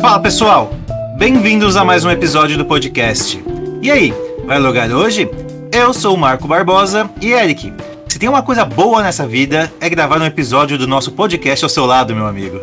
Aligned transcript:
Fala 0.00 0.20
pessoal, 0.20 0.72
bem-vindos 1.16 1.74
a 1.76 1.84
mais 1.84 2.04
um 2.04 2.10
episódio 2.10 2.58
do 2.58 2.64
podcast. 2.64 3.42
E 3.82 3.90
aí, 3.90 4.14
vai 4.46 4.58
logar 4.58 4.90
hoje? 4.90 5.28
Eu 5.72 5.92
sou 5.94 6.14
o 6.14 6.18
Marco 6.18 6.46
Barbosa 6.46 7.10
e 7.20 7.32
Eric. 7.32 7.72
Se 8.06 8.18
tem 8.18 8.28
uma 8.28 8.42
coisa 8.42 8.64
boa 8.64 9.02
nessa 9.02 9.26
vida 9.26 9.72
é 9.80 9.88
gravar 9.88 10.20
um 10.20 10.26
episódio 10.26 10.76
do 10.76 10.86
nosso 10.86 11.12
podcast 11.12 11.64
ao 11.64 11.68
seu 11.68 11.86
lado, 11.86 12.14
meu 12.14 12.26
amigo. 12.26 12.60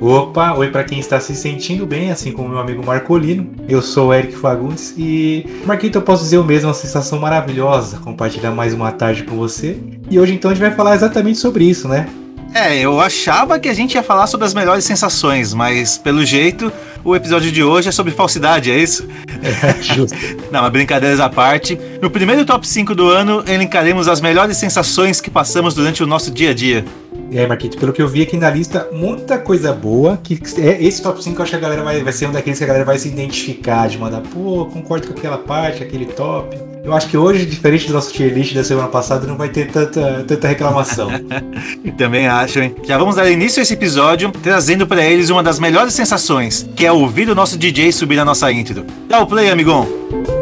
Opa, 0.00 0.54
oi 0.54 0.68
para 0.68 0.84
quem 0.84 0.98
está 0.98 1.20
se 1.20 1.34
sentindo 1.34 1.84
bem, 1.84 2.10
assim 2.10 2.32
como 2.32 2.48
meu 2.48 2.58
amigo 2.58 2.84
Marcolino. 2.84 3.50
Eu 3.68 3.82
sou 3.82 4.08
o 4.08 4.14
Eric 4.14 4.34
Fagundes 4.34 4.94
e, 4.96 5.44
Marquito, 5.66 5.98
eu 5.98 6.02
posso 6.02 6.22
dizer 6.22 6.38
o 6.38 6.44
mesmo, 6.44 6.68
uma 6.68 6.74
sensação 6.74 7.18
maravilhosa 7.18 7.98
compartilhar 7.98 8.50
mais 8.52 8.72
uma 8.72 8.92
tarde 8.92 9.24
com 9.24 9.36
você. 9.36 9.76
E 10.10 10.18
hoje 10.18 10.34
então 10.34 10.50
a 10.50 10.54
gente 10.54 10.62
vai 10.62 10.74
falar 10.74 10.94
exatamente 10.94 11.38
sobre 11.38 11.64
isso, 11.64 11.86
né? 11.86 12.08
É, 12.54 12.78
eu 12.78 13.00
achava 13.00 13.60
que 13.60 13.68
a 13.68 13.74
gente 13.74 13.94
ia 13.94 14.02
falar 14.02 14.26
sobre 14.26 14.44
as 14.44 14.52
melhores 14.52 14.84
sensações, 14.84 15.54
mas 15.54 15.96
pelo 15.96 16.24
jeito 16.24 16.72
o 17.04 17.14
episódio 17.14 17.50
de 17.52 17.62
hoje 17.62 17.88
é 17.88 17.92
sobre 17.92 18.12
falsidade, 18.12 18.70
é 18.70 18.76
isso? 18.78 19.08
É, 19.42 19.80
justo. 19.80 20.16
Não, 20.50 20.60
mas 20.60 20.72
brincadeiras 20.72 21.20
à 21.20 21.28
parte. 21.28 21.78
No 22.02 22.10
primeiro 22.10 22.44
top 22.44 22.66
5 22.66 22.94
do 22.94 23.08
ano, 23.08 23.44
elencaremos 23.46 24.08
as 24.08 24.20
melhores 24.20 24.56
sensações 24.56 25.20
que 25.20 25.30
passamos 25.30 25.74
durante 25.74 26.02
o 26.02 26.06
nosso 26.06 26.30
dia 26.30 26.50
a 26.50 26.54
dia. 26.54 26.84
Aí, 27.30 27.46
Marquito, 27.46 27.78
pelo 27.78 27.92
que 27.92 28.02
eu 28.02 28.08
vi 28.08 28.22
aqui 28.22 28.36
na 28.36 28.50
lista, 28.50 28.88
muita 28.92 29.38
coisa 29.38 29.72
boa. 29.72 30.18
Que 30.22 30.38
é, 30.58 30.82
esse 30.82 31.00
top 31.00 31.22
5 31.22 31.38
eu 31.38 31.42
acho 31.42 31.50
que 31.50 31.56
a 31.56 31.60
galera 31.60 31.84
vai, 31.84 32.02
vai 32.02 32.12
ser 32.12 32.26
um 32.26 32.32
daqueles 32.32 32.58
que 32.58 32.64
a 32.64 32.66
galera 32.66 32.84
vai 32.84 32.98
se 32.98 33.08
identificar, 33.08 33.88
de 33.88 33.96
mandar, 33.96 34.20
pô, 34.20 34.66
concordo 34.66 35.06
com 35.06 35.12
aquela 35.16 35.38
parte, 35.38 35.82
aquele 35.82 36.06
top. 36.06 36.69
Eu 36.82 36.94
acho 36.94 37.08
que 37.08 37.16
hoje, 37.16 37.44
diferente 37.44 37.86
do 37.86 37.92
nosso 37.92 38.12
tier 38.12 38.32
list 38.32 38.54
da 38.54 38.64
semana 38.64 38.88
passada, 38.88 39.26
não 39.26 39.36
vai 39.36 39.48
ter 39.48 39.70
tanta, 39.70 40.24
tanta 40.26 40.48
reclamação. 40.48 41.10
Também 41.96 42.26
acho, 42.26 42.58
hein? 42.60 42.74
Já 42.84 42.96
vamos 42.96 43.16
dar 43.16 43.30
início 43.30 43.60
a 43.60 43.62
esse 43.62 43.74
episódio 43.74 44.30
trazendo 44.42 44.86
para 44.86 45.04
eles 45.04 45.30
uma 45.30 45.42
das 45.42 45.58
melhores 45.58 45.94
sensações, 45.94 46.68
que 46.74 46.86
é 46.86 46.92
ouvir 46.92 47.28
o 47.28 47.34
nosso 47.34 47.58
DJ 47.58 47.92
subir 47.92 48.16
na 48.16 48.24
nossa 48.24 48.50
intro. 48.50 48.84
Dá 49.08 49.20
o 49.20 49.26
play, 49.26 49.50
amigão! 49.50 50.39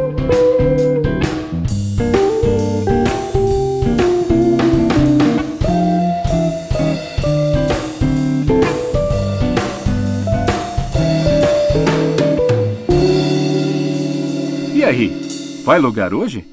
Vai 15.68 15.78
logar 15.78 16.14
hoje? 16.14 16.46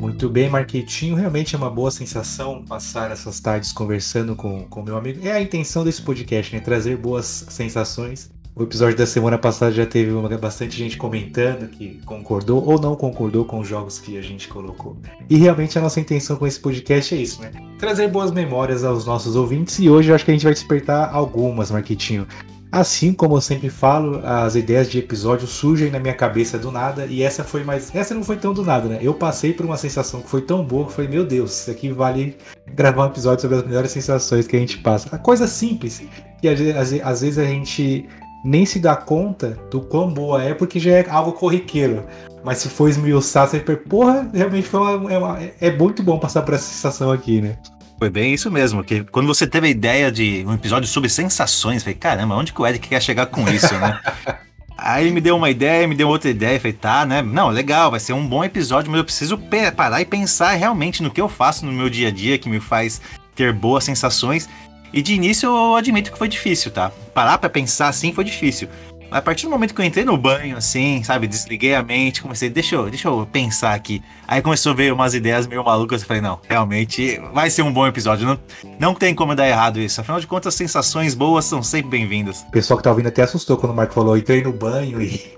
Muito 0.00 0.30
bem, 0.30 0.48
Marquetinho. 0.48 1.14
Realmente 1.14 1.54
é 1.54 1.58
uma 1.58 1.68
boa 1.68 1.90
sensação 1.90 2.64
passar 2.64 3.10
essas 3.10 3.40
tardes 3.40 3.74
conversando 3.74 4.34
com 4.34 4.66
o 4.70 4.82
meu 4.82 4.96
amigo. 4.96 5.20
É 5.22 5.32
a 5.32 5.40
intenção 5.42 5.84
desse 5.84 6.00
podcast, 6.00 6.56
né? 6.56 6.62
Trazer 6.62 6.96
boas 6.96 7.44
sensações. 7.50 8.30
O 8.54 8.62
episódio 8.62 8.96
da 8.96 9.06
semana 9.06 9.36
passada 9.36 9.72
já 9.72 9.84
teve 9.84 10.10
uma, 10.10 10.28
bastante 10.38 10.74
gente 10.74 10.96
comentando 10.96 11.68
que 11.68 12.00
concordou 12.06 12.66
ou 12.66 12.80
não 12.80 12.96
concordou 12.96 13.44
com 13.44 13.60
os 13.60 13.68
jogos 13.68 13.98
que 13.98 14.16
a 14.16 14.22
gente 14.22 14.48
colocou. 14.48 14.96
E 15.28 15.36
realmente 15.36 15.78
a 15.78 15.82
nossa 15.82 16.00
intenção 16.00 16.36
com 16.36 16.46
esse 16.46 16.58
podcast 16.58 17.14
é 17.14 17.18
isso, 17.18 17.42
né? 17.42 17.50
Trazer 17.78 18.08
boas 18.08 18.30
memórias 18.30 18.82
aos 18.82 19.04
nossos 19.04 19.36
ouvintes 19.36 19.78
e 19.78 19.90
hoje 19.90 20.08
eu 20.10 20.14
acho 20.14 20.24
que 20.24 20.30
a 20.30 20.34
gente 20.34 20.44
vai 20.44 20.54
despertar 20.54 21.14
algumas, 21.14 21.70
Marquetinho. 21.70 22.26
Assim 22.72 23.12
como 23.12 23.36
eu 23.36 23.40
sempre 23.42 23.68
falo, 23.68 24.22
as 24.24 24.54
ideias 24.54 24.90
de 24.90 24.98
episódio 24.98 25.46
surgem 25.46 25.90
na 25.90 25.98
minha 25.98 26.14
cabeça 26.14 26.58
do 26.58 26.72
nada 26.72 27.04
e 27.04 27.22
essa 27.22 27.44
foi 27.44 27.62
mais. 27.62 27.94
Essa 27.94 28.14
não 28.14 28.24
foi 28.24 28.38
tão 28.38 28.54
do 28.54 28.64
nada, 28.64 28.88
né? 28.88 28.98
Eu 29.02 29.12
passei 29.12 29.52
por 29.52 29.66
uma 29.66 29.76
sensação 29.76 30.22
que 30.22 30.30
foi 30.30 30.40
tão 30.40 30.64
boa 30.64 30.86
que 30.86 30.94
foi, 30.94 31.06
meu 31.06 31.22
Deus, 31.22 31.60
isso 31.60 31.70
aqui 31.70 31.90
vale 31.90 32.34
gravar 32.74 33.04
um 33.04 33.10
episódio 33.10 33.42
sobre 33.42 33.58
as 33.58 33.66
melhores 33.66 33.90
sensações 33.90 34.46
que 34.46 34.56
a 34.56 34.58
gente 34.58 34.78
passa. 34.78 35.14
A 35.14 35.18
coisa 35.18 35.46
simples, 35.46 36.02
que 36.40 36.48
às, 36.48 37.20
vezes 37.20 37.36
a 37.36 37.44
gente 37.44 38.08
nem 38.42 38.64
se 38.64 38.78
dá 38.78 38.96
conta 38.96 39.58
do 39.70 39.82
quão 39.82 40.08
boa 40.08 40.42
é, 40.42 40.54
porque 40.54 40.80
já 40.80 40.92
é 40.92 41.10
algo 41.10 41.32
corriqueiro. 41.32 42.06
Mas 42.42 42.56
se 42.56 42.70
for 42.70 42.88
esmiuçar, 42.88 43.48
você 43.48 43.60
pensa, 43.60 43.82
porra, 43.86 44.30
realmente 44.32 44.66
foi 44.66 44.80
uma, 44.80 45.12
é, 45.12 45.18
uma, 45.18 45.38
é 45.60 45.70
muito 45.70 46.02
bom 46.02 46.18
passar 46.18 46.40
por 46.40 46.54
essa 46.54 46.64
sensação 46.64 47.12
aqui, 47.12 47.42
né? 47.42 47.58
Foi 48.02 48.10
bem 48.10 48.34
isso 48.34 48.50
mesmo, 48.50 48.82
que 48.82 49.04
quando 49.04 49.28
você 49.28 49.46
teve 49.46 49.68
a 49.68 49.70
ideia 49.70 50.10
de 50.10 50.44
um 50.44 50.54
episódio 50.54 50.88
sobre 50.88 51.08
sensações, 51.08 51.84
falei, 51.84 51.94
caramba, 51.94 52.34
onde 52.34 52.52
que 52.52 52.60
o 52.60 52.66
Eric 52.66 52.88
quer 52.88 53.00
chegar 53.00 53.26
com 53.26 53.48
isso, 53.48 53.72
né? 53.78 53.96
Aí 54.76 55.04
ele 55.04 55.12
me 55.12 55.20
deu 55.20 55.36
uma 55.36 55.48
ideia, 55.48 55.86
me 55.86 55.94
deu 55.94 56.08
outra 56.08 56.28
ideia, 56.28 56.58
falei, 56.58 56.72
tá, 56.72 57.06
né? 57.06 57.22
Não, 57.22 57.48
legal, 57.48 57.92
vai 57.92 58.00
ser 58.00 58.12
um 58.12 58.26
bom 58.26 58.42
episódio, 58.42 58.90
mas 58.90 58.98
eu 58.98 59.04
preciso 59.04 59.40
parar 59.76 60.00
e 60.00 60.04
pensar 60.04 60.50
realmente 60.54 61.00
no 61.00 61.12
que 61.12 61.20
eu 61.20 61.28
faço 61.28 61.64
no 61.64 61.70
meu 61.70 61.88
dia 61.88 62.08
a 62.08 62.10
dia 62.10 62.36
que 62.38 62.48
me 62.48 62.58
faz 62.58 63.00
ter 63.36 63.52
boas 63.52 63.84
sensações. 63.84 64.48
E 64.92 65.00
de 65.00 65.14
início 65.14 65.48
eu 65.48 65.76
admito 65.76 66.10
que 66.10 66.18
foi 66.18 66.26
difícil, 66.26 66.72
tá? 66.72 66.90
Parar 67.14 67.38
pra 67.38 67.48
pensar 67.48 67.86
assim 67.86 68.12
foi 68.12 68.24
difícil. 68.24 68.68
Mas 69.12 69.18
a 69.18 69.22
partir 69.22 69.44
do 69.44 69.50
momento 69.50 69.74
que 69.74 69.80
eu 69.82 69.84
entrei 69.84 70.06
no 70.06 70.16
banho, 70.16 70.56
assim, 70.56 71.02
sabe, 71.04 71.26
desliguei 71.26 71.74
a 71.74 71.82
mente, 71.82 72.22
comecei, 72.22 72.48
deixa 72.48 72.76
eu, 72.76 72.88
deixa 72.88 73.08
eu 73.08 73.28
pensar 73.30 73.74
aqui. 73.74 74.02
Aí 74.26 74.40
começou 74.40 74.72
a 74.72 74.74
ver 74.74 74.90
umas 74.90 75.12
ideias 75.12 75.46
meio 75.46 75.62
malucas, 75.62 76.00
eu 76.00 76.08
falei, 76.08 76.22
não, 76.22 76.40
realmente 76.48 77.20
vai 77.34 77.50
ser 77.50 77.60
um 77.60 77.70
bom 77.70 77.86
episódio. 77.86 78.26
Não, 78.26 78.38
não 78.80 78.94
tem 78.94 79.14
como 79.14 79.34
dar 79.34 79.46
errado 79.46 79.78
isso. 79.78 80.00
Afinal 80.00 80.18
de 80.18 80.26
contas, 80.26 80.54
sensações 80.54 81.14
boas 81.14 81.44
são 81.44 81.62
sempre 81.62 81.90
bem-vindas. 81.90 82.40
O 82.48 82.52
pessoal 82.52 82.78
que 82.78 82.84
tá 82.84 82.88
ouvindo 82.88 83.08
até 83.08 83.20
assustou 83.20 83.58
quando 83.58 83.72
o 83.72 83.74
Marco 83.74 83.92
falou, 83.92 84.16
entrei 84.16 84.42
no 84.42 84.50
banho 84.50 85.02
e. 85.02 85.30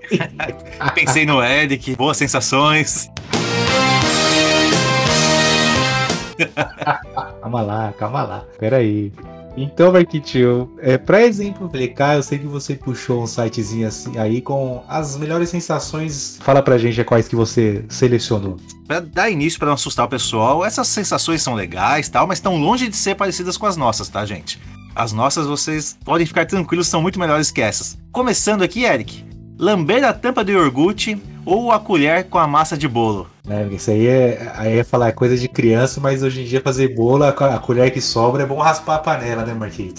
Pensei 0.95 1.25
no 1.25 1.43
Eric, 1.43 1.97
boas 1.97 2.15
sensações. 2.15 3.11
calma 7.41 7.61
lá, 7.61 7.93
calma 7.97 8.23
lá. 8.23 8.45
Peraí. 8.57 9.11
Então, 9.57 9.91
Marquitinho, 9.91 10.69
é, 10.79 10.97
para 10.97 11.25
exemplificar, 11.25 12.15
eu 12.15 12.23
sei 12.23 12.37
que 12.37 12.45
você 12.45 12.75
puxou 12.75 13.23
um 13.23 13.27
sitezinho 13.27 13.87
assim 13.87 14.17
aí 14.17 14.41
com 14.41 14.83
as 14.87 15.15
melhores 15.17 15.49
sensações. 15.49 16.37
Fala 16.41 16.61
pra 16.61 16.77
gente 16.77 17.01
quais 17.03 17.27
que 17.27 17.35
você 17.35 17.85
selecionou. 17.87 18.57
Pra 18.85 18.99
dar 18.99 19.29
início, 19.29 19.57
para 19.57 19.67
não 19.67 19.75
assustar 19.75 20.05
o 20.05 20.09
pessoal, 20.09 20.65
essas 20.65 20.87
sensações 20.87 21.41
são 21.41 21.53
legais 21.53 22.09
tal, 22.09 22.27
mas 22.27 22.37
estão 22.37 22.57
longe 22.57 22.89
de 22.89 22.95
ser 22.95 23.15
parecidas 23.15 23.55
com 23.55 23.65
as 23.65 23.77
nossas, 23.77 24.09
tá, 24.09 24.25
gente? 24.25 24.59
As 24.93 25.11
nossas, 25.11 25.47
vocês 25.47 25.97
podem 26.03 26.25
ficar 26.25 26.45
tranquilos, 26.45 26.87
são 26.87 27.01
muito 27.01 27.19
melhores 27.19 27.51
que 27.51 27.61
essas. 27.61 27.97
Começando 28.11 28.61
aqui, 28.61 28.83
Eric. 28.83 29.34
Lamber 29.57 30.03
a 30.03 30.11
tampa 30.11 30.43
do 30.43 30.51
iogurte 30.51 31.17
ou 31.45 31.71
a 31.71 31.79
colher 31.79 32.25
com 32.25 32.37
a 32.37 32.45
massa 32.45 32.77
de 32.77 32.87
bolo? 32.87 33.27
É, 33.47 33.65
isso 33.71 33.89
aí 33.89 34.05
é, 34.05 34.51
aí 34.55 34.79
é 34.79 34.83
falar 34.83 35.13
coisa 35.13 35.37
de 35.37 35.47
criança, 35.47 36.01
mas 36.01 36.23
hoje 36.23 36.41
em 36.41 36.45
dia 36.45 36.59
fazer 36.61 36.89
bolo, 36.89 37.23
a, 37.23 37.31
colher 37.31 37.89
que 37.91 38.01
sobra 38.01 38.43
é 38.43 38.45
bom 38.45 38.59
raspar 38.59 38.95
a 38.95 38.99
panela, 38.99 39.45
né, 39.45 39.53
Marquinhos? 39.53 39.95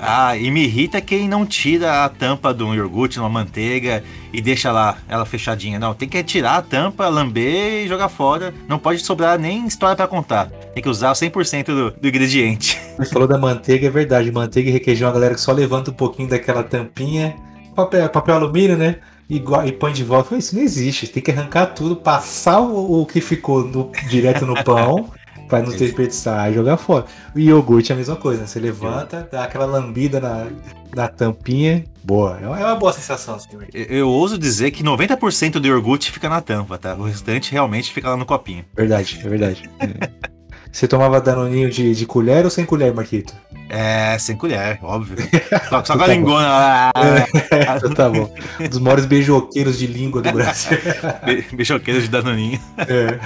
Ah, 0.00 0.36
e 0.36 0.50
me 0.50 0.64
irrita 0.64 1.00
quem 1.00 1.28
não 1.28 1.44
tira 1.44 2.04
a 2.04 2.08
tampa 2.08 2.54
do 2.54 2.72
iogurte, 2.74 3.18
uma 3.18 3.28
manteiga 3.28 4.02
e 4.32 4.40
deixa 4.40 4.70
lá 4.70 4.98
ela 5.08 5.24
fechadinha. 5.24 5.78
Não, 5.78 5.92
tem 5.92 6.08
que 6.08 6.22
tirar 6.22 6.56
a 6.56 6.62
tampa, 6.62 7.08
lamber 7.08 7.84
e 7.84 7.88
jogar 7.88 8.08
fora. 8.08 8.54
Não 8.68 8.78
pode 8.78 9.00
sobrar 9.00 9.38
nem 9.38 9.66
história 9.66 9.96
para 9.96 10.06
contar. 10.06 10.46
Tem 10.72 10.82
que 10.82 10.88
usar 10.88 11.12
100% 11.12 11.66
do, 11.66 11.90
do 11.90 12.08
ingrediente. 12.08 12.80
Você 12.96 13.12
falou 13.12 13.26
da 13.26 13.36
manteiga, 13.36 13.88
é 13.88 13.90
verdade. 13.90 14.30
Manteiga 14.30 14.70
e 14.70 14.72
requeijão, 14.72 15.08
a 15.08 15.12
galera 15.12 15.34
que 15.34 15.40
só 15.40 15.50
levanta 15.50 15.90
um 15.90 15.94
pouquinho 15.94 16.28
daquela 16.28 16.62
tampinha. 16.62 17.34
Papel, 17.78 18.08
papel 18.08 18.34
alumínio, 18.34 18.76
né? 18.76 18.96
E, 19.30 19.36
e 19.36 19.72
põe 19.72 19.92
de 19.92 20.02
volta. 20.02 20.36
Isso 20.36 20.56
não 20.56 20.62
existe. 20.62 21.06
Tem 21.06 21.22
que 21.22 21.30
arrancar 21.30 21.66
tudo, 21.66 21.94
passar 21.94 22.60
o, 22.60 23.02
o 23.02 23.06
que 23.06 23.20
ficou 23.20 23.62
no, 23.62 23.92
direto 24.08 24.44
no 24.44 24.64
pão. 24.64 25.10
Pra 25.48 25.62
não 25.62 25.70
desperdiçar 25.70 26.50
e 26.50 26.54
jogar 26.54 26.76
fora. 26.76 27.06
O 27.34 27.38
iogurte 27.38 27.90
é 27.90 27.94
a 27.94 27.96
mesma 27.96 28.16
coisa, 28.16 28.42
né? 28.42 28.46
Você 28.46 28.60
levanta, 28.60 29.26
dá 29.32 29.44
aquela 29.44 29.64
lambida 29.64 30.20
na, 30.20 30.46
na 30.94 31.08
tampinha. 31.08 31.86
Boa, 32.04 32.38
é 32.38 32.46
uma 32.46 32.74
boa 32.74 32.92
sensação. 32.92 33.36
Assim, 33.36 33.48
eu, 33.72 33.84
eu 33.84 34.08
ouso 34.10 34.36
dizer 34.36 34.72
que 34.72 34.84
90% 34.84 35.52
do 35.52 35.66
iogurte 35.66 36.12
fica 36.12 36.28
na 36.28 36.42
tampa, 36.42 36.76
tá? 36.76 36.94
O 36.94 37.04
restante 37.04 37.50
realmente 37.50 37.90
fica 37.90 38.10
lá 38.10 38.16
no 38.18 38.26
copinho. 38.26 38.62
Verdade, 38.76 39.18
é 39.24 39.28
verdade. 39.28 39.70
Você 40.70 40.86
tomava 40.86 41.20
danoninho 41.20 41.70
de, 41.70 41.94
de 41.94 42.06
colher 42.06 42.44
ou 42.44 42.50
sem 42.50 42.64
colher, 42.64 42.94
Marquito? 42.94 43.34
É, 43.68 44.16
sem 44.18 44.36
colher, 44.36 44.78
óbvio. 44.82 45.16
Só, 45.68 45.84
só 45.84 45.96
com 45.96 46.04
a 46.04 46.06
lingona 46.06 46.46
lá. 46.46 46.92
É, 46.96 47.76
então 47.76 47.92
tá 47.92 48.08
bom. 48.08 48.32
Um 48.58 48.68
dos 48.68 48.78
maiores 48.78 49.04
beijoqueiros 49.04 49.78
de 49.78 49.86
língua 49.86 50.22
do 50.22 50.32
Brasil. 50.32 50.78
Be 51.24 51.44
beijoqueiros 51.52 52.04
de 52.04 52.08
danoninho. 52.08 52.58
É. 52.78 53.18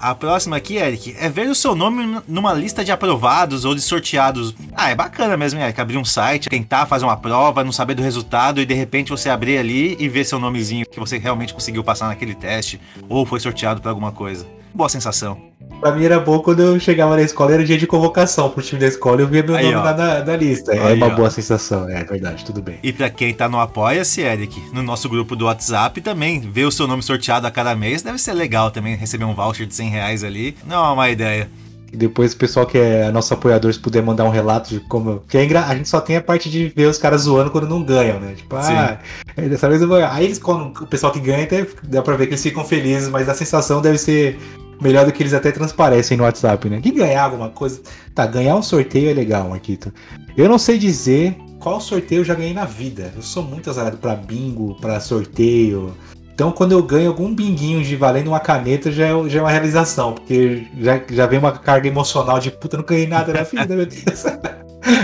A 0.00 0.14
próxima 0.14 0.56
aqui, 0.56 0.76
Eric, 0.76 1.14
é 1.18 1.28
ver 1.28 1.48
o 1.48 1.54
seu 1.54 1.74
nome 1.74 2.20
numa 2.28 2.52
lista 2.52 2.84
de 2.84 2.92
aprovados 2.92 3.64
ou 3.64 3.74
de 3.74 3.80
sorteados. 3.80 4.54
Ah, 4.74 4.90
é 4.90 4.94
bacana 4.94 5.36
mesmo, 5.36 5.60
Eric, 5.60 5.80
abrir 5.80 5.96
um 5.96 6.04
site, 6.04 6.48
tentar 6.48 6.86
fazer 6.86 7.04
uma 7.04 7.16
prova, 7.16 7.64
não 7.64 7.72
saber 7.72 7.94
do 7.94 8.02
resultado 8.02 8.60
e 8.60 8.66
de 8.66 8.74
repente 8.74 9.10
você 9.10 9.28
abrir 9.30 9.58
ali 9.58 9.96
e 9.98 10.08
ver 10.08 10.24
seu 10.24 10.38
nomezinho 10.38 10.86
que 10.86 11.00
você 11.00 11.18
realmente 11.18 11.54
conseguiu 11.54 11.82
passar 11.82 12.08
naquele 12.08 12.34
teste 12.34 12.80
ou 13.08 13.24
foi 13.24 13.40
sorteado 13.40 13.80
para 13.80 13.90
alguma 13.90 14.12
coisa. 14.12 14.46
Boa 14.74 14.88
sensação. 14.88 15.38
Pra 15.80 15.92
mim 15.92 16.04
era 16.04 16.18
bom 16.18 16.38
quando 16.40 16.60
eu 16.60 16.80
chegava 16.80 17.14
na 17.14 17.22
escola, 17.22 17.52
era 17.52 17.64
dia 17.64 17.76
de 17.78 17.86
convocação 17.86 18.48
pro 18.50 18.62
time 18.62 18.80
da 18.80 18.86
escola 18.86 19.20
e 19.20 19.24
eu 19.24 19.28
via 19.28 19.42
meu 19.42 19.54
Aí, 19.54 19.64
nome 19.66 19.76
ó. 19.76 19.82
lá 19.82 19.94
na, 19.94 20.24
na 20.24 20.36
lista. 20.36 20.74
É 20.74 20.82
Aí, 20.82 20.94
uma 20.96 21.06
ó. 21.06 21.10
boa 21.14 21.30
sensação, 21.30 21.88
é 21.88 22.02
verdade, 22.02 22.44
tudo 22.44 22.62
bem. 22.62 22.78
E 22.82 22.92
pra 22.92 23.10
quem 23.10 23.32
tá 23.32 23.48
no 23.48 23.60
Apoia-se, 23.60 24.20
Eric, 24.20 24.60
no 24.72 24.82
nosso 24.82 25.08
grupo 25.08 25.36
do 25.36 25.44
WhatsApp 25.44 26.00
também, 26.00 26.40
ver 26.40 26.64
o 26.64 26.72
seu 26.72 26.86
nome 26.86 27.02
sorteado 27.02 27.46
a 27.46 27.50
cada 27.50 27.74
mês 27.76 28.02
deve 28.02 28.18
ser 28.18 28.32
legal 28.32 28.70
também, 28.70 28.96
receber 28.96 29.24
um 29.24 29.34
voucher 29.34 29.66
de 29.66 29.74
100 29.74 29.90
reais 29.90 30.24
ali. 30.24 30.56
Não 30.66 30.76
é 30.76 30.80
uma 30.80 30.94
má 30.96 31.10
ideia. 31.10 31.48
E 31.92 31.96
depois 31.96 32.32
o 32.32 32.36
pessoal 32.36 32.66
que 32.66 32.76
é 32.76 33.08
nosso 33.12 33.32
apoiador, 33.32 33.72
se 33.72 33.78
puder 33.78 34.02
mandar 34.02 34.24
um 34.24 34.30
relato 34.30 34.68
de 34.70 34.80
como. 34.80 35.22
Que 35.28 35.38
é 35.38 35.44
engra... 35.44 35.64
A 35.64 35.76
gente 35.76 35.88
só 35.88 36.00
tem 36.00 36.16
a 36.16 36.20
parte 36.20 36.50
de 36.50 36.72
ver 36.74 36.86
os 36.86 36.98
caras 36.98 37.20
zoando 37.22 37.52
quando 37.52 37.68
não 37.68 37.84
ganham, 37.84 38.18
né? 38.18 38.34
Tipo, 38.34 38.56
ah, 38.56 38.98
dessa 39.36 39.68
vez 39.68 39.80
eu 39.80 39.86
vou. 39.86 40.04
Aí 40.04 40.24
eles, 40.24 40.40
quando 40.40 40.76
o 40.82 40.86
pessoal 40.88 41.12
que 41.12 41.20
ganha, 41.20 41.44
até 41.44 41.64
dá 41.84 42.02
pra 42.02 42.16
ver 42.16 42.26
que 42.26 42.32
eles 42.32 42.42
ficam 42.42 42.64
felizes, 42.64 43.08
mas 43.08 43.28
a 43.28 43.34
sensação 43.34 43.80
deve 43.80 43.98
ser 43.98 44.36
melhor 44.80 45.06
do 45.06 45.12
que 45.12 45.22
eles 45.22 45.34
até 45.34 45.50
transparecem 45.50 46.16
no 46.16 46.24
WhatsApp, 46.24 46.68
né? 46.68 46.80
Que 46.80 46.90
ganhar 46.90 47.24
alguma 47.24 47.50
coisa. 47.50 47.80
Tá, 48.14 48.26
ganhar 48.26 48.56
um 48.56 48.62
sorteio 48.62 49.10
é 49.10 49.12
legal, 49.12 49.48
Marquito. 49.48 49.92
Eu 50.36 50.48
não 50.48 50.58
sei 50.58 50.78
dizer 50.78 51.36
qual 51.58 51.80
sorteio 51.80 52.20
eu 52.20 52.24
já 52.24 52.34
ganhei 52.34 52.52
na 52.52 52.64
vida. 52.64 53.12
Eu 53.16 53.22
sou 53.22 53.42
muito 53.42 53.70
azarado 53.70 53.96
pra 53.96 54.14
bingo, 54.14 54.76
pra 54.80 55.00
sorteio. 55.00 55.94
Então, 56.34 56.50
quando 56.50 56.72
eu 56.72 56.82
ganho 56.82 57.08
algum 57.08 57.32
binguinho 57.32 57.82
de 57.82 57.94
valendo 57.94 58.28
uma 58.28 58.40
caneta, 58.40 58.90
já 58.90 59.06
é, 59.06 59.28
já 59.28 59.38
é 59.38 59.42
uma 59.42 59.50
realização, 59.50 60.12
porque 60.14 60.66
já, 60.80 61.00
já 61.08 61.26
vem 61.26 61.38
uma 61.38 61.52
carga 61.52 61.86
emocional 61.86 62.40
de 62.40 62.50
puta, 62.50 62.76
não 62.76 62.84
ganhei 62.84 63.06
nada 63.06 63.32
na 63.32 63.42
vida, 63.42 63.76
meu 63.76 63.86
Deus. 63.86 64.24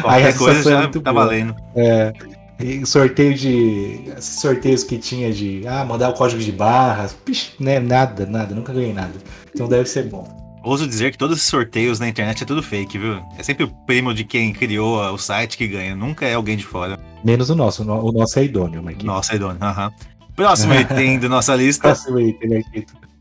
Aí 0.05 0.27
a 0.27 0.33
coisa 0.37 0.63
já 0.63 0.83
é 0.83 0.89
tá 0.89 1.13
boa. 1.13 1.25
valendo. 1.25 1.55
É. 1.77 2.13
E 2.63 2.85
sorteio 2.87 3.35
de. 3.35 4.01
Sorteios 4.21 4.85
que 4.85 4.99
tinha 4.99 5.33
de. 5.33 5.67
Ah, 5.67 5.85
mandar 5.85 6.11
o 6.11 6.15
código 6.15 6.41
de 6.43 6.53
barras. 6.53 7.13
Pish, 7.25 7.53
né? 7.59 7.81
Nada, 7.81 8.27
nada, 8.27 8.55
nunca 8.55 8.73
ganhei 8.73 8.93
nada. 8.93 9.15
Então 9.55 9.69
deve 9.69 9.89
ser 9.89 10.05
bom. 10.05 10.41
Ouso 10.63 10.87
dizer 10.87 11.11
que 11.11 11.17
todos 11.17 11.39
os 11.39 11.43
sorteios 11.45 11.99
na 11.99 12.07
internet 12.07 12.43
é 12.43 12.47
tudo 12.47 12.63
fake, 12.63 12.99
viu? 12.99 13.23
É 13.39 13.43
sempre 13.43 13.65
o 13.65 13.69
primo 13.69 14.13
de 14.13 14.25
quem 14.25 14.53
criou 14.53 15.01
o 15.13 15.17
site 15.17 15.57
que 15.57 15.67
ganha, 15.67 15.97
nunca 15.97 16.27
é 16.27 16.35
alguém 16.35 16.57
de 16.57 16.65
fora. 16.65 16.99
Menos 17.25 17.49
o 17.49 17.55
nosso, 17.55 17.83
o 17.83 18.13
nosso 18.13 18.39
é 18.39 18.45
idôneo, 18.45 18.83
Marquinhos. 18.83 19.07
Nosso 19.07 19.33
é 19.33 19.37
idôneo, 19.37 19.59
aham. 19.63 19.87
Uhum. 19.87 19.93
Próximo 20.37 20.75
item 20.77 21.19
da 21.19 21.29
nossa 21.31 21.55
lista. 21.57 21.89
Próximo 21.89 22.21
item, 22.21 22.63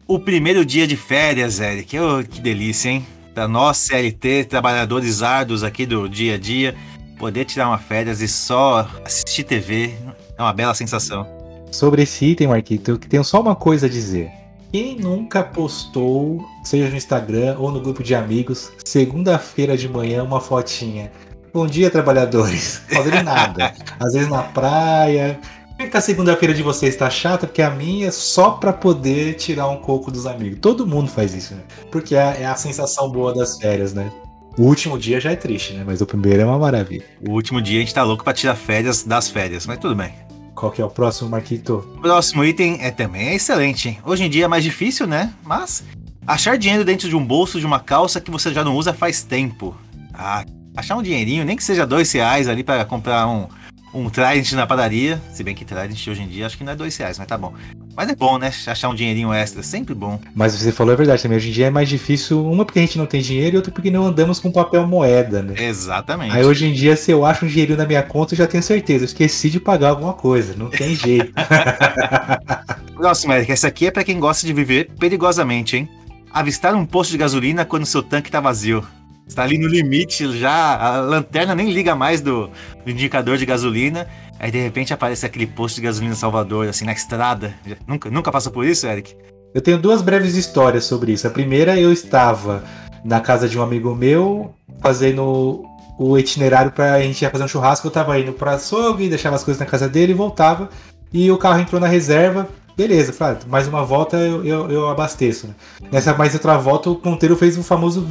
O 0.05 0.19
primeiro 0.19 0.65
dia 0.65 0.85
de 0.85 0.97
férias, 0.97 1.61
Eric. 1.61 1.97
Oh, 1.97 2.23
que 2.23 2.41
delícia, 2.41 2.89
hein? 2.89 3.05
Pra 3.33 3.47
nós, 3.47 3.77
CLT, 3.77 4.45
trabalhadores 4.45 5.23
árduos 5.23 5.63
aqui 5.63 5.85
do 5.85 6.09
dia 6.09 6.35
a 6.35 6.37
dia, 6.37 6.75
poder 7.19 7.43
tirar 7.45 7.67
uma 7.67 7.77
férias 7.77 8.21
e 8.21 8.27
só 8.27 8.89
assistir 9.03 9.43
TV 9.43 9.93
é 10.37 10.41
uma 10.41 10.53
bela 10.53 10.73
sensação. 10.73 11.27
Sobre 11.69 12.01
esse 12.01 12.25
item, 12.25 12.47
Marquito, 12.47 12.91
eu 12.91 12.97
tenho 12.97 13.23
só 13.23 13.41
uma 13.41 13.55
coisa 13.55 13.85
a 13.85 13.89
dizer. 13.89 14.31
Quem 14.71 14.95
nunca 14.95 15.43
postou, 15.43 16.43
seja 16.63 16.89
no 16.89 16.95
Instagram 16.95 17.57
ou 17.59 17.71
no 17.71 17.81
grupo 17.81 18.01
de 18.01 18.15
amigos, 18.15 18.71
segunda-feira 18.85 19.75
de 19.75 19.89
manhã, 19.89 20.23
uma 20.23 20.39
fotinha? 20.39 21.11
Bom 21.53 21.67
dia, 21.67 21.89
trabalhadores. 21.89 22.81
Fazendo 22.89 23.23
nada. 23.23 23.73
Às 23.99 24.13
vezes 24.13 24.29
na 24.29 24.43
praia, 24.43 25.39
por 25.77 25.89
que 25.89 25.97
a 25.97 26.01
segunda-feira 26.01 26.53
de 26.53 26.63
vocês 26.63 26.93
está 26.93 27.09
chata? 27.09 27.47
Porque 27.47 27.61
a 27.61 27.69
minha 27.69 28.07
é 28.07 28.11
só 28.11 28.51
para 28.51 28.71
poder 28.71 29.35
tirar 29.35 29.67
um 29.67 29.77
coco 29.77 30.11
dos 30.11 30.25
amigos. 30.25 30.59
Todo 30.61 30.85
mundo 30.85 31.09
faz 31.09 31.33
isso, 31.33 31.55
né? 31.55 31.61
Porque 31.91 32.15
é, 32.15 32.41
é, 32.41 32.45
a 32.45 32.55
sensação 32.55 33.11
boa 33.11 33.33
das 33.33 33.57
férias, 33.57 33.93
né? 33.93 34.11
O 34.59 34.63
último 34.63 34.99
dia 34.99 35.21
já 35.21 35.31
é 35.31 35.37
triste, 35.37 35.71
né? 35.71 35.85
Mas 35.87 36.01
o 36.01 36.05
primeiro 36.05 36.41
é 36.41 36.45
uma 36.45 36.59
maravilha. 36.59 37.05
O 37.25 37.31
último 37.31 37.61
dia 37.61 37.77
a 37.77 37.79
gente 37.79 37.93
tá 37.93 38.03
louco 38.03 38.25
pra 38.25 38.33
tirar 38.33 38.55
férias 38.55 39.03
das 39.03 39.29
férias, 39.29 39.65
mas 39.65 39.77
tudo 39.77 39.95
bem. 39.95 40.11
Qual 40.53 40.69
que 40.69 40.81
é 40.81 40.85
o 40.85 40.89
próximo, 40.89 41.29
Marquito? 41.29 41.75
O 41.95 42.01
próximo 42.01 42.43
item 42.43 42.77
é 42.81 42.91
também 42.91 43.29
é 43.29 43.35
excelente. 43.35 43.97
Hoje 44.05 44.25
em 44.25 44.29
dia 44.29 44.43
é 44.43 44.47
mais 44.49 44.61
difícil, 44.61 45.07
né? 45.07 45.33
Mas 45.45 45.85
achar 46.27 46.57
dinheiro 46.57 46.83
dentro 46.83 47.07
de 47.07 47.15
um 47.15 47.25
bolso 47.25 47.57
de 47.57 47.65
uma 47.65 47.79
calça 47.79 48.19
que 48.19 48.29
você 48.29 48.53
já 48.53 48.61
não 48.61 48.75
usa 48.75 48.93
faz 48.93 49.23
tempo. 49.23 49.73
Ah, 50.13 50.43
achar 50.75 50.97
um 50.97 51.01
dinheirinho, 51.01 51.45
nem 51.45 51.55
que 51.55 51.63
seja 51.63 51.87
dois 51.87 52.11
reais 52.11 52.49
ali 52.49 52.61
para 52.61 52.83
comprar 52.83 53.29
um, 53.29 53.47
um 53.93 54.09
Trident 54.09 54.51
na 54.51 54.67
padaria. 54.67 55.21
Se 55.31 55.41
bem 55.41 55.55
que 55.55 55.63
Trident 55.63 56.05
hoje 56.05 56.21
em 56.21 56.27
dia 56.27 56.45
acho 56.45 56.57
que 56.57 56.65
não 56.65 56.73
é 56.73 56.75
dois 56.75 56.97
reais, 56.97 57.17
mas 57.17 57.27
tá 57.29 57.37
bom. 57.37 57.53
Mas 57.95 58.09
é 58.09 58.15
bom, 58.15 58.37
né? 58.37 58.51
Achar 58.67 58.89
um 58.89 58.95
dinheirinho 58.95 59.33
extra, 59.33 59.61
sempre 59.61 59.93
bom. 59.93 60.19
Mas 60.33 60.53
você 60.53 60.71
falou 60.71 60.93
a 60.93 60.95
verdade 60.95 61.21
também. 61.21 61.37
Hoje 61.37 61.49
em 61.49 61.51
dia 61.51 61.67
é 61.67 61.69
mais 61.69 61.89
difícil, 61.89 62.45
uma 62.45 62.63
porque 62.63 62.79
a 62.79 62.81
gente 62.81 62.97
não 62.97 63.05
tem 63.05 63.21
dinheiro 63.21 63.55
e 63.55 63.57
outra 63.57 63.71
porque 63.71 63.91
não 63.91 64.05
andamos 64.05 64.39
com 64.39 64.51
papel 64.51 64.87
moeda, 64.87 65.41
né? 65.41 65.55
Exatamente. 65.57 66.35
Aí 66.35 66.45
hoje 66.45 66.65
em 66.65 66.73
dia, 66.73 66.95
se 66.95 67.11
eu 67.11 67.25
acho 67.25 67.45
um 67.45 67.47
dinheirinho 67.47 67.77
na 67.77 67.85
minha 67.85 68.03
conta, 68.03 68.33
eu 68.33 68.37
já 68.37 68.47
tenho 68.47 68.63
certeza. 68.63 69.03
Eu 69.03 69.07
esqueci 69.07 69.49
de 69.49 69.59
pagar 69.59 69.89
alguma 69.89 70.13
coisa. 70.13 70.55
Não 70.55 70.69
tem 70.69 70.95
jeito. 70.95 71.33
Próximo, 72.95 73.33
Eric. 73.33 73.51
Essa 73.51 73.67
aqui 73.67 73.87
é 73.87 73.91
para 73.91 74.03
quem 74.03 74.19
gosta 74.19 74.45
de 74.45 74.53
viver 74.53 74.89
perigosamente, 74.99 75.77
hein? 75.77 75.89
Avistar 76.31 76.75
um 76.75 76.85
posto 76.85 77.11
de 77.11 77.17
gasolina 77.17 77.65
quando 77.65 77.85
seu 77.85 78.03
tanque 78.03 78.29
tá 78.29 78.39
vazio. 78.39 78.85
Está 79.29 79.43
ali 79.43 79.59
no 79.59 79.67
limite 79.67 80.39
já, 80.39 80.75
a 80.75 81.01
lanterna 81.01 81.53
nem 81.53 81.69
liga 81.69 81.95
mais 81.95 82.19
do, 82.19 82.49
do, 82.83 82.89
indicador 82.89 83.37
de 83.37 83.45
gasolina. 83.45 84.07
Aí 84.39 84.49
de 84.49 84.61
repente 84.61 84.93
aparece 84.93 85.25
aquele 85.25 85.45
posto 85.45 85.75
de 85.75 85.81
gasolina 85.81 86.13
em 86.13 86.17
Salvador, 86.17 86.67
assim, 86.67 86.85
na 86.85 86.93
estrada. 86.93 87.53
Nunca, 87.85 88.09
nunca 88.09 88.31
passou 88.31 88.51
por 88.51 88.65
isso, 88.65 88.87
Eric? 88.87 89.15
Eu 89.53 89.61
tenho 89.61 89.77
duas 89.77 90.01
breves 90.01 90.35
histórias 90.35 90.85
sobre 90.85 91.11
isso. 91.11 91.27
A 91.27 91.29
primeira, 91.29 91.77
eu 91.77 91.91
estava 91.91 92.63
na 93.03 93.19
casa 93.19 93.49
de 93.49 93.59
um 93.59 93.61
amigo 93.61 93.93
meu, 93.93 94.53
fazendo 94.81 95.65
o 95.97 96.17
itinerário 96.17 96.71
para 96.71 96.93
a 96.93 97.01
gente 97.01 97.21
ia 97.21 97.29
fazer 97.29 97.43
um 97.43 97.47
churrasco. 97.47 97.85
Eu 97.87 97.89
estava 97.89 98.17
indo 98.17 98.31
para 98.31 98.53
açougue, 98.53 99.09
deixava 99.09 99.35
as 99.35 99.43
coisas 99.43 99.59
na 99.59 99.65
casa 99.65 99.89
dele 99.89 100.13
e 100.13 100.15
voltava. 100.15 100.69
E 101.11 101.29
o 101.29 101.37
carro 101.37 101.59
entrou 101.59 101.81
na 101.81 101.87
reserva, 101.87 102.47
beleza, 102.77 103.11
falei, 103.11 103.37
ah, 103.41 103.45
mais 103.49 103.67
uma 103.67 103.83
volta 103.83 104.15
eu, 104.15 104.45
eu, 104.45 104.71
eu 104.71 104.89
abasteço. 104.89 105.47
Né? 105.47 105.53
Nessa 105.91 106.13
mais 106.13 106.33
outra 106.33 106.57
volta, 106.57 106.89
o 106.89 106.95
ponteiro 106.95 107.35
fez 107.35 107.57
o 107.57 107.63
famoso. 107.63 108.07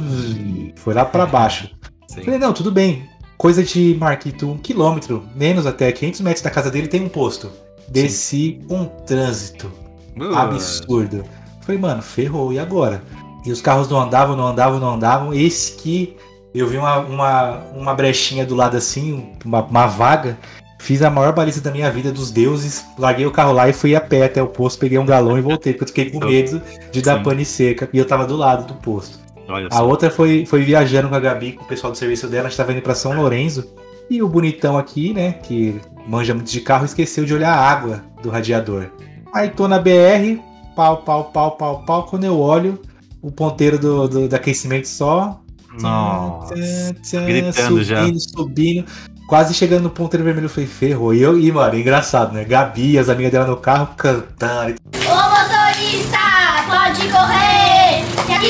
Foi 0.75 0.93
lá 0.93 1.05
para 1.05 1.25
baixo. 1.25 1.69
Sim. 2.07 2.23
Falei, 2.23 2.39
não, 2.39 2.53
tudo 2.53 2.71
bem. 2.71 3.07
Coisa 3.39 3.63
de 3.63 3.95
Marquito, 3.97 4.51
um 4.51 4.57
quilômetro, 4.57 5.23
menos 5.33 5.65
até 5.65 5.89
500 5.93 6.19
metros 6.19 6.43
da 6.43 6.49
casa 6.49 6.69
dele 6.69 6.89
tem 6.89 7.01
um 7.01 7.07
posto. 7.07 7.49
Desci 7.87 8.59
Sim. 8.59 8.65
um 8.69 8.83
trânsito 8.83 9.71
absurdo. 10.35 11.23
Falei, 11.61 11.79
mano, 11.79 12.01
ferrou, 12.01 12.51
e 12.51 12.59
agora? 12.59 13.01
E 13.45 13.51
os 13.53 13.61
carros 13.61 13.87
não 13.87 14.01
andavam, 14.01 14.35
não 14.35 14.47
andavam, 14.47 14.77
não 14.77 14.95
andavam. 14.95 15.33
Esse 15.33 15.77
que 15.77 16.17
eu 16.53 16.67
vi 16.67 16.75
uma, 16.75 16.97
uma, 16.99 17.57
uma 17.73 17.93
brechinha 17.93 18.45
do 18.45 18.55
lado 18.55 18.75
assim, 18.75 19.31
uma, 19.45 19.63
uma 19.63 19.87
vaga. 19.87 20.37
Fiz 20.77 21.01
a 21.01 21.09
maior 21.09 21.31
baliza 21.31 21.61
da 21.61 21.71
minha 21.71 21.89
vida 21.89 22.11
dos 22.11 22.31
deuses, 22.31 22.83
larguei 22.97 23.25
o 23.25 23.31
carro 23.31 23.53
lá 23.53 23.69
e 23.69 23.73
fui 23.73 23.95
a 23.95 24.01
pé 24.01 24.25
até 24.25 24.43
o 24.43 24.47
posto, 24.47 24.79
peguei 24.79 24.97
um 24.97 25.05
galão 25.05 25.37
e 25.37 25.41
voltei, 25.41 25.73
porque 25.73 26.01
eu 26.01 26.05
fiquei 26.05 26.11
com 26.11 26.25
medo 26.25 26.61
de 26.91 27.01
dar 27.01 27.19
Sim. 27.19 27.23
pane 27.23 27.45
seca. 27.45 27.87
E 27.93 27.97
eu 27.97 28.05
tava 28.05 28.27
do 28.27 28.35
lado 28.35 28.67
do 28.67 28.73
posto. 28.73 29.17
A 29.71 29.81
outra 29.83 30.09
foi, 30.09 30.45
foi 30.45 30.63
viajando 30.63 31.09
com 31.09 31.15
a 31.15 31.19
Gabi, 31.19 31.53
com 31.53 31.63
o 31.63 31.67
pessoal 31.67 31.91
do 31.91 31.97
serviço 31.97 32.27
dela, 32.27 32.47
a 32.47 32.49
gente 32.49 32.57
tava 32.57 32.71
indo 32.71 32.81
pra 32.81 32.95
São 32.95 33.13
Lourenço. 33.13 33.67
E 34.09 34.23
o 34.23 34.27
bonitão 34.27 34.77
aqui, 34.77 35.13
né, 35.13 35.33
que 35.33 35.79
manja 36.07 36.33
muito 36.33 36.49
de 36.49 36.61
carro, 36.61 36.85
esqueceu 36.85 37.25
de 37.25 37.33
olhar 37.33 37.53
a 37.53 37.61
água 37.61 38.03
do 38.23 38.29
radiador. 38.29 38.87
Aí 39.33 39.49
tô 39.49 39.67
na 39.67 39.77
BR, 39.77 40.39
pau, 40.75 41.03
pau, 41.03 41.25
pau, 41.25 41.51
pau, 41.51 41.83
pau. 41.85 42.03
Quando 42.07 42.23
eu 42.23 42.39
olho, 42.39 42.79
o 43.21 43.31
ponteiro 43.31 43.77
do, 43.77 44.07
do, 44.07 44.27
do 44.27 44.35
aquecimento 44.35 44.87
só. 44.87 45.39
Nossa, 45.79 46.55
tchan, 46.55 46.93
tchan, 47.03 47.25
gritando 47.25 47.83
subindo, 47.83 47.83
já. 47.83 48.19
Subindo, 48.19 48.85
Quase 49.29 49.53
chegando 49.53 49.83
no 49.83 49.89
ponteiro 49.91 50.23
vermelho, 50.23 50.49
foi 50.49 50.65
ferro. 50.65 51.13
E 51.13 51.21
eu, 51.21 51.39
e 51.39 51.51
mano, 51.51 51.77
engraçado, 51.77 52.33
né? 52.33 52.43
Gabi, 52.43 52.97
as 52.97 53.09
amigas 53.09 53.31
dela 53.31 53.45
no 53.45 53.57
carro 53.57 53.89
cantando. 53.95 54.73
Ô 54.95 55.29
motorista, 55.29 56.17
pode 56.67 57.07
correr! 57.11 57.68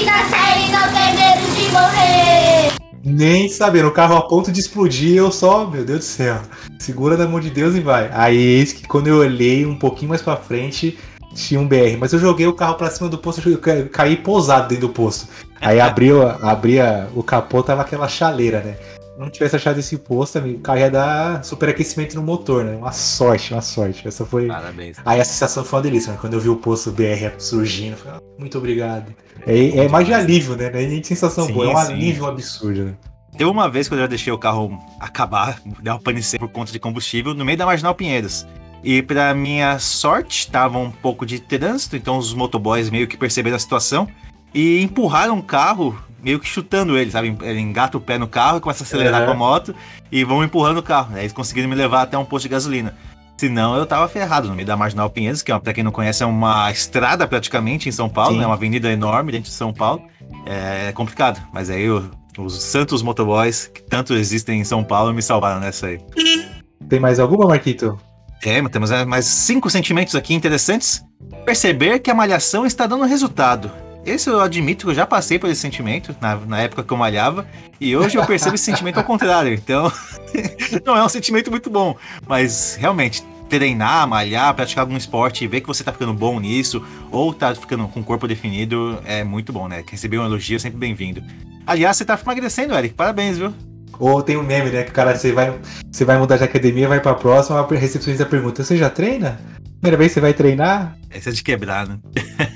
Série 0.06 0.72
não 0.72 0.94
tem 0.94 1.14
medo 1.14 1.56
de 1.56 1.72
morrer! 1.74 2.72
Nem 3.04 3.50
saber, 3.50 3.84
o 3.86 3.92
carro 3.92 4.16
a 4.16 4.22
ponto 4.22 4.50
de 4.50 4.62
explodir, 4.62 5.18
eu 5.18 5.30
só, 5.30 5.66
meu 5.66 5.84
Deus 5.84 6.00
do 6.00 6.06
céu, 6.06 6.40
segura 6.80 7.18
na 7.18 7.28
mão 7.28 7.40
de 7.40 7.50
Deus 7.50 7.76
e 7.76 7.82
vai. 7.82 8.10
Aí 8.14 8.38
eis 8.38 8.72
que 8.72 8.88
quando 8.88 9.08
eu 9.08 9.18
olhei 9.18 9.66
um 9.66 9.78
pouquinho 9.78 10.08
mais 10.10 10.22
pra 10.22 10.38
frente, 10.38 10.98
tinha 11.36 11.60
um 11.60 11.68
BR, 11.68 11.98
mas 12.00 12.14
eu 12.14 12.20
joguei 12.20 12.48
o 12.48 12.54
carro 12.54 12.76
pra 12.76 12.90
cima 12.90 13.10
do 13.10 13.18
posto, 13.18 13.50
eu 13.50 13.60
caí 13.90 14.16
pousado 14.16 14.70
dentro 14.70 14.88
do 14.88 14.94
posto. 14.94 15.28
Aí 15.60 15.80
abriu, 15.82 16.26
abria 16.42 17.10
o 17.14 17.22
capô, 17.22 17.62
tava 17.62 17.82
aquela 17.82 18.08
chaleira, 18.08 18.62
né? 18.62 18.78
Não 19.20 19.30
tivesse 19.30 19.58
achado 19.58 19.78
esse 19.78 19.98
posto, 19.98 20.38
amigo, 20.38 20.62
ia 20.78 20.90
dar 20.90 21.44
superaquecimento 21.44 22.16
no 22.16 22.24
motor, 22.24 22.64
né? 22.64 22.78
Uma 22.78 22.94
sorte, 22.94 23.54
uma 23.54 23.62
sorte. 23.62 24.08
Essa 24.08 24.26
foi. 24.26 24.48
Parabéns. 24.48 24.98
Aí 25.06 25.20
a 25.20 25.26
sensação 25.26 25.66
foi 25.66 25.78
uma 25.78 25.84
delícia, 25.84 26.14
né? 26.14 26.18
Quando 26.22 26.36
eu 26.36 26.40
vi 26.40 26.48
o 26.48 26.56
posto 26.56 26.90
BR 26.90 27.30
surgindo, 27.38 27.92
eu 27.92 27.98
falei, 27.98 28.18
ah, 28.18 28.22
muito 28.40 28.58
obrigado. 28.58 29.14
É, 29.46 29.80
é 29.80 29.90
mais 29.90 30.08
de 30.08 30.14
alívio, 30.14 30.56
né? 30.56 30.70
Não 30.70 30.80
é 30.80 30.86
nem 30.86 31.04
sensação 31.04 31.46
sim, 31.46 31.54
boa, 31.54 31.66
é 31.66 31.76
um 31.76 31.86
sim. 31.86 31.94
alívio 31.94 32.26
absurdo, 32.28 32.86
né? 32.86 32.94
Teve 33.38 33.50
uma 33.50 33.70
vez 33.70 33.90
que 33.90 33.94
eu 33.94 34.00
já 34.00 34.08
deixei 34.08 34.32
o 34.32 34.38
carro 34.38 34.80
acabar, 35.00 35.62
deu 35.84 35.94
uma 35.94 36.00
panecer 36.00 36.40
por 36.40 36.50
conta 36.50 36.72
de 36.72 36.80
combustível 36.80 37.34
no 37.34 37.44
meio 37.44 37.58
da 37.58 37.66
Marginal 37.66 37.94
Pinheiros. 37.94 38.48
E 38.82 39.02
para 39.02 39.34
minha 39.34 39.78
sorte, 39.80 40.50
tava 40.50 40.78
um 40.78 40.90
pouco 40.90 41.26
de 41.26 41.40
trânsito, 41.40 41.98
então 41.98 42.18
os 42.18 42.34
motoboys 42.34 42.90
meio 42.90 43.06
que 43.06 43.18
perceberam 43.18 43.58
a 43.58 43.60
situação 43.60 44.08
e 44.54 44.82
empurraram 44.82 45.38
o 45.38 45.44
carro 45.44 46.02
meio 46.24 46.40
que 46.40 46.48
chutando 46.48 46.98
ele, 46.98 47.12
sabe? 47.12 47.36
Ele 47.42 47.60
engata 47.60 47.98
o 47.98 48.02
pé 48.02 48.18
no 48.18 48.28
carro 48.28 48.58
e 48.58 48.62
começa 48.62 48.84
a 48.84 48.86
acelerar 48.86 49.22
uhum. 49.22 49.28
com 49.28 49.32
a 49.32 49.36
moto 49.36 49.76
e 50.12 50.24
vão 50.24 50.44
empurrando 50.44 50.78
o 50.78 50.84
carro. 50.84 51.16
Aí 51.16 51.22
eles 51.22 51.34
conseguiram 51.34 51.70
me 51.70 51.76
levar 51.76 52.04
até 52.04 52.18
um 52.18 52.26
posto 52.26 52.44
de 52.44 52.50
gasolina. 52.50 52.96
Senão 53.38 53.76
eu 53.76 53.86
tava 53.86 54.08
ferrado 54.10 54.50
no 54.50 54.56
meio 54.56 54.68
da 54.68 54.76
Marginal 54.76 55.10
Pinheiros, 55.10 55.42
que, 55.42 55.58
pra 55.60 55.74
quem 55.74 55.82
não 55.82 55.94
conhece, 55.94 56.22
é 56.22 56.26
uma 56.26 56.70
estrada 56.70 57.26
praticamente 57.26 57.88
em 57.88 57.92
São 57.92 58.10
Paulo, 58.10 58.38
né? 58.38 58.46
Uma 58.46 58.56
avenida 58.56 58.92
enorme 58.92 59.32
dentro 59.32 59.50
de 59.50 59.56
São 59.56 59.74
Paulo. 59.74 60.02
É 60.46 60.92
complicado. 60.92 61.42
Mas 61.54 61.70
aí 61.70 61.90
o, 61.90 62.12
os 62.38 62.62
santos 62.62 63.02
motoboys, 63.02 63.68
que 63.74 63.82
tanto 63.82 64.14
existem 64.14 64.60
em 64.60 64.66
São 64.66 64.84
Paulo, 64.84 65.14
me 65.14 65.22
salvaram 65.22 65.62
nessa 65.62 65.88
aí. 65.88 66.02
Tem 66.90 67.00
mais 67.00 67.18
alguma, 67.18 67.48
Marquito? 67.48 67.98
É, 68.44 68.62
temos 68.68 68.90
mais 69.06 69.26
cinco 69.26 69.70
sentimentos 69.70 70.16
aqui 70.16 70.34
interessantes. 70.34 71.02
Perceber 71.46 72.00
que 72.00 72.12
a 72.12 72.14
malhação 72.14 72.66
está 72.66 72.88
dando 72.88 73.06
resultado 73.06 73.72
Esse 74.10 74.28
eu 74.28 74.42
admito 74.42 74.86
que 74.86 74.92
eu 74.92 74.96
já 74.96 75.06
passei 75.06 75.38
por 75.38 75.50
esse 75.50 75.62
sentimento 75.62 76.16
na, 76.20 76.36
na 76.36 76.62
época 76.62 76.84
que 76.84 76.92
eu 76.92 76.98
malhava, 76.98 77.48
e 77.80 77.96
hoje 77.96 78.18
eu 78.18 78.26
percebo 78.26 78.56
esse 78.56 78.64
sentimento 78.64 78.98
ao 78.98 79.04
contrário. 79.04 79.54
Então, 79.54 79.92
não 80.84 80.98
é 80.98 81.04
um 81.04 81.10
sentimento 81.10 81.52
muito 81.52 81.70
bom, 81.70 81.96
mas 82.28 82.76
realmente 82.76 83.24
treinar, 83.48 84.08
malhar, 84.08 84.54
praticar 84.56 84.84
algum 84.84 84.98
esporte 84.98 85.46
ver 85.48 85.62
que 85.62 85.68
você 85.68 85.84
tá 85.84 85.92
ficando 85.92 86.14
bom 86.14 86.40
nisso, 86.40 86.84
ou 87.12 87.32
tá 87.34 87.54
ficando 87.54 87.88
com 87.88 88.00
o 88.00 88.04
corpo 88.04 88.28
definido, 88.28 89.00
é 89.06 89.24
muito 89.24 89.54
bom, 89.54 89.68
né? 89.68 89.84
Receber 89.88 90.18
um 90.18 90.26
elogio 90.26 90.56
é 90.56 90.60
sempre 90.60 90.80
bem-vindo. 90.80 91.24
Aliás, 91.68 91.96
você 91.96 92.04
tá 92.04 92.18
emagrecendo, 92.20 92.74
Eric. 92.74 92.96
Parabéns, 92.96 93.38
viu? 93.38 93.54
Ou 94.00 94.24
tem 94.24 94.38
um 94.38 94.44
meme, 94.44 94.72
né? 94.72 94.84
Que 94.84 94.90
o 94.90 94.94
cara, 94.94 95.16
você 95.16 95.32
vai, 95.32 95.54
você 95.92 96.04
vai 96.04 96.18
mudar 96.18 96.38
de 96.38 96.44
academia, 96.44 96.88
vai 96.88 97.00
pra 97.00 97.14
próxima, 97.14 97.60
a 97.60 97.76
recepcionista 97.76 98.26
pergunta: 98.26 98.64
Você 98.64 98.76
já 98.76 98.90
treina? 98.90 99.40
Primeira 99.80 99.98
vez 99.98 100.12
que 100.12 100.16
você 100.16 100.22
vai 100.22 100.34
treinar? 100.34 100.98
Essa 101.10 101.30
é 101.30 101.32
de 101.32 101.42
quebrar, 101.42 101.88
né? 101.88 101.98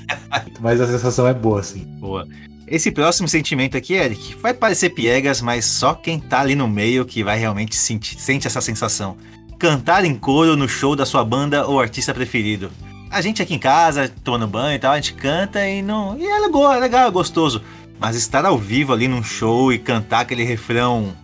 Mas 0.60 0.78
a 0.78 0.86
sensação 0.86 1.26
é 1.26 1.32
boa, 1.32 1.60
assim. 1.60 1.80
Boa. 1.98 2.28
Esse 2.68 2.90
próximo 2.90 3.26
sentimento 3.26 3.78
aqui, 3.78 3.94
Eric, 3.94 4.36
vai 4.36 4.52
parecer 4.52 4.90
piegas, 4.90 5.42
mas 5.42 5.66
só 5.66 5.92
quem 5.94 6.18
tá 6.18 6.40
ali 6.40 6.54
no 6.54 6.66
meio 6.66 7.04
que 7.04 7.22
vai 7.22 7.38
realmente 7.38 7.76
sentir, 7.76 8.18
sente 8.18 8.46
essa 8.46 8.60
sensação. 8.60 9.18
Cantar 9.58 10.04
em 10.04 10.14
coro 10.14 10.56
no 10.56 10.66
show 10.66 10.96
da 10.96 11.04
sua 11.04 11.22
banda 11.22 11.66
ou 11.66 11.78
artista 11.78 12.14
preferido. 12.14 12.70
A 13.10 13.20
gente 13.20 13.42
aqui 13.42 13.54
em 13.54 13.58
casa, 13.58 14.10
tomando 14.22 14.46
banho 14.46 14.76
e 14.76 14.78
tal, 14.78 14.92
a 14.92 14.96
gente 14.96 15.14
canta 15.14 15.66
e 15.68 15.82
não. 15.82 16.18
E 16.18 16.26
é 16.26 16.38
legal, 16.38 16.72
é 16.72 16.78
legal, 16.78 17.08
é 17.08 17.10
gostoso. 17.10 17.62
Mas 18.00 18.16
estar 18.16 18.44
ao 18.44 18.58
vivo 18.58 18.92
ali 18.92 19.08
num 19.08 19.22
show 19.22 19.72
e 19.72 19.78
cantar 19.78 20.20
aquele 20.20 20.42
refrão. 20.42 21.14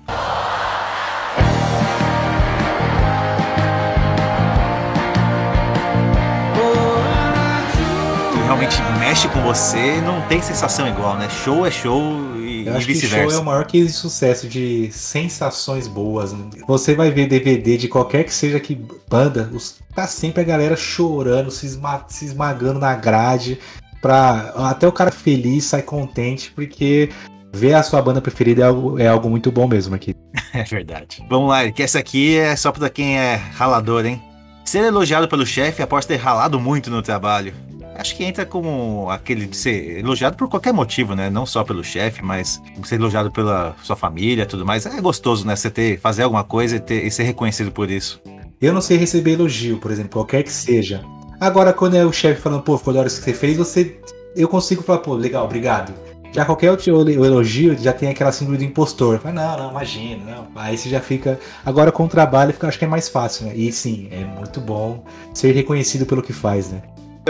Realmente 8.50 8.82
mexe 8.98 9.28
com 9.28 9.40
você, 9.42 10.00
não 10.00 10.20
tem 10.22 10.42
sensação 10.42 10.88
igual, 10.88 11.16
né? 11.16 11.28
Show 11.44 11.64
é 11.64 11.70
show 11.70 12.02
e, 12.36 12.66
Eu 12.66 12.72
e 12.72 12.76
acho 12.76 12.86
que 12.86 12.94
show 12.94 13.02
é 13.02 13.06
vice-versa. 13.22 13.40
o 13.40 13.44
maior 13.44 13.64
case 13.64 13.86
de 13.86 13.92
sucesso 13.92 14.48
de 14.48 14.90
sensações 14.92 15.86
boas. 15.86 16.32
né? 16.32 16.46
Você 16.66 16.94
vai 16.96 17.12
ver 17.12 17.28
DVD 17.28 17.76
de 17.76 17.86
qualquer 17.86 18.24
que 18.24 18.34
seja 18.34 18.58
que 18.58 18.74
banda, 19.08 19.48
os, 19.54 19.76
tá 19.94 20.04
sempre 20.08 20.40
a 20.40 20.44
galera 20.44 20.74
chorando, 20.76 21.48
se, 21.50 21.64
esma- 21.66 22.04
se 22.08 22.24
esmagando 22.24 22.80
na 22.80 22.92
grade. 22.94 23.58
Pra, 24.02 24.52
até 24.56 24.88
o 24.88 24.92
cara 24.92 25.12
feliz 25.12 25.64
sai 25.66 25.82
contente, 25.82 26.50
porque 26.52 27.10
ver 27.52 27.74
a 27.74 27.82
sua 27.84 28.00
banda 28.02 28.20
preferida 28.20 28.62
é 28.62 28.66
algo, 28.66 28.98
é 28.98 29.06
algo 29.06 29.28
muito 29.30 29.52
bom 29.52 29.68
mesmo 29.68 29.94
aqui. 29.94 30.14
É 30.52 30.64
verdade. 30.64 31.24
Vamos 31.30 31.48
lá, 31.48 31.62
Eric. 31.62 31.80
Essa 31.80 32.00
aqui 32.00 32.36
é 32.36 32.56
só 32.56 32.72
pra 32.72 32.90
quem 32.90 33.16
é 33.16 33.36
ralador, 33.54 34.04
hein? 34.04 34.20
Ser 34.64 34.80
elogiado 34.80 35.28
pelo 35.28 35.46
chefe 35.46 35.80
após 35.80 36.04
ter 36.04 36.16
ralado 36.16 36.58
muito 36.58 36.90
no 36.90 37.00
trabalho. 37.02 37.54
Acho 38.00 38.16
que 38.16 38.24
entra 38.24 38.46
como 38.46 39.10
aquele 39.10 39.44
de 39.46 39.54
ser 39.54 39.98
elogiado 39.98 40.34
por 40.34 40.48
qualquer 40.48 40.72
motivo, 40.72 41.14
né? 41.14 41.28
Não 41.28 41.44
só 41.44 41.62
pelo 41.62 41.84
chefe, 41.84 42.22
mas 42.24 42.58
ser 42.82 42.94
elogiado 42.94 43.30
pela 43.30 43.76
sua 43.82 43.94
família 43.94 44.46
tudo 44.46 44.64
mais. 44.64 44.86
É 44.86 44.98
gostoso, 45.02 45.46
né? 45.46 45.54
Você 45.54 45.68
ter, 45.68 46.00
fazer 46.00 46.22
alguma 46.22 46.42
coisa 46.42 46.76
e, 46.76 46.80
ter- 46.80 47.04
e 47.04 47.10
ser 47.10 47.24
reconhecido 47.24 47.70
por 47.70 47.90
isso. 47.90 48.18
Eu 48.58 48.72
não 48.72 48.80
sei 48.80 48.96
receber 48.96 49.32
elogio, 49.32 49.76
por 49.76 49.90
exemplo, 49.90 50.12
qualquer 50.12 50.42
que 50.42 50.52
seja. 50.52 51.04
Agora, 51.38 51.74
quando 51.74 51.94
é 51.94 52.04
o 52.04 52.10
chefe 52.12 52.40
falando, 52.40 52.62
pô, 52.62 52.78
ficou 52.78 52.94
da 52.94 53.00
hora 53.00 53.06
isso 53.08 53.18
que 53.18 53.24
você 53.24 53.34
fez, 53.34 53.58
você. 53.58 54.00
Eu 54.34 54.48
consigo 54.48 54.82
falar, 54.82 55.00
pô, 55.00 55.12
legal, 55.14 55.44
obrigado. 55.44 55.92
Já 56.32 56.46
qualquer 56.46 56.70
outro 56.70 56.90
elogio 57.10 57.76
já 57.76 57.92
tem 57.92 58.08
aquela 58.08 58.32
síndrome 58.32 58.56
do 58.56 58.64
impostor. 58.64 59.18
Fala, 59.18 59.34
não, 59.34 59.58
não, 59.58 59.70
imagina, 59.72 60.24
não. 60.24 60.48
Aí 60.54 60.78
você 60.78 60.88
já 60.88 61.00
fica. 61.00 61.38
Agora 61.66 61.92
com 61.92 62.04
o 62.04 62.08
trabalho 62.08 62.52
fica, 62.54 62.66
acho 62.66 62.78
que 62.78 62.84
é 62.86 62.88
mais 62.88 63.10
fácil, 63.10 63.44
né? 63.46 63.52
E 63.54 63.70
sim, 63.70 64.08
é 64.10 64.24
muito 64.24 64.58
bom 64.58 65.04
ser 65.34 65.52
reconhecido 65.52 66.06
pelo 66.06 66.22
que 66.22 66.32
faz, 66.32 66.70
né? 66.70 66.80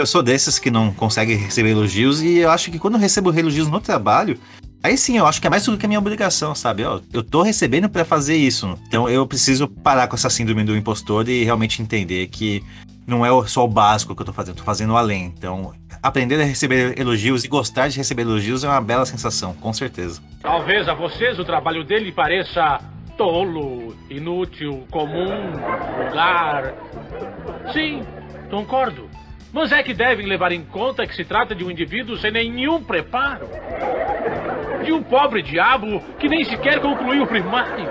Eu 0.01 0.07
sou 0.07 0.23
desses 0.23 0.57
que 0.57 0.71
não 0.71 0.91
conseguem 0.91 1.37
receber 1.37 1.69
elogios 1.69 2.23
e 2.23 2.39
eu 2.39 2.49
acho 2.49 2.71
que 2.71 2.79
quando 2.79 2.95
eu 2.95 2.99
recebo 2.99 3.31
elogios 3.37 3.67
no 3.67 3.79
trabalho, 3.79 4.35
aí 4.81 4.97
sim 4.97 5.19
eu 5.19 5.27
acho 5.27 5.39
que 5.39 5.45
é 5.45 5.49
mais 5.49 5.63
do 5.63 5.77
que 5.77 5.85
a 5.85 5.87
minha 5.87 5.99
obrigação, 5.99 6.55
sabe? 6.55 6.83
Ó, 6.83 6.99
eu 7.13 7.21
tô 7.21 7.43
recebendo 7.43 7.87
pra 7.87 8.03
fazer 8.03 8.35
isso. 8.35 8.79
Então 8.87 9.07
eu 9.07 9.27
preciso 9.27 9.67
parar 9.67 10.07
com 10.07 10.15
essa 10.15 10.27
síndrome 10.27 10.63
do 10.63 10.75
impostor 10.75 11.29
e 11.29 11.43
realmente 11.43 11.83
entender 11.83 12.25
que 12.29 12.63
não 13.05 13.23
é 13.23 13.29
só 13.47 13.63
o 13.63 13.67
básico 13.67 14.15
que 14.15 14.21
eu 14.23 14.25
tô 14.25 14.33
fazendo, 14.33 14.55
eu 14.55 14.57
tô 14.57 14.63
fazendo 14.63 14.97
além. 14.97 15.25
Então, 15.37 15.71
aprender 16.01 16.41
a 16.41 16.45
receber 16.45 16.99
elogios 16.99 17.43
e 17.43 17.47
gostar 17.47 17.87
de 17.87 17.97
receber 17.97 18.23
elogios 18.23 18.63
é 18.63 18.67
uma 18.67 18.81
bela 18.81 19.05
sensação, 19.05 19.53
com 19.53 19.71
certeza. 19.71 20.19
Talvez 20.41 20.87
a 20.87 20.95
vocês 20.95 21.37
o 21.37 21.45
trabalho 21.45 21.83
dele 21.83 22.11
pareça 22.11 22.79
tolo, 23.15 23.95
inútil, 24.09 24.83
comum, 24.89 25.51
vulgar. 25.95 26.73
Sim, 27.71 28.01
concordo. 28.49 29.10
Mas 29.53 29.71
é 29.71 29.83
que 29.83 29.93
devem 29.93 30.25
levar 30.25 30.51
em 30.51 30.63
conta 30.63 31.05
que 31.05 31.13
se 31.13 31.25
trata 31.25 31.53
de 31.53 31.63
um 31.63 31.69
indivíduo 31.71 32.15
sem 32.17 32.31
nenhum 32.31 32.81
preparo. 32.81 33.49
De 34.83 34.93
um 34.93 35.03
pobre 35.03 35.41
diabo 35.41 36.01
que 36.17 36.29
nem 36.29 36.43
sequer 36.45 36.79
concluiu 36.79 37.23
o 37.23 37.27
primário. 37.27 37.89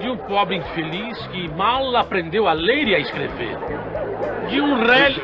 De 0.00 0.08
um 0.08 0.16
pobre 0.16 0.56
infeliz 0.56 1.26
que 1.28 1.48
mal 1.50 1.94
aprendeu 1.96 2.48
a 2.48 2.52
ler 2.52 2.88
e 2.88 2.94
a 2.96 2.98
escrever. 2.98 3.56
De 4.48 4.60
um 4.60 4.84
rei. 4.84 5.22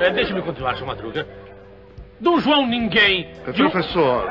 É, 0.00 0.10
Deixe-me 0.10 0.42
continuar, 0.42 0.76
seu 0.76 0.86
Madruga. 0.86 1.26
De 2.20 2.28
um 2.28 2.40
João 2.40 2.66
Ninguém. 2.66 3.28
De 3.52 3.62
um... 3.64 3.70
Professor, 3.70 4.30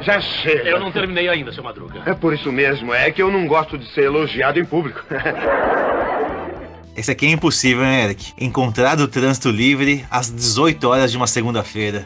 já 0.00 0.20
chega. 0.20 0.70
Eu 0.70 0.80
não 0.80 0.90
terminei 0.90 1.28
ainda, 1.28 1.52
seu 1.52 1.62
Madruga. 1.62 2.02
É 2.04 2.14
por 2.14 2.34
isso 2.34 2.50
mesmo, 2.50 2.92
é 2.92 3.10
que 3.12 3.22
eu 3.22 3.30
não 3.30 3.46
gosto 3.46 3.78
de 3.78 3.86
ser 3.90 4.04
elogiado 4.04 4.58
em 4.58 4.64
público. 4.64 5.04
Esse 6.94 7.10
aqui 7.10 7.26
é 7.26 7.30
impossível, 7.30 7.82
né, 7.82 8.04
Eric? 8.04 8.34
Encontrar 8.38 9.00
o 9.00 9.08
trânsito 9.08 9.50
livre 9.50 10.04
às 10.10 10.30
18 10.30 10.86
horas 10.88 11.10
de 11.10 11.16
uma 11.16 11.26
segunda-feira. 11.26 12.04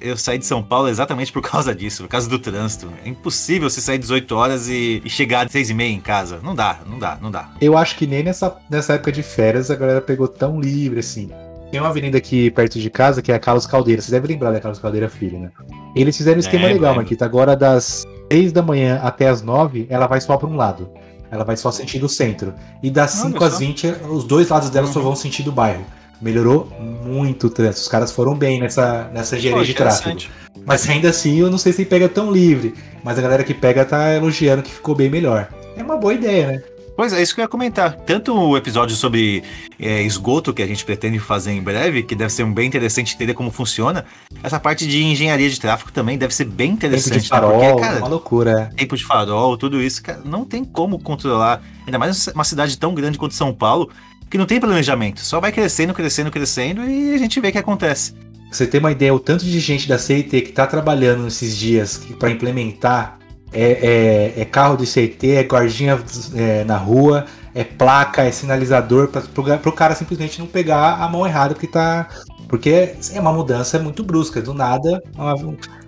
Eu 0.00 0.16
saí 0.16 0.38
de 0.38 0.46
São 0.46 0.62
Paulo 0.62 0.88
exatamente 0.88 1.32
por 1.32 1.42
causa 1.42 1.74
disso, 1.74 2.04
por 2.04 2.08
causa 2.08 2.28
do 2.28 2.38
trânsito. 2.38 2.88
É 3.04 3.08
impossível 3.08 3.68
você 3.68 3.80
sair 3.80 3.98
18 3.98 4.36
horas 4.36 4.68
e, 4.68 5.02
e 5.04 5.10
chegar 5.10 5.46
às 5.46 5.52
6 5.52 5.70
e 5.70 5.74
meia 5.74 5.92
em 5.92 6.00
casa. 6.00 6.38
Não 6.44 6.54
dá, 6.54 6.78
não 6.86 6.98
dá, 6.98 7.18
não 7.20 7.30
dá. 7.30 7.50
Eu 7.60 7.76
acho 7.76 7.96
que 7.96 8.06
nem 8.06 8.22
nessa, 8.22 8.56
nessa 8.70 8.94
época 8.94 9.10
de 9.10 9.22
férias 9.22 9.68
a 9.68 9.74
galera 9.74 10.00
pegou 10.00 10.28
tão 10.28 10.60
livre 10.60 11.00
assim. 11.00 11.28
Tem 11.72 11.80
uma 11.80 11.88
avenida 11.88 12.18
aqui 12.18 12.50
perto 12.52 12.78
de 12.78 12.90
casa 12.90 13.20
que 13.20 13.32
é 13.32 13.34
a 13.34 13.38
Carlos 13.38 13.66
Caldeira. 13.66 14.00
Você 14.00 14.12
deve 14.12 14.28
lembrar 14.28 14.52
da 14.52 14.60
Carlos 14.60 14.78
Caldeira 14.78 15.08
Filho, 15.08 15.40
né? 15.40 15.50
Eles 15.94 16.16
fizeram 16.16 16.36
um 16.36 16.40
esquema 16.40 16.66
Lembro, 16.66 16.82
legal. 16.82 16.94
Marquita. 16.96 17.24
Agora 17.24 17.56
das 17.56 18.04
6 18.32 18.52
da 18.52 18.62
manhã 18.62 19.00
até 19.02 19.28
as 19.28 19.42
9, 19.42 19.86
ela 19.88 20.06
vai 20.06 20.20
só 20.20 20.36
para 20.36 20.48
um 20.48 20.56
lado. 20.56 20.88
Ela 21.30 21.44
vai 21.44 21.56
só 21.56 21.70
sentido 21.70 22.08
centro. 22.08 22.54
E 22.82 22.90
das 22.90 23.20
Olha 23.20 23.32
5 23.32 23.44
às 23.44 23.52
só. 23.52 23.58
20, 23.58 23.86
os 24.10 24.24
dois 24.24 24.48
lados 24.48 24.70
dela 24.70 24.86
só 24.86 25.00
vão 25.00 25.14
sentido 25.14 25.52
bairro. 25.52 25.84
Melhorou 26.20 26.68
muito 27.04 27.46
o 27.46 27.50
trânsito. 27.50 27.82
Os 27.82 27.88
caras 27.88 28.12
foram 28.12 28.34
bem 28.34 28.60
nessa, 28.60 29.08
nessa 29.12 29.36
engenharia 29.36 29.64
de 29.64 29.74
tráfego. 29.74 30.20
Mas 30.66 30.88
ainda 30.88 31.08
assim, 31.08 31.38
eu 31.38 31.50
não 31.50 31.56
sei 31.56 31.72
se 31.72 31.84
pega 31.84 32.08
tão 32.08 32.30
livre. 32.30 32.74
Mas 33.02 33.18
a 33.18 33.22
galera 33.22 33.44
que 33.44 33.54
pega 33.54 33.84
tá 33.84 34.14
elogiando 34.14 34.62
que 34.62 34.70
ficou 34.70 34.94
bem 34.94 35.08
melhor. 35.08 35.48
É 35.76 35.82
uma 35.82 35.96
boa 35.96 36.12
ideia, 36.12 36.48
né? 36.48 36.62
Pois 37.00 37.14
é, 37.14 37.22
isso 37.22 37.34
que 37.34 37.40
eu 37.40 37.44
ia 37.44 37.48
comentar. 37.48 37.94
Tanto 37.94 38.34
o 38.34 38.58
episódio 38.58 38.94
sobre 38.94 39.42
é, 39.78 40.02
esgoto, 40.02 40.52
que 40.52 40.60
a 40.60 40.66
gente 40.66 40.84
pretende 40.84 41.18
fazer 41.18 41.50
em 41.50 41.62
breve, 41.62 42.02
que 42.02 42.14
deve 42.14 42.30
ser 42.30 42.42
um 42.42 42.52
bem 42.52 42.68
interessante 42.68 43.14
entender 43.14 43.32
como 43.32 43.50
funciona, 43.50 44.04
essa 44.42 44.60
parte 44.60 44.86
de 44.86 45.02
engenharia 45.02 45.48
de 45.48 45.58
tráfego 45.58 45.90
também 45.92 46.18
deve 46.18 46.34
ser 46.34 46.44
bem 46.44 46.72
Tempo 46.72 46.76
interessante. 46.76 47.22
de 47.22 47.28
farol, 47.30 47.58
né? 47.58 47.70
Porque, 47.70 47.86
cara, 47.86 47.98
uma 48.00 48.08
loucura. 48.08 48.70
é. 48.70 48.76
tempo 48.76 48.98
de 48.98 49.06
farol, 49.06 49.56
tudo 49.56 49.80
isso, 49.80 50.02
cara, 50.02 50.20
não 50.26 50.44
tem 50.44 50.62
como 50.62 50.98
controlar. 50.98 51.62
Ainda 51.86 51.98
mais 51.98 52.26
uma 52.26 52.44
cidade 52.44 52.76
tão 52.76 52.92
grande 52.92 53.16
quanto 53.16 53.32
São 53.32 53.54
Paulo, 53.54 53.88
que 54.28 54.36
não 54.36 54.44
tem 54.44 54.60
planejamento. 54.60 55.20
Só 55.20 55.40
vai 55.40 55.52
crescendo, 55.52 55.94
crescendo, 55.94 56.30
crescendo 56.30 56.84
e 56.84 57.14
a 57.14 57.18
gente 57.18 57.40
vê 57.40 57.48
o 57.48 57.52
que 57.52 57.56
acontece. 57.56 58.12
Você 58.52 58.66
tem 58.66 58.78
uma 58.78 58.92
ideia, 58.92 59.14
o 59.14 59.18
tanto 59.18 59.46
de 59.46 59.58
gente 59.58 59.88
da 59.88 59.96
CIT 59.96 60.42
que 60.42 60.52
tá 60.52 60.66
trabalhando 60.66 61.22
nesses 61.22 61.56
dias 61.56 61.98
para 62.18 62.30
implementar 62.30 63.19
é, 63.52 64.32
é- 64.36 64.40
é 64.42 64.44
carro 64.44 64.76
de 64.76 64.86
CIT, 64.86 65.30
é 65.32 65.42
guardinha 65.42 65.98
é, 66.34 66.64
na 66.64 66.76
rua, 66.76 67.26
é 67.54 67.64
placa, 67.64 68.22
é 68.22 68.30
sinalizador, 68.30 69.08
para 69.08 69.22
pro, 69.22 69.58
pro 69.58 69.72
cara 69.72 69.94
simplesmente 69.94 70.38
não 70.38 70.46
pegar 70.46 70.94
a 71.02 71.08
mão 71.08 71.26
errada 71.26 71.54
porque 71.54 71.66
tá. 71.66 72.08
Porque 72.48 72.94
é 73.14 73.20
uma 73.20 73.32
mudança 73.32 73.78
muito 73.78 74.02
brusca, 74.02 74.42
do 74.42 74.52
nada, 74.52 75.00
uma, 75.14 75.34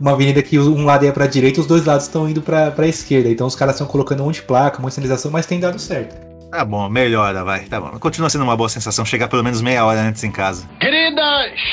uma 0.00 0.12
avenida 0.12 0.40
que 0.40 0.57
um 0.61 0.85
lado 0.85 1.04
ia 1.04 1.12
pra 1.12 1.26
direita, 1.26 1.61
os 1.61 1.66
dois 1.66 1.85
lados 1.85 2.07
estão 2.07 2.28
indo 2.28 2.40
pra, 2.40 2.71
pra 2.71 2.87
esquerda. 2.87 3.28
Então 3.28 3.49
os 3.49 3.57
caras 3.57 3.75
estão 3.75 3.87
colocando 3.87 4.23
um 4.23 4.26
monte 4.26 4.37
de 4.37 4.42
placa, 4.42 4.78
um 4.78 4.83
monte 4.83 4.90
de 4.90 4.95
sinalização, 4.95 5.28
mas 5.33 5.45
tem 5.45 5.59
dado 5.59 5.81
certo. 5.81 6.14
Tá 6.52 6.64
bom, 6.64 6.88
melhora, 6.88 7.42
vai. 7.42 7.61
Tá 7.64 7.81
bom. 7.81 7.99
Continua 7.99 8.31
sendo 8.31 8.45
uma 8.45 8.57
boa 8.57 8.69
sensação 8.69 9.04
chegar 9.04 9.26
pelo 9.26 9.42
menos 9.42 9.61
meia 9.61 9.85
hora 9.85 10.02
antes 10.02 10.23
em 10.23 10.31
casa. 10.31 10.64
Querida, 10.78 11.23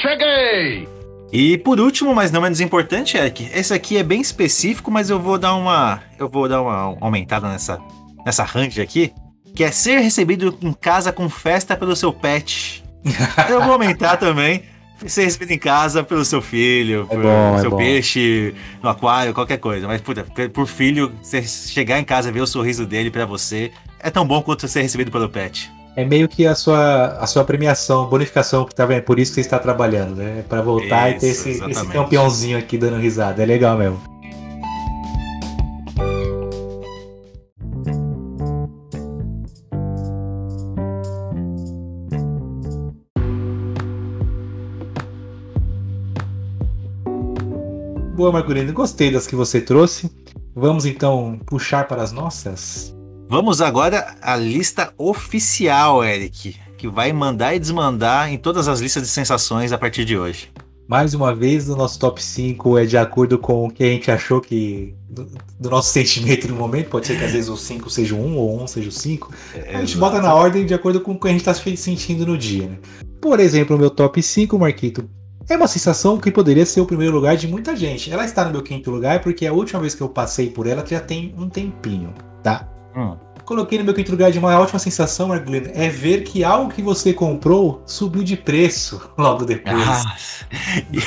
cheguei! 0.02 0.99
E 1.32 1.58
por 1.60 1.80
último, 1.80 2.14
mas 2.16 2.32
não 2.32 2.42
menos 2.42 2.60
importante, 2.60 3.16
Eric, 3.18 3.50
esse 3.54 3.74
aqui 3.74 3.98
é 3.98 4.04
bem 4.04 4.20
específico, 4.20 4.90
mas 4.90 5.10
eu 5.10 5.20
vou 5.20 5.38
dar 5.38 5.54
uma. 5.56 6.02
Eu 6.18 6.28
vou 6.28 6.50
dar 6.50 6.62
uma 6.62 6.98
aumentada 7.00 7.48
nessa, 7.48 7.80
nessa 8.26 8.44
range 8.44 8.82
aqui. 8.82 9.14
Que 9.56 9.64
é 9.64 9.72
ser 9.72 10.00
recebido 10.00 10.58
em 10.62 10.74
casa 10.74 11.12
com 11.12 11.30
festa 11.30 11.76
pelo 11.76 11.96
seu 11.96 12.14
pet. 12.14 12.84
Eu 13.50 13.62
vou 13.64 13.74
aumentar 13.74 14.18
também. 14.18 14.64
Ser 15.08 15.24
recebido 15.24 15.52
em 15.52 15.58
casa 15.58 16.04
pelo 16.04 16.24
seu 16.26 16.42
filho, 16.42 17.08
É 17.10 17.16
por 17.16 17.24
bom, 17.24 17.56
é 17.56 17.62
seu 17.62 17.70
bom. 17.72 17.78
peixe 17.78 18.54
no 18.84 18.90
aquário, 18.90 19.34
qualquer 19.34 19.58
coisa. 19.58 19.88
Mas, 19.88 20.02
puta, 20.02 20.26
por 20.54 20.68
filho, 20.68 21.12
você 21.22 21.42
chegar 21.42 22.00
em 22.00 22.04
casa 22.04 22.30
e 22.30 22.32
ver 22.32 22.42
o 22.42 22.48
sorriso 22.48 22.86
dele 22.86 23.10
pra 23.10 23.26
você 23.26 23.72
é 24.00 24.10
tão 24.10 24.26
bom 24.28 24.42
quanto 24.42 24.68
ser 24.68 24.82
recebido 24.82 25.10
pelo 25.10 25.30
pet. 25.30 25.72
É 26.00 26.06
meio 26.06 26.30
que 26.30 26.48
a 26.48 26.56
sua, 26.56 27.08
a 27.20 27.28
sua 27.28 27.44
premiação, 27.44 28.08
bonificação 28.08 28.64
que 28.64 28.74
tá 28.74 28.86
vendo, 28.86 29.04
por 29.04 29.20
isso 29.20 29.32
que 29.32 29.36
você 29.36 29.42
está 29.42 29.60
trabalhando, 29.60 30.16
né? 30.16 30.46
Pra 30.48 30.62
voltar 30.62 31.10
e 31.10 31.16
ter 31.16 31.32
Isso, 31.32 31.50
esse, 31.50 31.70
esse 31.70 31.86
campeãozinho 31.88 32.58
aqui 32.58 32.78
dando 32.78 32.96
risada. 32.96 33.44
É 33.44 33.46
legal 33.46 33.78
mesmo. 33.78 34.00
Boa, 48.16 48.32
Margulino. 48.32 48.72
Gostei 48.72 49.12
das 49.12 49.28
que 49.28 49.36
você 49.36 49.60
trouxe. 49.60 50.10
Vamos 50.56 50.86
então 50.86 51.38
puxar 51.46 51.90
para 51.90 52.02
as 52.02 52.14
nossas? 52.14 52.98
Vamos 53.32 53.62
agora 53.62 54.16
à 54.24 54.36
lista 54.36 54.92
oficial, 54.98 56.04
Eric, 56.04 56.56
que 56.76 56.88
vai 56.88 57.14
mandar 57.14 57.54
e 57.54 57.60
desmandar 57.60 58.34
em 58.34 58.40
todas 58.40 58.68
as 58.68 58.80
listas 58.80 59.04
de 59.04 59.10
sensações 59.10 59.72
a 59.72 59.78
partir 59.78 60.04
de 60.04 60.18
hoje. 60.18 60.50
Mais 60.88 61.14
uma 61.14 61.36
vez, 61.36 61.70
o 61.70 61.76
nosso 61.76 62.00
top 62.00 62.24
5 62.24 62.80
é 62.80 62.86
de 62.88 62.98
acordo 62.98 63.38
com 63.38 63.68
o 63.68 63.70
que 63.72 63.84
a 63.84 63.86
gente 63.86 64.10
achou 64.10 64.42
que. 64.42 64.96
Do, 65.08 65.30
do 65.60 65.70
nosso 65.70 65.94
sentimento 65.94 66.48
no 66.48 66.56
momento. 66.56 66.90
Pode 66.90 67.06
ser 67.06 67.20
que 67.20 67.24
às 67.24 67.34
vezes 67.34 67.52
o 67.52 67.56
5 67.56 67.88
seja 67.92 68.16
1 68.16 68.36
ou 68.36 68.64
1 68.64 68.66
seja 68.66 68.90
o 68.90 68.92
5. 68.92 69.32
A 69.76 69.80
gente 69.80 69.96
bota 69.98 70.20
na 70.20 70.34
ordem 70.34 70.66
de 70.66 70.74
acordo 70.74 71.00
com 71.00 71.12
o 71.12 71.20
que 71.20 71.28
a 71.28 71.32
gente 71.32 71.42
está 71.42 71.54
se 71.54 71.78
sentindo 71.78 72.26
no 72.26 72.36
dia, 72.36 72.68
né? 72.68 72.80
Por 73.22 73.40
exemplo, 73.40 73.76
o 73.76 73.80
meu 73.80 73.92
top 73.92 74.24
5, 74.24 74.58
Marquito, 74.58 75.08
é 75.48 75.56
uma 75.56 75.68
sensação 75.68 76.18
que 76.18 76.32
poderia 76.32 76.66
ser 76.66 76.82
o 76.82 76.86
primeiro 76.88 77.14
lugar 77.14 77.38
de 77.38 77.48
muita 77.48 77.76
gente. 77.76 78.12
Ela 78.12 78.26
está 78.26 78.44
no 78.44 78.52
meu 78.52 78.64
quinto 78.64 78.90
lugar 78.90 79.22
porque 79.22 79.46
a 79.46 79.54
última 79.54 79.82
vez 79.82 79.94
que 79.94 80.02
eu 80.02 80.10
passei 80.10 80.50
por 80.50 80.66
ela 80.66 80.84
já 80.84 81.00
tem 81.00 81.36
um 81.38 81.48
tempinho, 81.48 82.12
tá? 82.42 82.68
Hum. 82.96 83.16
Coloquei 83.46 83.80
no 83.80 83.84
meu 83.84 83.96
quinto 83.96 84.12
lugar 84.12 84.32
de 84.32 84.38
uma 84.38 84.60
ótima 84.60 84.78
sensação, 84.78 85.30
Margulino, 85.30 85.72
é 85.74 85.90
ver 85.90 86.22
que 86.22 86.44
algo 86.44 86.72
que 86.72 86.84
você 86.84 87.12
comprou 87.12 87.82
subiu 87.84 88.24
de 88.24 88.38
preço 88.38 89.10
logo 89.18 89.44
depois. 89.44 89.76
Ah, 89.76 90.16
e, 90.94 91.00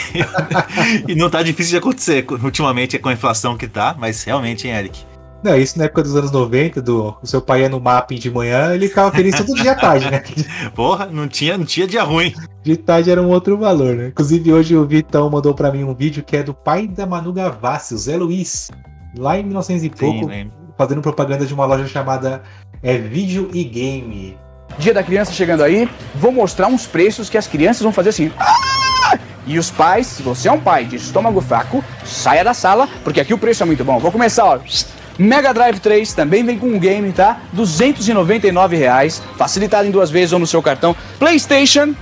e 1.12 1.14
não 1.14 1.30
tá 1.30 1.40
difícil 1.40 1.70
de 1.70 1.76
acontecer 1.76 2.26
ultimamente 2.42 2.98
com 2.98 3.08
a 3.08 3.12
inflação 3.12 3.56
que 3.56 3.68
tá, 3.68 3.94
mas 3.96 4.24
realmente, 4.24 4.66
hein, 4.66 4.74
Eric? 4.74 5.04
Não, 5.42 5.56
isso 5.56 5.76
na 5.76 5.84
época 5.84 6.02
dos 6.02 6.14
anos 6.16 6.30
90, 6.30 6.80
do 6.80 7.16
o 7.20 7.26
seu 7.26 7.40
pai 7.40 7.62
ia 7.62 7.68
no 7.68 7.80
mapping 7.80 8.16
de 8.16 8.30
manhã, 8.30 8.74
ele 8.74 8.88
ficava 8.88 9.10
feliz 9.10 9.36
todo 9.36 9.54
dia 9.54 9.72
à 9.72 9.74
tarde, 9.74 10.10
né? 10.10 10.22
Porra, 10.74 11.06
não 11.06 11.26
tinha, 11.26 11.58
não 11.58 11.64
tinha 11.64 11.86
dia 11.86 12.02
ruim. 12.04 12.32
De 12.62 12.76
tarde 12.76 13.10
era 13.10 13.20
um 13.20 13.28
outro 13.28 13.58
valor, 13.58 13.94
né? 13.94 14.08
Inclusive 14.08 14.52
hoje 14.52 14.76
o 14.76 14.86
Vitão 14.86 15.28
mandou 15.28 15.52
pra 15.52 15.72
mim 15.72 15.82
um 15.82 15.94
vídeo 15.94 16.22
que 16.22 16.36
é 16.36 16.42
do 16.42 16.54
pai 16.54 16.86
da 16.86 17.06
Manu 17.06 17.32
Gavassi, 17.32 17.94
o 17.94 17.98
Zé 17.98 18.16
Luiz, 18.16 18.70
lá 19.16 19.36
em 19.36 19.42
1900 19.42 19.84
e 19.84 19.90
pouco, 19.90 20.26
lembro. 20.26 20.61
Fazendo 20.76 21.00
propaganda 21.00 21.46
de 21.46 21.54
uma 21.54 21.64
loja 21.64 21.86
chamada 21.86 22.42
é, 22.82 22.96
Vídeo 22.98 23.50
e 23.52 23.64
Game. 23.64 24.36
Dia 24.78 24.94
da 24.94 25.02
criança 25.02 25.32
chegando 25.32 25.62
aí, 25.62 25.88
vou 26.14 26.32
mostrar 26.32 26.66
uns 26.66 26.86
preços 26.86 27.28
que 27.28 27.36
as 27.36 27.46
crianças 27.46 27.82
vão 27.82 27.92
fazer 27.92 28.08
assim. 28.10 28.32
"Ah!" 28.38 29.18
E 29.46 29.58
os 29.58 29.70
pais, 29.70 30.06
se 30.06 30.22
você 30.22 30.48
é 30.48 30.52
um 30.52 30.60
pai 30.60 30.84
de 30.84 30.96
estômago 30.96 31.40
fraco, 31.40 31.84
saia 32.04 32.44
da 32.44 32.54
sala, 32.54 32.88
porque 33.02 33.20
aqui 33.20 33.34
o 33.34 33.38
preço 33.38 33.62
é 33.62 33.66
muito 33.66 33.84
bom. 33.84 33.98
Vou 33.98 34.12
começar, 34.12 34.44
ó. 34.44 34.58
Mega 35.18 35.52
Drive 35.52 35.78
3 35.78 36.14
também 36.14 36.44
vem 36.44 36.58
com 36.58 36.68
um 36.68 36.78
game, 36.78 37.12
tá? 37.12 37.40
299 37.52 38.76
reais, 38.76 39.22
facilitado 39.36 39.86
em 39.86 39.90
duas 39.90 40.10
vezes 40.10 40.32
ou 40.32 40.38
no 40.38 40.46
seu 40.46 40.62
cartão. 40.62 40.96
PlayStation, 41.18 41.94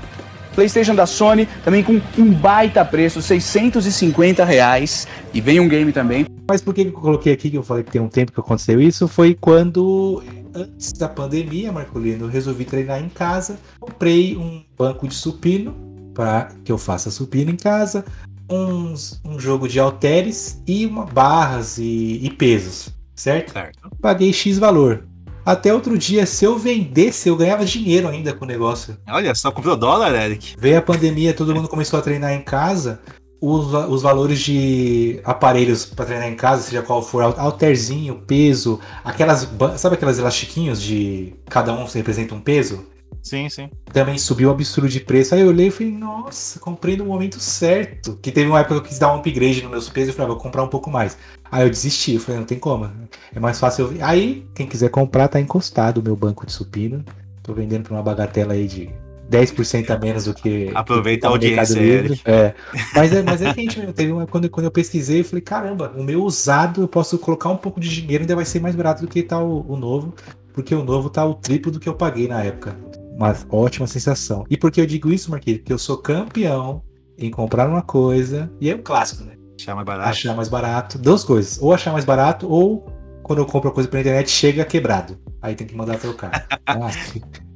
PlayStation 0.55 0.95
da 0.95 1.07
Sony, 1.07 1.47
também 1.65 1.83
com 1.83 2.01
um 2.19 2.33
baita 2.33 2.85
preço, 2.85 3.23
650 3.23 4.45
reais. 4.45 5.07
E 5.33 5.41
vem 5.41 5.61
um 5.61 5.69
game 5.69 5.93
também. 5.93 6.27
Mas 6.49 6.61
por 6.61 6.75
que 6.75 6.83
eu 6.83 6.93
coloquei 6.93 7.33
aqui 7.33 7.51
que 7.51 7.57
eu 7.57 7.63
falei 7.63 7.85
que 7.85 7.93
tem 7.93 8.01
um 8.01 8.09
tempo 8.09 8.33
que 8.33 8.41
aconteceu 8.41 8.81
isso? 8.81 9.07
Foi 9.07 9.37
quando, 9.41 10.23
antes 10.55 10.93
da 10.93 11.09
pandemia, 11.09 11.71
Marcolino, 11.71 12.27
eu 12.27 12.29
resolvi 12.29 12.65
treinar 12.65 13.01
em 13.03 13.09
casa. 13.09 13.59
Comprei 13.79 14.37
um 14.37 14.63
banco 14.77 15.07
de 15.07 15.15
supino 15.15 15.75
para 16.15 16.49
que 16.65 16.73
eu 16.73 16.79
faça 16.79 17.11
supino 17.11 17.51
em 17.51 17.57
casa, 17.57 18.05
uns, 18.51 19.21
um 19.25 19.39
jogo 19.39 19.69
de 19.69 19.79
halteres 19.79 20.61
e 20.67 20.85
uma, 20.85 21.07
barras 21.07 21.79
e, 21.79 22.19
e 22.23 22.31
pesos, 22.31 22.93
certo? 23.15 23.53
Certo. 23.53 23.79
Paguei 24.01 24.33
X 24.33 24.59
valor. 24.59 25.05
Até 25.51 25.75
outro 25.75 25.99
dia, 25.99 26.25
se 26.27 26.45
eu 26.45 26.57
vendesse, 26.57 27.29
eu 27.29 27.37
ganhava 27.37 27.65
dinheiro 27.65 28.07
ainda 28.07 28.33
com 28.33 28.45
o 28.45 28.49
negócio. 28.49 28.97
Olha, 29.09 29.35
só 29.35 29.51
comprou 29.51 29.77
dólar, 29.77 30.15
Eric. 30.15 30.55
Veio 30.57 30.79
a 30.79 30.83
pandemia, 30.83 31.35
todo 31.35 31.53
mundo 31.53 31.67
começou 31.67 31.99
a 31.99 32.03
treinar 32.03 32.33
em 32.33 32.41
casa. 32.41 33.01
Os, 33.43 33.73
os 33.89 34.03
valores 34.03 34.39
de 34.39 35.19
aparelhos 35.25 35.85
para 35.87 36.05
treinar 36.05 36.29
em 36.29 36.37
casa, 36.37 36.63
seja 36.63 36.83
qual 36.83 37.03
for, 37.03 37.23
al- 37.23 37.35
halterzinho, 37.37 38.23
peso, 38.27 38.79
aquelas. 39.03 39.49
Sabe 39.77 39.97
aquelas 39.97 40.19
elastiquinhos 40.21 40.81
de 40.81 41.33
cada 41.49 41.73
um 41.73 41.85
representa 41.85 42.33
um 42.33 42.41
peso? 42.41 42.85
Sim, 43.23 43.49
sim. 43.49 43.69
Também 43.93 44.19
subiu 44.19 44.49
um 44.49 44.53
absurdo 44.53 44.89
de 44.89 45.01
preço. 45.01 45.35
Aí 45.35 45.41
eu 45.41 45.49
olhei 45.49 45.69
e 45.69 45.71
falei, 45.71 45.93
nossa, 45.93 46.59
comprei 46.59 46.97
no 46.97 47.05
momento 47.05 47.39
certo. 47.39 48.19
Que 48.23 48.33
teve 48.33 48.49
uma 48.49 48.61
época 48.61 48.75
que 48.75 48.81
eu 48.81 48.89
quis 48.89 48.99
dar 48.99 49.13
um 49.13 49.19
upgrade 49.19 49.63
nos 49.63 49.71
meus 49.71 49.89
pesos 49.89 50.15
e 50.15 50.17
falei, 50.17 50.31
ah, 50.31 50.35
vou 50.35 50.43
comprar 50.43 50.63
um 50.63 50.69
pouco 50.69 50.91
mais. 50.91 51.19
Aí 51.51 51.65
eu 51.65 51.71
desisti, 51.71 52.15
eu 52.15 52.21
falei, 52.21 52.41
não 52.41 52.47
tem 52.47 52.59
como. 52.59 52.91
É 53.35 53.41
mais 53.41 53.59
fácil 53.59 53.93
eu. 53.93 54.05
Aí, 54.05 54.47
quem 54.55 54.67
quiser 54.67 54.91
comprar, 54.91 55.29
tá 55.29 55.41
encostado 55.41 55.99
o 55.99 56.03
meu 56.03 56.17
banco 56.17 56.47
de 56.47 56.53
supino. 56.53 57.05
Tô 57.43 57.53
vendendo 57.53 57.85
por 57.85 57.93
uma 57.93 58.03
bagatela 58.03 58.55
aí 58.55 58.67
de 58.67 58.91
10% 59.31 59.91
a 59.91 59.99
menos 59.99 60.25
do 60.25 60.35
que. 60.35 60.71
Aproveita 60.75 61.27
a 61.27 61.31
tá 61.31 61.35
audiência. 61.35 61.81
Livre. 61.81 62.21
É. 62.25 62.53
Mas 62.95 63.13
é, 63.13 63.23
mas 63.23 63.41
é 63.41 63.55
que 63.55 63.61
a 63.61 63.63
gente 63.63 63.93
teve 63.93 64.13
uma. 64.13 64.27
Quando, 64.27 64.51
quando 64.51 64.67
eu 64.67 64.71
pesquisei, 64.71 65.21
eu 65.21 65.25
falei, 65.25 65.41
caramba, 65.41 65.93
o 65.97 66.03
meu 66.03 66.25
usado 66.25 66.83
eu 66.83 66.89
posso 66.89 67.17
colocar 67.19 67.49
um 67.49 67.57
pouco 67.57 67.81
de 67.81 67.89
dinheiro, 67.89 68.25
ainda 68.25 68.35
vai 68.35 68.45
ser 68.45 68.61
mais 68.61 68.75
barato 68.75 69.03
do 69.03 69.09
que 69.09 69.23
tá 69.23 69.41
o, 69.41 69.65
o 69.69 69.77
novo. 69.77 70.15
Porque 70.53 70.75
o 70.75 70.85
novo 70.85 71.09
tá 71.09 71.25
o 71.25 71.35
triplo 71.35 71.71
do 71.71 71.79
que 71.79 71.89
eu 71.89 71.95
paguei 71.95 72.27
na 72.27 72.43
época. 72.43 72.77
Uma 73.21 73.37
ótima 73.51 73.87
sensação. 73.87 74.47
E 74.49 74.57
por 74.57 74.71
que 74.71 74.81
eu 74.81 74.87
digo 74.87 75.13
isso, 75.13 75.31
Marquinhos? 75.31 75.59
Porque 75.59 75.75
eu 75.75 75.79
sou 75.79 75.99
campeão 75.99 76.83
em 77.19 77.31
comprar 77.31 77.69
uma 77.69 77.83
coisa. 77.83 78.51
E 78.59 78.71
é 78.71 78.75
o 78.75 78.79
clássico, 78.79 79.25
né? 79.25 79.35
Achar 79.61 79.75
mais 79.75 79.87
barato. 79.87 80.09
Achar 80.09 80.35
mais 80.35 80.49
barato. 80.49 80.99
Duas 80.99 81.23
coisas. 81.23 81.59
Ou 81.61 81.75
achar 81.75 81.93
mais 81.93 82.07
barato, 82.07 82.51
ou 82.51 82.91
quando 83.23 83.41
eu 83.41 83.47
compro 83.47 83.69
a 83.69 83.73
coisa 83.75 83.91
pela 83.91 84.01
internet, 84.01 84.31
chega 84.31 84.65
quebrado. 84.65 85.19
Aí 85.43 85.55
tem 85.55 85.67
que 85.67 85.77
mandar 85.77 85.99
trocar. 85.99 86.47
Nossa, 86.79 86.99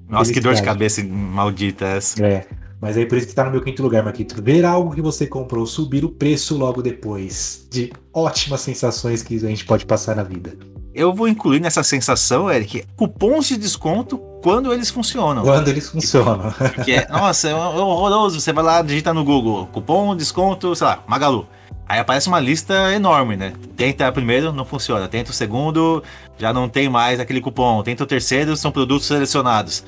Nossa, 0.07 0.33
que 0.35 0.39
dor 0.39 0.53
de 0.53 0.63
cabeça 0.63 1.03
maldita 1.03 1.87
essa. 1.87 2.23
é. 2.23 2.47
Mas 2.79 2.99
aí 2.99 3.07
por 3.07 3.17
isso 3.17 3.29
que 3.29 3.35
tá 3.35 3.45
no 3.45 3.51
meu 3.51 3.63
quinto 3.63 3.83
lugar, 3.83 4.05
Marquito. 4.05 4.43
Ver 4.43 4.63
algo 4.67 4.95
que 4.95 5.01
você 5.01 5.27
comprou 5.27 5.65
subir 5.65 6.05
o 6.05 6.11
preço 6.11 6.59
logo 6.59 6.83
depois. 6.83 7.67
De 7.71 7.91
ótimas 8.13 8.61
sensações 8.61 9.23
que 9.23 9.37
a 9.37 9.49
gente 9.49 9.65
pode 9.65 9.87
passar 9.87 10.15
na 10.15 10.23
vida. 10.23 10.53
Eu 10.93 11.15
vou 11.15 11.27
incluir 11.27 11.61
nessa 11.61 11.83
sensação, 11.83 12.51
Eric, 12.51 12.85
cupons 12.95 13.49
de 13.49 13.57
desconto 13.57 14.19
quando 14.45 14.73
eles 14.75 14.91
funcionam. 14.91 15.43
Quando 15.43 15.69
eles 15.69 15.89
funcionam. 15.89 16.53
Porque, 16.75 16.93
é- 16.93 17.09
nossa, 17.09 17.49
é 17.49 17.55
horroroso. 17.55 18.39
Você 18.39 18.53
vai 18.53 18.63
lá, 18.63 18.83
digita 18.83 19.15
no 19.15 19.25
Google, 19.25 19.67
cupom, 19.73 20.15
desconto, 20.15 20.77
sei 20.77 20.87
lá, 20.87 21.03
Magalu. 21.07 21.47
Aí 21.89 21.99
aparece 21.99 22.29
uma 22.29 22.39
lista 22.41 22.93
enorme, 22.95 23.37
né? 23.37 23.53
Tenta 23.77 24.11
primeiro, 24.13 24.53
não 24.53 24.65
funciona. 24.65 25.09
Tenta 25.09 25.31
o 25.31 25.35
segundo, 25.35 26.03
já 26.39 26.53
não 26.53 26.69
tem 26.69 26.89
mais 26.89 27.19
aquele 27.21 27.41
cupom. 27.41 27.83
Tenta 27.83 28.05
o 28.05 28.07
terceiro, 28.07 28.55
são 28.57 28.71
produtos 28.71 29.07
selecionados. 29.07 29.83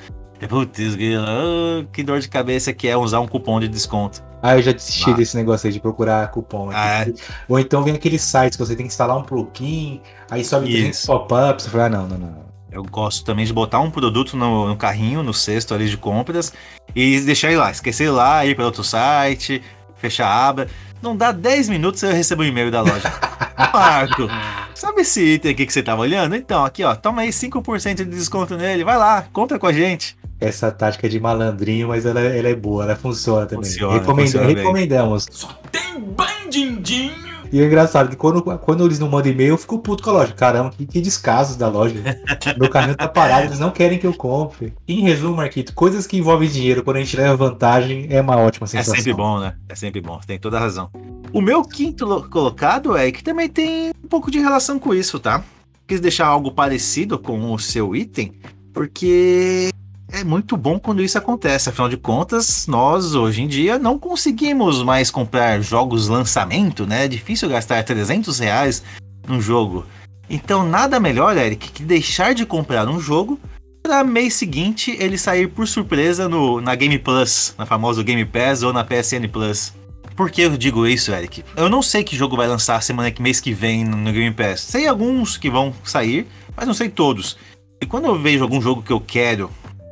Putz, 0.49 0.95
que, 0.95 1.15
ah, 1.15 1.85
que 1.91 2.03
dor 2.03 2.19
de 2.19 2.27
cabeça 2.29 2.71
que 2.73 2.87
é 2.87 2.95
usar 2.97 3.19
um 3.19 3.27
cupom 3.27 3.59
de 3.59 3.67
desconto. 3.67 4.23
Ah, 4.43 4.55
eu 4.57 4.61
já 4.61 4.71
desisti 4.71 5.09
Ah. 5.09 5.13
desse 5.13 5.35
negócio 5.35 5.65
aí 5.67 5.73
de 5.73 5.79
procurar 5.79 6.29
cupom. 6.29 6.69
Ah, 6.71 7.01
é? 7.01 7.13
Ou 7.49 7.59
então 7.59 7.83
vem 7.83 7.95
aqueles 7.95 8.21
sites 8.21 8.55
que 8.55 8.63
você 8.63 8.75
tem 8.75 8.85
que 8.85 8.91
instalar 8.91 9.17
um 9.17 9.23
plugin, 9.23 9.99
aí 10.29 10.43
sobe 10.45 10.67
300 10.67 10.97
Isso. 10.99 11.07
pop-ups. 11.07 11.63
Você 11.65 11.69
fala, 11.71 11.85
ah, 11.85 11.89
não, 11.89 12.07
não, 12.07 12.17
não. 12.19 12.46
Eu 12.77 12.83
gosto 12.83 13.25
também 13.25 13.43
de 13.43 13.51
botar 13.51 13.79
um 13.79 13.89
produto 13.89 14.37
no, 14.37 14.67
no 14.67 14.77
carrinho, 14.77 15.23
no 15.23 15.33
cesto 15.33 15.73
ali 15.73 15.89
de 15.89 15.97
compras, 15.97 16.53
e 16.95 17.19
deixar 17.21 17.47
ele 17.47 17.57
lá, 17.57 17.71
esquecer 17.71 18.03
ele 18.03 18.11
lá, 18.11 18.45
ir 18.45 18.55
para 18.55 18.65
outro 18.65 18.83
site, 18.83 19.63
fechar 19.95 20.27
a 20.27 20.47
aba. 20.47 20.67
Não 21.01 21.15
dá 21.17 21.31
10 21.31 21.69
minutos 21.69 22.03
eu 22.03 22.11
recebo 22.11 22.43
um 22.43 22.45
e-mail 22.45 22.69
da 22.69 22.81
loja. 22.81 23.11
Marco, 23.73 24.27
sabe 24.75 25.01
esse 25.01 25.21
item 25.23 25.51
aqui 25.53 25.65
que 25.65 25.73
você 25.73 25.81
tava 25.81 26.01
olhando? 26.01 26.35
Então, 26.35 26.63
aqui 26.63 26.83
ó, 26.83 26.93
toma 26.95 27.23
aí 27.23 27.29
5% 27.29 27.95
de 27.95 28.05
desconto 28.05 28.55
nele, 28.55 28.83
vai 28.83 28.97
lá, 28.97 29.25
compra 29.33 29.57
com 29.57 29.65
a 29.65 29.73
gente. 29.73 30.15
Essa 30.39 30.71
tática 30.71 31.07
é 31.07 31.09
de 31.09 31.19
malandrinho, 31.19 31.87
mas 31.87 32.05
ela, 32.05 32.19
ela 32.19 32.47
é 32.47 32.55
boa, 32.55 32.83
ela 32.83 32.95
funciona 32.95 33.47
também. 33.47 33.65
Funciona, 33.65 33.93
Recomenda- 33.93 34.25
funciona 34.27 34.45
bem. 34.47 34.55
recomendamos. 34.57 35.25
Tem 35.71 35.99
bandindinho. 35.99 37.26
E 37.51 37.61
o 37.61 37.65
engraçado 37.65 38.07
é 38.07 38.09
que 38.11 38.15
quando, 38.15 38.41
quando 38.41 38.85
eles 38.85 38.99
não 38.99 39.09
mandam 39.09 39.31
e-mail, 39.31 39.49
eu 39.49 39.57
fico 39.57 39.79
puto 39.79 40.03
com 40.03 40.09
a 40.09 40.13
loja. 40.13 40.33
Caramba, 40.33 40.71
que, 40.77 40.85
que 40.85 41.01
descaso 41.01 41.57
da 41.57 41.67
loja. 41.67 41.95
Meu 42.59 42.69
carrinho 42.69 42.95
tá 42.95 43.07
parado, 43.07 43.47
eles 43.47 43.59
não 43.59 43.71
querem 43.71 43.97
que 43.97 44.05
eu 44.07 44.13
compre. 44.13 44.73
Em 44.87 45.01
resumo, 45.01 45.35
Marquito, 45.37 45.73
coisas 45.73 46.05
que 46.07 46.17
envolvem 46.17 46.49
dinheiro, 46.49 46.83
quando 46.83 46.97
a 46.97 46.99
gente 46.99 47.15
leva 47.15 47.35
vantagem, 47.35 48.07
é 48.09 48.19
uma 48.21 48.37
ótima 48.37 48.65
É 48.65 48.67
sensação. 48.67 48.95
sempre 48.95 49.13
bom, 49.13 49.39
né? 49.39 49.55
É 49.69 49.75
sempre 49.75 50.01
bom, 50.01 50.19
tem 50.25 50.37
toda 50.39 50.57
a 50.57 50.59
razão. 50.59 50.89
O 51.33 51.41
meu 51.41 51.63
quinto 51.63 52.05
lo- 52.05 52.29
colocado 52.29 52.95
é 52.95 53.11
que 53.11 53.23
também 53.23 53.49
tem 53.49 53.89
um 54.03 54.07
pouco 54.07 54.29
de 54.31 54.39
relação 54.39 54.79
com 54.79 54.93
isso, 54.93 55.19
tá? 55.19 55.43
Quis 55.87 55.99
deixar 55.99 56.27
algo 56.27 56.51
parecido 56.51 57.17
com 57.19 57.53
o 57.53 57.59
seu 57.59 57.95
item, 57.95 58.33
porque 58.73 59.69
é 60.11 60.23
muito 60.23 60.55
bom 60.55 60.79
quando 60.79 61.01
isso 61.01 61.17
acontece. 61.17 61.69
Afinal 61.69 61.89
de 61.89 61.97
contas, 61.97 62.67
nós 62.67 63.15
hoje 63.15 63.41
em 63.41 63.47
dia 63.47 63.77
não 63.77 63.99
conseguimos 63.99 64.83
mais 64.83 65.11
comprar 65.11 65.61
jogos 65.61 66.07
lançamento, 66.07 66.85
né? 66.85 67.05
É 67.05 67.07
difícil 67.07 67.49
gastar 67.49 67.83
300 67.83 68.39
reais 68.39 68.83
num 69.27 69.41
jogo. 69.41 69.85
Então, 70.29 70.67
nada 70.67 70.99
melhor, 70.99 71.37
Eric, 71.37 71.71
que 71.71 71.83
deixar 71.83 72.33
de 72.33 72.45
comprar 72.45 72.87
um 72.87 72.99
jogo 72.99 73.39
Pra 73.87 74.03
mês 74.03 74.33
seguinte 74.33 74.97
ele 74.99 75.17
sair 75.17 75.47
por 75.47 75.65
surpresa 75.65 76.27
no, 76.27 76.59
na 76.59 76.75
Game 76.75 76.99
Plus, 76.99 77.55
na 77.57 77.65
famosa 77.65 78.03
Game 78.03 78.25
Pass 78.25 78.61
ou 78.61 78.73
na 78.73 78.83
PSN 78.83 79.29
Plus. 79.31 79.73
Por 80.13 80.29
que 80.29 80.41
eu 80.41 80.57
digo 80.57 80.85
isso, 80.85 81.13
Eric? 81.13 81.41
Eu 81.55 81.69
não 81.69 81.81
sei 81.81 82.03
que 82.03 82.13
jogo 82.13 82.35
vai 82.35 82.49
lançar 82.49 82.83
semana 82.83 83.11
que 83.11 83.21
mês 83.21 83.39
que 83.39 83.53
vem 83.53 83.85
no 83.85 84.11
Game 84.11 84.35
Pass. 84.35 84.59
Sei 84.59 84.87
alguns 84.87 85.37
que 85.37 85.49
vão 85.49 85.73
sair, 85.85 86.27
mas 86.53 86.67
não 86.67 86.73
sei 86.73 86.89
todos. 86.89 87.37
E 87.81 87.85
quando 87.85 88.07
eu 88.07 88.21
vejo 88.21 88.43
algum 88.43 88.61
jogo 88.61 88.81
que 88.81 88.91
eu 88.91 88.99
quero 88.99 89.49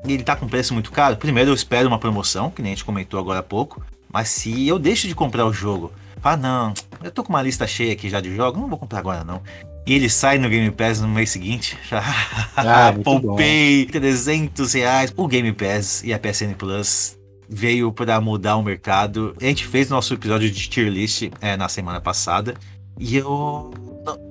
e 0.07 0.13
ele 0.13 0.23
tá 0.23 0.35
com 0.35 0.47
preço 0.47 0.73
muito 0.73 0.91
caro, 0.91 1.17
primeiro 1.17 1.51
eu 1.51 1.55
espero 1.55 1.87
uma 1.87 1.99
promoção, 1.99 2.49
que 2.49 2.61
nem 2.61 2.71
a 2.71 2.75
gente 2.75 2.85
comentou 2.85 3.19
agora 3.19 3.39
há 3.39 3.43
pouco. 3.43 3.81
Mas 4.11 4.29
se 4.29 4.67
eu 4.67 4.79
deixo 4.79 5.07
de 5.07 5.15
comprar 5.15 5.45
o 5.45 5.53
jogo, 5.53 5.91
ah 6.23 6.37
não, 6.37 6.73
eu 7.03 7.11
tô 7.11 7.23
com 7.23 7.29
uma 7.33 7.41
lista 7.41 7.67
cheia 7.67 7.93
aqui 7.93 8.09
já 8.09 8.21
de 8.21 8.35
jogos, 8.35 8.59
não 8.59 8.69
vou 8.69 8.77
comprar 8.77 8.99
agora 8.99 9.23
não. 9.23 9.41
E 9.85 9.93
ele 9.93 10.09
sai 10.09 10.39
no 10.39 10.49
Game 10.49 10.71
Pass 10.71 10.99
no 10.99 11.07
mês 11.07 11.29
seguinte, 11.29 11.77
já 11.87 12.01
Ah, 12.55 12.93
poupei 13.03 13.85
300 13.85 14.73
reais. 14.73 15.13
O 15.15 15.27
Game 15.27 15.51
Pass 15.53 16.03
e 16.03 16.11
a 16.11 16.17
PSN 16.17 16.53
Plus 16.57 17.17
veio 17.47 17.91
para 17.91 18.19
mudar 18.19 18.57
o 18.57 18.63
mercado. 18.63 19.35
A 19.39 19.45
gente 19.45 19.67
fez 19.67 19.89
nosso 19.89 20.15
episódio 20.15 20.49
de 20.49 20.69
tier 20.69 20.89
list 20.89 21.29
é, 21.39 21.55
na 21.55 21.69
semana 21.69 22.01
passada. 22.01 22.55
E 22.99 23.15
eu. 23.17 23.71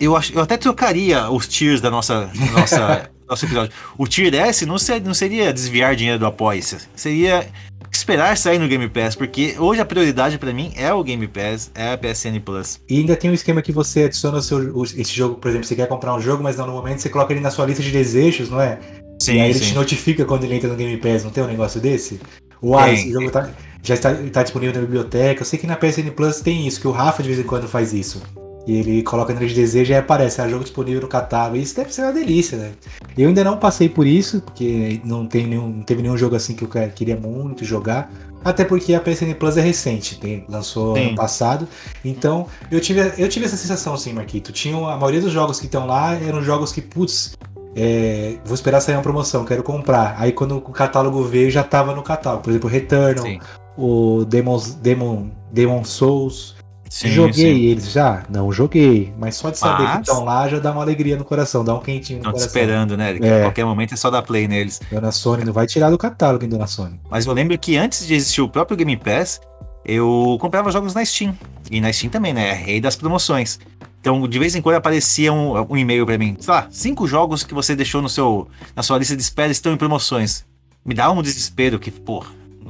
Eu, 0.00 0.16
acho, 0.16 0.32
eu 0.32 0.40
até 0.40 0.56
trocaria 0.56 1.28
os 1.30 1.46
tiers 1.46 1.80
da 1.80 1.90
nossa, 1.90 2.30
nossa 2.52 3.10
nosso 3.28 3.44
episódio. 3.44 3.72
O 3.98 4.06
tier 4.06 4.34
S 4.34 4.64
não, 4.66 4.78
ser, 4.78 5.00
não 5.00 5.14
seria 5.14 5.52
desviar 5.52 5.94
dinheiro 5.96 6.18
do 6.18 6.26
apoia-se. 6.26 6.76
Seria 6.96 7.46
esperar 7.92 8.36
sair 8.36 8.58
no 8.58 8.66
Game 8.66 8.88
Pass, 8.88 9.14
porque 9.14 9.54
hoje 9.58 9.80
a 9.80 9.84
prioridade 9.84 10.36
pra 10.36 10.52
mim 10.52 10.72
é 10.76 10.92
o 10.92 11.02
Game 11.04 11.26
Pass, 11.28 11.70
é 11.74 11.92
a 11.92 11.96
PSN 11.98 12.40
Plus. 12.44 12.80
E 12.90 12.98
ainda 12.98 13.14
tem 13.14 13.30
um 13.30 13.34
esquema 13.34 13.62
que 13.62 13.70
você 13.70 14.04
adiciona 14.04 14.38
o 14.38 14.42
seu, 14.42 14.58
o- 14.76 14.82
esse 14.84 15.14
jogo, 15.14 15.36
por 15.36 15.48
exemplo, 15.48 15.66
você 15.66 15.76
quer 15.76 15.86
comprar 15.86 16.12
um 16.14 16.20
jogo, 16.20 16.42
mas 16.42 16.56
não 16.56 16.66
no 16.66 16.72
momento 16.72 16.98
você 16.98 17.08
coloca 17.08 17.32
ele 17.32 17.40
na 17.40 17.50
sua 17.52 17.66
lista 17.66 17.82
de 17.82 17.90
desejos, 17.92 18.50
não 18.50 18.60
é? 18.60 18.78
Sim, 19.22 19.34
e 19.36 19.40
aí 19.40 19.50
ele 19.50 19.58
sim. 19.60 19.66
te 19.66 19.74
notifica 19.74 20.24
quando 20.24 20.42
ele 20.42 20.56
entra 20.56 20.68
no 20.68 20.74
Game 20.74 20.96
Pass, 20.96 21.22
não 21.22 21.30
tem 21.30 21.44
um 21.44 21.46
negócio 21.46 21.80
desse? 21.80 22.20
O 22.60 22.76
Tem. 22.76 22.94
esse 22.94 23.12
jogo 23.12 23.30
tá- 23.30 23.48
já 23.82 23.94
está, 23.94 24.12
tá 24.14 24.42
disponível 24.42 24.74
na 24.74 24.80
biblioteca. 24.80 25.42
Eu 25.42 25.46
sei 25.46 25.58
que 25.58 25.66
na 25.66 25.76
PSN 25.76 26.10
Plus 26.10 26.40
tem 26.40 26.66
isso, 26.66 26.80
que 26.80 26.88
o 26.88 26.90
Rafa 26.90 27.22
de 27.22 27.28
vez 27.28 27.38
em 27.38 27.44
quando 27.44 27.68
faz 27.68 27.92
isso. 27.92 28.20
E 28.66 28.76
ele 28.78 29.02
coloca 29.02 29.32
lista 29.32 29.48
de 29.48 29.54
desejo 29.54 29.92
e 29.92 29.96
aparece, 29.96 30.40
ah, 30.40 30.48
jogo 30.48 30.64
disponível 30.64 31.02
no 31.02 31.08
catálogo. 31.08 31.56
Isso 31.56 31.76
deve 31.76 31.92
ser 31.92 32.02
uma 32.02 32.12
delícia, 32.12 32.56
né? 32.56 32.72
Eu 33.16 33.28
ainda 33.28 33.44
não 33.44 33.58
passei 33.58 33.88
por 33.88 34.06
isso, 34.06 34.40
porque 34.40 35.00
não, 35.04 35.26
tem 35.26 35.46
nenhum, 35.46 35.68
não 35.68 35.82
teve 35.82 36.00
nenhum 36.00 36.16
jogo 36.16 36.34
assim 36.34 36.54
que 36.54 36.64
eu 36.64 36.68
quer- 36.68 36.92
queria 36.92 37.16
muito 37.16 37.64
jogar. 37.64 38.10
Até 38.42 38.64
porque 38.64 38.94
a 38.94 39.00
PSN 39.00 39.34
Plus 39.34 39.56
é 39.56 39.60
recente, 39.62 40.18
tem, 40.18 40.44
lançou 40.48 40.94
Sim. 40.96 41.08
ano 41.08 41.14
passado. 41.16 41.68
Então, 42.04 42.46
eu 42.70 42.80
tive, 42.80 43.00
eu 43.16 43.28
tive 43.28 43.46
essa 43.46 43.56
sensação, 43.56 43.96
sim, 43.96 44.12
Marquito. 44.12 44.52
Tinha, 44.52 44.76
a 44.76 44.96
maioria 44.96 45.20
dos 45.20 45.32
jogos 45.32 45.58
que 45.58 45.66
estão 45.66 45.86
lá 45.86 46.14
eram 46.14 46.42
jogos 46.42 46.70
que, 46.70 46.82
putz, 46.82 47.36
é, 47.74 48.36
vou 48.44 48.54
esperar 48.54 48.80
sair 48.80 48.96
uma 48.96 49.02
promoção, 49.02 49.44
quero 49.44 49.62
comprar. 49.62 50.14
Aí 50.18 50.30
quando 50.32 50.56
o 50.56 50.60
catálogo 50.60 51.22
veio, 51.24 51.50
já 51.50 51.62
tava 51.62 51.94
no 51.94 52.02
catálogo. 52.02 52.42
Por 52.44 52.50
exemplo, 52.50 52.68
Returnal, 52.68 53.24
Sim. 53.24 53.40
o 53.76 54.24
Demon's, 54.26 54.74
Demon, 54.74 55.28
Demon 55.52 55.82
Souls. 55.84 56.54
Sim, 56.94 57.08
joguei 57.08 57.54
sim. 57.54 57.60
eles 57.64 57.90
já? 57.90 58.22
Não 58.30 58.52
joguei. 58.52 59.12
Mas 59.18 59.34
só 59.34 59.50
de 59.50 59.58
saber 59.58 59.78
que 59.78 59.82
Mas- 59.94 60.00
estão 60.08 60.22
lá 60.24 60.46
já 60.48 60.60
dá 60.60 60.70
uma 60.70 60.80
alegria 60.80 61.16
no 61.16 61.24
coração, 61.24 61.64
dá 61.64 61.74
um 61.74 61.80
quentinho 61.80 62.18
no 62.20 62.22
te 62.22 62.26
coração. 62.26 62.46
esperando, 62.46 62.96
né? 62.96 63.18
É. 63.20 63.38
A 63.38 63.42
qualquer 63.46 63.64
momento 63.64 63.94
é 63.94 63.96
só 63.96 64.10
dar 64.10 64.22
play 64.22 64.46
neles. 64.46 64.80
Dona 64.92 65.10
Sony 65.10 65.44
não 65.44 65.52
vai 65.52 65.66
tirar 65.66 65.90
do 65.90 65.98
catálogo, 65.98 66.44
hein, 66.44 66.50
Dona 66.50 66.68
Sony? 66.68 67.00
Mas 67.10 67.26
eu 67.26 67.32
lembro 67.32 67.58
que 67.58 67.76
antes 67.76 68.06
de 68.06 68.14
existir 68.14 68.42
o 68.42 68.48
próprio 68.48 68.76
Game 68.76 68.96
Pass, 68.96 69.40
eu 69.84 70.38
comprava 70.40 70.70
jogos 70.70 70.94
na 70.94 71.04
Steam. 71.04 71.36
E 71.68 71.80
na 71.80 71.92
Steam 71.92 72.10
também, 72.12 72.32
né? 72.32 72.50
É 72.50 72.52
rei 72.52 72.80
das 72.80 72.94
promoções. 72.94 73.58
Então, 74.00 74.28
de 74.28 74.38
vez 74.38 74.54
em 74.54 74.62
quando 74.62 74.76
aparecia 74.76 75.32
um, 75.32 75.66
um 75.68 75.76
e-mail 75.76 76.06
pra 76.06 76.16
mim. 76.16 76.36
Sei 76.38 76.54
lá, 76.54 76.68
cinco 76.70 77.08
jogos 77.08 77.42
que 77.42 77.54
você 77.54 77.74
deixou 77.74 78.00
no 78.00 78.08
seu, 78.08 78.46
na 78.76 78.84
sua 78.84 78.98
lista 78.98 79.16
de 79.16 79.22
espera 79.22 79.50
estão 79.50 79.72
em 79.72 79.76
promoções. 79.76 80.44
Me 80.84 80.94
dá 80.94 81.10
um 81.10 81.20
desespero 81.22 81.76
que, 81.80 81.90
pô, 81.90 82.24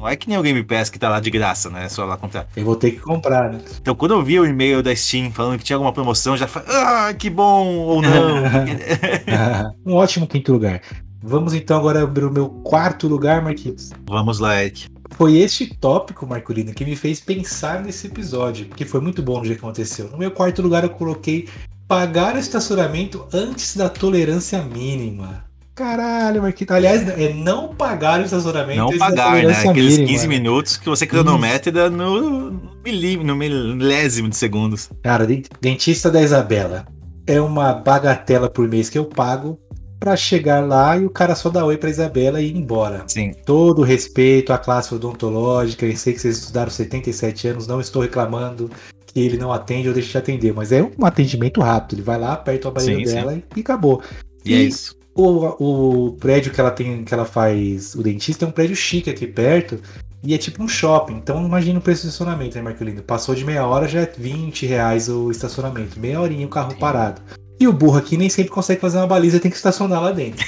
não 0.05 0.11
é 0.11 0.17
que 0.17 0.29
nem 0.29 0.37
o 0.37 0.43
Game 0.43 0.63
Pass 0.63 0.91
que 0.91 0.99
tá 0.99 1.09
lá 1.09 1.19
de 1.19 1.31
graça, 1.31 1.71
né? 1.71 1.87
É 1.87 1.89
só 1.89 2.05
lá 2.05 2.19
comprar. 2.19 2.47
Eu 2.55 2.63
vou 2.63 2.77
ter 2.77 2.91
que 2.91 3.01
comprar, 3.01 3.51
né? 3.51 3.59
Então, 3.81 3.95
quando 3.95 4.11
eu 4.13 4.23
vi 4.23 4.39
o 4.39 4.45
e-mail 4.45 4.83
da 4.83 4.95
Steam 4.95 5.33
falando 5.33 5.57
que 5.57 5.65
tinha 5.65 5.77
alguma 5.77 5.95
promoção, 5.95 6.37
já 6.37 6.47
falei, 6.47 6.69
ah, 6.71 7.15
que 7.15 7.31
bom, 7.31 7.67
ou 7.69 8.03
não. 8.03 8.43
um 9.87 9.95
ótimo 9.95 10.27
quinto 10.27 10.53
lugar. 10.53 10.83
Vamos 11.23 11.55
então 11.55 11.79
agora 11.79 12.07
para 12.07 12.29
o 12.29 12.31
meu 12.31 12.51
quarto 12.51 13.09
lugar, 13.09 13.41
Marquinhos. 13.43 13.93
Vamos 14.07 14.41
lá, 14.41 14.63
Eric. 14.63 14.89
Foi 15.13 15.39
este 15.39 15.75
tópico, 15.75 16.27
Marcolino, 16.27 16.75
que 16.75 16.85
me 16.85 16.97
fez 16.97 17.19
pensar 17.19 17.83
nesse 17.83 18.09
episódio, 18.09 18.67
porque 18.67 18.85
foi 18.85 19.01
muito 19.01 19.23
bom 19.23 19.39
no 19.39 19.45
dia 19.45 19.55
que 19.55 19.61
aconteceu. 19.61 20.11
No 20.11 20.19
meu 20.19 20.31
quarto 20.31 20.61
lugar, 20.61 20.85
eu 20.85 20.91
coloquei 20.91 21.49
pagar 21.89 22.35
o 22.35 22.39
estacionamento 22.39 23.27
antes 23.33 23.75
da 23.75 23.89
tolerância 23.89 24.61
mínima. 24.61 25.47
Caralho, 25.75 26.41
Marquinhos. 26.43 26.71
Aliás, 26.71 27.09
é 27.09 27.33
não 27.35 27.75
pagar 27.75 28.21
o 28.21 28.25
estacionamento 28.25 28.79
Não 28.79 28.97
pagar, 28.99 29.33
né? 29.35 29.41
tolerância 29.43 29.71
Aqueles 29.71 29.93
mínima, 29.99 30.09
15 30.13 30.29
né? 30.29 30.35
minutos 30.35 30.77
que 30.77 30.89
você 30.89 31.07
cronometra 31.07 31.91
no, 31.91 32.51
no 32.53 33.37
milésimo 33.37 34.29
de 34.29 34.37
segundos. 34.37 34.89
Cara, 35.03 35.27
den- 35.27 35.43
dentista 35.61 36.11
da 36.11 36.23
Isabela. 36.23 36.87
É 37.27 37.41
uma 37.41 37.73
bagatela 37.73 38.49
por 38.51 38.69
mês 38.69 38.89
que 38.89 38.99
eu 38.99 39.05
pago 39.07 39.59
pra 39.99 40.15
chegar 40.15 40.61
lá 40.65 40.97
e 40.97 41.07
o 41.07 41.11
cara 41.11 41.35
só 41.35 41.49
dá 41.49 41.65
oi 41.65 41.77
pra 41.79 41.89
Isabela 41.91 42.41
e 42.41 42.49
ir 42.51 42.57
embora. 42.57 43.03
Sim. 43.09 43.33
Todo 43.47 43.83
respeito 43.83 44.53
à 44.53 44.59
classe 44.59 44.95
odontológica, 44.95 45.87
eu 45.87 45.97
sei 45.97 46.13
que 46.13 46.21
vocês 46.21 46.39
estudaram 46.39 46.71
77 46.71 47.49
anos, 47.49 47.67
não 47.67 47.81
estou 47.81 48.03
reclamando 48.03 48.71
que 49.07 49.19
ele 49.21 49.39
não 49.39 49.51
atende 49.53 49.89
ou 49.89 49.95
deixa 49.95 50.11
de 50.13 50.19
atender, 50.19 50.53
mas 50.53 50.71
é 50.71 50.83
um 50.83 51.05
atendimento 51.07 51.61
rápido. 51.63 51.95
Ele 51.97 52.03
vai 52.03 52.19
lá, 52.21 52.35
aperta 52.35 52.69
o 52.69 52.71
aparelho 52.71 52.99
Sim, 53.01 53.07
sim. 53.07 53.15
dela 53.15 53.43
e 53.57 53.61
acabou. 53.61 54.03
E, 54.45 54.53
é 54.55 54.59
E- 54.59 54.69
isso. 54.69 54.95
O, 55.15 56.07
o 56.09 56.13
prédio 56.13 56.53
que 56.53 56.61
ela 56.61 56.71
tem, 56.71 57.05
que 57.05 57.15
ela 57.15 57.25
faz 57.25 57.95
o 57.95 58.03
dentista 58.03 58.45
é 58.45 58.49
um 58.49 58.51
prédio 58.51 58.75
chique 58.75 59.09
aqui 59.09 59.27
perto. 59.27 59.81
E 60.23 60.35
é 60.35 60.39
tipo 60.39 60.63
um 60.63 60.69
shopping. 60.69 61.17
Então 61.17 61.45
imagina 61.45 61.79
o 61.79 61.83
preço 61.83 62.03
do 62.03 62.09
estacionamento, 62.09 62.57
né, 62.57 62.63
Marcolino? 62.63 63.03
Passou 63.03 63.35
de 63.35 63.45
meia 63.45 63.67
hora, 63.67 63.87
já 63.87 64.01
é 64.01 64.13
20 64.17 64.67
reais 64.67 65.09
o 65.09 65.31
estacionamento. 65.31 66.01
Meia 66.01 66.21
horinha 66.21 66.47
o 66.47 66.51
carro 66.51 66.75
parado. 66.77 67.21
E 67.61 67.69
o 67.69 67.73
burro 67.73 67.99
aqui 67.99 68.17
nem 68.17 68.29
sempre 68.29 68.51
consegue 68.51 68.81
fazer 68.81 68.99
uma 68.99 69.07
baliza, 69.07 69.39
tem 69.39 69.51
que 69.51 69.57
estacionar 69.57 70.03
lá 70.03 70.11
dentro. 70.11 70.45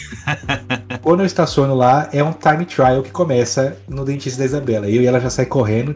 Quando 1.02 1.20
eu 1.20 1.26
estaciono 1.26 1.74
lá, 1.74 2.08
é 2.12 2.24
um 2.24 2.32
time 2.32 2.64
trial 2.64 3.02
que 3.02 3.10
começa 3.10 3.76
no 3.88 4.04
dentista 4.04 4.40
da 4.40 4.44
Isabela. 4.44 4.88
Eu 4.88 5.02
e 5.02 5.06
ela 5.06 5.20
já 5.20 5.30
sai 5.30 5.46
correndo. 5.46 5.94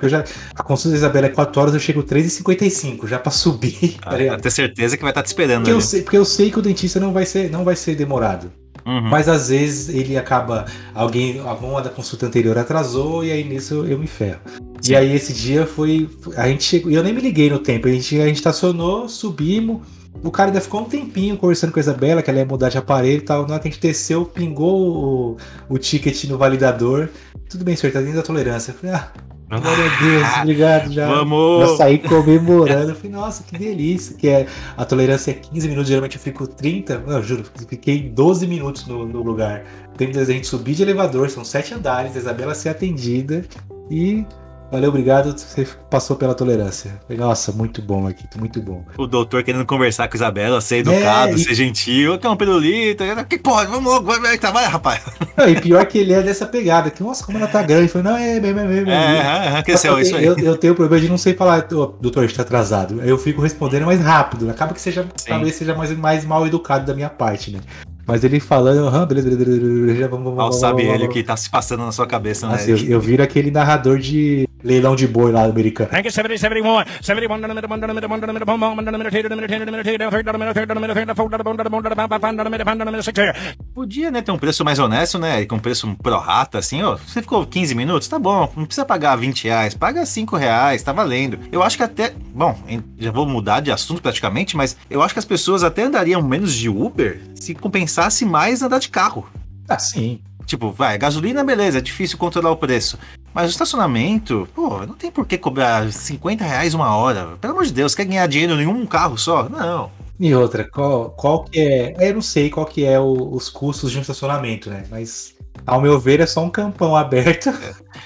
Eu 0.00 0.08
já, 0.08 0.24
a 0.54 0.62
consulta 0.62 0.90
da 0.90 0.96
Isabela 0.96 1.26
é 1.26 1.30
4 1.30 1.60
horas, 1.60 1.74
eu 1.74 1.80
chego 1.80 2.02
3h55, 2.02 3.06
já 3.06 3.18
pra 3.18 3.30
subir. 3.32 3.96
tá 4.02 4.10
Ah, 4.10 4.16
pra 4.16 4.38
ter 4.38 4.50
certeza 4.50 4.96
que 4.96 5.02
vai 5.02 5.10
estar 5.10 5.22
te 5.22 5.26
esperando 5.26 5.58
Porque 5.64 5.72
eu, 5.72 5.76
ali. 5.76 5.84
sei, 5.84 6.02
porque 6.02 6.16
eu 6.16 6.24
sei 6.24 6.50
que 6.50 6.58
o 6.58 6.62
dentista 6.62 7.00
não 7.00 7.12
vai 7.12 7.26
ser, 7.26 7.50
não 7.50 7.64
vai 7.64 7.74
ser 7.76 7.94
demorado. 7.94 8.50
Uhum. 8.86 9.02
Mas 9.02 9.28
às 9.28 9.48
vezes 9.50 9.88
ele 9.90 10.16
acaba. 10.16 10.64
Alguém, 10.94 11.40
alguma 11.40 11.82
da 11.82 11.90
consulta 11.90 12.24
anterior 12.26 12.56
atrasou 12.56 13.22
e 13.22 13.30
aí 13.30 13.44
nisso 13.44 13.84
eu 13.86 13.98
me 13.98 14.06
ferro. 14.06 14.40
Sim. 14.80 14.92
E 14.92 14.96
aí 14.96 15.14
esse 15.14 15.32
dia 15.34 15.66
foi. 15.66 16.08
A 16.36 16.48
gente 16.48 16.64
chegou. 16.64 16.90
E 16.90 16.94
eu 16.94 17.02
nem 17.02 17.12
me 17.12 17.20
liguei 17.20 17.50
no 17.50 17.58
tempo. 17.58 17.86
A 17.86 17.90
gente, 17.90 18.18
a 18.18 18.26
gente 18.26 18.36
estacionou, 18.36 19.06
subimos. 19.08 19.82
O 20.22 20.30
cara 20.30 20.48
ainda 20.48 20.60
ficou 20.60 20.80
um 20.80 20.84
tempinho 20.84 21.36
conversando 21.36 21.70
com 21.72 21.78
a 21.78 21.82
Isabela, 21.82 22.22
que 22.22 22.30
ela 22.30 22.38
ia 22.38 22.46
mudar 22.46 22.70
de 22.70 22.78
aparelho 22.78 23.18
e 23.18 23.20
tal. 23.20 23.46
Na 23.46 23.54
hora 23.54 23.62
que 23.62 23.68
a 23.68 23.70
gente 23.70 23.80
desceu, 23.80 24.24
pingou 24.24 25.36
o, 25.68 25.74
o 25.74 25.76
ticket 25.78 26.24
no 26.24 26.38
validador. 26.38 27.10
Tudo 27.50 27.64
bem, 27.64 27.76
senhor, 27.76 27.92
tá 27.92 28.00
dentro 28.00 28.16
da 28.16 28.22
tolerância. 28.22 28.70
Eu 28.72 28.74
falei, 28.76 28.96
ah, 28.96 29.12
glória 29.48 29.84
a 29.84 30.02
Deus, 30.02 30.36
obrigado 30.42 30.92
já. 30.92 31.08
Vamos! 31.08 31.62
Eu 31.62 31.76
saí 31.76 31.98
comemorando. 31.98 32.90
Eu 32.90 32.94
falei, 32.94 33.10
nossa, 33.10 33.42
que 33.42 33.56
delícia. 33.56 34.14
Que 34.14 34.28
é, 34.28 34.46
a 34.76 34.84
tolerância 34.84 35.30
é 35.30 35.34
15 35.34 35.68
minutos, 35.68 35.88
geralmente 35.88 36.16
eu 36.16 36.22
fico 36.22 36.46
30. 36.46 36.98
Não, 36.98 37.16
eu 37.16 37.22
juro, 37.22 37.44
fiquei 37.66 38.02
12 38.02 38.46
minutos 38.46 38.86
no, 38.86 39.06
no 39.06 39.22
lugar. 39.22 39.64
Tem 39.96 40.12
da 40.12 40.24
gente 40.24 40.46
subir 40.46 40.74
de 40.74 40.82
elevador, 40.82 41.30
são 41.30 41.44
sete 41.44 41.72
andares, 41.72 42.14
a 42.14 42.18
Isabela 42.18 42.54
ser 42.54 42.68
atendida 42.68 43.44
e. 43.90 44.24
Valeu, 44.70 44.90
obrigado, 44.90 45.32
você 45.38 45.66
passou 45.88 46.14
pela 46.14 46.34
tolerância. 46.34 47.00
Nossa, 47.08 47.50
muito 47.52 47.80
bom, 47.80 48.02
Marquito, 48.02 48.38
muito 48.38 48.60
bom. 48.60 48.84
O 48.98 49.06
doutor 49.06 49.42
querendo 49.42 49.64
conversar 49.64 50.08
com 50.08 50.14
a 50.14 50.18
Isabela, 50.18 50.60
ser 50.60 50.78
educado, 50.78 51.32
É, 51.32 51.34
e- 51.36 51.38
ser 51.38 51.54
gentil. 51.54 52.18
Quer 52.18 52.28
um 52.28 52.36
pirulito? 52.36 53.02
Que 53.28 53.38
porra, 53.38 53.64
vamos 53.64 53.90
logo, 53.90 54.06
vai, 54.06 54.20
vai, 54.20 54.36
trabalha, 54.38 54.68
rapaz. 54.68 55.00
Não, 55.36 55.48
e 55.48 55.58
pior 55.58 55.84
que 55.86 55.96
ele 55.98 56.12
é 56.12 56.20
dessa 56.22 56.44
pegada, 56.44 56.90
que 56.90 57.02
nossa, 57.02 57.24
como 57.24 57.38
ela 57.38 57.46
tá 57.46 57.62
grande. 57.62 57.88
Falei, 57.88 58.12
não, 58.12 58.16
é, 58.18 58.36
é, 58.36 58.36
é, 58.36 58.38
é, 58.38 59.52
É, 59.52 59.54
é, 59.54 59.58
é, 59.58 59.62
cresceu, 59.62 59.96
é 59.96 60.02
isso 60.02 60.14
aí. 60.14 60.24
Eu, 60.24 60.38
eu 60.38 60.56
tenho 60.58 60.74
o 60.74 60.76
problema 60.76 61.00
de 61.00 61.08
não 61.08 61.16
sei 61.18 61.32
falar, 61.32 61.66
"Ô, 61.72 61.86
doutor, 62.00 62.24
a 62.24 62.26
gente 62.26 62.36
tá 62.36 62.42
atrasado. 62.42 63.00
Aí 63.00 63.08
eu 63.08 63.16
fico 63.16 63.40
respondendo 63.40 63.86
mais 63.86 64.00
rápido. 64.00 64.50
Acaba 64.50 64.74
que 64.74 64.80
seja, 64.82 65.06
Sim. 65.16 65.28
talvez 65.30 65.54
seja 65.54 65.74
mais, 65.74 65.96
mais 65.96 66.24
mal 66.26 66.46
educado 66.46 66.84
da 66.84 66.94
minha 66.94 67.08
parte, 67.08 67.50
né? 67.50 67.60
Mas 68.06 68.24
ele 68.24 68.40
falando, 68.40 68.86
aham, 68.86 69.04
beleza, 69.06 69.28
beleza, 69.28 69.60
beleza, 69.60 70.08
vamos, 70.08 70.24
vamos, 70.24 70.38
Mal 70.38 70.52
sabe 70.52 70.82
ele 70.84 71.04
o 71.04 71.08
que 71.10 71.22
tá 71.22 71.36
se 71.36 71.50
passando 71.50 71.84
na 71.84 71.92
sua 71.92 72.06
cabeça, 72.06 72.48
né? 72.48 72.56
Eu, 72.66 72.78
eu 72.78 72.98
viro 73.00 73.22
aquele 73.22 73.50
narrador 73.50 73.98
de 73.98 74.47
leilão 74.62 74.96
de 74.96 75.06
boi 75.06 75.32
lá 75.32 75.44
americano. 75.44 75.90
Rank 75.92 76.10
70, 76.10 76.38
71, 76.38 76.84
71, 77.02 77.28
down 77.28 77.48
the 77.48 77.54
middle, 77.54 77.70
one 77.70 77.80
down 77.80 77.88
the 77.88 77.94
middle, 77.94 78.10
one 78.10 78.20
down 78.20 78.26
the 78.26 78.32
middle, 78.32 78.54
one 78.54 78.84
down 78.84 78.92
the 78.92 78.98
middle, 78.98 79.10
two 79.10 79.28
down 79.28 79.38
the 79.38 79.46
middle, 79.46 79.84
two 79.84 79.98
down 79.98 80.10
the 80.10 80.12
middle, 80.12 80.14
two 80.14 80.22
down 80.22 80.32
the 80.32 80.38
middle, 80.38 80.54
third 80.54 80.68
down 80.68 80.74
the 80.74 80.80
middle, 80.80 80.94
third 80.94 81.06
down 81.06 81.14
the 81.14 81.14
middle, 81.14 81.14
fourth 81.14 81.30
down 81.30 81.38
the 81.38 81.50
middle, 81.50 81.70
fourth 81.70 81.84
down 81.84 81.94
the 81.94 81.96
middle, 81.96 82.18
five 82.18 82.20
down 82.20 82.36
the 82.36 82.50
middle, 82.50 82.66
five 82.66 82.78
down 82.78 82.86
the 82.86 82.92
middle, 82.92 83.02
six 83.02 83.18
here. 83.18 83.32
Podia, 83.74 84.10
né, 84.10 84.22
ter 84.22 84.32
um 84.32 84.38
preço 84.38 84.64
mais 84.64 84.78
honesto, 84.78 85.18
né? 85.18 85.44
Com 85.46 85.56
um 85.56 85.58
preço 85.58 85.96
pro 86.02 86.18
rata, 86.18 86.58
assim, 86.58 86.82
ó. 86.82 86.96
Você 86.96 87.22
ficou 87.22 87.46
15 87.46 87.74
minutos, 87.74 88.08
tá 88.08 88.18
bom. 88.18 88.52
Não 88.56 88.64
precisa 88.64 88.84
pagar 88.84 89.16
20 89.16 89.44
reais, 89.44 89.74
paga 89.74 90.04
5 90.04 90.36
reais, 90.36 90.82
tá 90.82 90.92
valendo. 90.92 91.38
Eu 91.52 91.62
acho 91.62 91.76
que 91.76 91.82
até. 91.82 92.12
Bom, 92.34 92.56
já 92.98 93.10
vou 93.10 93.26
mudar 93.26 93.60
de 93.60 93.70
assunto 93.70 94.02
praticamente, 94.02 94.56
mas 94.56 94.76
eu 94.90 95.02
acho 95.02 95.14
que 95.14 95.20
as 95.20 95.24
pessoas 95.24 95.62
até 95.62 95.82
andariam 95.82 96.22
menos 96.22 96.52
de 96.54 96.68
Uber 96.68 97.20
se 97.34 97.54
compensasse 97.54 98.24
mais 98.24 98.62
andar 98.62 98.78
de 98.78 98.88
carro. 98.88 99.28
Ah, 99.68 99.78
sim. 99.78 100.20
Tipo, 100.48 100.72
vai, 100.72 100.96
gasolina, 100.96 101.44
beleza, 101.44 101.76
é 101.76 101.80
difícil 101.82 102.16
controlar 102.16 102.50
o 102.50 102.56
preço. 102.56 102.98
Mas 103.34 103.48
o 103.48 103.50
estacionamento, 103.50 104.48
pô, 104.54 104.78
não 104.86 104.94
tem 104.94 105.10
por 105.10 105.26
que 105.26 105.36
cobrar 105.36 105.92
50 105.92 106.42
reais 106.42 106.72
uma 106.72 106.96
hora. 106.96 107.36
Pelo 107.38 107.52
amor 107.52 107.66
de 107.66 107.72
Deus, 107.74 107.94
quer 107.94 108.06
ganhar 108.06 108.26
dinheiro 108.26 108.58
em 108.58 108.66
um 108.66 108.86
carro 108.86 109.18
só? 109.18 109.46
Não. 109.46 109.90
E 110.18 110.34
outra, 110.34 110.64
qual, 110.64 111.10
qual 111.10 111.44
que 111.44 111.60
é. 111.60 111.94
Eu 112.08 112.14
não 112.14 112.22
sei 112.22 112.48
qual 112.48 112.64
que 112.64 112.82
é 112.82 112.98
o- 112.98 113.30
os 113.34 113.50
custos 113.50 113.92
de 113.92 113.98
um 113.98 114.00
estacionamento, 114.00 114.70
né? 114.70 114.84
Mas, 114.90 115.34
ao 115.66 115.82
meu 115.82 116.00
ver, 116.00 116.18
é 116.20 116.26
só 116.26 116.42
um 116.42 116.48
campão 116.50 116.96
aberto, 116.96 117.50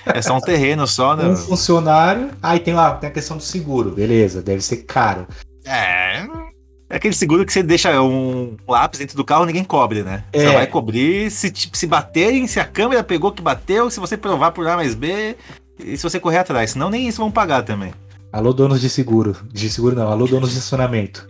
É 0.05 0.21
só 0.21 0.37
um 0.37 0.41
terreno 0.41 0.85
só, 0.85 1.15
né? 1.15 1.25
um 1.29 1.37
funcionário. 1.37 2.31
Aí 2.43 2.59
tem 2.59 2.75
lá, 2.75 2.93
tem 2.97 3.09
a 3.09 3.13
questão 3.13 3.37
do 3.37 3.43
seguro, 3.43 3.93
beleza, 3.93 4.43
deve 4.43 4.61
ser 4.63 4.79
caro. 4.79 5.29
É. 5.65 6.27
É 6.93 6.97
aquele 6.97 7.15
seguro 7.15 7.47
que 7.47 7.51
você 7.55 7.63
deixa 7.63 8.03
um 8.03 8.55
lápis 8.69 9.01
dentro 9.01 9.17
do 9.17 9.25
carro 9.25 9.47
ninguém 9.47 9.65
cobre, 9.65 10.03
né? 10.03 10.25
Você 10.31 10.45
É. 10.45 10.53
vai 10.53 10.67
cobrir 10.67 11.31
se, 11.31 11.51
tipo, 11.51 11.75
se 11.75 11.87
baterem, 11.87 12.47
se 12.47 12.61
a 12.61 12.67
câmera 12.67 13.03
pegou 13.03 13.33
que 13.33 13.41
bateu, 13.41 13.91
se 13.91 13.99
você 13.99 14.15
provar 14.15 14.51
por 14.53 14.69
A 14.69 14.77
mais 14.77 14.95
B 14.95 15.35
e 15.83 15.97
se 15.97 16.03
você 16.03 16.21
correr 16.21 16.37
atrás. 16.37 16.73
Senão 16.73 16.91
nem 16.91 17.09
isso 17.09 17.17
vão 17.17 17.31
pagar 17.31 17.63
também. 17.63 17.95
Alô, 18.31 18.53
donos 18.53 18.79
de 18.79 18.91
seguro. 18.91 19.35
De 19.51 19.71
seguro 19.71 19.97
não, 19.97 20.09
alô, 20.09 20.27
donos 20.27 20.51
de 20.51 20.59
estacionamento. 20.59 21.27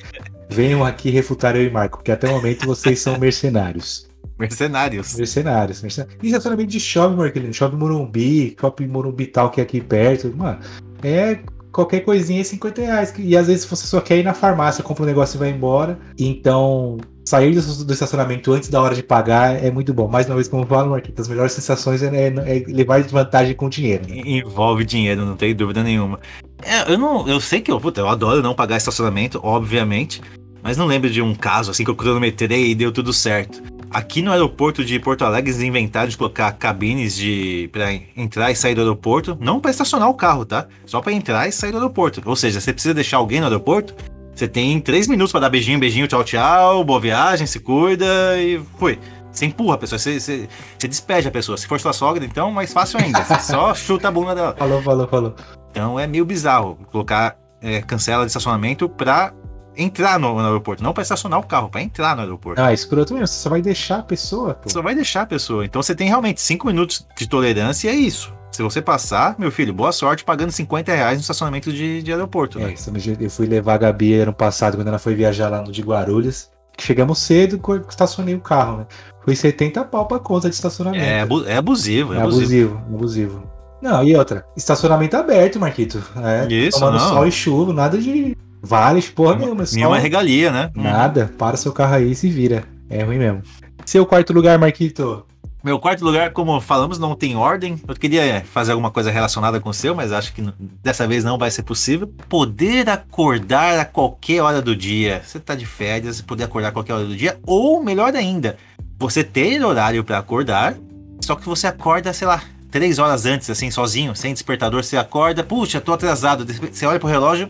Venham 0.51 0.85
aqui 0.85 1.11
refutar 1.11 1.55
eu 1.55 1.63
e 1.63 1.71
Marco, 1.71 1.99
porque 1.99 2.11
até 2.11 2.29
o 2.29 2.33
momento 2.33 2.67
vocês 2.67 2.99
são 2.99 3.17
mercenários. 3.17 4.09
Mercenários. 4.37 5.15
Mercenários, 5.15 5.81
mercenários. 5.81 6.19
E 6.21 6.27
estacionamento 6.27 6.71
de 6.73 6.81
shopping, 6.81 7.15
Marquelinho. 7.15 7.55
Shopping 7.55 7.77
Morumbi, 7.77 8.57
shopping 8.61 8.89
Morumbi 8.89 9.27
tal 9.27 9.49
que 9.49 9.61
é 9.61 9.63
aqui 9.63 9.81
perto. 9.81 10.35
Mano, 10.37 10.59
é 11.05 11.39
qualquer 11.73 12.01
coisinha 12.01 12.41
é 12.41 12.45
50 12.45 12.83
reais. 12.83 13.15
E 13.19 13.37
às 13.37 13.47
vezes 13.47 13.65
você 13.65 13.87
só 13.87 14.01
quer 14.01 14.19
ir 14.19 14.23
na 14.23 14.35
farmácia, 14.35 14.85
compra 14.85 15.03
um 15.03 15.07
negócio 15.07 15.37
e 15.37 15.39
vai 15.39 15.51
embora. 15.51 15.99
Então, 16.19 16.99
sair 17.25 17.53
do, 17.55 17.93
estacionamento 17.93 18.53
antes 18.53 18.69
da 18.69 18.81
hora 18.81 18.95
de 18.95 19.03
pagar 19.03 19.65
é 19.65 19.71
muito 19.71 19.93
bom. 19.95 20.07
Mais 20.07 20.27
uma 20.27 20.35
vez, 20.35 20.47
como 20.49 20.63
eu 20.63 20.67
falo, 20.67 20.91
Marquinhos, 20.91 21.21
as 21.21 21.29
melhores 21.29 21.53
sensações 21.53 22.03
é, 22.03 22.07
é- 22.07 22.27
é 22.29 22.65
levar 22.69 23.03
vantagem 23.05 23.55
com 23.55 23.69
dinheiro. 23.69 24.05
né? 24.09 24.21
Envolve 24.25 24.85
dinheiro, 24.85 25.25
não 25.25 25.37
tem 25.37 25.55
dúvida 25.55 25.83
nenhuma. 25.83 26.21
É, 26.63 26.93
eu 26.93 26.99
não. 26.99 27.27
Eu 27.27 27.41
sei 27.41 27.61
que 27.61 27.73
eu, 27.73 27.81
puta, 27.81 28.01
eu 28.01 28.09
adoro 28.09 28.43
não 28.43 28.55
pagar 28.55 28.77
estacionamento, 28.77 29.41
obviamente. 29.43 30.21
Mas 30.63 30.77
não 30.77 30.87
lembro 30.87 31.11
de 31.11 31.21
um 31.21 31.35
caso 31.35 31.73
assim 31.73 31.83
que 31.83 31.91
eu 31.91 31.97
cronometrei 31.97 32.71
e 32.71 32.75
deu 32.75 32.93
tudo 32.93 33.13
certo. 33.13 33.61
Aqui 33.93 34.23
no 34.23 34.33
aeroporto 34.33 34.85
de 34.85 34.99
Porto 34.99 35.25
Alegre 35.25 35.51
eles 35.51 35.63
inventaram 35.63 36.09
de 36.09 36.17
colocar 36.17 36.51
cabines 36.53 37.15
de 37.15 37.69
para 37.73 37.93
entrar 38.17 38.51
e 38.51 38.57
sair 38.57 38.75
do 38.75 38.81
aeroporto, 38.81 39.37
não 39.41 39.61
para 39.61 39.71
estacionar 39.71 40.09
o 40.09 40.15
carro, 40.15 40.45
tá? 40.47 40.67
Só 40.87 41.01
para 41.01 41.13
entrar 41.13 41.47
e 41.47 41.53
sair 41.53 41.73
do 41.73 41.77
aeroporto. 41.77 42.23
Ou 42.25 42.35
seja, 42.35 42.61
você 42.61 42.73
precisa 42.73 42.95
deixar 42.95 43.19
alguém 43.19 43.41
no 43.41 43.47
aeroporto, 43.47 43.95
você 44.35 44.49
tem 44.49 44.81
três 44.81 45.07
minutos 45.07 45.31
para 45.31 45.43
dar 45.43 45.51
beijinho, 45.51 45.79
beijinho, 45.79 46.09
tchau, 46.09 46.25
tchau, 46.25 46.83
boa 46.85 46.99
viagem, 46.99 47.47
se 47.47 47.61
cuida 47.61 48.07
e 48.39 48.61
foi. 48.79 48.99
Você 49.31 49.47
empurra 49.47 49.75
a 49.75 49.79
pessoa, 49.79 49.99
você, 49.99 50.19
você, 50.19 50.49
você 50.79 50.89
despede 50.89 51.29
a 51.29 51.31
pessoa. 51.31 51.57
Se 51.57 51.67
for 51.67 51.81
sua 51.81 51.93
sogra, 51.93 52.25
então, 52.25 52.51
mais 52.51 52.73
fácil 52.73 53.01
ainda. 53.01 53.25
Você 53.25 53.41
só 53.41 53.73
chuta 53.75 54.09
a 54.09 54.11
bunda 54.11 54.35
dela. 54.35 54.55
Falou, 54.59 54.83
falou, 54.83 55.09
falou. 55.09 55.35
Então 55.71 55.99
é 55.99 56.07
meio 56.07 56.25
bizarro 56.25 56.79
colocar 56.91 57.37
é, 57.61 57.81
cancela 57.81 58.25
de 58.25 58.29
estacionamento 58.29 58.89
pra 58.89 59.33
entrar 59.77 60.19
no, 60.19 60.35
no 60.35 60.41
aeroporto, 60.45 60.83
não 60.83 60.93
pra 60.93 61.03
estacionar 61.03 61.39
o 61.39 61.47
carro, 61.47 61.69
pra 61.69 61.83
entrar 61.83 62.15
no 62.15 62.23
aeroporto. 62.23 62.61
Ah, 62.61 62.73
escroto 62.73 63.15
mesmo, 63.15 63.27
você 63.27 63.41
só 63.41 63.51
vai 63.51 63.63
deixar 63.63 63.99
a 63.99 64.03
pessoa, 64.03 64.55
pô. 64.55 64.69
Só 64.69 64.83
vai 64.83 64.95
deixar 64.95 65.23
a 65.23 65.27
pessoa. 65.27 65.65
Então 65.65 65.83
você 65.83 65.95
tem 65.95 66.09
realmente 66.09 66.41
5 66.41 66.67
minutos 66.67 67.07
de 67.17 67.27
tolerância 67.27 67.89
e 67.89 67.95
é 67.95 67.95
isso. 67.95 68.33
Se 68.51 68.63
você 68.63 68.83
passar, 68.83 69.35
meu 69.39 69.51
filho, 69.51 69.73
boa 69.73 69.93
sorte 69.93 70.25
pagando 70.25 70.53
50 70.53 70.93
reais 70.93 71.17
no 71.17 71.23
estacionamento 71.23 71.73
de, 71.73 72.03
de 72.03 72.13
aeroporto. 72.13 72.59
É, 72.59 72.65
né? 72.65 72.73
esse 72.75 72.91
dia 72.93 73.17
eu 73.19 73.31
fui 73.31 73.47
levar 73.47 73.75
a 73.75 73.79
Gabi 73.79 74.15
ano 74.15 74.33
passado, 74.33 74.77
quando 74.77 74.89
ela 74.89 74.99
foi 74.99 75.15
viajar 75.15 75.49
lá 75.49 75.63
no 75.63 75.73
de 75.73 75.81
Guarulhos. 75.81 76.51
Chegamos 76.79 77.19
cedo, 77.19 77.61
estacionei 77.89 78.35
o 78.35 78.41
carro, 78.41 78.79
né? 78.79 78.87
Foi 79.25 79.37
70 79.37 79.85
pau 79.85 80.07
pra 80.07 80.19
conta 80.19 80.49
de 80.49 80.55
estacionamento. 80.55 81.03
É, 81.03 81.19
é 81.53 81.57
abusivo, 81.57 82.13
é, 82.13 82.19
É 82.19 82.21
abusivo. 82.21 82.75
abusivo, 82.75 82.95
abusivo. 82.95 83.53
Não, 83.81 84.05
e 84.05 84.15
outra, 84.17 84.45
estacionamento 84.57 85.17
aberto, 85.17 85.59
Marquito. 85.59 86.03
É, 86.23 86.53
Isso, 86.53 86.79
tomando 86.79 86.99
não. 86.99 87.09
sol 87.09 87.27
e 87.27 87.33
chuva, 87.33 87.73
nada 87.73 87.99
de 87.99 88.37
vales, 88.63 89.09
porra 89.09 89.37
nenhuma. 89.37 89.67
só- 89.67 89.75
Nenhuma 89.77 89.99
regalia, 89.99 90.51
né? 90.53 90.71
Nada, 90.75 91.31
para 91.37 91.57
seu 91.57 91.73
carro 91.73 91.95
aí 91.95 92.13
e 92.13 92.15
se 92.15 92.29
vira. 92.31 92.65
É 92.89 93.03
ruim 93.03 93.19
mesmo. 93.19 93.43
Seu 93.85 94.07
quarto 94.07 94.33
lugar, 94.33 94.59
Marquito. 94.59 95.27
Meu 95.65 95.79
quarto 95.79 96.05
lugar, 96.05 96.33
como 96.33 96.61
falamos, 96.61 96.99
não 96.99 97.15
tem 97.15 97.37
ordem. 97.37 97.81
Eu 97.87 97.95
queria 97.95 98.45
fazer 98.53 98.73
alguma 98.73 98.91
coisa 98.91 99.11
relacionada 99.13 99.61
com 99.61 99.71
o 99.71 99.75
seu, 99.75 99.95
mas 99.95 100.11
acho 100.11 100.33
que 100.33 100.43
dessa 100.83 101.07
vez 101.07 101.23
não 101.23 101.39
vai 101.39 101.51
ser 101.53 101.63
possível. 101.63 102.13
Poder 102.29 102.89
acordar 102.89 103.79
a 103.79 103.85
qualquer 103.85 104.41
hora 104.43 104.61
do 104.61 104.75
dia. 104.75 105.23
Você 105.25 105.39
tá 105.39 105.55
de 105.55 105.65
férias 105.65 106.21
poder 106.21 106.45
acordar 106.45 106.69
a 106.69 106.73
qualquer 106.73 106.95
hora 106.95 107.05
do 107.05 107.17
dia. 107.17 107.39
Ou, 107.47 107.81
melhor 107.83 108.13
ainda, 108.15 108.57
você 108.99 109.23
ter 109.23 109.65
horário 109.65 110.03
pra 110.03 110.19
acordar, 110.19 110.75
só 111.21 111.37
que 111.37 111.47
você 111.47 111.69
acorda, 111.69 112.13
sei 112.13 112.27
lá, 112.27 112.43
três 112.69 112.99
horas 112.99 113.25
antes, 113.25 113.49
assim, 113.49 113.71
sozinho, 113.71 114.17
sem 114.17 114.33
despertador. 114.33 114.83
Você 114.83 114.97
acorda, 114.97 115.45
puxa, 115.45 115.81
tô 115.81 115.93
atrasado. 115.93 116.45
Você 116.73 116.85
olha 116.87 116.99
pro 116.99 117.09
relógio, 117.09 117.49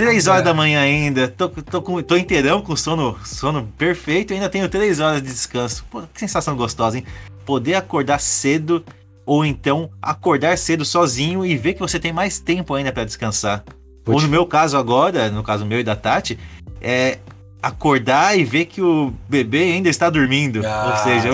Três 0.00 0.26
horas 0.26 0.42
da 0.42 0.54
manhã 0.54 0.80
ainda, 0.80 1.28
tô, 1.28 1.50
tô, 1.50 1.82
com, 1.82 2.02
tô 2.02 2.16
inteirão 2.16 2.62
com 2.62 2.74
sono, 2.74 3.18
sono 3.22 3.70
perfeito 3.76 4.32
e 4.32 4.34
ainda 4.34 4.48
tenho 4.48 4.66
três 4.66 4.98
horas 4.98 5.20
de 5.20 5.28
descanso. 5.28 5.84
Pô, 5.90 6.00
que 6.14 6.18
sensação 6.18 6.56
gostosa, 6.56 6.96
hein? 6.96 7.04
Poder 7.44 7.74
acordar 7.74 8.18
cedo 8.18 8.82
ou 9.26 9.44
então 9.44 9.90
acordar 10.00 10.56
cedo 10.56 10.86
sozinho 10.86 11.44
e 11.44 11.54
ver 11.54 11.74
que 11.74 11.80
você 11.80 12.00
tem 12.00 12.14
mais 12.14 12.38
tempo 12.38 12.72
ainda 12.72 12.90
pra 12.90 13.04
descansar. 13.04 13.62
Vou 14.02 14.14
ou 14.14 14.22
no 14.22 14.28
meu 14.28 14.46
caso 14.46 14.78
agora, 14.78 15.30
no 15.30 15.42
caso 15.42 15.66
meu 15.66 15.80
e 15.80 15.84
da 15.84 15.94
Tati, 15.94 16.38
é 16.80 17.18
acordar 17.62 18.38
e 18.38 18.42
ver 18.42 18.64
que 18.64 18.80
o 18.80 19.12
bebê 19.28 19.64
ainda 19.64 19.90
está 19.90 20.08
dormindo. 20.08 20.62
Ah. 20.64 20.92
Ou 20.92 20.96
seja, 21.04 21.28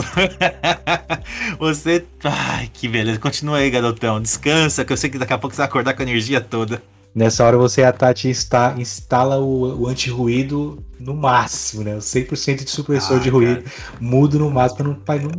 você. 1.56 2.04
Ai, 2.24 2.68
que 2.72 2.88
beleza. 2.88 3.20
Continua 3.20 3.58
aí, 3.58 3.70
garotão. 3.70 4.20
Descansa, 4.20 4.84
que 4.84 4.92
eu 4.92 4.96
sei 4.96 5.08
que 5.08 5.18
daqui 5.18 5.32
a 5.32 5.38
pouco 5.38 5.54
você 5.54 5.60
vai 5.60 5.68
acordar 5.68 5.94
com 5.94 6.02
a 6.02 6.04
energia 6.04 6.40
toda. 6.40 6.82
Nessa 7.16 7.44
hora 7.46 7.56
você 7.56 7.80
e 7.80 7.84
a 7.84 7.92
Tati 7.94 8.28
insta- 8.28 8.74
instala 8.76 9.38
o, 9.38 9.84
o 9.84 9.88
anti-ruído 9.88 10.84
no 11.00 11.14
máximo, 11.14 11.82
né? 11.82 11.94
O 11.94 11.98
100% 11.98 12.62
de 12.64 12.70
supressor 12.70 13.16
Ah, 13.16 13.20
de 13.20 13.30
ruído. 13.30 13.64
Mudo 13.98 14.38
no 14.38 14.50
máximo 14.50 14.76
pra 14.76 14.84
não. 14.86 14.94
Pra 14.96 15.16
não... 15.16 15.30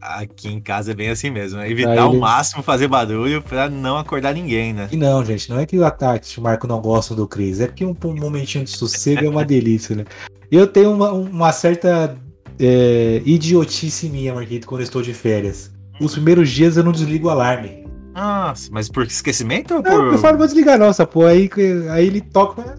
Aqui 0.00 0.48
em 0.48 0.58
casa 0.58 0.92
é 0.92 0.94
bem 0.94 1.10
assim 1.10 1.28
mesmo. 1.28 1.58
né? 1.58 1.70
Evitar 1.70 1.96
ele- 2.08 2.18
máximo 2.18 2.62
fazer 2.62 2.88
barulho 2.88 3.42
pra 3.42 3.68
não 3.68 3.98
acordar 3.98 4.32
ninguém, 4.32 4.72
né? 4.72 4.88
E 4.90 4.96
não, 4.96 5.22
gente, 5.22 5.50
não 5.50 5.58
é 5.58 5.66
que 5.66 5.76
a 5.82 5.90
Tati 5.90 6.36
e 6.36 6.40
o 6.40 6.42
Marco 6.42 6.66
não 6.66 6.80
gostam 6.80 7.14
do 7.14 7.28
Cris, 7.28 7.60
é 7.60 7.66
porque 7.66 7.84
um, 7.84 7.94
um 8.06 8.14
momentinho 8.16 8.64
de 8.64 8.70
sossego 8.70 9.26
é 9.26 9.28
uma 9.28 9.44
delícia, 9.46 9.94
né? 9.94 10.06
Eu 10.50 10.66
tenho 10.66 10.90
uma, 10.92 11.12
uma 11.12 11.52
certa 11.52 12.16
é, 12.58 13.20
idiotice 13.26 14.08
minha, 14.08 14.32
Marquito, 14.32 14.66
quando 14.66 14.80
eu 14.80 14.84
estou 14.84 15.02
de 15.02 15.12
férias. 15.12 15.70
Os 16.00 16.14
primeiros 16.14 16.48
dias 16.48 16.78
eu 16.78 16.84
não 16.84 16.92
desligo 16.92 17.26
o 17.28 17.30
alarme. 17.30 17.86
Nossa, 18.18 18.68
mas 18.72 18.88
por 18.88 19.04
esquecimento 19.04 19.74
ou 19.74 19.82
Não, 19.82 19.90
por. 19.90 20.12
eu 20.12 20.18
falo, 20.18 20.36
vou 20.38 20.46
desligar, 20.46 20.78
nossa, 20.78 21.06
pô, 21.06 21.24
aí, 21.24 21.48
aí 21.90 22.06
ele 22.06 22.20
toca. 22.20 22.74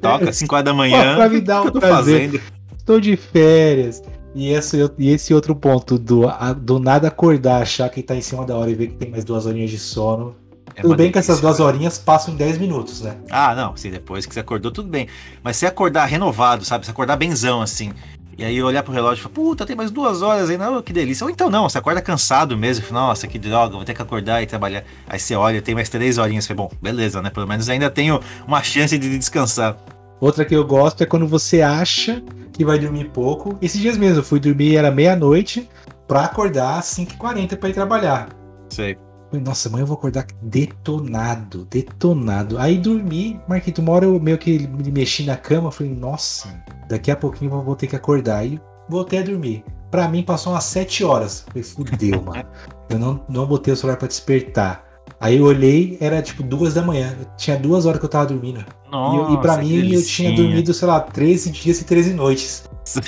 Toca 0.00 0.32
5 0.32 0.54
horas 0.54 0.64
da 0.64 0.72
manhã. 0.72 1.16
Pra 1.16 1.28
me 1.28 1.40
dar 1.40 1.60
o 1.60 1.62
que 1.62 1.68
eu 1.68 1.72
tô 1.72 1.80
prazer. 1.80 2.30
fazendo? 2.30 2.40
Estou 2.78 2.98
de 3.00 3.16
férias. 3.16 4.02
E 4.34 4.48
esse, 4.50 4.78
e 4.98 5.10
esse 5.10 5.34
outro 5.34 5.54
ponto 5.54 5.98
do, 5.98 6.22
do 6.62 6.78
nada 6.78 7.08
acordar, 7.08 7.60
achar 7.62 7.88
que 7.90 8.02
tá 8.02 8.14
em 8.14 8.20
cima 8.22 8.46
da 8.46 8.56
hora 8.56 8.70
e 8.70 8.74
ver 8.74 8.86
que 8.88 8.94
tem 8.94 9.10
mais 9.10 9.24
duas 9.24 9.44
horinhas 9.44 9.70
de 9.70 9.78
sono. 9.78 10.34
É 10.74 10.82
Tudo 10.82 10.96
bem 10.96 11.08
que 11.08 11.14
delícia. 11.14 11.32
essas 11.32 11.40
duas 11.40 11.58
horinhas 11.60 11.98
passam 11.98 12.32
em 12.32 12.36
10 12.36 12.58
minutos, 12.58 13.02
né? 13.02 13.16
Ah, 13.28 13.54
não, 13.54 13.76
sim, 13.76 13.90
depois 13.90 14.24
que 14.24 14.32
você 14.32 14.40
acordou, 14.40 14.70
tudo 14.70 14.88
bem. 14.88 15.08
Mas 15.42 15.56
se 15.56 15.66
acordar 15.66 16.06
renovado, 16.06 16.64
sabe? 16.64 16.84
Se 16.86 16.90
acordar 16.90 17.16
benzão, 17.16 17.60
assim. 17.60 17.92
E 18.40 18.44
aí 18.46 18.62
olhar 18.62 18.82
pro 18.82 18.90
relógio 18.90 19.20
e 19.20 19.22
falar, 19.22 19.34
puta, 19.34 19.66
tem 19.66 19.76
mais 19.76 19.90
duas 19.90 20.22
horas 20.22 20.48
ainda, 20.48 20.70
oh, 20.70 20.82
que 20.82 20.94
delícia. 20.94 21.24
Ou 21.24 21.30
então 21.30 21.50
não, 21.50 21.68
você 21.68 21.76
acorda 21.76 22.00
cansado 22.00 22.56
mesmo, 22.56 22.86
fala, 22.86 23.08
nossa, 23.08 23.26
que 23.26 23.38
droga, 23.38 23.76
vou 23.76 23.84
ter 23.84 23.92
que 23.92 24.00
acordar 24.00 24.42
e 24.42 24.46
trabalhar. 24.46 24.82
Aí 25.06 25.20
você 25.20 25.34
olha, 25.34 25.60
tem 25.60 25.74
mais 25.74 25.90
três 25.90 26.16
horinhas, 26.16 26.46
fala, 26.46 26.56
bom, 26.56 26.70
beleza, 26.80 27.20
né? 27.20 27.28
Pelo 27.28 27.46
menos 27.46 27.68
ainda 27.68 27.90
tenho 27.90 28.18
uma 28.48 28.62
chance 28.62 28.96
de 28.96 29.18
descansar. 29.18 29.76
Outra 30.18 30.46
que 30.46 30.56
eu 30.56 30.64
gosto 30.66 31.02
é 31.02 31.06
quando 31.06 31.28
você 31.28 31.60
acha 31.60 32.22
que 32.50 32.64
vai 32.64 32.78
dormir 32.78 33.10
pouco. 33.10 33.58
Esses 33.60 33.78
dias 33.78 33.98
mesmo, 33.98 34.20
eu 34.20 34.24
fui 34.24 34.40
dormir, 34.40 34.74
era 34.74 34.90
meia-noite, 34.90 35.68
pra 36.08 36.24
acordar 36.24 36.78
às 36.78 36.86
5h40 36.86 37.58
pra 37.58 37.68
ir 37.68 37.74
trabalhar. 37.74 38.30
Sei. 38.70 38.96
Falei, 39.30 39.44
Nossa, 39.44 39.68
amanhã 39.68 39.82
eu 39.82 39.86
vou 39.86 39.96
acordar 39.96 40.26
detonado, 40.42 41.64
detonado. 41.70 42.58
Aí 42.58 42.78
dormi, 42.78 43.40
Marquito, 43.48 43.80
uma 43.80 43.92
hora 43.92 44.04
eu 44.04 44.18
meio 44.20 44.38
que 44.38 44.66
me 44.66 44.90
mexi 44.90 45.24
na 45.24 45.36
cama, 45.36 45.70
falei, 45.70 45.94
nossa, 45.94 46.48
daqui 46.88 47.10
a 47.10 47.16
pouquinho 47.16 47.52
eu 47.54 47.62
vou 47.62 47.76
ter 47.76 47.86
que 47.86 47.96
acordar. 47.96 48.38
Aí 48.38 48.60
voltei 48.88 49.20
a 49.20 49.22
dormir. 49.22 49.64
Pra 49.90 50.08
mim 50.08 50.22
passou 50.22 50.52
umas 50.52 50.64
7 50.64 51.04
horas. 51.04 51.44
Falei, 51.48 51.62
fudeu, 51.62 52.22
mano. 52.26 52.44
Eu 52.88 52.98
não, 52.98 53.24
não 53.28 53.46
botei 53.46 53.72
o 53.72 53.76
celular 53.76 53.96
pra 53.96 54.08
despertar. 54.08 54.84
Aí 55.20 55.36
eu 55.36 55.44
olhei, 55.44 55.98
era 56.00 56.22
tipo 56.22 56.42
duas 56.42 56.74
da 56.74 56.82
manhã. 56.82 57.14
Tinha 57.36 57.56
duas 57.56 57.84
horas 57.86 57.98
que 58.00 58.06
eu 58.06 58.10
tava 58.10 58.26
dormindo. 58.26 58.64
Nossa, 58.90 59.16
e, 59.16 59.18
eu- 59.18 59.34
e 59.34 59.40
pra 59.42 59.56
mim 59.58 59.74
eu 59.76 59.82
delicinha. 59.82 60.30
tinha 60.32 60.36
dormido, 60.42 60.72
sei 60.74 60.88
lá, 60.88 61.00
13 61.00 61.50
dias 61.50 61.80
e 61.80 61.84
13 61.84 62.14
noites. 62.14 62.64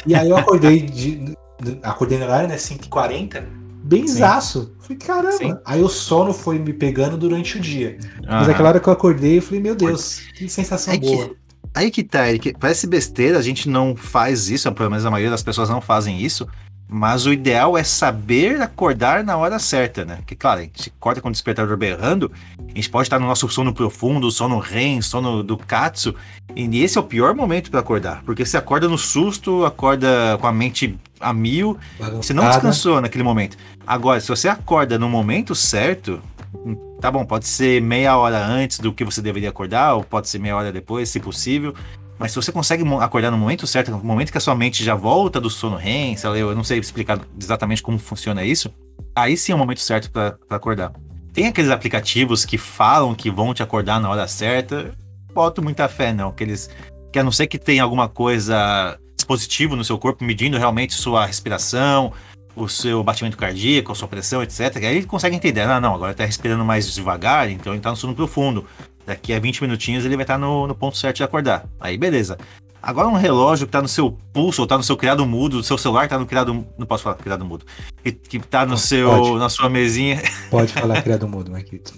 E 0.07 0.15
aí 0.15 0.29
eu 0.29 0.37
acordei 0.37 0.81
de. 0.83 1.35
Acordei 1.83 2.19
no 2.19 2.25
horário, 2.25 2.49
né? 2.49 2.57
5h40. 2.57 3.45
Benzaço. 3.83 4.73
Falei, 4.81 4.97
caramba. 4.99 5.33
Sim. 5.33 5.55
Aí 5.65 5.83
o 5.83 5.89
sono 5.89 6.33
foi 6.33 6.59
me 6.59 6.73
pegando 6.73 7.17
durante 7.17 7.57
o 7.59 7.61
dia. 7.61 7.99
Mas 8.27 8.49
aquela 8.49 8.71
hora 8.71 8.81
que 8.81 8.89
eu 8.89 8.93
acordei, 8.93 9.39
eu 9.39 9.43
falei, 9.43 9.61
meu 9.61 9.75
Deus, 9.75 10.21
que 10.35 10.49
sensação 10.49 10.95
É 10.95 10.99
que- 10.99 11.07
boa. 11.07 11.31
Aí 11.75 11.91
que 11.91 12.03
tá, 12.03 12.29
Eric. 12.29 12.55
Parece 12.61 12.87
besteira, 12.87 13.39
a 13.39 13.43
gente 13.43 13.69
não 13.69 13.97
faz 13.97 14.51
isso, 14.51 14.71
pelo 14.73 14.91
menos 14.91 15.07
a 15.07 15.11
maioria 15.11 15.31
das 15.31 15.43
pessoas 15.43 15.71
não 15.71 15.81
fazem 15.81 16.21
isso. 16.21 16.47
Mas 16.95 17.25
o 17.25 17.33
ideal 17.33 17.79
é 17.79 17.83
saber 17.83 18.61
acordar 18.61 19.25
na 19.25 19.35
hora 19.39 19.59
certa, 19.59 20.05
né? 20.05 20.17
Porque, 20.17 20.35
claro, 20.37 20.61
a 20.61 20.63
gente 20.65 20.93
acorda 20.95 21.23
com 21.23 21.31
o 21.31 21.33
despertador 21.33 21.75
berrando, 21.79 22.31
a 22.59 22.75
gente 22.75 22.91
pode 22.91 23.07
estar 23.07 23.19
no 23.19 23.27
nosso 23.27 23.49
sono 23.49 23.73
profundo, 23.73 24.31
sono 24.31 24.59
REM, 24.59 25.01
sono 25.01 25.43
do 25.43 25.57
Katsu, 25.57 26.15
e 26.55 26.83
esse 26.83 26.99
é 26.99 27.01
o 27.01 27.05
pior 27.05 27.35
momento 27.35 27.71
para 27.71 27.81
acordar, 27.81 28.23
porque 28.27 28.45
você 28.45 28.59
acorda 28.59 28.87
no 28.91 28.99
susto, 28.99 29.65
acorda 29.65 30.37
com 30.39 30.47
a 30.47 30.53
mente 30.53 30.95
a 31.23 31.33
mil, 31.33 31.79
você 32.17 32.35
não 32.35 32.49
descansou 32.49 33.01
naquele 33.01 33.25
momento. 33.25 33.57
Agora, 33.87 34.21
se 34.21 34.29
você 34.29 34.49
acorda 34.49 34.99
no 34.99 35.09
momento 35.09 35.55
certo, 35.55 36.21
hum, 36.55 36.77
tá 37.01 37.11
bom, 37.11 37.25
pode 37.25 37.47
ser 37.47 37.81
meia 37.81 38.17
hora 38.17 38.45
antes 38.45 38.79
do 38.79 38.93
que 38.93 39.05
você 39.05 39.23
deveria 39.23 39.49
acordar, 39.49 39.95
ou 39.95 40.05
pode 40.05 40.29
ser 40.29 40.39
meia 40.39 40.57
hora 40.57 40.73
depois, 40.73 41.09
se 41.09 41.21
possível. 41.21 41.75
Mas 42.19 42.33
se 42.33 42.37
você 42.37 42.53
consegue 42.53 42.85
acordar 43.01 43.31
no 43.31 43.39
momento 43.39 43.67
certo, 43.67 43.91
no 43.91 43.99
momento 43.99 44.31
que 44.31 44.39
a 44.39 44.41
sua 44.41 44.55
mente 44.55 44.85
já 44.85 44.95
volta 44.95 45.41
do 45.41 45.51
sono 45.51 45.77
REM, 45.77 46.17
sei 46.17 46.31
lá, 46.31 46.39
eu 46.39 46.55
não 46.55 46.63
sei 46.63 46.79
explicar 46.79 47.21
exatamente 47.41 47.83
como 47.83 47.99
funciona 47.99 48.45
isso, 48.45 48.73
aí 49.15 49.37
sim 49.37 49.53
é 49.53 49.55
o 49.55 49.59
momento 49.59 49.81
certo 49.81 50.11
para 50.11 50.37
acordar. 50.51 50.93
Tem 51.33 51.47
aqueles 51.47 51.71
aplicativos 51.71 52.45
que 52.45 52.59
falam 52.59 53.15
que 53.15 53.31
vão 53.31 53.55
te 53.55 53.63
acordar 53.63 54.01
na 54.01 54.09
hora 54.11 54.29
certa, 54.29 54.95
boto 55.35 55.63
muita 55.63 55.89
fé 55.89 56.13
não, 56.13 56.31
que 56.31 56.45
eles 56.45 56.71
que 57.13 57.19
a 57.19 57.25
não 57.25 57.33
ser 57.33 57.47
que 57.47 57.59
tenha 57.59 57.83
alguma 57.83 58.09
coisa 58.09 58.99
dispositivo 59.23 59.77
no 59.77 59.85
seu 59.85 59.97
corpo 59.97 60.25
medindo 60.25 60.59
realmente 60.59 60.95
sua 60.95 61.25
respiração, 61.25 62.13
o 62.55 62.69
seu 62.69 63.03
batimento 63.03 63.37
cardíaco, 63.37 63.93
a 63.93 63.95
sua 63.95 64.09
pressão, 64.09 64.43
etc. 64.43 64.77
Aí 64.77 64.97
ele 64.97 65.07
consegue 65.07 65.37
entender, 65.37 65.63
ah, 65.63 65.81
não, 65.81 65.95
agora 65.95 66.13
tá 66.13 66.25
respirando 66.25 66.65
mais 66.65 66.93
devagar, 66.93 67.51
então 67.51 67.73
ele 67.73 67.81
tá 67.81 67.91
no 67.91 67.97
sono 67.97 68.15
profundo. 68.15 68.67
Daqui 69.07 69.33
a 69.33 69.41
20 69.41 69.63
minutinhos 69.63 70.05
ele 70.05 70.17
vai 70.17 70.25
estar 70.25 70.39
no, 70.39 70.67
no 70.67 70.75
ponto 70.75 70.97
certo 70.97 71.17
de 71.17 71.25
acordar. 71.25 71.65
Aí 71.81 71.97
beleza. 71.97 72.37
Agora 72.83 73.07
um 73.07 73.17
relógio 73.17 73.67
que 73.67 73.73
tá 73.73 73.81
no 73.81 73.89
seu 73.89 74.19
pulso, 74.33 74.61
ou 74.61 74.67
tá 74.67 74.77
no 74.77 74.83
seu 74.83 74.97
criado 74.97 75.25
mudo, 75.25 75.59
o 75.59 75.63
seu 75.63 75.79
celular 75.79 76.09
tá 76.09 76.19
no 76.19 76.27
criado. 76.27 76.67
Não 76.77 76.87
posso 76.87 77.05
falar 77.05 77.17
criado 77.17 77.45
mudo. 77.45 77.65
Que, 78.03 78.11
que 78.11 78.39
tá 78.41 78.67
no 78.67 78.77
seu. 78.77 79.09
Pode. 79.09 79.39
na 79.39 79.49
sua 79.49 79.71
mesinha. 79.71 80.21
Pode 80.51 80.73
falar 80.73 81.01
criado 81.03 81.29
mudo, 81.29 81.51
Marquito. 81.51 81.95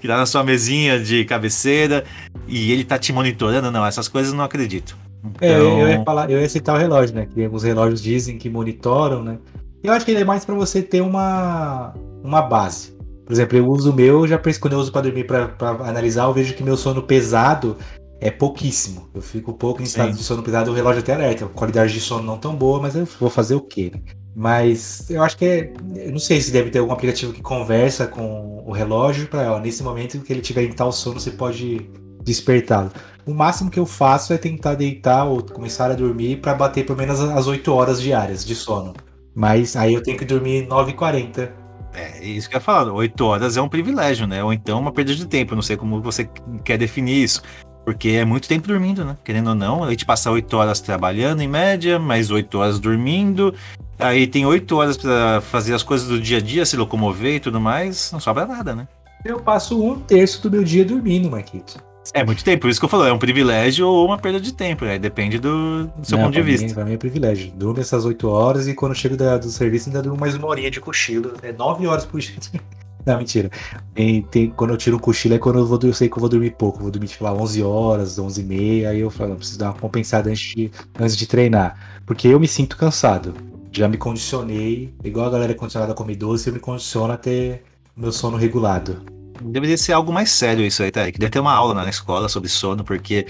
que 0.00 0.08
tá 0.08 0.16
na 0.16 0.26
sua 0.26 0.42
mesinha 0.42 0.98
de 0.98 1.24
cabeceira 1.24 2.04
e 2.48 2.72
ele 2.72 2.84
tá 2.84 2.98
te 2.98 3.12
monitorando, 3.12 3.70
não, 3.70 3.86
essas 3.86 4.08
coisas 4.08 4.32
eu 4.32 4.36
não 4.36 4.44
acredito. 4.44 4.96
É, 5.40 5.58
eu, 5.58 5.78
ia 5.78 5.92
Então, 5.92 6.04
falar, 6.04 6.30
eu 6.30 6.40
ia 6.40 6.48
citar 6.48 6.76
o 6.76 6.78
relógio, 6.78 7.14
né? 7.14 7.26
Que 7.26 7.46
os 7.46 7.62
relógios 7.62 8.02
dizem 8.02 8.38
que 8.38 8.48
monitoram, 8.48 9.22
né? 9.22 9.38
Eu 9.82 9.92
acho 9.92 10.04
que 10.04 10.10
ele 10.10 10.20
é 10.20 10.24
mais 10.24 10.44
pra 10.44 10.54
você 10.54 10.82
ter 10.82 11.00
uma, 11.00 11.94
uma 12.22 12.42
base. 12.42 12.96
Por 13.24 13.32
exemplo, 13.32 13.58
eu 13.58 13.66
uso 13.66 13.90
o 13.90 13.94
meu, 13.94 14.26
já 14.26 14.40
quando 14.60 14.72
eu 14.72 14.78
uso 14.78 14.90
pra 14.90 15.02
dormir 15.02 15.24
pra 15.24 15.48
pra 15.48 15.70
analisar, 15.70 16.24
eu 16.24 16.32
vejo 16.32 16.54
que 16.54 16.62
meu 16.62 16.76
sono 16.76 17.02
pesado 17.02 17.76
é 18.20 18.30
pouquíssimo. 18.30 19.08
Eu 19.14 19.20
fico 19.20 19.52
pouco 19.52 19.80
em 19.80 19.84
estado 19.84 20.12
Sim. 20.12 20.16
de 20.16 20.24
sono 20.24 20.42
pesado, 20.42 20.70
o 20.70 20.74
relógio 20.74 21.00
até 21.00 21.14
alerta. 21.14 21.46
Qualidade 21.46 21.92
de 21.92 22.00
sono 22.00 22.22
não 22.22 22.38
tão 22.38 22.56
boa, 22.56 22.80
mas 22.80 22.96
eu 22.96 23.06
vou 23.20 23.30
fazer 23.30 23.54
o 23.54 23.60
quê, 23.60 23.92
né? 23.94 24.00
Mas 24.34 25.08
eu 25.10 25.22
acho 25.22 25.36
que 25.36 25.44
é. 25.44 25.72
Eu 25.96 26.12
não 26.12 26.18
sei 26.18 26.40
se 26.40 26.50
deve 26.50 26.70
ter 26.70 26.78
algum 26.78 26.92
aplicativo 26.92 27.32
que 27.32 27.42
conversa 27.42 28.06
com 28.06 28.62
o 28.66 28.72
relógio 28.72 29.28
para, 29.28 29.58
nesse 29.60 29.82
momento 29.82 30.20
que 30.20 30.32
ele 30.32 30.40
tiver 30.40 30.62
em 30.62 30.72
tal 30.72 30.92
sono, 30.92 31.20
você 31.20 31.30
pode 31.30 31.90
despertá-lo. 32.28 32.90
O 33.26 33.34
máximo 33.34 33.70
que 33.70 33.78
eu 33.78 33.84
faço 33.84 34.32
é 34.32 34.38
tentar 34.38 34.74
deitar 34.74 35.24
ou 35.24 35.42
começar 35.42 35.90
a 35.90 35.94
dormir 35.94 36.36
para 36.36 36.54
bater 36.54 36.86
pelo 36.86 36.96
menos 36.96 37.20
as 37.20 37.46
8 37.46 37.74
horas 37.74 38.00
diárias 38.00 38.44
de 38.44 38.54
sono. 38.54 38.94
Mas 39.34 39.76
aí 39.76 39.94
eu 39.94 40.02
tenho 40.02 40.16
que 40.16 40.24
dormir 40.24 40.66
9h40. 40.66 41.50
é 41.94 42.24
isso 42.24 42.48
que 42.48 42.56
eu 42.56 42.58
ia 42.58 42.64
falar. 42.64 42.92
Oito 42.92 43.24
horas 43.24 43.56
é 43.56 43.62
um 43.62 43.68
privilégio, 43.68 44.26
né? 44.26 44.42
Ou 44.42 44.52
então 44.52 44.80
uma 44.80 44.92
perda 44.92 45.14
de 45.14 45.26
tempo. 45.26 45.52
Eu 45.52 45.56
não 45.56 45.62
sei 45.62 45.76
como 45.76 46.00
você 46.00 46.28
quer 46.64 46.78
definir 46.78 47.22
isso. 47.22 47.42
Porque 47.84 48.10
é 48.10 48.24
muito 48.24 48.48
tempo 48.48 48.68
dormindo, 48.68 49.04
né? 49.04 49.16
Querendo 49.24 49.48
ou 49.48 49.54
não, 49.54 49.84
a 49.84 49.90
gente 49.90 50.04
passa 50.04 50.30
oito 50.30 50.56
horas 50.56 50.80
trabalhando 50.80 51.40
em 51.40 51.48
média, 51.48 51.98
mais 51.98 52.30
oito 52.30 52.58
horas 52.58 52.78
dormindo. 52.78 53.54
Aí 53.98 54.26
tem 54.26 54.44
oito 54.44 54.76
horas 54.76 54.96
pra 54.96 55.40
fazer 55.40 55.74
as 55.74 55.82
coisas 55.82 56.08
do 56.08 56.20
dia 56.20 56.38
a 56.38 56.40
dia, 56.40 56.66
se 56.66 56.76
locomover 56.76 57.36
e 57.36 57.40
tudo 57.40 57.60
mais. 57.60 58.10
Não 58.12 58.20
sobra 58.20 58.46
nada, 58.46 58.74
né? 58.74 58.88
Eu 59.24 59.40
passo 59.40 59.82
um 59.82 59.98
terço 59.98 60.42
do 60.42 60.50
meu 60.50 60.64
dia 60.64 60.84
dormindo, 60.84 61.30
Marquito. 61.30 61.82
É 62.14 62.24
muito 62.24 62.42
tempo, 62.42 62.62
por 62.62 62.70
isso 62.70 62.80
que 62.80 62.84
eu 62.86 62.88
falo, 62.88 63.04
é 63.04 63.12
um 63.12 63.18
privilégio 63.18 63.86
ou 63.86 64.06
uma 64.06 64.16
perda 64.18 64.40
de 64.40 64.52
tempo, 64.52 64.84
né? 64.84 64.98
Depende 64.98 65.38
do, 65.38 65.86
do 65.96 66.06
seu 66.06 66.16
Não, 66.16 66.24
ponto 66.26 66.34
de 66.34 66.40
mim- 66.42 66.46
vista. 66.56 66.74
pra 66.74 66.84
mim 66.84 66.94
é 66.94 66.96
privilégio. 66.96 67.52
Durmo 67.54 67.80
essas 67.80 68.04
8 68.04 68.28
horas 68.28 68.66
e 68.66 68.74
quando 68.74 68.94
chego 68.94 69.16
da- 69.16 69.36
do 69.36 69.48
serviço 69.50 69.88
ainda 69.88 70.02
durmo 70.02 70.18
mais 70.18 70.34
uma 70.34 70.46
horinha 70.48 70.70
de 70.70 70.80
cochilo. 70.80 71.34
É 71.42 71.52
9 71.52 71.86
horas 71.86 72.04
por 72.06 72.18
dia. 72.20 72.34
Não, 73.06 73.16
mentira. 73.18 73.50
Tem, 73.94 74.22
tem- 74.22 74.50
quando 74.50 74.70
eu 74.70 74.76
tiro 74.76 74.96
um 74.96 74.98
cochilo 75.00 75.34
é 75.34 75.38
quando 75.38 75.58
eu, 75.58 75.66
vou, 75.66 75.78
eu 75.82 75.94
sei 75.94 76.08
que 76.08 76.16
eu 76.16 76.20
vou 76.20 76.28
dormir 76.28 76.50
pouco. 76.58 76.78
Eu 76.78 76.82
vou 76.82 76.90
dormir, 76.90 77.08
tipo, 77.08 77.24
lá 77.24 77.32
11 77.32 77.62
horas, 77.62 78.18
11 78.18 78.40
e 78.40 78.44
meia. 78.44 78.90
Aí 78.90 79.00
eu 79.00 79.10
falo, 79.10 79.30
não, 79.30 79.36
preciso 79.36 79.58
dar 79.58 79.66
uma 79.70 79.74
compensada 79.78 80.28
antes 80.30 80.54
de, 80.54 80.70
antes 80.98 81.16
de 81.16 81.26
treinar. 81.26 82.00
Porque 82.04 82.28
eu 82.28 82.38
me 82.40 82.48
sinto 82.48 82.76
cansado. 82.76 83.34
Já 83.72 83.86
me 83.88 83.96
condicionei, 83.98 84.92
igual 85.04 85.26
a 85.26 85.30
galera 85.30 85.54
condicionada 85.54 85.92
a 85.92 85.94
comer 85.94 86.16
doce, 86.16 86.48
eu 86.48 86.54
me 86.54 86.58
condiciono 86.60 87.12
a 87.12 87.16
ter 87.16 87.62
meu 87.96 88.10
sono 88.12 88.36
regulado. 88.36 89.02
Deveria 89.42 89.76
ser 89.76 89.92
algo 89.92 90.12
mais 90.12 90.30
sério 90.30 90.64
isso 90.64 90.82
aí, 90.82 90.90
tá? 90.90 91.10
Que 91.10 91.18
deve 91.18 91.30
ter 91.30 91.40
uma 91.40 91.52
aula 91.52 91.74
na 91.74 91.88
escola 91.88 92.28
sobre 92.28 92.48
sono, 92.48 92.84
porque 92.84 93.26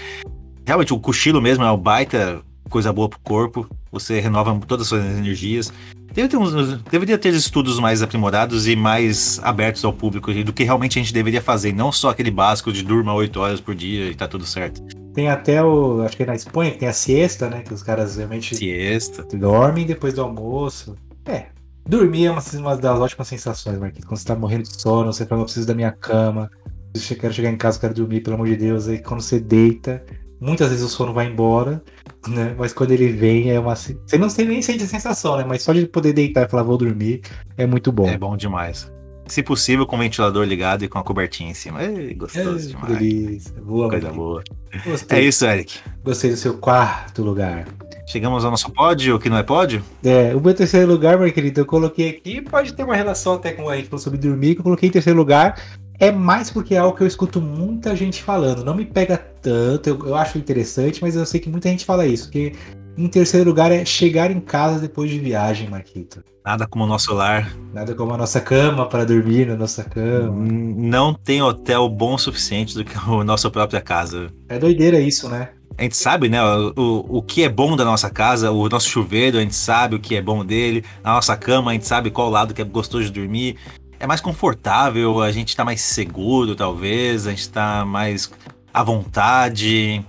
realmente 0.65 0.93
o 0.93 0.99
cochilo 0.99 1.41
mesmo 1.41 1.63
é 1.63 1.67
uma 1.67 1.77
baita 1.77 2.41
coisa 2.69 2.93
boa 2.93 3.09
pro 3.09 3.19
corpo. 3.19 3.67
Você 3.91 4.19
renova 4.19 4.59
todas 4.67 4.83
as 4.83 4.89
suas 4.89 5.03
energias. 5.03 5.73
Deve 6.13 6.27
ter 6.27 6.37
uns- 6.37 6.81
deveria 6.83 7.17
ter 7.17 7.33
estudos 7.33 7.79
mais 7.79 8.01
aprimorados 8.01 8.67
e 8.67 8.75
mais 8.75 9.39
abertos 9.43 9.83
ao 9.85 9.93
público 9.93 10.31
do 10.43 10.51
que 10.53 10.63
realmente 10.63 10.97
a 10.99 11.01
gente 11.01 11.13
deveria 11.13 11.41
fazer, 11.41 11.73
não 11.73 11.91
só 11.91 12.09
aquele 12.09 12.31
básico 12.31 12.71
de 12.71 12.83
durma 12.83 13.13
8 13.13 13.39
horas 13.39 13.59
por 13.61 13.73
dia 13.75 14.05
e 14.09 14.15
tá 14.15 14.27
tudo 14.27 14.45
certo. 14.45 14.81
Tem 15.13 15.27
até 15.29 15.63
o. 15.63 16.01
Acho 16.03 16.15
que 16.17 16.23
é 16.23 16.25
na 16.25 16.35
Espanha 16.35 16.71
que 16.71 16.77
tem 16.77 16.87
a 16.87 16.93
siesta, 16.93 17.49
né? 17.49 17.61
Que 17.61 17.73
os 17.73 17.81
caras 17.83 18.17
realmente 18.17 18.55
Siesta. 18.55 19.23
dormem 19.35 19.85
depois 19.85 20.13
do 20.13 20.21
almoço. 20.21 20.95
É. 21.25 21.47
Dormir 21.89 22.27
é 22.27 22.31
uma, 22.31 22.41
uma 22.59 22.77
das 22.77 22.99
ótimas 22.99 23.27
sensações, 23.27 23.79
Marquinhos. 23.79 24.05
Quando 24.05 24.19
você 24.19 24.25
tá 24.25 24.35
morrendo 24.35 24.63
de 24.63 24.79
sono, 24.79 25.11
você 25.11 25.25
fala, 25.25 25.41
eu 25.41 25.45
preciso 25.45 25.65
da 25.65 25.73
minha 25.73 25.91
cama. 25.91 26.49
Eu 26.93 27.17
quero 27.17 27.33
chegar 27.33 27.49
em 27.49 27.57
casa, 27.57 27.79
quero 27.79 27.95
dormir, 27.95 28.21
pelo 28.21 28.35
amor 28.35 28.47
de 28.47 28.55
Deus. 28.55 28.87
Aí 28.87 28.99
quando 29.01 29.21
você 29.21 29.39
deita, 29.39 30.03
muitas 30.39 30.69
vezes 30.69 30.83
o 30.85 30.87
sono 30.89 31.13
vai 31.13 31.25
embora, 31.27 31.83
né? 32.27 32.55
Mas 32.59 32.73
quando 32.73 32.91
ele 32.91 33.11
vem, 33.11 33.49
é 33.49 33.59
uma. 33.59 33.75
Você 33.75 33.97
não 34.19 34.29
sei 34.29 34.45
nem 34.45 34.61
sente 34.61 34.83
a 34.83 34.87
sensação, 34.87 35.35
né? 35.37 35.43
Mas 35.47 35.63
só 35.63 35.73
de 35.73 35.87
poder 35.87 36.13
deitar 36.13 36.45
e 36.45 36.49
falar, 36.49 36.61
vou 36.63 36.77
dormir, 36.77 37.21
é 37.57 37.65
muito 37.65 37.91
bom. 37.91 38.07
É 38.07 38.17
bom 38.19 38.37
demais. 38.37 38.91
Se 39.25 39.41
possível, 39.43 39.85
com 39.85 39.95
o 39.95 39.99
ventilador 39.99 40.43
ligado 40.45 40.83
e 40.83 40.87
com 40.87 40.97
a 40.99 41.03
cobertinha 41.03 41.51
em 41.51 41.53
cima. 41.55 41.81
É, 41.81 42.13
gostoso 42.13 42.67
que 42.69 42.75
demais. 42.75 42.97
delícia. 42.99 43.53
Boa, 43.61 43.89
Coisa 43.89 44.05
Marquinhos. 44.07 44.15
boa. 44.15 44.43
Gostei, 44.85 45.19
É 45.19 45.21
isso, 45.23 45.45
Eric. 45.45 45.79
gostei 46.03 46.31
do 46.31 46.37
seu 46.37 46.57
quarto 46.57 47.21
lugar. 47.23 47.67
Chegamos 48.09 48.43
ao 48.43 48.49
nosso 48.49 48.71
pódio, 48.71 49.15
o 49.15 49.19
que 49.19 49.29
não 49.29 49.37
é 49.37 49.43
pódio? 49.43 49.83
É, 50.03 50.35
o 50.35 50.41
meu 50.41 50.55
terceiro 50.55 50.91
lugar, 50.91 51.19
meu 51.19 51.31
querido, 51.31 51.61
eu 51.61 51.65
coloquei 51.65 52.09
aqui, 52.09 52.41
pode 52.41 52.73
ter 52.73 52.83
uma 52.83 52.95
relação 52.95 53.35
até 53.35 53.51
com 53.51 53.69
a 53.69 53.75
gente 53.75 53.87
falou 53.87 54.01
sobre 54.01 54.17
dormir, 54.17 54.55
que 54.55 54.61
eu 54.61 54.63
coloquei 54.63 54.89
em 54.89 54.91
terceiro 54.91 55.19
lugar. 55.19 55.61
É 55.99 56.11
mais 56.11 56.49
porque 56.49 56.73
é 56.73 56.79
algo 56.79 56.97
que 56.97 57.03
eu 57.03 57.07
escuto 57.07 57.39
muita 57.39 57.95
gente 57.95 58.23
falando. 58.23 58.65
Não 58.65 58.73
me 58.73 58.83
pega 58.83 59.15
tanto, 59.15 59.89
eu, 59.89 60.07
eu 60.07 60.15
acho 60.15 60.39
interessante, 60.39 61.03
mas 61.03 61.15
eu 61.15 61.23
sei 61.23 61.39
que 61.39 61.51
muita 61.51 61.69
gente 61.69 61.85
fala 61.85 62.07
isso. 62.07 62.31
Que 62.31 62.53
em 62.97 63.07
terceiro 63.07 63.47
lugar 63.47 63.71
é 63.71 63.85
chegar 63.85 64.31
em 64.31 64.39
casa 64.39 64.79
depois 64.79 65.11
de 65.11 65.19
viagem, 65.19 65.69
Marquito. 65.69 66.23
Nada 66.43 66.65
como 66.65 66.85
o 66.85 66.87
nosso 66.87 67.13
lar. 67.13 67.55
Nada 67.71 67.93
como 67.93 68.11
a 68.11 68.17
nossa 68.17 68.41
cama 68.41 68.87
para 68.87 69.05
dormir 69.05 69.45
na 69.45 69.55
nossa 69.55 69.83
cama. 69.83 70.33
Não 70.35 71.13
tem 71.13 71.43
hotel 71.43 71.87
bom 71.87 72.15
o 72.15 72.17
suficiente 72.17 72.73
do 72.73 72.83
que 72.83 72.97
a 72.97 73.23
nossa 73.23 73.51
própria 73.51 73.81
casa. 73.81 74.31
É 74.47 74.57
doideira 74.57 74.99
isso, 74.99 75.29
né? 75.29 75.49
A 75.79 75.83
gente 75.83 75.95
sabe, 75.95 76.27
né, 76.27 76.43
o, 76.75 77.05
o, 77.07 77.21
que 77.21 77.41
é 77.41 77.47
bom 77.47 77.73
da 77.77 77.85
nossa 77.85 78.09
casa, 78.09 78.51
o 78.51 78.67
nosso 78.67 78.89
chuveiro, 78.89 79.37
a 79.37 79.39
gente 79.39 79.55
sabe 79.55 79.95
o 79.95 79.99
que 79.99 80.13
é 80.13 80.21
bom 80.21 80.43
dele, 80.43 80.83
a 81.01 81.13
nossa 81.13 81.37
cama, 81.37 81.71
a 81.71 81.73
gente 81.73 81.87
sabe 81.87 82.11
qual 82.11 82.29
lado 82.29 82.53
que 82.53 82.61
é 82.61 82.65
gostoso 82.65 83.05
de 83.05 83.11
dormir. 83.13 83.55
É 83.97 84.05
mais 84.05 84.19
confortável, 84.19 85.21
a 85.21 85.31
gente 85.31 85.55
tá 85.55 85.63
mais 85.63 85.79
seguro, 85.79 86.53
talvez, 86.53 87.25
a 87.25 87.29
gente 87.29 87.47
tá 87.47 87.85
mais 87.85 88.29
à 88.73 88.83
vontade. 88.83 90.03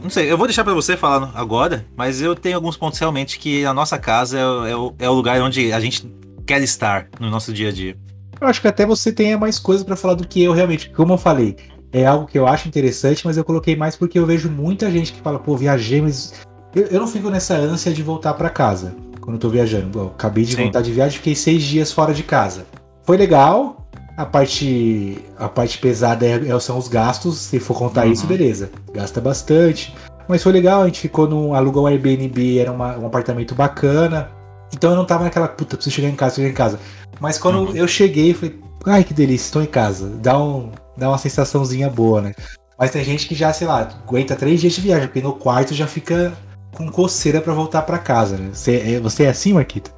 Não 0.00 0.08
sei, 0.08 0.30
eu 0.30 0.38
vou 0.38 0.46
deixar 0.46 0.62
pra 0.62 0.72
você 0.72 0.96
falar 0.96 1.32
agora, 1.34 1.84
mas 1.96 2.22
eu 2.22 2.36
tenho 2.36 2.54
alguns 2.54 2.76
pontos 2.76 3.00
realmente 3.00 3.40
que 3.40 3.64
a 3.64 3.74
nossa 3.74 3.98
casa 3.98 4.38
é, 4.38 4.46
o- 4.46 4.66
é 4.66 4.76
o, 4.76 4.94
é 5.00 5.10
o 5.10 5.12
lugar 5.14 5.40
onde 5.42 5.72
a 5.72 5.80
gente 5.80 6.08
quer 6.46 6.62
estar 6.62 7.08
no 7.18 7.28
nosso 7.28 7.52
dia 7.52 7.70
a 7.70 7.72
dia. 7.72 7.96
Eu 8.40 8.46
acho 8.46 8.60
que 8.60 8.68
até 8.68 8.86
você 8.86 9.10
tenha 9.12 9.36
mais 9.36 9.58
coisas 9.58 9.84
pra 9.84 9.96
falar 9.96 10.14
do 10.14 10.28
que 10.28 10.44
eu 10.44 10.52
realmente. 10.52 10.90
Como 10.90 11.12
eu 11.14 11.18
falei, 11.18 11.56
é 12.02 12.06
algo 12.06 12.26
que 12.26 12.38
eu 12.38 12.46
acho 12.46 12.68
interessante, 12.68 13.24
mas 13.24 13.36
eu 13.36 13.44
coloquei 13.44 13.74
mais 13.76 13.96
porque 13.96 14.18
eu 14.18 14.26
vejo 14.26 14.50
muita 14.50 14.90
gente 14.90 15.12
que 15.12 15.20
fala, 15.20 15.38
pô, 15.38 15.56
viajei, 15.56 16.00
mas 16.02 16.34
eu, 16.74 16.84
eu 16.86 17.00
não 17.00 17.06
fico 17.06 17.30
nessa 17.30 17.54
ânsia 17.54 17.92
de 17.92 18.02
voltar 18.02 18.34
pra 18.34 18.50
casa 18.50 18.94
quando 19.20 19.34
eu 19.36 19.40
tô 19.40 19.48
viajando. 19.48 19.98
Eu 19.98 20.06
acabei 20.08 20.44
de 20.44 20.54
Sim. 20.54 20.64
voltar 20.64 20.82
de 20.82 20.92
viagem, 20.92 21.16
fiquei 21.18 21.34
seis 21.34 21.62
dias 21.62 21.90
fora 21.92 22.12
de 22.12 22.22
casa. 22.22 22.66
Foi 23.04 23.16
legal, 23.16 23.82
A 24.18 24.24
parte, 24.24 25.18
a 25.38 25.46
parte 25.46 25.76
pesada 25.76 26.24
é, 26.24 26.48
é- 26.48 26.58
são 26.60 26.78
os 26.78 26.88
gastos. 26.88 27.36
Se 27.36 27.60
for 27.60 27.76
contar 27.76 28.06
Uhum. 28.06 28.12
isso, 28.12 28.26
beleza. 28.26 28.70
Gasta 28.94 29.20
bastante. 29.20 29.94
Mas 30.26 30.42
foi 30.42 30.52
legal, 30.52 30.80
a 30.82 30.86
gente 30.86 31.00
ficou 31.00 31.28
num. 31.28 31.54
Alugou 31.54 31.84
um 31.84 31.86
Airbnb, 31.86 32.58
era 32.58 32.72
uma- 32.72 32.96
um 32.96 33.06
apartamento 33.06 33.54
bacana. 33.54 34.30
Então 34.74 34.90
eu 34.90 34.96
não 34.96 35.04
tava 35.04 35.24
naquela 35.24 35.46
puta, 35.46 35.76
preciso 35.76 35.94
chegar 35.94 36.08
em 36.08 36.16
casa, 36.16 36.36
chegar 36.36 36.48
em 36.48 36.54
casa. 36.54 36.80
Mas 37.20 37.38
quando 37.38 37.58
Uhum. 37.70 37.76
eu 37.76 37.86
cheguei, 37.88 38.34
falei, 38.34 38.58
ai 38.86 39.04
que 39.04 39.14
delícia, 39.14 39.46
estou 39.46 39.62
em 39.62 39.66
casa. 39.66 40.08
Dá, 40.22 40.38
um, 40.38 40.70
dá 40.96 41.08
uma 41.08 41.18
sensaçãozinha 41.18 41.88
boa, 41.90 42.20
né? 42.20 42.34
Mas 42.78 42.90
tem 42.90 43.02
gente 43.04 43.26
que 43.26 43.34
já, 43.34 43.52
sei 43.52 43.66
lá, 43.66 43.88
aguenta 44.06 44.36
três 44.36 44.60
dias 44.60 44.74
de 44.74 44.80
viagem, 44.82 45.08
porque 45.08 45.22
no 45.22 45.32
quarto 45.32 45.74
já 45.74 45.86
fica 45.86 46.32
com 46.74 46.90
coceira 46.90 47.40
pra 47.40 47.54
voltar 47.54 47.82
pra 47.82 47.98
casa, 47.98 48.36
né? 48.36 48.50
Você 48.52 48.76
é, 48.96 49.00
você 49.00 49.24
é 49.24 49.28
assim, 49.30 49.54
Marquito? 49.54 49.90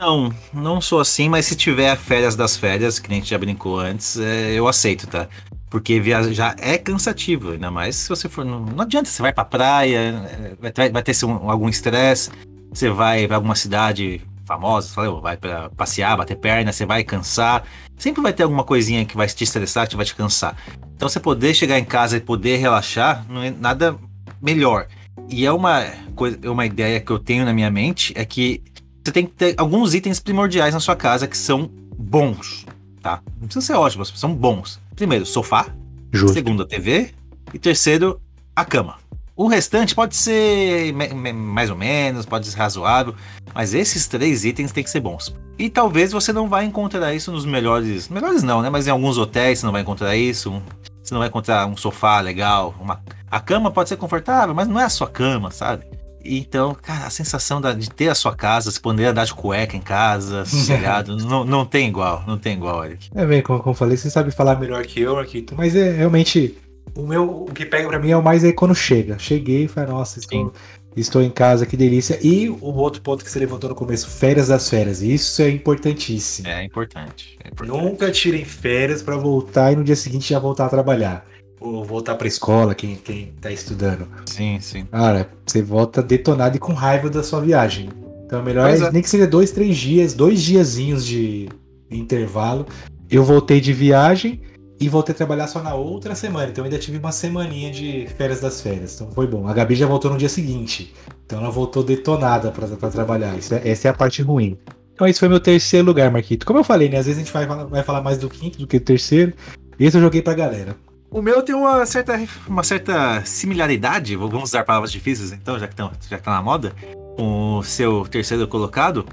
Não, 0.00 0.32
não 0.52 0.80
sou 0.80 1.00
assim, 1.00 1.28
mas 1.28 1.46
se 1.46 1.54
tiver 1.54 1.94
férias 1.96 2.34
das 2.34 2.56
férias, 2.56 2.98
que 2.98 3.08
nem 3.08 3.18
a 3.18 3.20
gente 3.20 3.30
já 3.30 3.38
brincou 3.38 3.78
antes, 3.78 4.18
é, 4.18 4.52
eu 4.52 4.66
aceito, 4.66 5.06
tá? 5.06 5.28
Porque 5.68 6.00
viajar 6.00 6.56
é 6.58 6.78
cansativo, 6.78 7.50
ainda 7.52 7.70
mais 7.70 7.96
se 7.96 8.08
você 8.08 8.28
for. 8.28 8.44
Não, 8.44 8.60
não 8.60 8.82
adianta, 8.82 9.10
você 9.10 9.20
vai 9.20 9.32
pra 9.32 9.44
praia, 9.44 9.98
é, 9.98 10.52
vai, 10.60 10.70
ter- 10.72 10.90
vai 10.92 11.02
ter 11.02 11.10
assim, 11.10 11.26
um- 11.26 11.50
algum 11.50 11.68
estresse, 11.68 12.30
você 12.72 12.88
vai 12.88 13.26
pra 13.26 13.36
alguma 13.36 13.54
cidade 13.54 14.20
famosa, 14.50 14.88
você 14.88 14.94
fala, 14.94 15.20
vai 15.20 15.36
pra 15.36 15.70
passear, 15.70 16.16
bater 16.16 16.36
perna, 16.36 16.72
você 16.72 16.84
vai 16.84 17.04
cansar. 17.04 17.62
Sempre 17.96 18.20
vai 18.20 18.32
ter 18.32 18.42
alguma 18.42 18.64
coisinha 18.64 19.04
que 19.04 19.16
vai 19.16 19.28
te 19.28 19.44
estressar, 19.44 19.88
que 19.88 19.94
vai 19.94 20.04
te 20.04 20.14
cansar. 20.14 20.56
Então 20.96 21.08
você 21.08 21.20
poder 21.20 21.54
chegar 21.54 21.78
em 21.78 21.84
casa 21.84 22.16
e 22.16 22.20
poder 22.20 22.56
relaxar, 22.56 23.24
não 23.28 23.42
é 23.42 23.50
nada 23.50 23.96
melhor. 24.42 24.88
E 25.28 25.46
é 25.46 25.52
uma 25.52 25.84
coisa, 26.16 26.36
é 26.42 26.50
uma 26.50 26.66
ideia 26.66 26.98
que 26.98 27.12
eu 27.12 27.18
tenho 27.18 27.44
na 27.44 27.52
minha 27.52 27.70
mente, 27.70 28.12
é 28.16 28.24
que 28.24 28.60
você 29.04 29.12
tem 29.12 29.24
que 29.24 29.34
ter 29.34 29.54
alguns 29.56 29.94
itens 29.94 30.18
primordiais 30.18 30.74
na 30.74 30.80
sua 30.80 30.96
casa 30.96 31.28
que 31.28 31.38
são 31.38 31.70
bons, 31.96 32.66
tá? 33.00 33.22
Não 33.40 33.46
precisa 33.46 33.64
ser 33.64 33.74
ótimos, 33.74 34.12
são 34.16 34.34
bons. 34.34 34.80
Primeiro, 34.96 35.24
sofá. 35.24 35.66
Justo. 36.12 36.34
Segundo, 36.34 36.64
a 36.64 36.66
TV. 36.66 37.10
E 37.54 37.58
terceiro, 37.58 38.20
a 38.54 38.64
cama. 38.64 38.98
O 39.40 39.46
restante 39.46 39.94
pode 39.94 40.14
ser 40.16 40.92
mais 41.32 41.70
ou 41.70 41.76
menos, 41.76 42.26
pode 42.26 42.46
ser 42.46 42.58
razoável, 42.58 43.14
mas 43.54 43.72
esses 43.72 44.06
três 44.06 44.44
itens 44.44 44.70
têm 44.70 44.84
que 44.84 44.90
ser 44.90 45.00
bons. 45.00 45.34
E 45.58 45.70
talvez 45.70 46.12
você 46.12 46.30
não 46.30 46.46
vai 46.46 46.66
encontrar 46.66 47.14
isso 47.14 47.32
nos 47.32 47.46
melhores. 47.46 48.10
Melhores 48.10 48.42
não, 48.42 48.60
né? 48.60 48.68
Mas 48.68 48.86
em 48.86 48.90
alguns 48.90 49.16
hotéis 49.16 49.58
você 49.58 49.64
não 49.64 49.72
vai 49.72 49.80
encontrar 49.80 50.14
isso. 50.14 50.62
Você 51.02 51.14
não 51.14 51.20
vai 51.20 51.28
encontrar 51.28 51.66
um 51.66 51.74
sofá 51.74 52.20
legal. 52.20 52.74
Uma... 52.78 53.00
A 53.30 53.40
cama 53.40 53.70
pode 53.70 53.88
ser 53.88 53.96
confortável, 53.96 54.54
mas 54.54 54.68
não 54.68 54.78
é 54.78 54.84
a 54.84 54.90
sua 54.90 55.08
cama, 55.08 55.50
sabe? 55.50 55.86
Então, 56.22 56.76
cara, 56.82 57.06
a 57.06 57.10
sensação 57.10 57.62
da- 57.62 57.72
de 57.72 57.88
ter 57.88 58.10
a 58.10 58.14
sua 58.14 58.34
casa, 58.36 58.70
se 58.70 58.78
poder 58.78 59.06
andar 59.06 59.24
de 59.24 59.32
cueca 59.32 59.74
em 59.74 59.80
casa, 59.80 60.44
sossegado, 60.44 61.16
não, 61.16 61.46
não 61.46 61.64
tem 61.64 61.88
igual, 61.88 62.24
não 62.26 62.36
tem 62.36 62.52
igual, 62.58 62.84
Eric. 62.84 63.08
É 63.14 63.24
bem, 63.24 63.40
como, 63.40 63.58
como 63.60 63.70
eu 63.70 63.74
falei, 63.78 63.96
você 63.96 64.10
sabe 64.10 64.30
falar 64.30 64.60
melhor 64.60 64.84
que 64.84 65.00
eu, 65.00 65.14
Marquito. 65.14 65.54
Mas 65.56 65.74
é 65.74 65.92
realmente. 65.92 66.58
O 66.96 67.06
meu. 67.06 67.42
O 67.42 67.52
que 67.52 67.64
pega 67.64 67.88
pra 67.88 67.98
mim 67.98 68.10
é 68.10 68.16
o 68.16 68.22
mais 68.22 68.44
é 68.44 68.52
quando 68.52 68.74
chega. 68.74 69.18
Cheguei 69.18 69.64
e 69.64 69.68
falei, 69.68 69.90
nossa, 69.90 70.18
estou, 70.18 70.52
estou 70.96 71.22
em 71.22 71.30
casa, 71.30 71.66
que 71.66 71.76
delícia. 71.76 72.18
E 72.22 72.48
o 72.48 72.58
outro 72.76 73.00
ponto 73.02 73.24
que 73.24 73.30
você 73.30 73.38
levantou 73.38 73.70
no 73.70 73.76
começo, 73.76 74.08
férias 74.08 74.48
das 74.48 74.68
férias. 74.68 75.02
Isso 75.02 75.40
é 75.42 75.50
importantíssimo. 75.50 76.48
É 76.48 76.64
importante. 76.64 77.38
É 77.44 77.48
importante. 77.48 77.82
Nunca 77.82 78.10
tirem 78.10 78.44
férias 78.44 79.02
pra 79.02 79.16
voltar 79.16 79.72
e 79.72 79.76
no 79.76 79.84
dia 79.84 79.96
seguinte 79.96 80.30
já 80.30 80.38
voltar 80.38 80.66
a 80.66 80.68
trabalhar. 80.68 81.26
Ou 81.60 81.84
voltar 81.84 82.14
pra 82.14 82.26
escola, 82.26 82.74
quem, 82.74 82.96
quem 82.96 83.34
tá 83.40 83.50
estudando. 83.50 84.08
Sim, 84.24 84.58
sim. 84.60 84.86
Cara, 84.86 85.30
você 85.44 85.60
volta 85.60 86.02
detonado 86.02 86.56
e 86.56 86.58
com 86.58 86.72
raiva 86.72 87.10
da 87.10 87.22
sua 87.22 87.40
viagem. 87.42 87.90
Então 88.24 88.40
é 88.40 88.42
melhor, 88.42 88.68
Pois 88.68 88.80
é. 88.80 88.90
nem 88.90 89.02
que 89.02 89.10
seja 89.10 89.26
dois, 89.26 89.50
três 89.50 89.76
dias, 89.76 90.14
dois 90.14 90.40
diazinhos 90.40 91.04
de 91.04 91.48
intervalo. 91.90 92.64
Eu 93.10 93.24
voltei 93.24 93.60
de 93.60 93.72
viagem 93.72 94.40
e 94.80 94.88
voltei 94.88 95.12
a 95.12 95.16
trabalhar 95.16 95.46
só 95.46 95.62
na 95.62 95.74
outra 95.74 96.14
semana. 96.14 96.48
Então 96.50 96.64
ainda 96.64 96.78
tive 96.78 96.96
uma 96.98 97.12
semaninha 97.12 97.70
de 97.70 98.08
férias 98.16 98.40
das 98.40 98.60
férias. 98.62 98.94
Então 98.94 99.10
foi 99.12 99.26
bom. 99.26 99.46
A 99.46 99.52
Gabi 99.52 99.74
já 99.74 99.86
voltou 99.86 100.10
no 100.10 100.16
dia 100.16 100.28
seguinte. 100.28 100.94
Então 101.26 101.38
ela 101.40 101.50
voltou 101.50 101.82
detonada 101.82 102.50
pra 102.50 102.66
trabalhar. 102.90 103.36
Isso 103.36 103.54
é- 103.54 103.68
essa 103.68 103.88
é 103.88 103.90
a 103.90 103.94
parte 103.94 104.22
ruim. 104.22 104.58
Então 104.94 105.06
esse 105.06 105.20
foi 105.20 105.28
meu 105.28 105.40
terceiro 105.40 105.86
lugar, 105.86 106.10
Marquito. 106.10 106.46
Como 106.46 106.58
eu 106.58 106.64
falei, 106.64 106.88
né? 106.88 106.96
Às 106.98 107.06
vezes 107.06 107.20
a 107.20 107.24
gente 107.24 107.32
vai, 107.32 107.46
falar- 107.46 107.64
vai 107.64 107.82
falar 107.82 108.00
mais 108.02 108.18
do 108.18 108.28
quinto 108.28 108.58
do 108.58 108.66
que 108.66 108.78
do 108.78 108.84
terceiro. 108.84 109.34
Esse 109.78 109.96
eu 109.96 110.00
joguei 110.00 110.22
pra 110.22 110.34
galera. 110.34 110.74
O 111.10 111.20
meu 111.20 111.42
tem 111.42 111.54
uma 111.54 111.84
certa, 111.86 112.20
uma 112.46 112.62
certa 112.62 113.22
similaridade, 113.24 114.14
vamos 114.14 114.44
usar 114.44 114.64
palavras 114.64 114.92
difíceis 114.92 115.32
então, 115.32 115.58
já 115.58 115.66
que, 115.66 115.74
tão, 115.74 115.90
já 116.08 116.16
que 116.18 116.22
tá 116.22 116.30
na 116.30 116.40
moda, 116.42 116.72
com 117.16 117.58
o 117.58 117.62
seu 117.64 118.06
terceiro 118.06 118.46
colocado, 118.46 119.04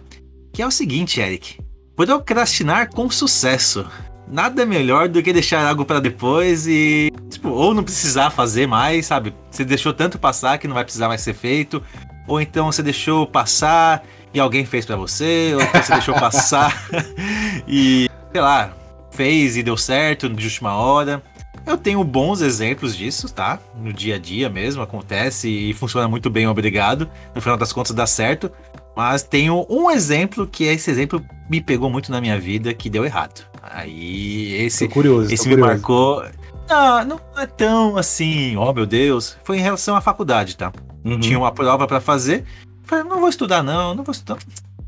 que 0.53 0.61
é 0.61 0.67
o 0.67 0.71
seguinte, 0.71 1.19
Eric. 1.19 1.57
Procrastinar 1.95 2.89
com 2.93 3.09
sucesso. 3.09 3.83
Nada 4.29 4.65
melhor 4.65 5.07
do 5.07 5.23
que 5.23 5.31
deixar 5.31 5.65
algo 5.65 5.85
pra 5.85 5.99
depois 5.99 6.67
e, 6.67 7.11
tipo, 7.29 7.49
ou 7.49 7.73
não 7.73 7.83
precisar 7.83 8.29
fazer 8.29 8.67
mais, 8.67 9.05
sabe? 9.05 9.33
Você 9.49 9.63
deixou 9.63 9.93
tanto 9.93 10.19
passar 10.19 10.57
que 10.57 10.67
não 10.67 10.73
vai 10.73 10.83
precisar 10.83 11.07
mais 11.07 11.21
ser 11.21 11.33
feito, 11.33 11.81
ou 12.27 12.41
então 12.41 12.65
você 12.69 12.83
deixou 12.83 13.25
passar 13.25 14.03
e 14.33 14.39
alguém 14.39 14.65
fez 14.65 14.85
pra 14.85 14.97
você, 14.97 15.53
ou 15.55 15.61
então 15.61 15.81
você 15.81 15.93
deixou 15.93 16.13
passar 16.15 16.89
e, 17.65 18.09
sei 18.31 18.41
lá, 18.41 18.73
fez 19.11 19.55
e 19.55 19.63
deu 19.63 19.77
certo 19.77 20.27
de 20.27 20.45
última 20.45 20.75
hora. 20.75 21.23
Eu 21.65 21.77
tenho 21.77 22.03
bons 22.03 22.41
exemplos 22.41 22.95
disso, 22.95 23.33
tá? 23.33 23.59
No 23.75 23.91
dia 23.91 24.15
a 24.15 24.19
dia 24.19 24.49
mesmo, 24.49 24.81
acontece 24.81 25.49
e 25.49 25.73
funciona 25.73 26.07
muito 26.07 26.29
bem, 26.29 26.47
obrigado. 26.47 27.09
No 27.33 27.41
final 27.41 27.57
das 27.57 27.73
contas 27.73 27.93
dá 27.93 28.05
certo. 28.05 28.51
Mas 28.95 29.21
tenho 29.21 29.65
um 29.69 29.91
exemplo 29.91 30.47
que 30.47 30.63
esse 30.63 30.89
exemplo 30.89 31.23
me 31.49 31.61
pegou 31.61 31.89
muito 31.89 32.11
na 32.11 32.19
minha 32.19 32.39
vida 32.39 32.73
que 32.73 32.89
deu 32.89 33.05
errado. 33.05 33.45
Aí 33.71 34.53
esse, 34.65 34.87
Tô 34.87 34.93
curioso. 34.93 35.33
esse 35.33 35.47
me 35.47 35.55
curioso. 35.55 35.71
marcou. 35.73 36.25
Não, 36.69 37.05
não 37.05 37.19
é 37.37 37.45
tão 37.45 37.97
assim, 37.97 38.57
oh 38.57 38.73
meu 38.73 38.85
Deus. 38.85 39.37
Foi 39.43 39.57
em 39.57 39.61
relação 39.61 39.95
à 39.95 40.01
faculdade, 40.01 40.57
tá? 40.57 40.71
Uhum. 41.03 41.19
Tinha 41.19 41.37
uma 41.37 41.51
prova 41.51 41.87
pra 41.87 42.01
fazer. 42.01 42.43
Falei, 42.83 43.05
não 43.05 43.19
vou 43.19 43.29
estudar, 43.29 43.63
não, 43.63 43.93
não 43.93 44.03
vou 44.03 44.11
estudar. 44.11 44.37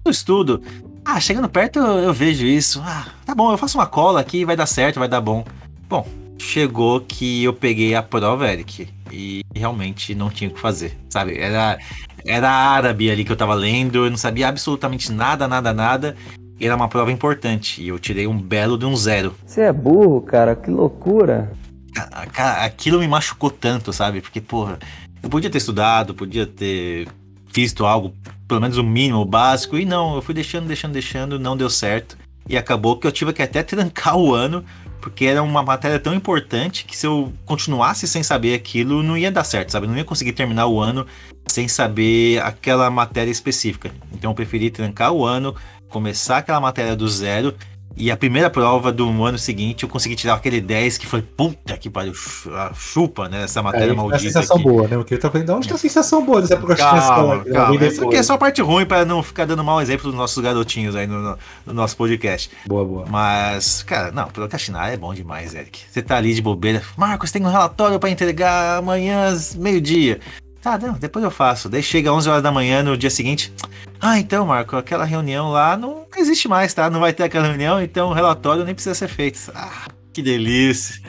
Eu 0.03 0.11
estudo. 0.11 0.61
Ah, 1.05 1.19
chegando 1.19 1.49
perto 1.49 1.79
eu, 1.79 1.99
eu 1.99 2.13
vejo 2.13 2.45
isso. 2.45 2.81
Ah, 2.85 3.07
tá 3.25 3.33
bom, 3.33 3.51
eu 3.51 3.57
faço 3.57 3.77
uma 3.77 3.87
cola 3.87 4.19
aqui, 4.19 4.45
vai 4.45 4.55
dar 4.55 4.65
certo, 4.65 4.99
vai 4.99 5.07
dar 5.07 5.21
bom. 5.21 5.43
Bom, 5.87 6.07
chegou 6.37 7.01
que 7.01 7.43
eu 7.43 7.53
peguei 7.53 7.95
a 7.95 8.03
prova, 8.03 8.51
Eric, 8.51 8.87
e 9.11 9.41
realmente 9.55 10.13
não 10.13 10.29
tinha 10.29 10.49
o 10.49 10.53
que 10.53 10.59
fazer, 10.59 10.97
sabe? 11.09 11.37
Era, 11.37 11.77
era 12.25 12.49
árabe 12.49 13.09
ali 13.09 13.23
que 13.25 13.31
eu 13.31 13.35
tava 13.37 13.53
lendo, 13.53 14.05
eu 14.05 14.09
não 14.09 14.17
sabia 14.17 14.47
absolutamente 14.47 15.11
nada, 15.11 15.47
nada, 15.47 15.73
nada. 15.73 16.15
Era 16.59 16.75
uma 16.75 16.87
prova 16.87 17.11
importante, 17.11 17.81
e 17.81 17.87
eu 17.87 17.97
tirei 17.99 18.27
um 18.27 18.37
belo 18.37 18.77
de 18.77 18.85
um 18.85 18.95
zero. 18.95 19.33
Você 19.45 19.61
é 19.61 19.71
burro, 19.73 20.21
cara, 20.21 20.55
que 20.55 20.69
loucura. 20.69 21.51
Ca- 21.93 22.25
Cara, 22.33 22.65
aquilo 22.65 22.99
me 22.99 23.07
machucou 23.07 23.49
tanto, 23.49 23.93
sabe? 23.93 24.21
Porque, 24.21 24.41
porra, 24.41 24.77
eu 25.23 25.29
podia 25.29 25.49
ter 25.49 25.57
estudado, 25.57 26.13
podia 26.13 26.45
ter 26.45 27.07
visto 27.51 27.85
algo, 27.85 28.13
pelo 28.47 28.61
menos 28.61 28.77
o 28.77 28.83
mínimo, 28.83 29.19
o 29.19 29.25
básico, 29.25 29.77
e 29.77 29.85
não, 29.85 30.15
eu 30.15 30.21
fui 30.21 30.33
deixando, 30.33 30.67
deixando, 30.67 30.93
deixando, 30.93 31.39
não 31.39 31.55
deu 31.57 31.69
certo. 31.69 32.17
E 32.47 32.57
acabou 32.57 32.97
que 32.97 33.07
eu 33.07 33.11
tive 33.11 33.31
que 33.33 33.41
até 33.41 33.63
trancar 33.63 34.17
o 34.17 34.33
ano, 34.33 34.63
porque 35.01 35.25
era 35.25 35.41
uma 35.41 35.63
matéria 35.63 35.97
tão 35.97 36.13
importante 36.13 36.83
que 36.83 36.95
se 36.95 37.07
eu 37.07 37.31
continuasse 37.45 38.05
sem 38.05 38.21
saber 38.21 38.53
aquilo, 38.53 39.01
não 39.01 39.17
ia 39.17 39.31
dar 39.31 39.45
certo, 39.45 39.71
sabe? 39.71 39.85
Eu 39.85 39.91
não 39.91 39.97
ia 39.97 40.03
conseguir 40.03 40.33
terminar 40.33 40.67
o 40.67 40.79
ano 40.79 41.05
sem 41.47 41.67
saber 41.69 42.41
aquela 42.43 42.89
matéria 42.89 43.31
específica. 43.31 43.91
Então 44.13 44.31
eu 44.31 44.35
preferi 44.35 44.69
trancar 44.69 45.11
o 45.13 45.25
ano, 45.25 45.55
começar 45.89 46.37
aquela 46.37 46.59
matéria 46.61 46.95
do 46.95 47.07
zero. 47.07 47.53
E 47.97 48.09
a 48.11 48.15
primeira 48.15 48.49
prova 48.49 48.93
do 48.93 49.09
ano 49.25 49.37
seguinte 49.37 49.83
eu 49.83 49.89
consegui 49.89 50.15
tirar 50.15 50.35
aquele 50.35 50.61
10 50.61 50.97
que 50.97 51.05
foi 51.07 51.21
puta 51.21 51.75
que 51.75 51.89
pariu, 51.89 52.13
chu- 52.13 52.49
chupa, 52.73 53.27
né? 53.27 53.43
Essa 53.43 53.61
matéria 53.61 53.87
Aí, 53.87 53.91
é 53.91 53.95
maldita. 53.95 54.19
sensação 54.21 54.55
aqui. 54.55 54.65
boa, 54.65 54.87
né? 54.87 54.95
O 54.95 55.03
que 55.03 55.15
eu 55.15 55.19
tava 55.19 55.33
falando, 55.33 55.47
de 55.47 55.51
onde 55.53 55.67
tá 55.67 55.75
a 55.75 55.77
sensação 55.77 56.23
boa 56.23 56.39
dessa 56.39 56.55
procrastinação? 56.55 57.07
Calma? 57.15 57.33
Ela 57.45 57.65
calma. 57.65 57.85
aqui 58.07 58.15
é 58.15 58.23
só 58.23 58.33
a 58.33 58.37
parte 58.37 58.61
ruim 58.61 58.85
para 58.85 59.03
não 59.03 59.21
ficar 59.21 59.43
dando 59.45 59.63
mau 59.65 59.81
exemplo 59.81 60.05
dos 60.05 60.15
nossos 60.15 60.41
garotinhos 60.41 60.95
aí 60.95 61.07
no, 61.07 61.19
no- 61.19 61.37
no 61.65 61.73
nosso 61.73 61.97
podcast. 61.97 62.49
Boa, 62.65 62.85
boa. 62.85 63.05
Mas, 63.09 63.83
cara, 63.83 64.11
não, 64.11 64.27
procrastinar 64.27 64.93
é 64.93 64.95
bom 64.95 65.13
demais, 65.13 65.53
Eric. 65.53 65.81
Você 65.89 66.01
tá 66.01 66.15
ali 66.15 66.33
de 66.33 66.41
bobeira. 66.41 66.81
Marcos, 66.95 67.31
tem 67.31 67.43
um 67.43 67.49
relatório 67.49 67.99
para 67.99 68.09
entregar 68.11 68.77
amanhã, 68.77 69.35
meio-dia. 69.57 70.19
Tá, 70.61 70.77
não, 70.77 70.93
depois 70.93 71.23
eu 71.23 71.31
faço. 71.31 71.69
Daí 71.69 71.81
chega 71.81 72.11
11 72.11 72.29
horas 72.29 72.43
da 72.43 72.51
manhã 72.51 72.83
no 72.83 72.97
dia 72.97 73.09
seguinte. 73.09 73.53
Ah, 74.01 74.19
então, 74.19 74.45
Marco, 74.45 74.75
aquela 74.75 75.05
reunião 75.05 75.49
lá 75.49 75.77
não 75.77 76.05
existe 76.17 76.47
mais, 76.47 76.73
tá? 76.73 76.89
Não 76.89 76.99
vai 76.99 77.13
ter 77.13 77.23
aquela 77.23 77.47
reunião, 77.47 77.81
então 77.81 78.09
o 78.09 78.13
relatório 78.13 78.65
nem 78.65 78.73
precisa 78.73 78.93
ser 78.95 79.07
feito. 79.07 79.51
Ah, 79.55 79.87
que 80.11 80.21
delícia. 80.21 81.01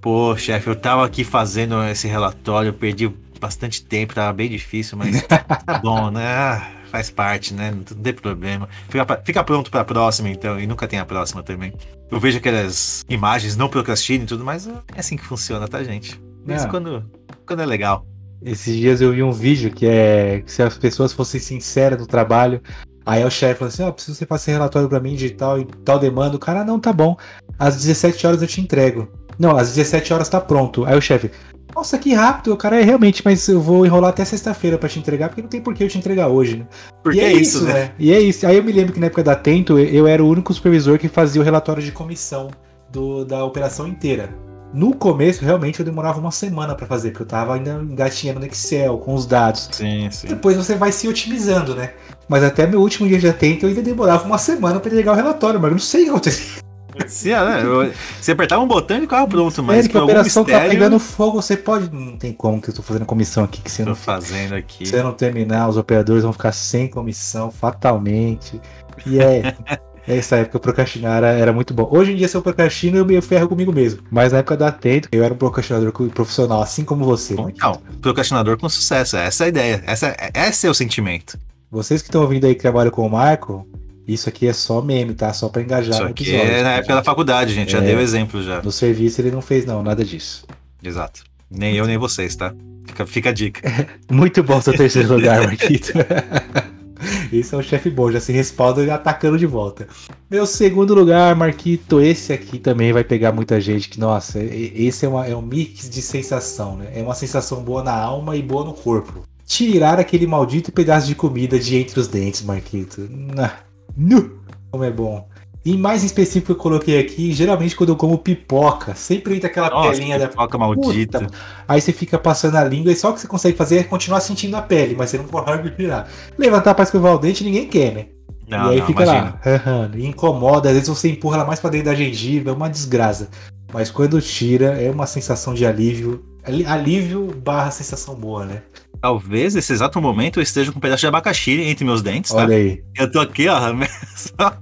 Pô, 0.00 0.36
chefe, 0.36 0.66
eu 0.68 0.74
tava 0.74 1.06
aqui 1.06 1.22
fazendo 1.22 1.80
esse 1.84 2.08
relatório, 2.08 2.72
perdi 2.72 3.08
bastante 3.40 3.84
tempo, 3.84 4.14
tava 4.14 4.32
bem 4.32 4.48
difícil, 4.48 4.98
mas 4.98 5.22
tá 5.26 5.44
bom, 5.82 6.10
né? 6.10 6.26
Ah, 6.26 6.70
faz 6.90 7.08
parte, 7.08 7.54
né? 7.54 7.70
Não 7.70 7.82
tem 7.84 8.12
problema. 8.12 8.68
Fica, 8.88 9.06
pra- 9.06 9.20
fica 9.24 9.44
pronto 9.44 9.70
pra 9.70 9.84
próxima, 9.84 10.28
então, 10.28 10.58
e 10.58 10.66
nunca 10.66 10.88
tem 10.88 10.98
a 10.98 11.04
próxima 11.04 11.40
também. 11.42 11.72
Eu 12.10 12.18
vejo 12.18 12.38
aquelas 12.38 13.04
imagens, 13.08 13.56
não 13.56 13.68
procrastinem 13.68 14.24
e 14.24 14.26
tudo, 14.26 14.44
mas 14.44 14.66
é 14.66 14.72
assim 14.96 15.16
que 15.16 15.24
funciona, 15.24 15.68
tá, 15.68 15.82
gente? 15.84 16.20
Isso 16.48 16.66
É. 16.66 16.68
quando, 16.68 17.08
quando 17.46 17.60
é 17.62 17.66
legal. 17.66 18.04
Esses 18.44 18.76
dias 18.76 19.00
eu 19.00 19.12
vi 19.12 19.22
um 19.22 19.32
vídeo 19.32 19.70
que 19.70 19.86
é 19.86 20.42
que 20.44 20.50
se 20.50 20.62
as 20.62 20.76
pessoas 20.76 21.12
fossem 21.12 21.40
sinceras 21.40 21.98
no 21.98 22.06
trabalho, 22.06 22.60
Aí 23.04 23.24
o 23.24 23.30
chefe 23.30 23.58
falou 23.58 23.68
assim: 23.68 23.82
Ó, 23.82 23.90
preciso 23.90 24.12
que 24.12 24.18
você 24.20 24.26
faça 24.26 24.50
relatório 24.50 24.88
pra 24.88 25.00
mim 25.00 25.16
de 25.16 25.30
tal 25.30 25.58
e 25.58 25.64
tal 25.84 25.98
demanda. 25.98 26.36
O 26.36 26.38
cara, 26.38 26.64
não, 26.64 26.78
tá 26.78 26.92
bom. 26.92 27.16
Às 27.58 27.74
17 27.76 28.26
horas 28.26 28.42
eu 28.42 28.46
te 28.46 28.60
entrego. 28.60 29.08
Não, 29.38 29.56
às 29.56 29.70
17 29.70 30.14
horas 30.14 30.28
tá 30.28 30.40
pronto. 30.40 30.84
Aí 30.84 30.96
o 30.96 31.00
chefe, 31.00 31.30
nossa, 31.74 31.98
que 31.98 32.12
rápido, 32.12 32.52
o 32.52 32.56
cara 32.56 32.78
é 32.78 32.82
realmente, 32.82 33.22
mas 33.24 33.48
eu 33.48 33.60
vou 33.60 33.86
enrolar 33.86 34.10
até 34.10 34.24
sexta-feira 34.24 34.76
pra 34.76 34.88
te 34.88 34.98
entregar, 34.98 35.28
porque 35.28 35.40
não 35.40 35.48
tem 35.48 35.60
por 35.60 35.74
que 35.74 35.82
eu 35.82 35.88
te 35.88 35.96
entregar 35.96 36.28
hoje, 36.28 36.58
né? 36.58 36.66
Porque 37.02 37.18
e 37.18 37.22
é 37.22 37.32
isso, 37.32 37.64
né? 37.64 37.92
E 37.98 38.12
é 38.12 38.20
isso. 38.20 38.46
Aí 38.46 38.56
eu 38.56 38.62
me 38.62 38.72
lembro 38.72 38.92
que 38.92 39.00
na 39.00 39.06
época 39.06 39.22
da 39.22 39.34
Tento, 39.34 39.78
eu 39.78 40.06
era 40.06 40.22
o 40.22 40.28
único 40.28 40.52
supervisor 40.52 40.98
que 40.98 41.08
fazia 41.08 41.40
o 41.40 41.44
relatório 41.44 41.82
de 41.82 41.90
comissão 41.90 42.50
do, 42.90 43.24
da 43.24 43.42
operação 43.44 43.88
inteira. 43.88 44.28
No 44.72 44.94
começo, 44.94 45.44
realmente, 45.44 45.80
eu 45.80 45.84
demorava 45.84 46.18
uma 46.18 46.30
semana 46.30 46.74
pra 46.74 46.86
fazer, 46.86 47.10
porque 47.10 47.22
eu 47.24 47.26
tava 47.26 47.54
ainda 47.54 47.80
engatinhando 47.82 48.40
no 48.40 48.46
Excel, 48.46 48.96
com 48.98 49.14
os 49.14 49.26
dados. 49.26 49.68
Sim, 49.70 50.08
sim. 50.10 50.28
Depois 50.28 50.56
você 50.56 50.74
vai 50.74 50.90
se 50.92 51.06
otimizando, 51.08 51.74
né? 51.74 51.92
Mas 52.28 52.42
até 52.42 52.66
meu 52.66 52.80
último 52.80 53.06
dia 53.06 53.18
de 53.18 53.28
atento, 53.28 53.66
eu 53.66 53.68
ainda 53.68 53.82
demorava 53.82 54.24
uma 54.24 54.38
semana 54.38 54.80
pra 54.80 54.90
entregar 54.90 55.12
o 55.12 55.16
relatório, 55.16 55.60
mas 55.60 55.68
eu 55.70 55.72
não 55.74 55.78
sei 55.78 56.02
o 56.02 56.04
que 56.04 56.10
aconteceu. 56.10 56.62
Sim, 57.06 57.30
é, 57.30 57.44
né? 57.44 57.62
Eu- 57.64 57.90
Você 58.20 58.32
apertava 58.32 58.62
um 58.62 58.66
botão 58.68 58.98
e 58.98 59.00
ficava 59.02 59.26
pronto, 59.26 59.62
mas 59.62 59.76
Sério 59.76 59.90
que 59.90 59.96
a 59.98 60.04
operação 60.04 60.44
tá 60.44 60.50
mistério 60.52 60.70
pegando 60.70 60.98
fogo, 60.98 61.40
você 61.40 61.56
pode. 61.56 61.90
Não 61.90 62.16
tem 62.18 62.32
como 62.34 62.60
que 62.60 62.68
eu 62.70 62.74
tô 62.74 62.82
fazendo 62.82 63.06
comissão 63.06 63.44
aqui, 63.44 63.62
que 63.62 63.70
você 63.70 63.82
tô 63.82 63.90
não 63.90 63.96
fazendo 63.96 64.54
aqui. 64.54 64.84
Se 64.84 64.92
você 64.92 65.02
não 65.02 65.12
terminar, 65.12 65.68
os 65.68 65.76
operadores 65.78 66.22
vão 66.22 66.32
ficar 66.34 66.52
sem 66.52 66.88
comissão 66.88 67.50
fatalmente. 67.50 68.60
E 69.06 69.18
é. 69.18 69.54
Essa 70.06 70.36
época 70.36 70.58
procrastinar 70.58 71.18
era, 71.18 71.28
era 71.28 71.52
muito 71.52 71.72
bom. 71.72 71.88
Hoje 71.90 72.12
em 72.12 72.16
dia, 72.16 72.26
se 72.26 72.36
eu 72.36 72.42
procrastino, 72.42 72.96
eu 72.98 73.04
me 73.06 73.20
ferro 73.20 73.48
comigo 73.48 73.72
mesmo. 73.72 74.00
Mas 74.10 74.32
na 74.32 74.38
época 74.38 74.56
da 74.56 74.68
Atento, 74.68 75.08
eu 75.12 75.22
era 75.22 75.32
um 75.32 75.36
procrastinador 75.36 75.92
profissional, 75.92 76.60
assim 76.60 76.84
como 76.84 77.04
você. 77.04 77.34
Marquinhos. 77.34 77.60
Não, 77.60 77.80
procrastinador 78.00 78.58
com 78.58 78.68
sucesso. 78.68 79.16
Essa 79.16 79.44
é 79.44 79.46
a 79.46 79.48
ideia. 79.48 79.82
Essa, 79.86 80.16
esse 80.34 80.66
é 80.66 80.70
o 80.70 80.74
sentimento. 80.74 81.38
Vocês 81.70 82.02
que 82.02 82.08
estão 82.08 82.22
ouvindo 82.22 82.46
aí 82.46 82.54
que 82.54 82.60
trabalham 82.60 82.90
com 82.90 83.06
o 83.06 83.10
Marco, 83.10 83.66
isso 84.06 84.28
aqui 84.28 84.48
é 84.48 84.52
só 84.52 84.82
meme, 84.82 85.14
tá? 85.14 85.32
Só 85.32 85.48
pra 85.48 85.62
engajar 85.62 85.94
Isso 85.94 86.02
aqui 86.02 86.24
episódio. 86.24 86.52
é 86.52 86.62
na 86.62 86.68
tá, 86.70 86.74
época 86.76 86.94
da 86.96 87.04
faculdade, 87.04 87.54
gente. 87.54 87.70
Já 87.72 87.78
É. 87.78 87.82
deu 87.82 88.00
exemplo 88.00 88.42
já. 88.42 88.60
No 88.60 88.72
serviço 88.72 89.20
ele 89.20 89.30
não 89.30 89.40
fez, 89.40 89.64
não, 89.64 89.82
nada 89.82 90.04
disso. 90.04 90.44
Exato. 90.82 91.22
Nem 91.48 91.76
eu, 91.76 91.86
nem 91.86 91.96
vocês, 91.96 92.34
tá? 92.34 92.52
Fica, 92.86 93.06
fica 93.06 93.30
a 93.30 93.32
dica. 93.32 93.62
Muito 94.10 94.42
bom 94.42 94.60
seu 94.60 94.76
terceiro 94.76 95.14
lugar, 95.14 95.40
Marquito. 95.46 95.92
Esse 97.32 97.54
é 97.54 97.58
o 97.58 97.62
chefe 97.62 97.90
bom, 97.90 98.10
já 98.10 98.20
se 98.20 98.32
respalda 98.32 98.94
atacando 98.94 99.38
de 99.38 99.46
volta. 99.46 99.86
Meu 100.30 100.46
segundo 100.46 100.94
lugar, 100.94 101.34
Marquito, 101.34 102.00
esse 102.00 102.32
aqui 102.32 102.58
também 102.58 102.92
vai 102.92 103.04
pegar 103.04 103.32
muita 103.32 103.60
gente. 103.60 103.88
Que, 103.88 103.98
nossa, 104.00 104.38
esse 104.42 105.04
é, 105.04 105.08
uma- 105.08 105.26
é 105.26 105.34
um 105.36 105.42
mix 105.42 105.88
de 105.90 106.00
sensação, 106.00 106.76
né? 106.76 106.92
É 106.94 107.02
uma 107.02 107.14
sensação 107.14 107.62
boa 107.62 107.82
na 107.82 107.94
alma 107.94 108.36
e 108.36 108.42
boa 108.42 108.64
no 108.64 108.72
corpo. 108.72 109.22
Tirar 109.46 109.98
aquele 109.98 110.26
maldito 110.26 110.72
pedaço 110.72 111.06
de 111.06 111.14
comida 111.14 111.58
de 111.58 111.76
entre 111.76 111.98
os 112.00 112.08
dentes, 112.08 112.42
Marquito. 112.42 113.06
Na- 113.10 113.52
Nu! 113.96 114.38
Como 114.70 114.84
é 114.84 114.90
bom. 114.90 115.28
E 115.64 115.76
mais 115.76 116.02
específico 116.02 116.52
eu 116.52 116.56
coloquei 116.56 116.98
aqui, 116.98 117.32
geralmente 117.32 117.76
quando 117.76 117.90
eu 117.90 117.96
como 117.96 118.18
pipoca, 118.18 118.96
sempre 118.96 119.36
entra 119.36 119.48
aquela 119.48 119.70
Nossa, 119.70 119.92
pelinha 119.92 120.18
da 120.18 120.26
pipoca 120.28 120.58
maldita. 120.58 121.20
Puta, 121.20 121.32
Aí 121.68 121.80
você 121.80 121.92
fica 121.92 122.18
passando 122.18 122.56
a 122.56 122.64
língua 122.64 122.90
e 122.90 122.96
só 122.96 123.10
o 123.10 123.14
que 123.14 123.20
você 123.20 123.28
consegue 123.28 123.56
fazer 123.56 123.78
é 123.78 123.82
continuar 123.84 124.20
sentindo 124.20 124.56
a 124.56 124.62
pele, 124.62 124.96
mas 124.98 125.10
você 125.10 125.18
não 125.18 125.24
consegue 125.24 125.70
tirar. 125.70 126.08
Levantar 126.36 126.74
pra 126.74 126.82
escovar 126.82 127.14
o 127.14 127.18
dente 127.18 127.44
ninguém 127.44 127.68
quer, 127.68 127.94
né? 127.94 128.06
Não, 128.48 128.70
e 128.70 128.74
aí 128.74 128.80
não, 128.80 128.86
fica 128.86 129.02
imagina. 129.04 129.40
lá, 129.44 129.90
incomoda, 129.98 130.68
às 130.68 130.74
vezes 130.74 130.88
você 130.88 131.10
empurra 131.10 131.36
ela 131.36 131.44
mais 131.46 131.60
pra 131.60 131.70
dentro 131.70 131.86
da 131.86 131.94
gengiva, 131.94 132.50
é 132.50 132.52
uma 132.52 132.68
desgraça. 132.68 133.28
Mas 133.72 133.90
quando 133.90 134.20
tira, 134.20 134.82
é 134.82 134.90
uma 134.90 135.06
sensação 135.06 135.54
de 135.54 135.64
alívio. 135.64 136.24
Alívio 136.66 137.32
barra 137.42 137.70
sensação 137.70 138.16
boa, 138.16 138.44
né? 138.44 138.62
Talvez 139.00 139.54
nesse 139.54 139.72
exato 139.72 140.00
momento 140.00 140.38
eu 140.38 140.42
esteja 140.42 140.70
com 140.70 140.78
um 140.78 140.80
pedaço 140.80 141.00
de 141.00 141.06
abacaxi 141.06 141.60
entre 141.62 141.84
meus 141.84 142.02
dentes, 142.02 142.32
tá? 142.32 142.42
Olha 142.42 142.56
aí. 142.56 142.82
Eu 142.96 143.10
tô 143.10 143.20
aqui, 143.20 143.48
ó, 143.48 143.58
só, 144.14 144.58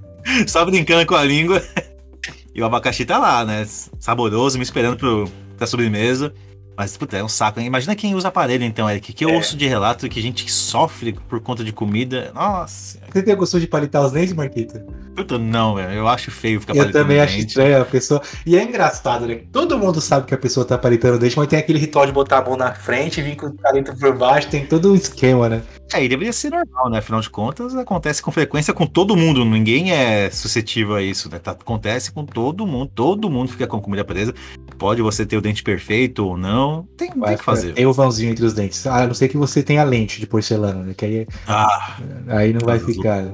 só 0.47 0.63
brincando 0.65 1.05
com 1.05 1.15
a 1.15 1.23
língua. 1.23 1.61
E 2.53 2.61
o 2.61 2.65
abacaxi 2.65 3.05
tá 3.05 3.17
lá, 3.17 3.45
né? 3.45 3.65
Saboroso, 3.99 4.57
me 4.57 4.63
esperando 4.63 4.97
pro, 4.97 5.29
pra 5.57 5.65
sobremesa. 5.65 6.33
Mas, 6.75 6.97
puta, 6.97 7.15
é 7.17 7.23
um 7.23 7.27
saco. 7.27 7.59
hein? 7.59 7.67
Imagina 7.67 7.95
quem 7.95 8.15
usa 8.15 8.29
aparelho, 8.29 8.63
então, 8.63 8.89
Eric. 8.89 9.13
Que 9.13 9.23
eu 9.25 9.29
É. 9.29 9.33
ouço 9.35 9.55
de 9.55 9.67
relato 9.67 10.07
que 10.09 10.21
gente 10.21 10.43
que 10.43 10.51
sofre 10.51 11.13
por 11.29 11.39
conta 11.39 11.63
de 11.63 11.71
comida. 11.71 12.31
Nossa. 12.33 12.97
Você 13.11 13.21
tem 13.21 13.35
gostou 13.35 13.59
de 13.59 13.67
palitar 13.67 14.03
os 14.03 14.11
dentes, 14.11 14.33
Marquito? 14.33 14.79
Puta, 15.15 15.37
não, 15.37 15.75
velho. 15.75 15.91
Eu 15.91 16.07
acho 16.07 16.31
feio 16.31 16.59
ficar 16.59 16.75
Eu 16.75 16.91
também 16.91 17.19
acho 17.19 17.33
dente. 17.35 17.47
estranho 17.47 17.81
a 17.81 17.85
pessoa. 17.85 18.21
E 18.45 18.57
é 18.57 18.63
engraçado, 18.63 19.27
né? 19.27 19.41
Todo 19.51 19.77
mundo 19.77 20.01
sabe 20.01 20.25
que 20.25 20.33
a 20.33 20.37
pessoa 20.37 20.65
tá 20.65 20.77
palitando 20.77 21.17
o 21.17 21.19
dente, 21.19 21.37
mas 21.37 21.47
tem 21.47 21.59
aquele 21.59 21.77
ritual 21.77 22.05
de 22.05 22.11
botar 22.13 22.39
a 22.39 22.43
mão 22.45 22.57
na 22.57 22.73
frente 22.73 23.19
e 23.19 23.23
vir 23.23 23.35
com 23.35 23.47
o 23.47 23.53
palito 23.53 23.95
por 23.97 24.17
baixo, 24.17 24.49
tem 24.49 24.65
todo 24.65 24.91
um 24.91 24.95
esquema, 24.95 25.49
né? 25.49 25.61
É, 25.93 26.03
e 26.03 26.07
deveria 26.09 26.31
ser 26.33 26.49
normal, 26.51 26.89
né? 26.89 26.99
Afinal 26.99 27.19
de 27.21 27.29
contas, 27.29 27.75
acontece 27.75 28.21
com 28.21 28.31
frequência 28.31 28.73
com 28.73 28.85
todo 28.85 29.15
mundo. 29.15 29.43
Ninguém 29.43 29.91
é 29.91 30.29
suscetível 30.29 30.95
a 30.95 31.01
isso, 31.01 31.29
né? 31.29 31.37
Tá- 31.39 31.51
acontece 31.51 32.11
com 32.11 32.25
todo 32.25 32.65
mundo. 32.65 32.91
Todo 32.93 33.29
mundo 33.29 33.49
fica 33.51 33.67
com 33.67 33.79
comida 33.81 34.03
presa. 34.05 34.33
Pode 34.77 35.01
você 35.01 35.25
ter 35.25 35.37
o 35.37 35.41
dente 35.41 35.63
perfeito 35.63 36.25
ou 36.25 36.37
não. 36.37 36.87
Tem, 36.97 37.09
tem 37.11 37.19
Vai 37.19 37.35
que 37.37 37.43
fazer. 37.43 37.73
Tem 37.73 37.85
o 37.85 37.93
vãozinho 37.93 38.31
entre 38.31 38.45
os 38.45 38.53
dentes. 38.53 38.85
A 38.87 39.05
não 39.07 39.13
ser 39.13 39.27
que 39.27 39.37
você 39.37 39.61
tenha 39.61 39.83
lente 39.83 40.19
de 40.19 40.27
porcelana, 40.27 40.81
né? 40.83 40.93
Que 40.95 41.05
aí, 41.05 41.27
Ah, 41.47 41.97
aí 42.29 42.53
não 42.53 42.61
vai 42.61 42.77
Azul. 42.77 42.93
ficar. 42.93 43.25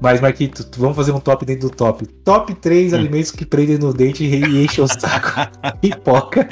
Mas, 0.00 0.20
Marquito, 0.20 0.66
vamos 0.78 0.96
fazer 0.96 1.12
um 1.12 1.20
top 1.20 1.44
dentro 1.46 1.68
do 1.68 1.74
top. 1.74 2.04
Top 2.24 2.52
3 2.56 2.92
Hum. 2.92 2.96
alimentos 2.96 3.30
que 3.30 3.46
prendem 3.46 3.78
no 3.78 3.92
dente 3.94 4.24
e 4.24 4.64
enchem 4.64 4.82
o 4.84 4.88
saco. 4.88 5.30
pipoca. 5.80 6.48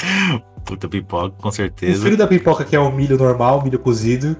puta 0.64 0.88
pipoca, 0.88 1.34
com 1.36 1.48
O 1.48 1.52
certeza. 1.52 2.02
filho 2.02 2.16
da 2.16 2.26
pipoca, 2.28 2.64
que 2.64 2.76
é 2.76 2.80
o 2.80 2.92
milho 2.92 3.18
normal, 3.18 3.62
milho 3.64 3.78
cozido. 3.78 4.36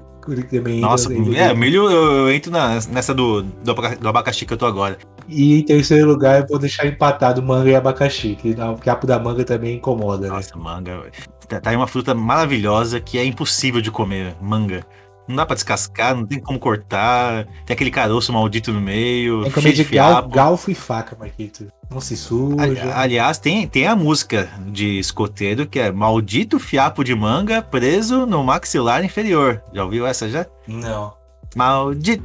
Também 0.49 0.79
Nossa, 0.79 1.09
do 1.09 1.35
é, 1.35 1.53
milho 1.53 1.89
eu, 1.89 2.27
eu 2.27 2.31
entro 2.31 2.51
na- 2.51 2.79
nessa 2.89 3.13
do, 3.13 3.41
do, 3.43 3.73
do 3.73 4.07
abacaxi 4.07 4.45
que 4.45 4.53
eu 4.53 4.57
tô 4.57 4.65
agora. 4.65 4.97
E 5.27 5.59
em 5.59 5.63
terceiro 5.63 6.07
lugar, 6.07 6.41
eu 6.41 6.47
vou 6.47 6.59
deixar 6.59 6.85
empatado 6.85 7.41
manga 7.41 7.69
e 7.69 7.75
abacaxi, 7.75 8.35
que 8.35 8.51
o 8.51 8.77
capo 8.77 9.07
da 9.07 9.19
manga 9.19 9.43
também 9.43 9.77
incomoda, 9.77 10.27
né? 10.27 10.33
Nossa, 10.33 10.57
manga. 10.57 11.03
Tá, 11.47 11.59
tá 11.59 11.69
aí 11.69 11.75
uma 11.75 11.87
fruta 11.87 12.13
maravilhosa 12.13 12.99
que 12.99 13.17
é 13.17 13.25
impossível 13.25 13.81
de 13.81 13.91
comer, 13.91 14.35
manga. 14.41 14.85
Não 15.31 15.37
dá 15.37 15.45
pra 15.45 15.55
descascar, 15.55 16.15
não 16.15 16.25
tem 16.25 16.39
como 16.39 16.59
cortar. 16.59 17.45
Tem 17.65 17.73
aquele 17.73 17.89
caroço 17.89 18.31
maldito 18.31 18.71
no 18.71 18.79
meio. 18.81 19.41
Tem 19.43 19.49
que 19.51 19.55
comer 19.55 19.73
de 19.73 19.83
gal, 19.85 20.13
fiapo. 20.13 20.29
galfo 20.29 20.69
e 20.71 20.75
faca, 20.75 21.15
Marquito. 21.19 21.67
Não 21.89 21.99
se 21.99 22.15
suja. 22.15 22.61
Ali- 22.61 22.79
Aliás, 22.79 23.37
tem, 23.37 23.67
tem 23.67 23.87
a 23.87 23.95
música 23.95 24.49
de 24.67 24.99
escoteiro 24.99 25.65
que 25.67 25.79
é 25.79 25.91
Maldito 25.91 26.59
fiapo 26.59 27.03
de 27.03 27.13
manga 27.15 27.61
preso 27.61 28.25
no 28.25 28.43
maxilar 28.43 29.03
inferior. 29.03 29.61
Já 29.73 29.83
ouviu 29.83 30.05
essa 30.05 30.29
já? 30.29 30.45
Não. 30.67 31.13
Maldito 31.55 32.21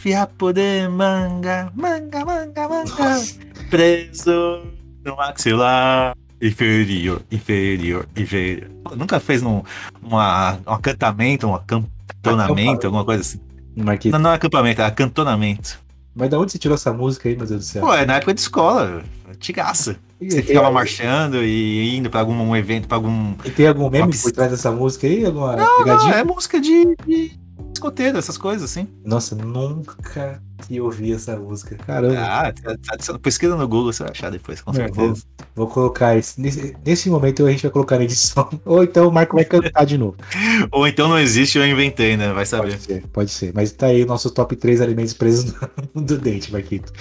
fiapo 0.00 0.52
de 0.52 0.86
manga, 0.88 1.70
manga, 1.74 2.24
manga, 2.24 2.68
manga, 2.68 3.22
preso 3.70 4.62
no 5.04 5.16
maxilar 5.16 6.14
inferior, 6.42 7.22
inferior, 7.30 8.06
inferior. 8.16 8.68
Nunca 8.96 9.20
fez 9.20 9.40
num, 9.40 9.62
uma, 10.02 10.58
um 10.66 10.72
acantamento, 10.72 11.46
um 11.46 11.54
acantonamento, 11.54 12.86
alguma 12.86 13.04
coisa 13.04 13.20
assim? 13.20 13.40
Marquito. 13.76 14.12
Não, 14.12 14.18
não 14.18 14.30
é 14.30 14.34
acampamento, 14.34 14.82
é 14.82 14.84
acantonamento. 14.84 15.80
Mas 16.14 16.28
da 16.28 16.38
onde 16.38 16.52
você 16.52 16.58
tirou 16.58 16.74
essa 16.74 16.92
música 16.92 17.28
aí, 17.28 17.36
meu 17.36 17.46
Deus 17.46 17.60
do 17.60 17.64
céu? 17.66 17.82
Pô, 17.86 17.94
é 17.94 18.04
na 18.04 18.16
época 18.16 18.34
de 18.34 18.40
escola, 18.40 19.02
antigaça. 19.30 19.96
Você 20.20 20.40
E- 20.40 20.42
ficava 20.42 20.68
e- 20.68 20.72
marchando 20.72 21.42
e 21.42 21.96
indo 21.96 22.10
pra 22.10 22.20
algum 22.20 22.54
evento, 22.54 22.86
pra 22.86 22.96
algum. 22.98 23.34
E 23.44 23.50
tem 23.50 23.66
algum 23.66 23.88
meme 23.88 24.12
por 24.16 24.30
trás 24.30 24.50
dessa 24.50 24.70
música 24.70 25.06
aí? 25.06 25.24
Alguma 25.24 25.56
Não, 25.56 25.84
não, 25.86 26.10
é 26.12 26.22
música 26.22 26.60
de, 26.60 26.94
de 27.06 27.32
escoteiro, 27.74 28.18
essas 28.18 28.36
coisas 28.36 28.70
assim. 28.70 28.86
Nossa, 29.04 29.34
nunca 29.34 30.40
que 30.66 30.80
ouvi 30.80 31.12
essa 31.12 31.36
música. 31.36 31.76
Caramba. 31.76 32.18
Ah, 32.20 32.52
tá- 32.52 32.76
tá- 32.96 33.18
pesquisa 33.18 33.56
no 33.56 33.66
Google, 33.68 33.92
você 33.92 34.02
vai 34.02 34.12
achar 34.12 34.30
depois, 34.30 34.60
com 34.60 34.70
É, 34.70 34.74
certeza. 34.74 35.22
Vou 35.54 35.66
colocar 35.66 36.16
isso. 36.16 36.40
Nesse, 36.40 36.74
nesse 36.84 37.10
momento 37.10 37.44
a 37.46 37.50
gente 37.50 37.62
vai 37.62 37.70
colocar 37.70 37.98
na 37.98 38.04
edição. 38.04 38.48
Ou 38.64 38.82
então 38.82 39.08
o 39.08 39.12
Marco 39.12 39.36
vai 39.36 39.44
cantar 39.44 39.84
de 39.84 39.98
novo. 39.98 40.16
Ou 40.70 40.86
então 40.86 41.08
não 41.08 41.18
existe, 41.18 41.58
eu 41.58 41.66
inventei, 41.66 42.16
né? 42.16 42.32
Vai 42.32 42.46
saber. 42.46 42.72
Pode 42.72 42.82
ser, 42.82 43.06
pode 43.08 43.30
ser. 43.30 43.52
Mas 43.54 43.72
tá 43.72 43.86
aí 43.86 44.02
o 44.02 44.06
nosso 44.06 44.30
top 44.30 44.56
3 44.56 44.80
alimentos 44.80 45.12
presos 45.14 45.54
no, 45.94 46.00
do 46.02 46.18
dente, 46.18 46.52
Marquito. 46.52 46.92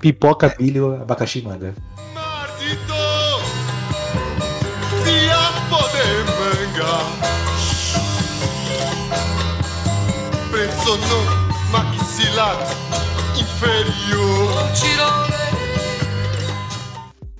Pipoca, 0.00 0.54
milho, 0.58 0.94
abacaxi 1.00 1.38
e 1.38 1.42
manga. 1.42 1.74
Manga 2.14 2.70
Preso 10.50 10.96
no 10.96 11.70
maxilar 11.70 12.56
inferior 13.60 14.50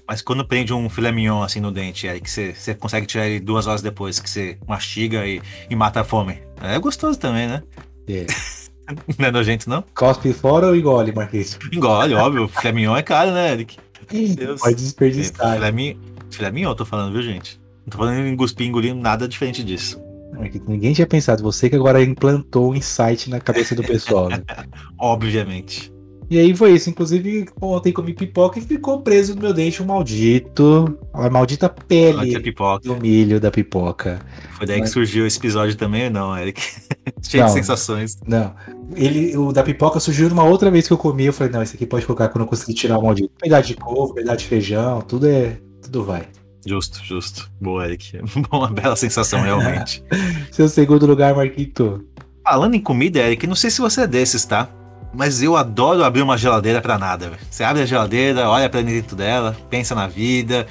Mas 0.06 0.20
quando 0.20 0.44
prende 0.44 0.74
um 0.74 0.90
filé 0.90 1.10
mignon 1.10 1.42
assim 1.42 1.60
no 1.60 1.72
dente, 1.72 2.06
aí 2.08 2.20
que 2.20 2.28
você, 2.28 2.74
consegue 2.74 3.06
tirar 3.06 3.26
ele 3.26 3.40
duas 3.40 3.66
horas 3.66 3.80
depois, 3.80 4.20
que 4.20 4.28
você 4.28 4.58
mastiga 4.66 5.26
e, 5.26 5.40
e 5.70 5.76
mata 5.76 6.00
a 6.00 6.04
fome. 6.04 6.38
É 6.60 6.78
gostoso 6.78 7.18
também, 7.18 7.46
né? 7.46 7.62
É. 8.06 8.26
Não 9.16 9.28
é 9.28 9.30
nojento, 9.30 9.70
não? 9.70 9.84
Cospe 9.94 10.32
fora 10.32 10.66
ou 10.66 10.74
engole, 10.74 11.12
Marquito? 11.12 11.60
Engole, 11.72 12.12
óbvio. 12.14 12.48
Filé 12.48 12.72
mignon 12.72 12.96
é 12.96 13.02
caro, 13.02 13.30
né, 13.30 13.52
Eric? 13.52 13.78
Deus. 14.10 14.60
Pode 14.60 14.74
desperdiçar. 14.74 15.54
Filé, 15.54 15.70
mi... 15.70 15.98
filé 16.28 16.50
mignon, 16.50 16.70
eu 16.70 16.74
tô 16.74 16.84
falando, 16.84 17.12
viu, 17.12 17.22
gente? 17.22 17.60
Não 17.86 17.90
tô 17.90 17.98
falando 17.98 18.18
em 18.18 18.36
cuspir, 18.36 18.66
engolir 18.66 18.92
nada 18.96 19.28
diferente 19.28 19.62
disso. 19.62 20.02
Marquito, 20.36 20.68
ninguém 20.68 20.92
tinha 20.92 21.06
pensado. 21.06 21.40
Você 21.44 21.70
que 21.70 21.76
agora 21.76 22.02
implantou 22.02 22.72
o 22.72 22.74
insight 22.74 23.30
na 23.30 23.38
cabeça 23.38 23.76
do 23.76 23.84
pessoal. 23.84 24.28
Né? 24.28 24.42
Obviamente. 24.98 25.92
E 26.30 26.38
aí 26.38 26.54
foi 26.54 26.72
isso. 26.74 26.88
Inclusive, 26.88 27.46
ontem 27.60 27.92
comi 27.92 28.14
pipoca 28.14 28.58
e 28.58 28.62
ficou 28.62 29.00
preso 29.02 29.34
no 29.34 29.42
meu 29.42 29.52
dente 29.52 29.82
um 29.82 29.86
maldito. 29.86 30.96
A 31.12 31.28
maldita 31.28 31.68
pele 31.68 32.38
pipoca. 32.40 32.88
do 32.88 32.96
milho 32.96 33.40
da 33.40 33.50
pipoca. 33.50 34.20
Foi 34.52 34.64
daí 34.66 34.78
Mas- 34.78 34.88
que 34.90 34.92
surgiu 34.94 35.26
esse 35.26 35.38
episódio 35.38 35.74
também, 35.76 36.04
ou 36.04 36.10
não, 36.10 36.38
Eric? 36.38 36.62
Cheio 37.20 37.42
Não. 37.42 37.48
de 37.48 37.54
sensações. 37.54 38.16
Não. 38.26 38.54
Ele, 38.94 39.36
o 39.36 39.52
da 39.52 39.62
pipoca 39.64 39.98
surgiu 39.98 40.28
numa 40.28 40.44
outra 40.44 40.70
vez 40.70 40.86
que 40.86 40.92
eu 40.92 40.98
comi. 40.98 41.24
Eu 41.26 41.32
falei, 41.32 41.52
não, 41.52 41.62
esse 41.62 41.74
aqui 41.74 41.84
pode 41.84 42.06
colocar 42.06 42.28
quando 42.28 42.42
eu 42.44 42.48
conseguir 42.48 42.74
tirar 42.74 42.98
o 42.98 43.02
maldito. 43.02 43.30
Pedaço 43.40 43.66
de 43.68 43.74
couve, 43.74 44.14
pedaço 44.14 44.38
de 44.38 44.44
feijão, 44.46 45.00
tudo 45.02 45.26
é. 45.26 45.56
Tudo 45.82 46.04
vai. 46.04 46.28
Justo, 46.64 47.00
justo. 47.04 47.50
Boa, 47.60 47.86
Eric. 47.86 48.20
Uma 48.52 48.68
bela 48.70 48.94
sensação, 48.94 49.40
realmente. 49.40 50.04
Seu 50.52 50.68
segundo 50.68 51.06
lugar, 51.06 51.34
Marquito. 51.34 52.04
Falando 52.44 52.74
em 52.74 52.80
comida, 52.80 53.18
Eric, 53.18 53.46
não 53.46 53.54
sei 53.56 53.70
se 53.70 53.80
você 53.80 54.02
é 54.02 54.06
desses, 54.06 54.44
tá? 54.44 54.68
Mas 55.12 55.42
eu 55.42 55.56
adoro 55.56 56.04
abrir 56.04 56.22
uma 56.22 56.38
geladeira 56.38 56.80
pra 56.80 56.98
nada. 56.98 57.32
Você 57.50 57.64
abre 57.64 57.82
a 57.82 57.86
geladeira, 57.86 58.48
olha 58.48 58.68
pra 58.68 58.80
dentro 58.80 59.16
dela, 59.16 59.56
pensa 59.68 59.94
na 59.94 60.06
vida 60.06 60.66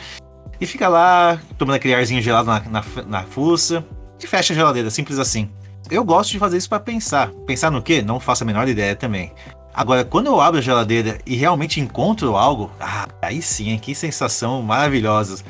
e 0.59 0.65
fica 0.65 0.87
lá 0.87 1.39
tomando 1.57 1.75
aquele 1.75 1.93
arzinho 1.93 2.21
gelado 2.21 2.47
na, 2.47 2.61
na, 2.61 2.83
na 3.05 3.23
fuça 3.23 3.83
e 4.21 4.27
fecha 4.27 4.53
a 4.53 4.55
geladeira, 4.55 4.89
simples 4.89 5.19
assim. 5.19 5.49
Eu 5.89 6.03
gosto 6.03 6.31
de 6.31 6.39
fazer 6.39 6.57
isso 6.57 6.69
pra 6.69 6.79
pensar. 6.79 7.31
Pensar 7.45 7.71
no 7.71 7.81
quê? 7.81 8.01
Não 8.01 8.19
faço 8.19 8.43
a 8.43 8.47
menor 8.47 8.67
ideia 8.67 8.95
também. 8.95 9.31
Agora, 9.73 10.03
quando 10.03 10.27
eu 10.27 10.39
abro 10.41 10.59
a 10.59 10.61
geladeira 10.63 11.17
e 11.25 11.35
realmente 11.35 11.79
encontro 11.79 12.35
algo, 12.35 12.71
ah, 12.79 13.07
aí 13.21 13.41
sim, 13.41 13.69
hein? 13.69 13.79
que 13.79 13.95
sensação 13.95 14.61
maravilhosa. 14.61 15.43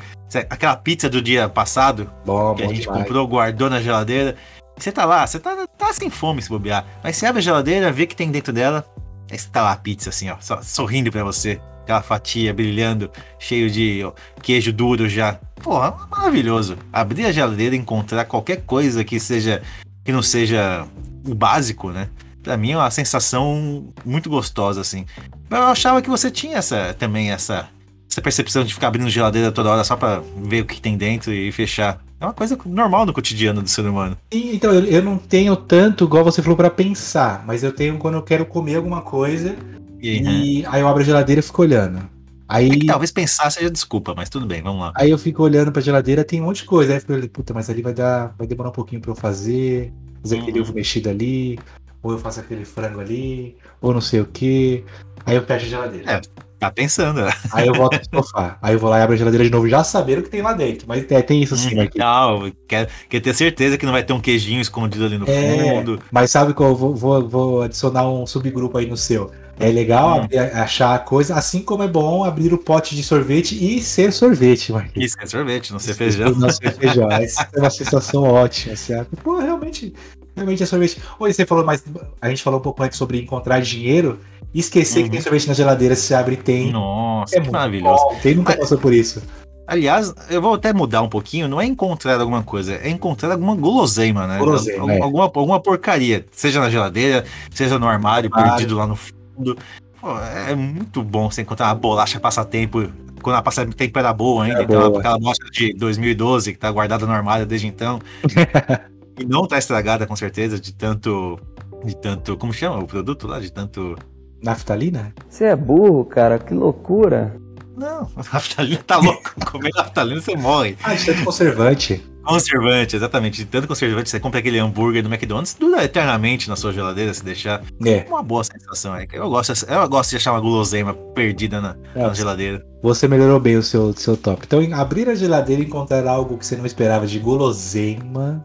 Aquela 0.48 0.76
pizza 0.76 1.08
do 1.10 1.20
dia 1.20 1.48
passado, 1.48 2.10
Bom, 2.24 2.54
que 2.54 2.62
a 2.62 2.66
bom 2.66 2.72
gente 2.72 2.82
demais. 2.82 3.02
comprou, 3.02 3.26
guardou 3.26 3.68
na 3.68 3.80
geladeira. 3.80 4.36
Você 4.80 4.90
tá 4.90 5.04
lá, 5.04 5.26
você 5.26 5.38
tá, 5.38 5.66
tá 5.78 5.92
sem 5.92 6.08
fome 6.10 6.40
se 6.42 6.48
bobear. 6.48 6.86
Mas 7.04 7.16
você 7.16 7.26
abre 7.26 7.38
a 7.40 7.42
geladeira, 7.42 7.92
vê 7.92 8.06
que 8.06 8.16
tem 8.16 8.30
dentro 8.30 8.52
dela. 8.52 8.84
Aí 9.30 9.38
você 9.38 9.48
tá 9.48 9.62
lá 9.62 9.72
a 9.72 9.76
pizza, 9.76 10.10
assim, 10.10 10.28
ó, 10.30 10.36
só- 10.40 10.62
sorrindo 10.62 11.10
pra 11.12 11.22
você. 11.22 11.60
Aquela 11.82 12.02
fatia 12.02 12.52
brilhando, 12.54 13.10
cheio 13.38 13.70
de 13.70 14.02
ó, 14.04 14.12
queijo 14.42 14.72
duro 14.72 15.08
já. 15.08 15.34
Porra, 15.62 15.96
maravilhoso. 16.10 16.76
Abrir 16.92 17.26
a 17.26 17.32
geladeira 17.32 17.74
e 17.74 17.78
encontrar 17.78 18.24
qualquer 18.24 18.62
coisa 18.62 19.04
que 19.04 19.18
seja. 19.20 19.62
que 20.04 20.12
não 20.12 20.22
seja 20.22 20.86
o 21.26 21.34
básico, 21.34 21.90
né? 21.90 22.08
Pra 22.42 22.56
mim 22.56 22.72
é 22.72 22.76
uma 22.76 22.90
sensação 22.90 23.88
muito 24.04 24.30
gostosa, 24.30 24.80
assim. 24.80 25.04
Eu 25.50 25.58
achava 25.64 26.00
que 26.00 26.08
você 26.08 26.30
tinha 26.30 26.56
essa 26.56 26.94
também, 26.98 27.30
essa, 27.30 27.68
essa 28.10 28.22
percepção 28.22 28.64
de 28.64 28.72
ficar 28.72 28.88
abrindo 28.88 29.10
geladeira 29.10 29.52
toda 29.52 29.68
hora 29.70 29.84
só 29.84 29.94
pra 29.96 30.22
ver 30.38 30.62
o 30.62 30.66
que 30.66 30.80
tem 30.80 30.96
dentro 30.96 31.32
e 31.34 31.52
fechar. 31.52 32.00
É 32.20 32.24
uma 32.26 32.34
coisa 32.34 32.58
normal 32.66 33.06
no 33.06 33.14
cotidiano 33.14 33.62
do 33.62 33.68
ser 33.68 33.80
humano. 33.86 34.16
E, 34.30 34.54
Então, 34.54 34.72
eu, 34.74 34.84
eu 34.84 35.02
não 35.02 35.16
tenho 35.16 35.56
tanto, 35.56 36.04
igual 36.04 36.22
você 36.22 36.42
falou, 36.42 36.56
pra 36.56 36.68
pensar, 36.68 37.44
mas 37.46 37.64
eu 37.64 37.72
tenho 37.72 37.96
quando 37.96 38.14
eu 38.16 38.22
quero 38.22 38.44
comer 38.44 38.76
alguma 38.76 39.00
coisa 39.00 39.56
E, 40.02 40.18
e 40.20 40.66
aí 40.66 40.80
eu 40.82 40.88
abro 40.88 41.02
a 41.02 41.04
geladeira 41.04 41.40
e 41.40 41.42
fico 41.42 41.62
olhando. 41.62 41.98
Aí, 42.46 42.68
É 42.68 42.76
que 42.76 42.86
talvez 42.86 43.10
pensar 43.10 43.48
seja 43.50 43.70
desculpa, 43.70 44.12
mas 44.14 44.28
tudo 44.28 44.44
bem, 44.44 44.60
vamos 44.60 44.80
lá. 44.80 44.92
aí 44.96 45.10
eu 45.10 45.16
fico 45.18 45.42
olhando 45.42 45.72
pra 45.72 45.80
geladeira, 45.80 46.24
tem 46.24 46.40
um 46.40 46.44
monte 46.44 46.58
de 46.62 46.64
coisa. 46.64 46.92
Aí 46.92 46.98
eu 46.98 47.22
fico, 47.22 47.28
puta, 47.28 47.54
mas 47.54 47.70
ali 47.70 47.80
vai 47.80 47.94
dar, 47.94 48.34
vai 48.36 48.46
demorar 48.46 48.68
um 48.68 48.72
pouquinho 48.72 49.00
pra 49.00 49.12
eu 49.12 49.14
fazer, 49.14 49.90
fazer 50.20 50.38
aquele 50.40 50.58
Uhum. 50.58 50.64
ovo 50.64 50.74
mexido 50.74 51.08
ali, 51.08 51.58
ou 52.02 52.12
eu 52.12 52.18
faço 52.18 52.40
aquele 52.40 52.64
frango 52.64 53.00
ali, 53.00 53.56
ou 53.80 53.94
não 53.94 54.00
sei 54.00 54.20
o 54.20 54.26
que. 54.26 54.84
Aí 55.26 55.36
eu 55.36 55.42
fecho 55.44 55.66
a 55.66 55.68
geladeira. 55.68 56.10
É. 56.12 56.20
Tá 56.58 56.70
pensando, 56.70 57.22
né? 57.22 57.32
Aí 57.52 57.66
eu 57.66 57.72
volto 57.74 57.98
pro 58.10 58.22
sofá. 58.22 58.58
Aí 58.60 58.74
eu 58.74 58.78
vou 58.78 58.90
lá 58.90 58.98
e 58.98 59.02
abro 59.02 59.14
a 59.14 59.16
geladeira 59.16 59.44
de 59.44 59.50
novo, 59.50 59.66
já 59.66 59.82
sabendo 59.82 60.18
o 60.18 60.22
que 60.22 60.28
tem 60.28 60.42
lá 60.42 60.52
dentro. 60.52 60.86
Mas 60.86 61.10
é, 61.10 61.22
tem 61.22 61.42
isso 61.42 61.56
sim, 61.56 61.74
Marquinhos. 61.74 61.94
Não, 62.06 62.52
quer, 62.68 62.86
quer 63.08 63.20
ter 63.20 63.34
certeza 63.34 63.78
que 63.78 63.86
não 63.86 63.92
vai 63.92 64.02
ter 64.02 64.12
um 64.12 64.20
queijinho 64.20 64.60
escondido 64.60 65.06
ali 65.06 65.16
no 65.16 65.24
É, 65.26 65.56
fundo. 65.76 65.98
mas 66.12 66.30
sabe 66.30 66.52
qual? 66.52 66.68
Eu 66.70 66.76
vou, 66.76 66.94
vou, 66.94 67.26
vou 67.28 67.62
adicionar 67.62 68.06
um 68.10 68.26
subgrupo 68.26 68.76
aí 68.76 68.84
no 68.84 68.96
seu. 68.96 69.30
É 69.58 69.68
legal 69.70 70.22
Hum. 70.22 70.26
achar 70.54 70.94
a 70.94 70.98
coisa, 70.98 71.34
assim 71.34 71.62
como 71.62 71.82
é 71.82 71.88
bom 71.88 72.24
abrir 72.24 72.52
o 72.52 72.58
pote 72.58 72.94
de 72.96 73.02
sorvete 73.02 73.52
e 73.54 73.80
ser 73.82 74.10
sorvete, 74.12 74.70
Marquinhos. 74.72 75.12
Isso 75.12 75.16
é 75.20 75.26
sorvete, 75.26 75.70
não 75.72 75.78
ser 75.78 75.94
feijão. 75.94 76.30
Não 76.32 76.50
ser 76.50 76.72
feijão. 76.74 77.10
Essa 77.10 77.48
é 77.54 77.58
uma 77.58 77.70
sensação 77.70 78.22
ótima. 78.24 78.76
Sabe? 78.76 79.08
Pô, 79.22 79.38
realmente, 79.38 79.94
realmente 80.40 80.62
é 80.62 80.66
sorvete. 80.66 81.00
Oi, 81.18 81.32
você 81.32 81.46
falou, 81.46 81.64
mas 81.64 81.84
a 82.20 82.28
gente 82.28 82.42
falou 82.42 82.58
um 82.58 82.62
pouco 82.62 82.82
antes 82.82 82.98
sobre 82.98 83.20
encontrar 83.20 83.60
dinheiro 83.60 84.18
e 84.52 84.60
esquecer 84.60 85.04
que 85.04 85.10
tem 85.10 85.20
sorvete 85.20 85.46
na 85.48 85.54
geladeira, 85.54 85.94
se 85.94 86.14
abre 86.14 86.34
e 86.34 86.38
tem. 86.38 86.66
Uhum. 86.66 86.72
Nossa, 86.72 87.36
é 87.36 87.40
que 87.40 87.50
maravilhoso. 87.50 88.02
bom. 88.04 88.18
Quem 88.22 88.34
nunca 88.34 88.56
passou 88.56 88.78
por 88.78 88.92
isso? 88.92 89.22
Aliás, 89.66 90.12
eu 90.28 90.42
vou 90.42 90.54
até 90.54 90.72
mudar 90.72 91.00
um 91.02 91.08
pouquinho, 91.08 91.46
não 91.46 91.60
é 91.60 91.64
encontrar 91.66 92.20
alguma 92.20 92.42
coisa, 92.42 92.74
é 92.74 92.88
encontrar 92.90 93.30
alguma 93.32 93.54
guloseima, 93.54 94.26
né? 94.26 94.38
Guloseima, 94.38 94.82
Al- 94.82 94.90
é. 94.90 95.00
alguma, 95.00 95.24
alguma 95.24 95.60
porcaria, 95.60 96.26
seja 96.32 96.58
na 96.58 96.68
geladeira, 96.68 97.24
seja 97.52 97.78
no 97.78 97.86
armário, 97.86 98.28
Armário. 98.32 98.56
perdido 98.56 98.76
lá 98.76 98.84
no 98.86 98.96
fundo. 98.96 99.56
Pô, 100.00 100.08
é 100.48 100.54
muito 100.56 101.04
bom 101.04 101.30
você 101.30 101.42
encontrar 101.42 101.66
uma 101.68 101.74
bolacha 101.76 102.18
passatempo, 102.18 102.88
quando 103.22 103.36
a 103.36 103.42
passatempo 103.42 103.96
era 103.96 104.12
boa 104.12 104.42
ainda, 104.42 104.56
Era 104.56 104.64
aquela, 104.64 104.88
boa. 104.88 104.98
aquela 104.98 105.18
bolacha 105.18 105.38
de 105.52 105.72
2012 105.74 106.52
que 106.52 106.58
tá 106.58 106.68
guardada 106.72 107.06
no 107.06 107.12
armário 107.12 107.46
desde 107.46 107.68
então. 107.68 108.00
e 109.20 109.24
não 109.26 109.46
tá 109.46 109.58
estragada 109.58 110.06
com 110.06 110.16
certeza, 110.16 110.58
de 110.58 110.72
tanto. 110.74 111.38
De 111.84 111.96
tanto. 111.96 112.36
Como 112.36 112.52
chama 112.52 112.78
o 112.78 112.86
produto 112.86 113.26
lá? 113.26 113.38
De 113.40 113.50
tanto. 113.52 113.96
Naftalina? 114.42 115.12
Você 115.28 115.44
é 115.44 115.56
burro, 115.56 116.04
cara, 116.04 116.38
que 116.38 116.54
loucura. 116.54 117.36
Não, 117.76 118.08
naftalina 118.32 118.82
tá 118.86 118.96
louco. 118.98 119.32
Comer 119.50 119.70
naftalina 119.74 120.20
você 120.20 120.36
morre. 120.36 120.76
Ah, 120.82 120.94
de 120.94 121.06
tanto 121.06 121.24
conservante. 121.24 122.06
Conservante, 122.22 122.94
exatamente. 122.96 123.38
De 123.38 123.44
tanto 123.46 123.66
conservante, 123.66 124.10
você 124.10 124.20
compra 124.20 124.40
aquele 124.40 124.58
hambúrguer 124.58 125.02
do 125.02 125.08
McDonald's, 125.12 125.54
dura 125.58 125.82
eternamente 125.82 126.50
na 126.50 126.56
sua 126.56 126.70
geladeira 126.72 127.12
se 127.14 127.24
deixar. 127.24 127.62
É. 127.84 128.04
Uma 128.08 128.22
boa 128.22 128.44
sensação, 128.44 128.94
é. 128.94 129.06
Eu 129.10 129.28
gosto, 129.30 129.52
eu 129.66 129.88
gosto 129.88 130.10
de 130.10 130.16
achar 130.16 130.32
uma 130.32 130.40
guloseima 130.40 130.92
perdida 131.14 131.60
na, 131.62 131.76
na 131.94 132.10
É. 132.10 132.14
geladeira. 132.14 132.62
Você 132.82 133.08
melhorou 133.08 133.40
bem 133.40 133.56
o 133.56 133.62
seu, 133.62 133.94
seu 133.94 134.16
top. 134.18 134.42
Então, 134.46 134.60
abrir 134.78 135.08
a 135.08 135.14
geladeira 135.14 135.62
e 135.62 135.64
encontrar 135.66 136.06
algo 136.06 136.36
que 136.36 136.44
você 136.46 136.56
não 136.56 136.66
esperava 136.66 137.06
de 137.06 137.18
guloseima 137.18 138.44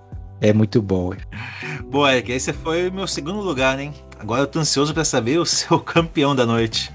é 0.50 0.54
muito 0.54 0.82
bom. 0.82 1.14
Boa, 1.90 2.14
Eric, 2.14 2.32
esse 2.32 2.54
foi 2.54 2.90
o 2.90 2.94
meu 2.94 3.08
segundo 3.08 3.42
lugar, 3.42 3.80
hein? 3.80 3.94
Agora 4.20 4.42
eu 4.42 4.48
tô 4.48 4.60
ansioso 4.60 4.94
pra 4.94 5.04
saber 5.04 5.40
o 5.40 5.46
seu 5.46 5.80
campeão 5.82 6.36
da 6.36 6.46
noite. 6.46 6.95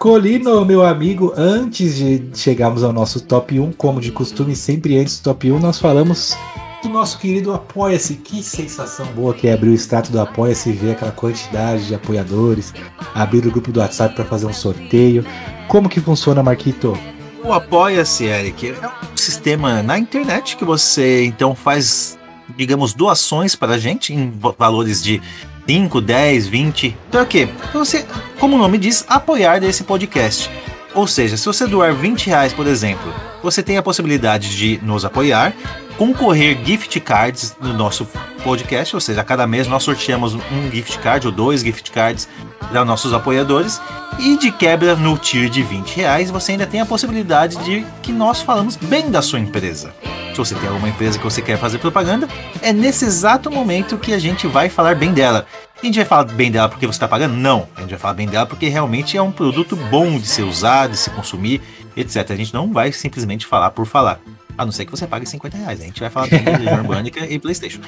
Marcolino, 0.00 0.64
meu 0.64 0.86
amigo, 0.86 1.34
antes 1.36 1.96
de 1.96 2.22
chegarmos 2.32 2.84
ao 2.84 2.92
nosso 2.92 3.20
top 3.20 3.58
1, 3.58 3.72
como 3.72 4.00
de 4.00 4.12
costume, 4.12 4.54
sempre 4.54 4.96
antes 4.96 5.18
do 5.18 5.24
top 5.24 5.50
1, 5.50 5.58
nós 5.58 5.80
falamos 5.80 6.36
do 6.84 6.88
nosso 6.88 7.18
querido 7.18 7.52
Apoia-se. 7.52 8.14
Que 8.14 8.40
sensação 8.40 9.04
boa 9.06 9.34
que 9.34 9.48
é 9.48 9.52
abrir 9.54 9.70
o 9.70 9.74
status 9.74 10.12
do 10.12 10.20
Apoia-se 10.20 10.70
e 10.70 10.72
ver 10.72 10.92
aquela 10.92 11.10
quantidade 11.10 11.88
de 11.88 11.96
apoiadores, 11.96 12.72
abrir 13.12 13.44
o 13.44 13.50
grupo 13.50 13.72
do 13.72 13.80
WhatsApp 13.80 14.14
para 14.14 14.24
fazer 14.24 14.46
um 14.46 14.52
sorteio. 14.52 15.26
Como 15.66 15.88
que 15.88 16.00
funciona, 16.00 16.44
Marquito? 16.44 16.96
O 17.42 17.52
Apoia-se, 17.52 18.22
Eric, 18.24 18.68
é 18.68 18.74
um 19.12 19.16
sistema 19.16 19.82
na 19.82 19.98
internet 19.98 20.56
que 20.56 20.64
você 20.64 21.24
então 21.24 21.56
faz, 21.56 22.16
digamos, 22.56 22.94
doações 22.94 23.56
para 23.56 23.72
a 23.74 23.78
gente 23.78 24.14
em 24.14 24.30
va- 24.30 24.54
valores 24.56 25.02
de 25.02 25.20
5, 25.68 26.00
10, 26.00 26.46
20. 26.46 26.96
Para 27.10 27.26
quê? 27.26 27.46
Para 27.46 27.78
você, 27.78 28.06
como 28.40 28.56
o 28.56 28.58
nome 28.58 28.78
diz, 28.78 29.04
apoiar 29.06 29.60
desse 29.60 29.84
podcast. 29.84 30.50
Ou 30.98 31.06
seja, 31.06 31.36
se 31.36 31.46
você 31.46 31.64
doar 31.64 31.94
20 31.94 32.26
reais, 32.26 32.52
por 32.52 32.66
exemplo, 32.66 33.14
você 33.40 33.62
tem 33.62 33.76
a 33.76 33.82
possibilidade 33.84 34.56
de 34.56 34.80
nos 34.82 35.04
apoiar, 35.04 35.54
concorrer 35.96 36.58
gift 36.64 36.98
cards 36.98 37.54
no 37.60 37.72
nosso 37.72 38.04
podcast, 38.42 38.96
ou 38.96 39.00
seja, 39.00 39.20
a 39.20 39.24
cada 39.24 39.46
mês 39.46 39.68
nós 39.68 39.84
sorteamos 39.84 40.34
um 40.34 40.70
gift 40.72 40.98
card 40.98 41.28
ou 41.28 41.32
dois 41.32 41.60
gift 41.60 41.92
cards 41.92 42.28
para 42.58 42.84
nossos 42.84 43.14
apoiadores. 43.14 43.80
E 44.18 44.36
de 44.38 44.50
quebra 44.50 44.96
no 44.96 45.16
tier 45.16 45.48
de 45.48 45.62
20 45.62 45.94
reais, 45.94 46.32
você 46.32 46.50
ainda 46.50 46.66
tem 46.66 46.80
a 46.80 46.86
possibilidade 46.86 47.56
de 47.58 47.86
que 48.02 48.10
nós 48.10 48.42
falamos 48.42 48.74
bem 48.74 49.08
da 49.08 49.22
sua 49.22 49.38
empresa. 49.38 49.94
Se 50.32 50.38
você 50.38 50.56
tem 50.56 50.68
alguma 50.68 50.88
empresa 50.88 51.16
que 51.16 51.24
você 51.24 51.40
quer 51.40 51.58
fazer 51.58 51.78
propaganda, 51.78 52.28
é 52.60 52.72
nesse 52.72 53.04
exato 53.04 53.52
momento 53.52 53.98
que 53.98 54.12
a 54.12 54.18
gente 54.18 54.48
vai 54.48 54.68
falar 54.68 54.96
bem 54.96 55.12
dela. 55.12 55.46
A 55.80 55.86
gente 55.86 55.94
vai 55.96 56.04
falar 56.04 56.24
bem 56.24 56.50
dela 56.50 56.68
porque 56.68 56.86
você 56.86 56.96
está 56.96 57.06
pagando? 57.06 57.34
Não. 57.34 57.68
A 57.76 57.80
gente 57.82 57.90
vai 57.90 57.98
falar 57.98 58.14
bem 58.14 58.26
dela 58.26 58.46
porque 58.46 58.68
realmente 58.68 59.16
é 59.16 59.22
um 59.22 59.30
produto 59.30 59.76
bom 59.76 60.18
de 60.18 60.26
ser 60.26 60.42
usado, 60.42 60.90
de 60.90 60.96
se 60.96 61.08
consumir, 61.10 61.60
etc. 61.96 62.28
A 62.30 62.36
gente 62.36 62.52
não 62.52 62.72
vai 62.72 62.90
simplesmente 62.90 63.46
falar 63.46 63.70
por 63.70 63.86
falar. 63.86 64.20
A 64.56 64.64
não 64.64 64.72
ser 64.72 64.84
que 64.86 64.90
você 64.90 65.06
pague 65.06 65.24
50 65.24 65.56
reais. 65.56 65.80
A 65.80 65.84
gente 65.84 66.00
vai 66.00 66.10
falar 66.10 66.26
também 66.28 66.58
de 66.58 66.66
Urbânica 66.66 67.24
e 67.32 67.38
Playstation. 67.38 67.78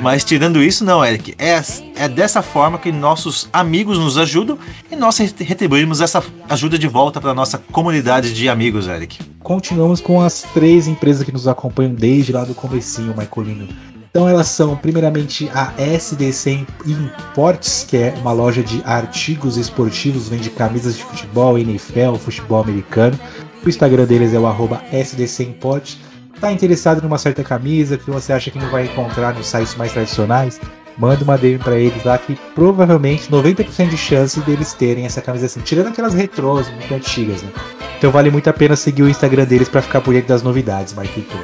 Mas 0.00 0.22
tirando 0.22 0.62
isso, 0.62 0.84
não, 0.84 1.04
Eric. 1.04 1.34
É, 1.36 1.60
é 1.96 2.08
dessa 2.08 2.40
forma 2.40 2.78
que 2.78 2.92
nossos 2.92 3.48
amigos 3.52 3.98
nos 3.98 4.16
ajudam 4.16 4.56
e 4.88 4.94
nós 4.94 5.18
re- 5.18 5.34
retribuímos 5.40 6.00
essa 6.00 6.22
ajuda 6.48 6.78
de 6.78 6.86
volta 6.86 7.20
para 7.20 7.34
nossa 7.34 7.58
comunidade 7.72 8.32
de 8.32 8.48
amigos, 8.48 8.86
Eric. 8.86 9.18
continuamos 9.42 10.00
com 10.00 10.20
as 10.22 10.42
três 10.54 10.86
empresas 10.86 11.24
que 11.24 11.32
nos 11.32 11.48
acompanham 11.48 11.92
desde 11.94 12.30
lá 12.30 12.44
do 12.44 12.54
comecinho, 12.54 13.12
Marcolino. 13.16 13.66
Então 14.10 14.28
elas 14.28 14.48
são, 14.48 14.76
primeiramente, 14.76 15.48
a 15.54 15.72
SDC 15.78 16.66
Imports, 16.84 17.86
que 17.88 17.96
é 17.96 18.14
uma 18.20 18.32
loja 18.32 18.60
de 18.60 18.82
artigos 18.84 19.56
esportivos, 19.56 20.28
vende 20.28 20.50
camisas 20.50 20.96
de 20.96 21.04
futebol, 21.04 21.56
NFL, 21.56 22.16
futebol 22.16 22.60
americano. 22.60 23.18
O 23.64 23.68
Instagram 23.68 24.06
deles 24.06 24.34
é 24.34 24.38
o 24.38 24.48
arroba 24.48 24.82
SDC 24.92 25.44
Imports. 25.44 25.96
Tá 26.40 26.50
interessado 26.50 27.00
numa 27.00 27.18
certa 27.18 27.44
camisa 27.44 27.96
que 27.96 28.10
você 28.10 28.32
acha 28.32 28.50
que 28.50 28.58
não 28.58 28.70
vai 28.70 28.86
encontrar 28.86 29.32
nos 29.32 29.46
sites 29.46 29.76
mais 29.76 29.92
tradicionais? 29.92 30.60
Manda 30.98 31.22
uma 31.22 31.38
DM 31.38 31.58
pra 31.58 31.76
eles 31.76 32.02
lá 32.02 32.18
que 32.18 32.36
provavelmente 32.54 33.30
90% 33.30 33.90
de 33.90 33.96
chance 33.96 34.40
deles 34.40 34.72
terem 34.72 35.06
essa 35.06 35.22
camisa 35.22 35.46
assim, 35.46 35.60
tirando 35.60 35.86
aquelas 35.86 36.14
retrôs 36.14 36.68
muito 36.70 36.92
antigas, 36.92 37.42
né? 37.42 37.50
Então 37.96 38.10
vale 38.10 38.30
muito 38.30 38.50
a 38.50 38.52
pena 38.52 38.74
seguir 38.74 39.02
o 39.02 39.08
Instagram 39.08 39.44
deles 39.44 39.68
pra 39.68 39.82
ficar 39.82 40.00
por 40.00 40.12
dentro 40.14 40.28
das 40.28 40.42
novidades, 40.42 40.94
Marquito. 40.94 41.36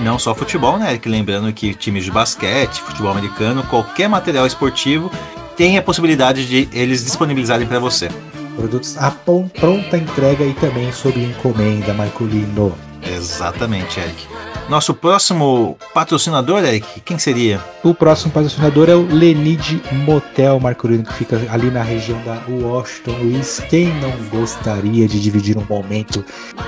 Não 0.00 0.18
só 0.18 0.34
futebol, 0.34 0.78
né, 0.78 0.90
Eric? 0.90 1.08
Lembrando 1.08 1.52
que 1.52 1.74
times 1.74 2.04
de 2.04 2.10
basquete, 2.10 2.80
futebol 2.80 3.10
americano, 3.10 3.64
qualquer 3.64 4.08
material 4.08 4.46
esportivo 4.46 5.10
tem 5.56 5.76
a 5.76 5.82
possibilidade 5.82 6.46
de 6.46 6.68
eles 6.72 7.04
disponibilizarem 7.04 7.66
para 7.66 7.80
você. 7.80 8.08
Produtos 8.54 8.96
a 8.96 9.10
pronta 9.10 9.96
entrega 9.96 10.44
e 10.44 10.54
também 10.54 10.92
sob 10.92 11.20
encomenda, 11.20 11.92
Marcolino. 11.94 12.74
Exatamente, 13.02 13.98
Eric. 13.98 14.26
Nosso 14.68 14.92
próximo 14.92 15.78
patrocinador, 15.94 16.62
Eric, 16.62 17.00
quem 17.00 17.18
seria? 17.18 17.58
O 17.82 17.94
próximo 17.94 18.30
patrocinador 18.30 18.90
é 18.90 18.94
o 18.94 19.06
Lenid 19.06 19.82
Motel 20.04 20.60
Marcolino, 20.60 21.04
que 21.04 21.14
fica 21.14 21.40
ali 21.50 21.70
na 21.70 21.82
região 21.82 22.20
da 22.22 22.42
Washington 22.46 23.12
Luiz. 23.12 23.60
Quem 23.70 23.86
não 23.98 24.12
gostaria 24.30 25.08
de 25.08 25.22
dividir 25.22 25.56
um 25.56 25.64
momento 25.66 26.22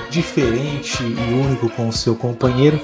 diferente 0.09 1.03
e 1.03 1.33
único 1.33 1.69
com 1.69 1.89
o 1.89 1.93
seu 1.93 2.15
companheiro? 2.15 2.81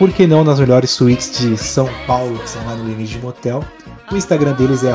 Por 0.00 0.10
que 0.10 0.26
não 0.26 0.42
nas 0.42 0.58
melhores 0.58 0.90
suítes 0.90 1.38
de 1.38 1.56
São 1.56 1.88
Paulo, 2.04 2.36
que 2.40 2.50
são 2.50 2.66
lá 2.66 2.74
no 2.74 2.88
Lenid 2.88 3.18
Motel? 3.18 3.64
O 4.10 4.16
Instagram 4.16 4.52
deles 4.54 4.82
é 4.82 4.92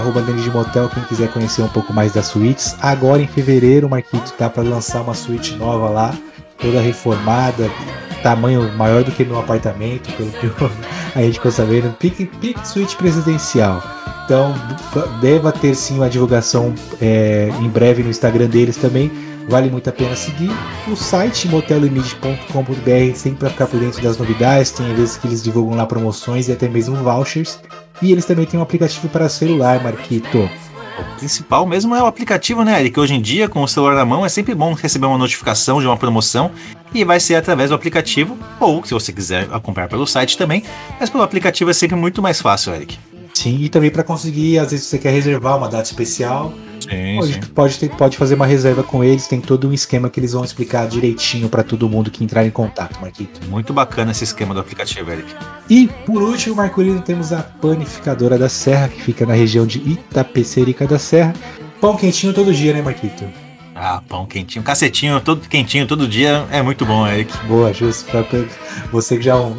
Motel, 0.53 0.89
quem 0.89 1.03
quiser 1.03 1.31
conhecer 1.31 1.61
um 1.61 1.69
pouco 1.69 1.93
mais 1.93 2.11
das 2.11 2.25
suítes. 2.25 2.75
Agora 2.81 3.21
em 3.21 3.27
fevereiro, 3.27 3.89
Marquito 3.89 4.33
tá 4.33 4.49
para 4.49 4.63
lançar 4.63 5.01
uma 5.01 5.13
suíte 5.13 5.55
nova 5.55 5.89
lá, 5.89 6.13
toda 6.61 6.79
reformada, 6.79 7.69
tamanho 8.21 8.71
maior 8.77 9.03
do 9.03 9.11
que 9.11 9.23
no 9.23 9.39
apartamento, 9.39 10.11
pelo 10.13 10.31
que 10.31 10.47
a 11.15 11.21
gente 11.21 11.33
ficou 11.35 11.51
sabendo. 11.51 11.91
Pique, 11.97 12.25
pique 12.25 12.67
suíte 12.67 12.95
presidencial. 12.95 13.83
Então, 14.25 14.53
deva 15.19 15.51
ter 15.51 15.75
sim 15.75 15.95
uma 15.95 16.09
divulgação 16.09 16.73
é, 17.01 17.49
em 17.59 17.67
breve 17.67 18.03
no 18.03 18.09
Instagram 18.09 18.47
deles 18.47 18.77
também. 18.77 19.11
Vale 19.49 19.69
muito 19.69 19.89
a 19.89 19.93
pena 19.93 20.15
seguir. 20.15 20.51
O 20.87 20.95
site 20.95 21.47
motellimite.com.br 21.47 23.15
sempre 23.15 23.39
para 23.39 23.49
ficar 23.49 23.67
por 23.67 23.79
dentro 23.79 24.01
das 24.01 24.17
novidades. 24.17 24.71
Tem 24.71 24.93
vezes 24.95 25.17
que 25.17 25.27
eles 25.27 25.43
divulgam 25.43 25.75
lá 25.75 25.85
promoções 25.85 26.47
e 26.47 26.51
até 26.51 26.69
mesmo 26.69 26.95
vouchers. 26.95 27.59
E 28.01 28.11
eles 28.11 28.23
também 28.23 28.45
têm 28.45 28.59
um 28.59 28.63
aplicativo 28.63 29.09
para 29.09 29.27
celular, 29.27 29.83
Marquito. 29.83 30.49
O 30.99 31.17
principal 31.17 31.65
mesmo 31.65 31.95
é 31.95 32.01
o 32.01 32.05
aplicativo, 32.05 32.63
né, 32.63 32.79
Eric? 32.79 32.99
Hoje 32.99 33.13
em 33.13 33.21
dia, 33.21 33.47
com 33.47 33.61
o 33.63 33.67
celular 33.67 33.95
na 33.95 34.05
mão, 34.05 34.25
é 34.25 34.29
sempre 34.29 34.53
bom 34.53 34.73
receber 34.73 35.05
uma 35.05 35.17
notificação 35.17 35.79
de 35.79 35.87
uma 35.87 35.97
promoção 35.97 36.51
e 36.93 37.03
vai 37.03 37.19
ser 37.19 37.35
através 37.35 37.69
do 37.69 37.75
aplicativo, 37.75 38.37
ou 38.59 38.83
se 38.83 38.93
você 38.93 39.13
quiser 39.13 39.47
comprar 39.61 39.87
pelo 39.87 40.05
site 40.05 40.37
também, 40.37 40.63
mas 40.99 41.09
pelo 41.09 41.23
aplicativo 41.23 41.71
é 41.71 41.73
sempre 41.73 41.95
muito 41.95 42.21
mais 42.21 42.41
fácil, 42.41 42.73
Eric. 42.73 42.99
Sim, 43.41 43.57
e 43.61 43.69
também 43.69 43.89
para 43.89 44.03
conseguir, 44.03 44.59
às 44.59 44.71
vezes 44.71 44.85
você 44.85 44.97
quer 44.99 45.11
reservar 45.11 45.57
uma 45.57 45.67
data 45.67 45.83
especial, 45.83 46.53
Sim, 46.79 47.15
pode, 47.17 47.33
sim. 47.33 47.39
pode, 47.55 47.79
ter- 47.79 47.89
pode 47.89 48.17
fazer 48.17 48.35
uma 48.35 48.45
reserva 48.45 48.83
com 48.83 49.03
eles, 49.03 49.27
tem 49.27 49.41
todo 49.41 49.67
um 49.67 49.73
esquema 49.73 50.09
que 50.09 50.19
eles 50.19 50.33
vão 50.33 50.43
explicar 50.43 50.87
direitinho 50.87 51.49
para 51.49 51.63
todo 51.63 51.89
mundo 51.89 52.11
que 52.11 52.23
entrar 52.23 52.45
em 52.45 52.51
contato, 52.51 52.99
Marquito. 53.01 53.39
Muito 53.49 53.73
bacana 53.73 54.11
esse 54.11 54.23
esquema 54.23 54.53
do 54.53 54.59
aplicativo, 54.59 55.09
Eric. 55.11 55.33
E 55.69 55.87
por 56.05 56.21
último, 56.21 56.55
Marcolino, 56.55 57.01
temos 57.01 57.33
a 57.33 57.41
panificadora 57.41 58.37
da 58.37 58.47
Serra, 58.49 58.89
que 58.89 59.01
fica 59.01 59.25
na 59.25 59.33
região 59.33 59.65
de 59.65 59.79
Itapecerica 59.79 60.85
da 60.85 60.99
Serra. 60.99 61.33
Pão 61.79 61.95
quentinho 61.95 62.33
todo 62.33 62.53
dia, 62.53 62.73
né, 62.73 62.81
Marquito? 62.81 63.23
Ah, 63.73 64.03
pão 64.07 64.27
quentinho, 64.27 64.63
cacetinho, 64.63 65.19
todo 65.21 65.47
quentinho 65.47 65.87
todo 65.87 66.07
dia 66.07 66.45
é 66.51 66.61
muito 66.61 66.85
bom, 66.85 67.07
Eric. 67.07 67.35
Boa, 67.47 67.73
justo. 67.73 68.05
Pra 68.11 68.23
você 68.91 69.17
que 69.17 69.23
já 69.23 69.31
é 69.33 69.39
um 69.39 69.55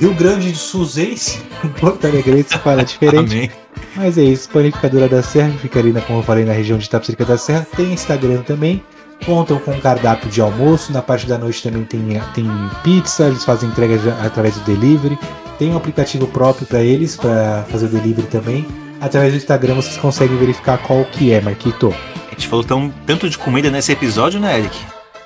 Rio 0.00 0.14
Grande 0.14 0.52
do 0.52 0.58
Suzense, 0.58 1.40
Porto 1.80 2.06
Alegre, 2.06 2.42
você 2.42 2.58
fala 2.58 2.84
diferente. 2.84 3.34
Amém. 3.34 3.50
Mas 3.94 4.18
é 4.18 4.22
isso, 4.22 4.48
Panificadora 4.50 5.08
da 5.08 5.22
Serra, 5.22 5.50
que 5.52 5.58
fica 5.58 5.78
ali, 5.78 5.92
na, 5.92 6.00
como 6.02 6.18
eu 6.18 6.22
falei, 6.22 6.44
na 6.44 6.52
região 6.52 6.76
de 6.78 6.84
Itapecerica 6.86 7.24
da 7.24 7.38
Serra. 7.38 7.66
Tem 7.76 7.92
Instagram 7.92 8.42
também. 8.42 8.82
Contam 9.24 9.58
com 9.58 9.70
um 9.70 9.80
cardápio 9.80 10.28
de 10.28 10.40
almoço. 10.42 10.92
Na 10.92 11.00
parte 11.00 11.26
da 11.26 11.38
noite 11.38 11.62
também 11.62 11.82
tem, 11.84 12.02
tem 12.34 12.46
pizza, 12.82 13.26
eles 13.28 13.44
fazem 13.44 13.70
entrega 13.70 13.96
já- 13.98 14.18
através 14.22 14.56
do 14.56 14.64
delivery. 14.64 15.18
Tem 15.58 15.70
um 15.72 15.76
aplicativo 15.76 16.26
próprio 16.26 16.66
para 16.66 16.82
eles, 16.82 17.16
para 17.16 17.64
fazer 17.70 17.86
o 17.86 17.88
delivery 17.88 18.26
também. 18.26 18.66
Através 19.00 19.32
do 19.32 19.38
Instagram 19.38 19.74
vocês 19.76 19.96
conseguem 19.96 20.36
verificar 20.36 20.76
qual 20.78 21.02
que 21.06 21.32
é, 21.32 21.40
Marquito. 21.40 21.94
A 22.28 22.30
gente 22.32 22.46
falou 22.48 22.64
tão, 22.64 22.92
tanto 23.06 23.28
de 23.30 23.38
comida 23.38 23.70
nesse 23.70 23.92
episódio, 23.92 24.38
né, 24.38 24.58
Eric? 24.58 24.76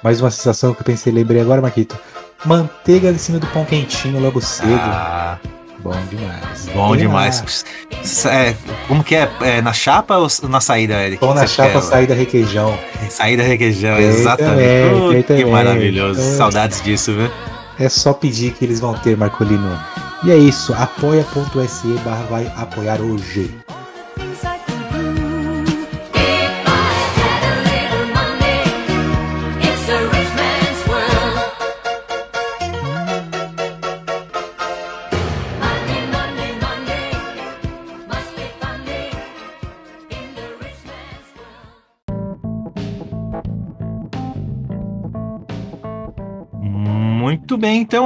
Mais 0.03 0.21
uma 0.21 0.31
sensação 0.31 0.73
que 0.73 0.81
eu 0.81 0.85
pensei, 0.85 1.13
lembrei 1.13 1.41
agora, 1.41 1.61
Marquito. 1.61 1.99
Manteiga 2.45 3.11
em 3.11 3.19
cima 3.19 3.39
do 3.39 3.47
pão 3.49 3.65
quentinho 3.65 4.21
logo 4.21 4.41
cedo. 4.41 4.69
Ah, 4.75 5.39
Bom 5.83 5.97
demais. 6.11 6.69
bom 6.75 6.97
demais. 6.97 7.65
É, 8.27 8.55
como 8.87 9.03
que 9.03 9.15
é? 9.15 9.31
É 9.41 9.63
Na 9.63 9.73
chapa 9.73 10.17
ou 10.19 10.29
na 10.49 10.61
saída, 10.61 10.95
Eric? 11.03 11.19
Pão 11.21 11.33
na 11.35 11.47
chapa, 11.47 11.73
quer? 11.73 11.83
saída 11.83 12.15
requeijão. 12.15 12.79
Saída 13.09 13.43
requeijão, 13.43 13.97
Tem 13.97 14.07
exatamente. 14.07 14.91
também, 14.91 15.13
tem 15.13 15.23
que 15.23 15.43
também. 15.43 15.47
maravilhoso. 15.53 16.21
Então- 16.21 16.37
Saudades 16.37 16.83
disso, 16.83 17.15
viu? 17.15 17.31
É 17.79 17.89
só 17.89 18.13
pedir 18.13 18.53
que 18.53 18.65
eles 18.65 18.79
vão 18.79 18.93
ter, 18.95 19.17
Marcolino. 19.17 19.79
E 20.23 20.31
é 20.31 20.37
isso, 20.37 20.75
apoia.se 20.75 21.87
barra 22.05 22.25
vai 22.31 22.53
apoiar 22.57 23.01
hoje. 23.01 23.51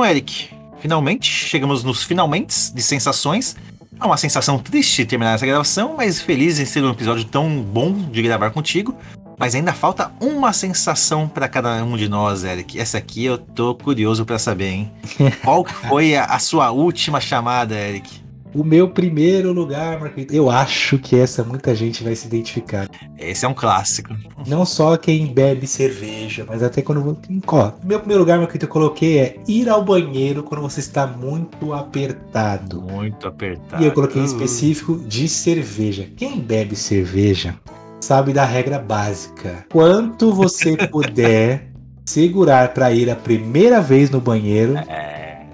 Então, 0.05 0.11
Eric. 0.11 0.51
Finalmente, 0.81 1.31
chegamos 1.31 1.83
nos 1.83 2.03
finalmente 2.03 2.75
de 2.75 2.83
sensações. 2.83 3.57
É 3.99 4.05
uma 4.05 4.19
sensação 4.19 4.59
triste 4.59 5.07
terminar 5.07 5.35
essa 5.35 5.47
gravação, 5.47 5.95
mas 5.97 6.21
feliz 6.21 6.59
em 6.59 6.67
ser 6.67 6.85
um 6.85 6.91
episódio 6.91 7.25
tão 7.25 7.63
bom 7.63 7.91
de 8.11 8.21
gravar 8.21 8.51
contigo. 8.51 8.95
Mas 9.39 9.55
ainda 9.55 9.73
falta 9.73 10.13
uma 10.21 10.53
sensação 10.53 11.27
para 11.27 11.49
cada 11.49 11.83
um 11.83 11.97
de 11.97 12.07
nós, 12.07 12.45
Eric. 12.45 12.79
Essa 12.79 12.99
aqui 12.99 13.25
eu 13.25 13.39
tô 13.39 13.75
curioso 13.75 14.27
para 14.27 14.39
saber, 14.39 14.69
hein? 14.69 14.93
Qual 15.43 15.65
foi 15.65 16.15
a, 16.15 16.27
a 16.27 16.39
sua 16.39 16.71
última 16.71 17.19
chamada, 17.19 17.75
Eric? 17.75 18.24
O 18.55 18.63
meu 18.63 18.89
primeiro 18.89 19.53
lugar, 19.53 19.99
Marquito. 19.99 20.33
Eu 20.33 20.49
acho 20.49 20.97
que 20.97 21.17
essa 21.17 21.43
muita 21.43 21.75
gente 21.75 22.05
vai 22.05 22.15
se 22.15 22.29
identificar. 22.29 22.89
Esse 23.19 23.45
é 23.45 23.49
um 23.49 23.55
clássico. 23.55 24.15
Não 24.47 24.65
só 24.65 24.97
quem 24.97 25.27
bebe 25.27 25.67
cerveja, 25.67 26.47
mas 26.49 26.63
até 26.63 26.81
quando. 26.81 27.19
Ó, 27.47 27.73
meu 27.83 27.99
primeiro 27.99 28.21
lugar, 28.21 28.39
Marquito, 28.39 28.67
eu 28.67 28.69
coloquei 28.69 29.19
é 29.19 29.37
ir 29.49 29.69
ao 29.69 29.85
banheiro 29.85 30.45
quando 30.45 30.61
você 30.61 30.79
está 30.79 31.05
muito 31.05 31.73
apertado. 31.73 32.81
Muito 32.81 33.27
apertado. 33.27 33.83
E 33.83 33.87
eu 33.87 33.93
coloquei 33.93 34.23
em 34.23 34.25
específico 34.25 34.99
de 34.99 35.29
cerveja. 35.29 36.09
Quem 36.17 36.39
bebe 36.39 36.77
cerveja 36.77 37.57
sabe 38.01 38.33
da 38.33 38.45
regra 38.45 38.79
básica. 38.79 39.67
Quanto 39.73 40.33
você 40.33 40.77
puder 40.89 41.73
segurar 42.07 42.73
para 42.73 42.93
ir 42.93 43.11
a 43.11 43.17
primeira 43.17 43.81
vez 43.81 44.11
no 44.11 44.21
banheiro, 44.21 44.75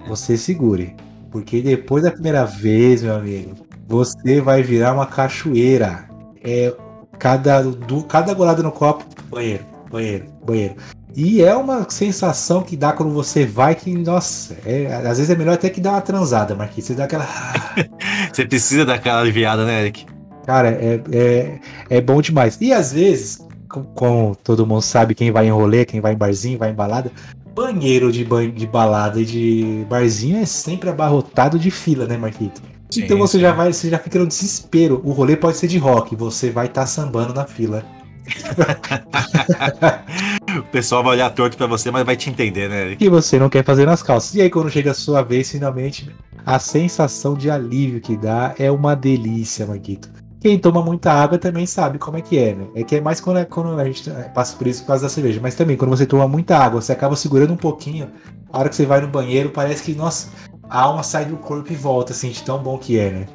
você 0.07 0.37
segure. 0.37 0.95
Porque 1.31 1.61
depois 1.63 2.03
da 2.03 2.11
primeira 2.11 2.45
vez, 2.45 3.03
meu 3.03 3.15
amigo, 3.15 3.55
você 3.89 4.41
vai 4.41 4.63
virar 4.63 4.93
uma 4.93 5.07
cachoeira. 5.07 6.09
É 6.43 6.75
cada, 7.19 7.63
do, 7.63 8.03
cada 8.05 8.33
golada 8.35 8.63
no 8.63 8.73
copo, 8.73 9.05
banheiro, 9.31 9.65
banheiro, 9.91 10.27
banheiro. 10.45 10.75
E 11.15 11.43
é 11.43 11.55
uma 11.55 11.89
sensação 11.91 12.63
que 12.63 12.77
dá 12.77 12.93
quando 12.93 13.13
você 13.13 13.45
vai 13.45 13.75
que, 13.75 13.93
nossa, 13.95 14.57
é, 14.65 14.87
às 14.95 15.19
vezes 15.19 15.29
é 15.29 15.37
melhor 15.37 15.55
até 15.55 15.69
que 15.69 15.81
dar 15.81 15.91
uma 15.91 16.01
transada, 16.01 16.55
Marquinhos. 16.55 16.87
Você 16.87 16.95
dá 16.95 17.05
aquela. 17.05 17.27
Você 18.33 18.47
precisa 18.47 18.85
daquela 18.85 19.21
aliviada, 19.21 19.65
né, 19.65 19.81
Eric? 19.83 20.07
Cara, 20.47 20.71
é, 20.71 21.01
é, 21.13 21.61
é 21.91 22.01
bom 22.01 22.23
demais. 22.23 22.57
E 22.61 22.73
às 22.73 22.93
vezes, 22.93 23.39
com- 23.69 23.83
como 23.85 24.37
todo 24.37 24.67
mundo 24.67 24.83
sabe, 24.83 25.15
quem 25.15 25.31
vai 25.31 25.47
em 25.47 25.51
rolê, 25.51 25.85
quem 25.85 26.01
vai 26.01 26.13
em 26.13 26.17
barzinho, 26.17 26.59
vai 26.59 26.71
em 26.71 26.75
balada, 26.75 27.11
banheiro 27.55 28.13
de, 28.13 28.25
ban 28.25 28.51
de 28.51 28.67
balada 28.67 29.21
e 29.21 29.25
de 29.25 29.87
barzinho 29.89 30.39
é 30.39 30.47
sempre 30.47 30.91
abarrotado 30.91 31.59
de 31.59 31.71
fila, 31.71 32.07
né, 32.07 32.17
Marquito? 32.17 32.63
Sim, 32.91 33.05
então 33.05 33.19
você 33.19 33.39
sim. 33.39 33.43
já 33.43 33.53
vai, 33.53 33.73
você 33.73 33.89
já 33.89 33.99
fica 33.99 34.19
no 34.19 34.27
desespero. 34.27 35.01
O 35.05 35.13
rolê 35.13 35.37
pode 35.37 35.57
ser 35.57 35.69
de 35.69 35.79
rock, 35.79 36.17
você 36.17 36.51
vai 36.51 36.67
estar 36.67 36.87
sambando 36.87 37.35
na 37.35 37.47
fila. 37.47 37.85
O 40.59 40.63
pessoal 40.65 41.05
vai 41.05 41.13
olhar 41.13 41.31
torto 41.31 41.57
pra 41.57 41.67
você, 41.67 41.91
mas 41.91 42.05
vai 42.05 42.17
te 42.17 42.29
entender, 42.29 42.69
né? 42.69 42.97
Que 42.97 43.09
você 43.09 43.39
não 43.39 43.49
quer 43.49 43.65
fazer 43.65 43.87
nas 43.87 44.03
calças. 44.03 44.35
E 44.35 44.41
aí, 44.41 44.51
quando 44.51 44.69
chega 44.69 44.91
a 44.91 44.95
sua 44.95 45.23
vez, 45.23 45.51
finalmente, 45.51 46.11
a 46.45 46.59
sensação 46.59 47.35
de 47.35 47.49
alívio 47.49 48.01
que 48.01 48.17
dá 48.17 48.55
é 48.59 48.71
uma 48.71 48.97
delícia, 48.97 49.67
Marquito. 49.67 50.11
Quem 50.41 50.59
toma 50.59 50.83
muita 50.83 51.13
água 51.13 51.37
também 51.39 51.67
sabe 51.67 51.99
como 51.99 52.17
é 52.17 52.23
que 52.23 52.39
é, 52.39 52.55
né? 52.55 52.67
É 52.75 52.83
que 52.83 52.97
é 52.97 53.01
mais 53.01 53.21
quando, 53.21 53.45
quando 53.47 53.79
a 53.79 53.85
gente 53.85 54.11
passa 54.35 54.57
por 54.57 54.67
isso 54.67 54.81
por 54.83 54.89
causa 54.89 55.03
da 55.03 55.09
cerveja. 55.11 55.39
Mas 55.43 55.55
também, 55.55 55.77
quando 55.77 55.91
você 55.91 56.07
toma 56.07 56.27
muita 56.27 56.57
água, 56.57 56.81
você 56.81 56.93
acaba 56.93 57.15
segurando 57.15 57.53
um 57.53 57.57
pouquinho. 57.59 58.11
A 58.51 58.59
hora 58.59 58.69
que 58.71 58.75
você 58.75 58.87
vai 58.87 59.01
no 59.03 59.09
banheiro, 59.09 59.51
parece 59.51 59.83
que, 59.83 59.95
nossa, 59.95 60.29
a 60.69 60.81
alma 60.81 61.03
sai 61.03 61.27
do 61.27 61.37
corpo 61.37 61.71
e 61.71 61.77
volta, 61.77 62.13
assim, 62.13 62.31
de 62.31 62.43
tão 62.43 62.59
bom 62.63 62.79
que 62.79 62.99
é, 62.99 63.11
né? 63.11 63.27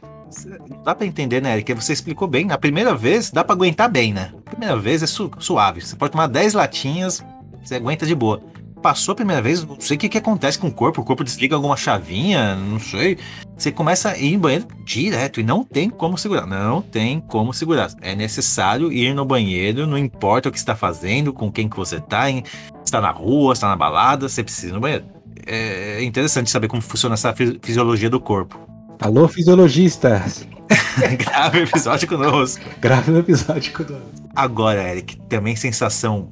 Dá 0.84 0.96
pra 0.96 1.06
entender, 1.06 1.42
né, 1.42 1.54
Eric? 1.54 1.74
Você 1.76 1.94
explicou 1.94 2.28
bem. 2.28 2.52
A 2.52 2.58
primeira 2.58 2.96
vez 2.96 3.30
dá 3.30 3.44
pra 3.44 3.54
aguentar 3.54 3.90
bem, 3.90 4.12
né? 4.12 4.32
A 4.48 4.50
primeira 4.50 4.76
vez 4.76 5.04
é 5.04 5.08
su- 5.08 5.30
suave. 5.40 5.82
Você 5.82 5.96
pode 5.96 6.12
tomar 6.12 6.28
10 6.28 6.54
latinhas, 6.56 7.24
você 7.64 7.76
aguenta 7.76 8.06
de 8.06 8.16
boa. 8.16 8.42
Passou 8.86 9.14
a 9.14 9.16
primeira 9.16 9.42
vez, 9.42 9.64
não 9.66 9.82
sei 9.82 9.98
o 9.98 10.00
que, 10.00 10.08
que 10.08 10.18
acontece 10.20 10.60
com 10.60 10.68
o 10.68 10.72
corpo. 10.72 11.02
O 11.02 11.04
corpo 11.04 11.24
desliga 11.24 11.56
alguma 11.56 11.76
chavinha, 11.76 12.54
não 12.56 12.80
sei. 12.80 13.18
Você 13.58 13.72
começa 13.72 14.12
a 14.12 14.18
ir 14.20 14.34
no 14.36 14.42
banheiro 14.42 14.68
direto 14.84 15.40
e 15.40 15.44
não 15.44 15.64
tem 15.64 15.90
como 15.90 16.20
segurar. 16.20 16.46
Não 16.46 16.84
tem 16.84 17.20
como 17.20 17.52
segurar. 17.52 17.90
É 18.00 18.14
necessário 18.16 18.92
ir 18.94 19.16
no 19.16 19.26
banheiro, 19.26 19.88
não 19.88 19.98
importa 19.98 20.50
o 20.50 20.52
que 20.52 20.60
está 20.60 20.76
fazendo, 20.76 21.34
com 21.34 21.52
quem 21.52 21.68
que 21.68 21.76
você 21.76 22.00
tá, 22.00 22.30
em- 22.30 22.44
está 22.86 23.02
na 23.02 23.10
rua, 23.10 23.54
está 23.54 23.68
na 23.68 23.76
balada, 23.76 24.30
você 24.30 24.44
precisa 24.44 24.68
ir 24.68 24.74
no 24.74 24.80
banheiro. 24.80 25.06
É 25.48 26.04
interessante 26.04 26.52
saber 26.52 26.68
como 26.68 26.80
funciona 26.80 27.16
essa 27.16 27.34
fisi- 27.34 27.60
fisiologia 27.64 28.12
do 28.12 28.20
corpo. 28.20 28.60
Alô, 29.02 29.28
fisiologista! 29.28 30.24
Grave 31.18 31.62
episódio 31.62 32.08
conosco. 32.08 32.64
Grave 32.80 33.12
um 33.12 33.18
episódio 33.18 33.74
conosco. 33.74 34.30
Agora, 34.36 34.88
Eric, 34.92 35.18
também 35.28 35.56
sensação 35.56 36.30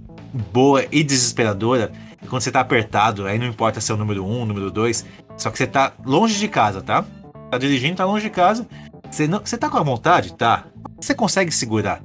boa 0.52 0.86
e 0.92 1.04
desesperadora 1.04 1.92
quando 2.30 2.42
você 2.42 2.52
tá 2.52 2.60
apertado, 2.60 3.26
aí 3.26 3.38
não 3.40 3.46
importa 3.48 3.80
se 3.82 3.92
é 3.92 3.96
o 3.96 3.98
número 3.98 4.26
1, 4.26 4.42
um, 4.42 4.46
número 4.46 4.72
2, 4.72 5.06
só 5.38 5.50
que 5.52 5.58
você 5.58 5.68
tá 5.68 5.94
longe 6.06 6.38
de 6.40 6.48
casa, 6.48 6.82
tá? 6.82 7.04
Tá 7.52 7.58
dirigindo, 7.58 7.96
tá 7.98 8.06
longe 8.06 8.24
de 8.24 8.30
casa. 8.30 8.68
Você, 9.10 9.28
não, 9.28 9.40
você 9.44 9.58
tá 9.58 9.70
com 9.70 9.78
a 9.78 9.84
vontade? 9.84 10.34
Tá. 10.34 10.66
Você 11.00 11.14
consegue 11.14 11.52
segurar. 11.52 12.02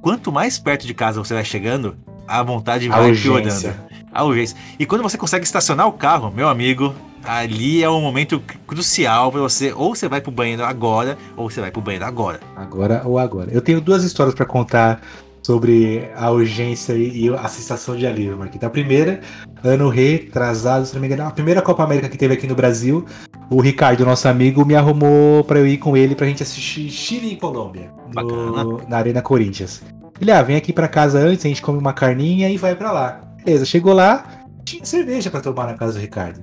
Quanto 0.00 0.30
mais 0.30 0.58
perto 0.58 0.86
de 0.86 0.92
casa 0.94 1.18
você 1.22 1.32
vai 1.34 1.44
chegando, 1.44 1.96
a 2.28 2.42
vontade 2.42 2.88
A 2.90 2.96
vai 2.96 3.10
urgência. 3.10 3.72
piorando. 3.72 3.94
A 4.12 4.22
urgência. 4.24 4.56
E 4.78 4.84
quando 4.86 5.02
você 5.02 5.16
consegue 5.16 5.44
estacionar 5.44 5.86
o 5.88 5.92
carro, 5.92 6.30
meu 6.30 6.46
amigo, 6.48 6.94
ali 7.24 7.82
é 7.82 7.88
um 7.88 8.00
momento 8.02 8.38
cru- 8.40 8.58
crucial 8.66 9.32
pra 9.32 9.40
você. 9.40 9.72
Ou 9.72 9.94
você 9.94 10.06
vai 10.08 10.20
pro 10.20 10.30
banheiro 10.30 10.62
agora, 10.64 11.16
ou 11.36 11.48
você 11.50 11.60
vai 11.60 11.70
pro 11.70 11.80
banheiro 11.80 12.04
agora. 12.04 12.38
Agora 12.54 13.02
ou 13.04 13.18
agora. 13.18 13.50
Eu 13.50 13.62
tenho 13.62 13.80
duas 13.80 14.04
histórias 14.04 14.34
pra 14.34 14.44
contar 14.44 15.00
sobre 15.44 16.08
a 16.16 16.30
urgência 16.30 16.94
e 16.94 17.28
a 17.28 17.46
sensação 17.48 17.94
de 17.96 18.06
alívio, 18.06 18.38
Marquinhos. 18.38 18.64
A 18.64 18.70
primeira, 18.70 19.20
ano 19.62 19.88
retrasado, 19.88 20.86
se 20.86 20.94
não 20.94 21.00
me 21.00 21.06
engano, 21.06 21.24
a 21.28 21.30
primeira 21.30 21.60
Copa 21.60 21.84
América 21.84 22.08
que 22.08 22.16
teve 22.16 22.34
aqui 22.34 22.46
no 22.46 22.54
Brasil, 22.54 23.04
o 23.50 23.60
Ricardo, 23.60 24.06
nosso 24.06 24.26
amigo, 24.26 24.64
me 24.64 24.74
arrumou 24.74 25.44
pra 25.44 25.58
eu 25.58 25.66
ir 25.66 25.76
com 25.78 25.96
ele 25.96 26.14
pra 26.14 26.26
gente 26.26 26.42
assistir 26.42 26.88
Chile 26.90 27.32
e 27.32 27.36
Colômbia, 27.36 27.90
no- 28.14 28.80
na 28.88 28.96
Arena 28.96 29.20
Corinthians. 29.20 29.82
Ele, 30.20 30.30
ah, 30.30 30.40
vem 30.42 30.56
aqui 30.56 30.72
pra 30.72 30.88
casa 30.88 31.18
antes, 31.18 31.44
a 31.44 31.48
gente 31.48 31.60
come 31.60 31.78
uma 31.78 31.92
carninha 31.92 32.48
e 32.48 32.56
vai 32.56 32.74
pra 32.74 32.90
lá. 32.90 33.20
Beleza, 33.44 33.66
chegou 33.66 33.92
lá, 33.92 34.24
tinha 34.64 34.84
cerveja 34.84 35.30
pra 35.30 35.40
tomar 35.40 35.66
na 35.66 35.74
casa 35.74 35.92
do 35.94 35.98
Ricardo. 36.00 36.40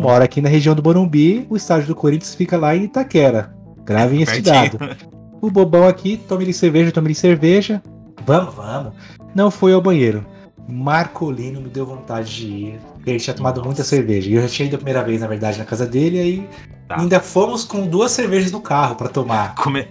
Mora 0.00 0.24
aqui 0.24 0.40
na 0.40 0.48
região 0.48 0.74
do 0.74 0.82
Morumbi, 0.82 1.46
o 1.50 1.56
estádio 1.56 1.88
do 1.88 1.94
Corinthians 1.94 2.34
fica 2.34 2.56
lá 2.56 2.74
em 2.74 2.84
Itaquera. 2.84 3.52
Gravem 3.84 4.22
esse 4.22 4.40
dado. 4.40 4.78
O 5.40 5.50
bobão 5.50 5.86
aqui, 5.86 6.16
tome-lhe 6.28 6.52
cerveja, 6.52 6.90
tome-lhe 6.92 7.14
cerveja. 7.14 7.82
Vamos, 8.26 8.54
vamos. 8.54 8.92
Não 9.34 9.50
foi 9.50 9.72
ao 9.72 9.80
banheiro. 9.80 10.24
Marcolino 10.68 11.60
me 11.60 11.68
deu 11.68 11.86
vontade 11.86 12.34
de 12.36 12.46
ir, 12.46 12.80
porque 12.94 13.10
ele 13.10 13.18
tinha 13.20 13.34
tomado 13.34 13.64
muita 13.64 13.82
cerveja. 13.82 14.28
E 14.30 14.34
eu 14.34 14.42
já 14.42 14.48
tinha 14.48 14.66
ido 14.66 14.74
a 14.74 14.78
primeira 14.78 15.02
vez, 15.02 15.20
na 15.20 15.26
verdade, 15.26 15.58
na 15.58 15.64
casa 15.64 15.86
dele, 15.86 16.16
e 16.16 16.20
aí 16.20 16.48
Tá. 16.86 17.00
ainda 17.00 17.20
fomos 17.20 17.64
com 17.64 17.86
duas 17.86 18.12
cervejas 18.12 18.50
no 18.52 18.60
carro 18.60 18.94
pra 18.94 19.08
tomar. 19.08 19.54
Come- 19.62 19.88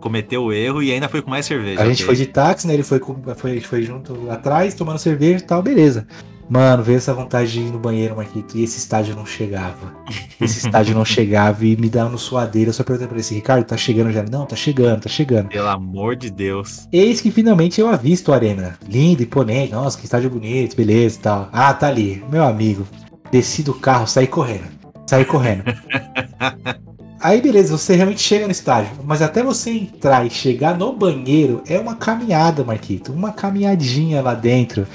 Cometeu 0.00 0.44
o 0.44 0.52
erro 0.52 0.82
e 0.82 0.90
ainda 0.92 1.08
foi 1.08 1.20
com 1.22 1.30
mais 1.30 1.44
cerveja. 1.46 1.80
A 1.82 1.86
gente 1.86 2.02
foi 2.04 2.16
de 2.16 2.26
táxi, 2.26 2.66
né? 2.66 2.74
Ele 2.74 2.82
foi, 2.82 2.98
com- 2.98 3.16
foi, 3.36 3.60
foi 3.60 3.82
junto 3.82 4.30
atrás, 4.30 4.74
tomando 4.74 4.98
cerveja 4.98 5.44
e 5.44 5.46
tal, 5.46 5.62
beleza. 5.62 6.06
Mano, 6.48 6.82
veio 6.82 6.96
essa 6.96 7.12
vontade 7.12 7.52
de 7.52 7.60
ir 7.60 7.70
no 7.70 7.78
banheiro, 7.78 8.16
Marquito, 8.16 8.56
e 8.56 8.62
esse 8.62 8.78
estádio 8.78 9.14
não 9.14 9.26
chegava. 9.26 9.94
Esse 10.40 10.66
estádio 10.66 10.94
não 10.94 11.04
chegava 11.04 11.64
e 11.66 11.76
me 11.76 11.90
dava 11.90 12.08
no 12.08 12.18
suadeiro. 12.18 12.70
Eu 12.70 12.74
só 12.74 12.82
perguntei 12.82 13.06
pra 13.06 13.16
ele 13.16 13.20
assim, 13.20 13.34
Ricardo, 13.34 13.64
tá 13.64 13.76
chegando 13.76 14.10
já? 14.10 14.22
Não, 14.22 14.46
tá 14.46 14.56
chegando, 14.56 15.02
tá 15.02 15.08
chegando. 15.08 15.48
Pelo 15.48 15.68
amor 15.68 16.16
de 16.16 16.30
Deus. 16.30 16.88
Eis 16.90 17.20
que 17.20 17.30
finalmente 17.30 17.80
eu 17.80 17.88
avisto 17.88 18.32
a 18.32 18.36
arena. 18.36 18.78
Linda, 18.88 19.22
imponente, 19.22 19.72
nossa, 19.72 19.98
que 19.98 20.04
estádio 20.04 20.30
bonito, 20.30 20.76
beleza 20.76 21.18
e 21.18 21.22
tal. 21.22 21.48
Ah, 21.52 21.74
tá 21.74 21.88
ali, 21.88 22.24
meu 22.30 22.44
amigo. 22.44 22.86
Desci 23.30 23.62
do 23.62 23.74
carro, 23.74 24.06
saí 24.06 24.26
correndo. 24.26 24.68
Saí 25.06 25.24
correndo. 25.24 25.64
Aí 27.20 27.40
beleza, 27.40 27.76
você 27.76 27.96
realmente 27.96 28.22
chega 28.22 28.46
no 28.46 28.52
estádio, 28.52 28.92
mas 29.04 29.20
até 29.20 29.42
você 29.42 29.70
entrar 29.70 30.24
e 30.24 30.30
chegar 30.30 30.78
no 30.78 30.92
banheiro 30.92 31.62
é 31.66 31.76
uma 31.76 31.96
caminhada, 31.96 32.62
Marquito, 32.62 33.12
uma 33.12 33.32
caminhadinha 33.32 34.22
lá 34.22 34.34
dentro. 34.34 34.86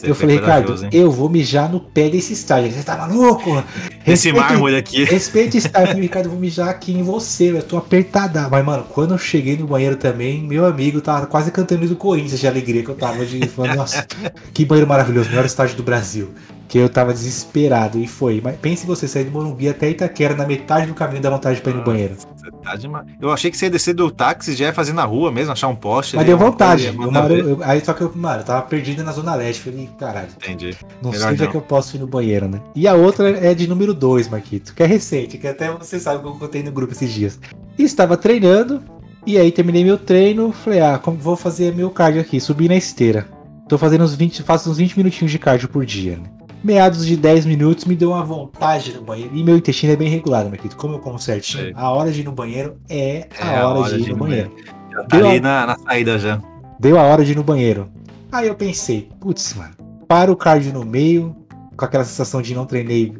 Você 0.00 0.10
eu 0.10 0.14
falei, 0.14 0.36
Ricardo, 0.36 0.88
eu 0.92 1.10
vou 1.10 1.28
mijar 1.28 1.70
no 1.70 1.78
pé 1.78 2.08
desse 2.08 2.32
estádio. 2.32 2.72
Você 2.72 2.82
tá 2.82 2.96
maluco? 2.96 3.50
Esse 4.06 4.28
Respeita- 4.30 4.40
mármore 4.40 4.76
aqui. 4.76 5.04
Respeita 5.04 5.56
esse 5.58 5.66
estádio. 5.66 5.88
Eu 5.88 5.92
falei, 5.92 6.02
Ricardo, 6.02 6.26
eu 6.26 6.30
vou 6.30 6.40
mijar 6.40 6.68
aqui 6.68 6.92
em 6.92 7.02
você, 7.02 7.50
eu 7.50 7.62
tô 7.62 7.76
apertada. 7.76 8.48
Mas, 8.48 8.64
mano, 8.64 8.84
quando 8.88 9.12
eu 9.12 9.18
cheguei 9.18 9.56
no 9.56 9.66
banheiro 9.66 9.96
também, 9.96 10.42
meu 10.42 10.64
amigo 10.64 11.00
tava 11.00 11.26
quase 11.26 11.50
cantando 11.50 11.86
do 11.86 11.96
Corinthians 11.96 12.40
de 12.40 12.46
alegria 12.46 12.82
que 12.82 12.88
eu 12.88 12.94
tava 12.94 13.26
de 13.26 13.46
falando, 13.48 13.76
nossa, 13.76 14.06
que 14.54 14.64
banheiro 14.64 14.88
maravilhoso, 14.88 15.28
melhor 15.28 15.44
estádio 15.44 15.76
do 15.76 15.82
Brasil. 15.82 16.30
Que 16.70 16.78
eu 16.78 16.88
tava 16.88 17.12
desesperado 17.12 17.98
e 17.98 18.06
foi. 18.06 18.40
Mas 18.42 18.54
pense 18.56 18.86
você 18.86 19.08
sair 19.08 19.24
do 19.24 19.32
Morumbi 19.32 19.68
até 19.68 19.90
Itaquera, 19.90 20.36
na 20.36 20.46
metade 20.46 20.86
do 20.86 20.94
caminho 20.94 21.20
dá 21.20 21.28
vontade 21.28 21.60
pra 21.60 21.72
ir 21.72 21.74
no 21.74 21.82
banheiro. 21.82 22.14
Você 22.14 22.48
tá 22.62 22.76
demais. 22.76 23.06
Eu 23.20 23.32
achei 23.32 23.50
que 23.50 23.56
você 23.56 23.64
ia 23.66 23.70
descer 23.72 23.92
do 23.92 24.08
táxi 24.08 24.52
e 24.52 24.54
já 24.54 24.66
ia 24.66 24.72
fazer 24.72 24.92
na 24.92 25.04
rua 25.04 25.32
mesmo, 25.32 25.50
achar 25.50 25.66
um 25.66 25.74
poste. 25.74 26.14
Mas 26.14 26.24
deu 26.24 26.38
vontade. 26.38 26.86
Eu 26.86 27.38
eu- 27.38 27.58
aí 27.64 27.84
só 27.84 27.92
que 27.92 28.02
eu, 28.02 28.12
mano, 28.14 28.42
eu 28.42 28.44
tava 28.44 28.62
perdido 28.62 29.02
na 29.02 29.10
Zona 29.10 29.34
Leste. 29.34 29.62
Falei, 29.62 29.90
caralho. 29.98 30.28
Entendi. 30.36 30.76
Não 31.02 31.10
Melhor 31.10 31.24
sei 31.24 31.32
onde 31.32 31.42
é 31.42 31.46
que 31.48 31.56
eu 31.56 31.60
posso 31.60 31.96
ir 31.96 31.98
no 31.98 32.06
banheiro, 32.06 32.46
né? 32.48 32.60
E 32.76 32.86
a 32.86 32.94
outra 32.94 33.30
é 33.30 33.52
de 33.52 33.66
número 33.66 33.92
2, 33.92 34.28
Marquito, 34.28 34.72
que 34.72 34.82
é 34.84 34.86
recente, 34.86 35.38
que 35.38 35.48
até 35.48 35.72
você 35.72 35.98
sabe 35.98 36.22
que 36.22 36.28
eu 36.28 36.34
contei 36.34 36.62
no 36.62 36.70
grupo 36.70 36.92
esses 36.92 37.12
dias. 37.12 37.36
E 37.76 37.82
estava 37.82 38.16
treinando, 38.16 38.80
e 39.26 39.36
aí 39.38 39.50
terminei 39.50 39.82
meu 39.82 39.98
treino, 39.98 40.52
falei, 40.52 40.80
ah, 40.80 40.98
como 41.02 41.16
vou 41.16 41.34
fazer 41.34 41.74
meu 41.74 41.90
cardio 41.90 42.20
aqui? 42.20 42.38
Subi 42.38 42.68
na 42.68 42.76
esteira. 42.76 43.26
Tô 43.68 43.76
fazendo 43.76 44.04
uns 44.04 44.14
20, 44.14 44.42
faço 44.44 44.70
uns 44.70 44.78
20 44.78 44.96
minutinhos 44.96 45.32
de 45.32 45.38
cardio 45.38 45.68
por 45.68 45.84
dia, 45.84 46.16
né? 46.16 46.24
Meados 46.62 47.06
de 47.06 47.16
10 47.16 47.46
minutos 47.46 47.86
me 47.86 47.96
deu 47.96 48.10
uma 48.10 48.22
vontade 48.22 48.92
no 48.92 49.02
banheiro. 49.02 49.34
E 49.34 49.42
meu 49.42 49.56
intestino 49.56 49.92
é 49.92 49.96
bem 49.96 50.08
regulado, 50.10 50.50
Marquito. 50.50 50.76
Como 50.76 50.94
eu 50.94 50.98
como 50.98 51.18
certinho, 51.18 51.64
Sei. 51.64 51.72
a 51.74 51.90
hora 51.90 52.12
de 52.12 52.20
ir 52.20 52.24
no 52.24 52.32
banheiro 52.32 52.76
é 52.88 53.28
a 53.40 53.52
É 53.52 53.64
hora, 53.64 53.88
de 53.98 54.02
ir 54.02 54.08
no 54.10 54.16
banheiro. 54.16 54.50
Já 54.92 55.02
tá 55.04 55.16
Deu 55.16 55.26
ali 55.28 55.38
a- 55.38 55.40
na, 55.40 55.66
na 55.68 55.78
saída 55.78 56.18
já. 56.18 56.40
Deu 56.78 56.98
a 56.98 57.02
hora 57.02 57.24
de 57.24 57.32
ir 57.32 57.36
no 57.36 57.42
banheiro. 57.42 57.88
Aí 58.30 58.46
eu 58.46 58.54
pensei, 58.54 59.08
putz, 59.18 59.54
mano, 59.54 59.70
para 60.06 60.30
o 60.30 60.36
cardio 60.36 60.72
no 60.72 60.84
meio, 60.84 61.34
com 61.76 61.84
aquela 61.84 62.04
sensação 62.04 62.42
de 62.42 62.54
não 62.54 62.66
treinei 62.66 63.14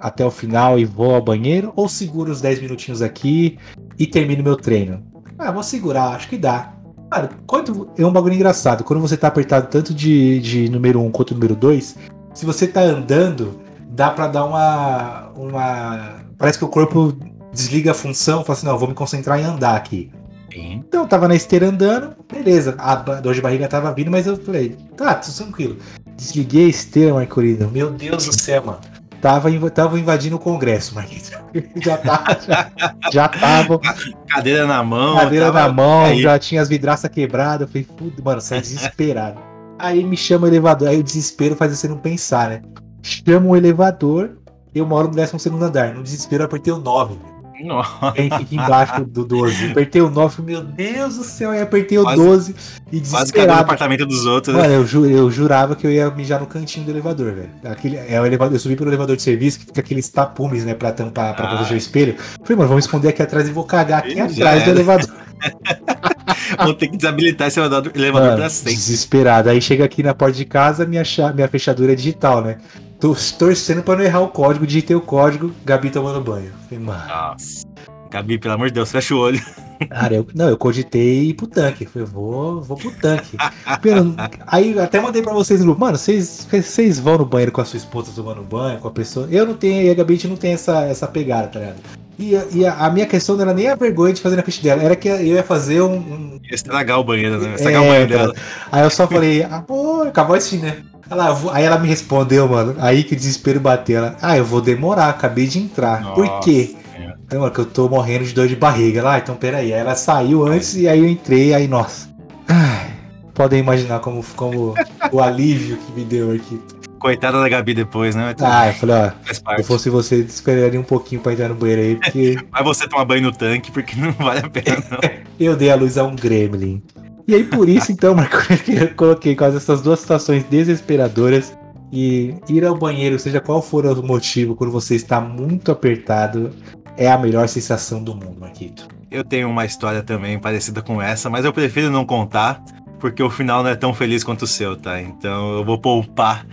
até 0.00 0.24
o 0.24 0.30
final 0.30 0.78
e 0.78 0.84
vou 0.84 1.14
ao 1.14 1.22
banheiro, 1.22 1.72
ou 1.74 1.88
seguro 1.88 2.30
os 2.30 2.40
10 2.40 2.60
minutinhos 2.60 3.02
aqui 3.02 3.58
e 3.98 4.06
termino 4.06 4.44
meu 4.44 4.56
treino. 4.56 5.02
Ah, 5.36 5.50
vou 5.50 5.62
segurar, 5.62 6.10
acho 6.14 6.28
que 6.28 6.36
dá. 6.38 6.72
Cara, 7.10 7.30
quando, 7.46 7.90
é 7.98 8.06
um 8.06 8.12
bagulho 8.12 8.34
engraçado. 8.34 8.84
Quando 8.84 9.00
você 9.00 9.16
tá 9.16 9.28
apertado 9.28 9.66
tanto 9.68 9.92
de, 9.92 10.38
de 10.40 10.68
número 10.68 11.00
1 11.02 11.10
quanto 11.10 11.34
número 11.34 11.54
2, 11.54 11.96
se 12.36 12.44
você 12.46 12.66
tá 12.66 12.80
andando, 12.82 13.60
dá 13.88 14.10
pra 14.10 14.26
dar 14.28 14.44
uma. 14.44 15.28
uma. 15.36 16.16
Parece 16.38 16.58
que 16.58 16.64
o 16.64 16.68
corpo 16.68 17.16
desliga 17.52 17.92
a 17.92 17.94
função, 17.94 18.44
fala 18.44 18.56
assim, 18.58 18.66
não, 18.66 18.78
vou 18.78 18.88
me 18.88 18.94
concentrar 18.94 19.40
em 19.40 19.44
andar 19.44 19.74
aqui. 19.76 20.10
Sim. 20.52 20.82
Então 20.86 21.02
eu 21.02 21.08
tava 21.08 21.26
na 21.28 21.34
esteira 21.34 21.68
andando, 21.68 22.14
beleza. 22.30 22.74
A 22.78 22.94
dor 22.94 23.34
de 23.34 23.40
barriga 23.40 23.66
tava 23.68 23.92
vindo, 23.92 24.10
mas 24.10 24.26
eu 24.26 24.36
falei, 24.36 24.76
tá, 24.96 25.14
tudo 25.14 25.34
tranquilo. 25.34 25.76
Desliguei 26.16 26.66
a 26.66 26.68
esteira, 26.68 27.14
Marcolino. 27.14 27.70
Meu 27.70 27.90
Deus 27.90 28.26
do 28.26 28.32
céu, 28.38 28.64
mano. 28.64 28.78
Tava, 29.20 29.50
inv- 29.50 29.70
tava 29.70 29.98
invadindo 29.98 30.36
o 30.36 30.38
Congresso, 30.38 30.94
Marquinhos. 30.94 31.30
Já 31.76 31.96
tava, 31.96 32.38
já, 32.46 32.70
já 33.10 33.28
tava. 33.28 33.80
Cadeira 34.28 34.66
na 34.66 34.82
mão. 34.84 35.16
Cadeira 35.16 35.46
tava- 35.46 35.60
na 35.62 35.72
mão, 35.72 36.04
aí. 36.04 36.20
já 36.22 36.38
tinha 36.38 36.60
as 36.60 36.68
vidraças 36.68 37.10
quebradas. 37.10 37.62
Eu 37.62 37.68
falei, 37.68 38.14
mano, 38.22 38.40
saí 38.42 38.60
desesperado. 38.60 39.40
Aí 39.78 40.02
me 40.02 40.16
chama 40.16 40.46
o 40.46 40.48
elevador, 40.48 40.88
aí 40.88 40.98
o 40.98 41.02
desespero 41.02 41.54
faz 41.54 41.76
você 41.76 41.86
não 41.88 41.98
pensar, 41.98 42.48
né? 42.48 42.62
Chama 43.02 43.46
o 43.48 43.56
elevador, 43.56 44.38
eu 44.74 44.86
moro 44.86 45.08
no 45.08 45.14
12 45.14 45.38
segundo 45.38 45.64
andar. 45.64 45.94
No 45.94 46.02
desespero 46.02 46.42
eu 46.42 46.46
apertei 46.46 46.72
o 46.72 46.78
9. 46.78 47.16
Nossa. 47.64 48.12
Quem 48.12 48.30
fica 48.30 48.54
embaixo 48.54 49.02
do 49.04 49.24
12. 49.24 49.70
Apertei 49.72 50.02
o 50.02 50.10
9, 50.10 50.36
falei, 50.36 50.54
meu 50.56 50.62
Deus 50.64 51.16
do 51.16 51.24
céu, 51.24 51.50
aí 51.52 51.62
apertei 51.62 51.96
o 51.98 52.02
Quase- 52.02 52.22
12 52.22 52.50
e 52.52 52.54
Quase 53.00 53.00
desesperado. 53.00 53.60
apartamento 53.62 54.04
dos 54.04 54.26
outros. 54.26 54.54
né? 54.54 54.60
Mano, 54.60 54.74
eu, 54.74 54.86
ju- 54.86 55.06
eu 55.06 55.30
jurava 55.30 55.74
que 55.74 55.86
eu 55.86 55.90
ia 55.90 56.10
mijar 56.10 56.38
no 56.40 56.46
cantinho 56.46 56.84
do 56.84 56.90
elevador, 56.92 57.32
velho. 57.32 57.48
Aquele, 57.64 57.96
é 57.96 58.20
o 58.20 58.26
elevador, 58.26 58.54
eu 58.54 58.58
subi 58.60 58.76
pelo 58.76 58.90
elevador 58.90 59.16
de 59.16 59.22
serviço, 59.22 59.58
que 59.60 59.64
fica 59.66 59.80
aqueles 59.80 60.06
tapumes, 60.10 60.64
né, 60.66 60.74
pra 60.74 60.92
tampar, 60.92 61.34
pra 61.34 61.46
Ah. 61.46 61.48
proteger 61.48 61.74
o 61.74 61.78
espelho. 61.78 62.16
Falei, 62.42 62.56
mano, 62.56 62.68
vamos 62.68 62.84
esconder 62.84 63.08
aqui 63.08 63.22
atrás 63.22 63.48
e 63.48 63.52
vou 63.52 63.64
cagar 63.64 64.00
aqui 64.00 64.20
atrás 64.20 64.62
do 64.64 64.70
elevador. 64.70 65.08
Vão 66.58 66.74
ter 66.74 66.88
que 66.88 66.96
desabilitar 66.96 67.48
esse 67.48 67.58
elevador, 67.60 67.92
elevador 67.94 68.28
Mano, 68.28 68.40
pra 68.40 68.50
sempre. 68.50 68.74
desesperado. 68.74 69.48
Aí 69.50 69.60
chega 69.60 69.84
aqui 69.84 70.02
na 70.02 70.14
porta 70.14 70.36
de 70.36 70.44
casa, 70.44 70.84
minha, 70.86 71.02
minha 71.34 71.48
fechadura 71.48 71.92
é 71.92 71.94
digital, 71.94 72.42
né? 72.42 72.58
Tô 72.98 73.14
torcendo 73.38 73.82
pra 73.82 73.96
não 73.96 74.02
errar 74.04 74.20
o 74.20 74.28
código, 74.28 74.66
digitei 74.66 74.96
o 74.96 75.00
código, 75.00 75.52
Gabi 75.64 75.90
tomando 75.90 76.20
banho. 76.20 76.50
Falei, 76.68 76.84
mano, 76.84 77.06
Nossa. 77.06 77.66
Gabi, 78.10 78.38
pelo 78.38 78.54
amor 78.54 78.68
de 78.68 78.74
Deus, 78.74 78.90
fecha 78.90 79.14
o 79.14 79.18
olho. 79.18 79.40
cara, 79.90 80.14
eu, 80.14 80.26
não, 80.34 80.48
eu 80.48 80.56
cogitei 80.56 81.24
ir 81.24 81.34
pro 81.34 81.46
tanque. 81.46 81.84
Falei, 81.84 82.08
vou, 82.08 82.62
vou 82.62 82.76
pro 82.76 82.90
tanque. 82.92 83.36
Pelo- 83.82 84.14
aí 84.46 84.78
até 84.78 85.00
mandei 85.00 85.20
pra 85.20 85.34
vocês 85.34 85.62
no 85.62 85.76
mano, 85.78 85.98
vocês, 85.98 86.46
vocês 86.50 86.98
vão 86.98 87.18
no 87.18 87.26
banheiro 87.26 87.52
com 87.52 87.60
a 87.60 87.64
sua 87.64 87.76
esposa 87.76 88.12
tomando 88.14 88.42
banho, 88.42 88.78
com 88.78 88.88
a 88.88 88.90
pessoa. 88.90 89.28
Eu 89.30 89.44
não 89.44 89.54
tenho, 89.54 89.82
e 89.82 89.90
a 89.90 89.94
Gabi 89.94 90.14
a 90.14 90.16
gente 90.16 90.28
não 90.28 90.36
tem 90.36 90.52
essa, 90.52 90.82
essa 90.84 91.06
pegada, 91.06 91.48
tá 91.48 91.58
ligado? 91.58 91.76
E, 92.18 92.34
a- 92.36 92.46
e 92.52 92.64
a, 92.66 92.74
a 92.86 92.90
minha 92.90 93.06
questão 93.06 93.34
não 93.36 93.42
era 93.42 93.52
nem 93.54 93.68
a 93.68 93.74
vergonha 93.74 94.12
de 94.14 94.20
fazer 94.22 94.36
na 94.36 94.42
frente 94.42 94.62
dela, 94.62 94.82
era 94.82 94.96
que 94.96 95.08
eu 95.08 95.20
ia 95.20 95.42
fazer 95.42 95.82
um- 95.82 95.96
um, 95.96 96.40
Ia 96.42 96.54
estragar 96.54 96.98
o 96.98 97.04
banheiro, 97.04 97.38
né? 97.38 97.54
Estragar 97.54 97.82
o 97.82 97.84
É, 97.84 97.88
banheiro 97.88 98.08
cara. 98.12 98.22
dela. 98.32 98.34
Aí 98.72 98.82
eu 98.84 98.90
só 98.90 99.06
falei, 99.06 99.42
amor, 99.42 100.06
acabou 100.08 100.34
assim, 100.36 100.58
né? 100.58 100.78
Ela, 101.10 101.38
aí 101.52 101.64
ela 101.64 101.78
me 101.78 101.86
respondeu, 101.86 102.48
mano. 102.48 102.74
Aí 102.78 103.04
que 103.04 103.12
o 103.14 103.16
desespero 103.16 103.60
bateu. 103.60 103.98
Ela, 103.98 104.16
ah, 104.20 104.36
eu 104.36 104.44
vou 104.44 104.60
demorar, 104.60 105.08
acabei 105.10 105.46
de 105.46 105.58
entrar. 105.58 106.14
Por 106.14 106.24
Nossa 106.26 106.40
quê? 106.44 106.74
Senhora. 106.96 107.18
Então, 107.26 107.40
mano, 107.40 107.52
que 107.52 107.60
eu 107.60 107.66
tô 107.66 107.88
morrendo 107.88 108.24
de 108.24 108.32
dor 108.32 108.48
de 108.48 108.56
barriga. 108.56 109.02
Lá, 109.02 109.14
ah, 109.14 109.18
então 109.18 109.36
peraí. 109.36 109.72
Aí 109.72 109.78
ela 109.80 109.94
saiu 109.94 110.44
antes 110.46 110.74
e 110.74 110.88
aí 110.88 110.98
eu 110.98 111.06
entrei, 111.08 111.52
aí, 111.54 111.68
nossa. 111.68 112.08
Ai, 112.48 112.90
podem 113.34 113.60
imaginar 113.60 114.00
como, 114.00 114.24
como 114.34 114.74
o 115.12 115.20
alívio 115.20 115.76
que 115.76 115.92
me 115.92 116.04
deu 116.04 116.32
aqui. 116.32 116.60
Coitada 116.98 117.40
da 117.40 117.48
Gabi 117.48 117.74
depois, 117.74 118.14
né? 118.14 118.34
Mas 118.38 118.42
Ah, 118.48 118.68
eu 118.68 118.74
falei, 118.74 118.96
ó, 118.96 119.10
Faz 119.24 119.36
se 119.36 119.42
parte. 119.42 119.60
eu 119.60 119.64
fosse 119.66 119.90
você, 119.90 120.16
esperaria 120.20 120.78
um 120.80 120.84
pouquinho 120.84 121.20
pra 121.20 121.32
entrar 121.32 121.48
no 121.48 121.54
banheiro 121.54 121.82
aí, 121.82 121.96
porque 121.96 122.36
Vai 122.50 122.62
você 122.62 122.88
tomar 122.88 123.04
banho 123.04 123.22
no 123.22 123.32
tanque, 123.32 123.70
porque 123.70 123.94
não 124.00 124.12
vale 124.12 124.40
a 124.40 124.48
pena, 124.50 124.82
não. 124.90 124.98
eu 125.38 125.56
dei 125.56 125.70
a 125.70 125.76
luz 125.76 125.96
a 125.98 126.04
um 126.04 126.14
gremlin. 126.16 126.82
E 127.28 127.34
aí, 127.34 127.44
por 127.44 127.68
isso, 127.68 127.90
então, 127.90 128.14
Marco, 128.16 128.36
eu 128.68 128.94
coloquei 128.94 129.34
quase 129.34 129.56
essas 129.56 129.80
duas 129.82 130.00
situações 130.00 130.44
desesperadoras. 130.44 131.56
E 131.92 132.34
ir 132.48 132.64
ao 132.64 132.76
banheiro, 132.76 133.16
seja 133.16 133.40
qual 133.40 133.62
for 133.62 133.86
o 133.86 134.02
motivo, 134.02 134.56
quando 134.56 134.72
você 134.72 134.96
está 134.96 135.20
muito 135.20 135.70
apertado, 135.70 136.50
é 136.96 137.08
a 137.10 137.16
melhor 137.16 137.48
sensação 137.48 138.02
do 138.02 138.12
mundo, 138.12 138.40
Marquito. 138.40 138.88
Eu 139.08 139.22
tenho 139.22 139.48
uma 139.48 139.64
história 139.64 140.02
também 140.02 140.36
parecida 140.36 140.82
com 140.82 141.00
essa, 141.00 141.30
mas 141.30 141.44
eu 141.44 141.52
prefiro 141.52 141.88
não 141.88 142.04
contar, 142.04 142.60
porque 142.98 143.22
o 143.22 143.30
final 143.30 143.62
não 143.62 143.70
é 143.70 143.76
tão 143.76 143.94
feliz 143.94 144.24
quanto 144.24 144.42
o 144.42 144.46
seu, 144.48 144.76
tá? 144.76 145.00
Então 145.00 145.58
eu 145.58 145.64
vou 145.64 145.78
poupar 145.78 146.44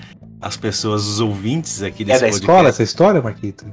as 0.43 0.57
pessoas, 0.57 1.05
os 1.07 1.19
ouvintes 1.19 1.81
aqui 1.81 2.03
É 2.03 2.05
desse 2.05 2.19
da 2.21 2.25
podcast. 2.27 2.41
escola 2.41 2.69
essa 2.69 2.83
história, 2.83 3.21
Marquito? 3.21 3.65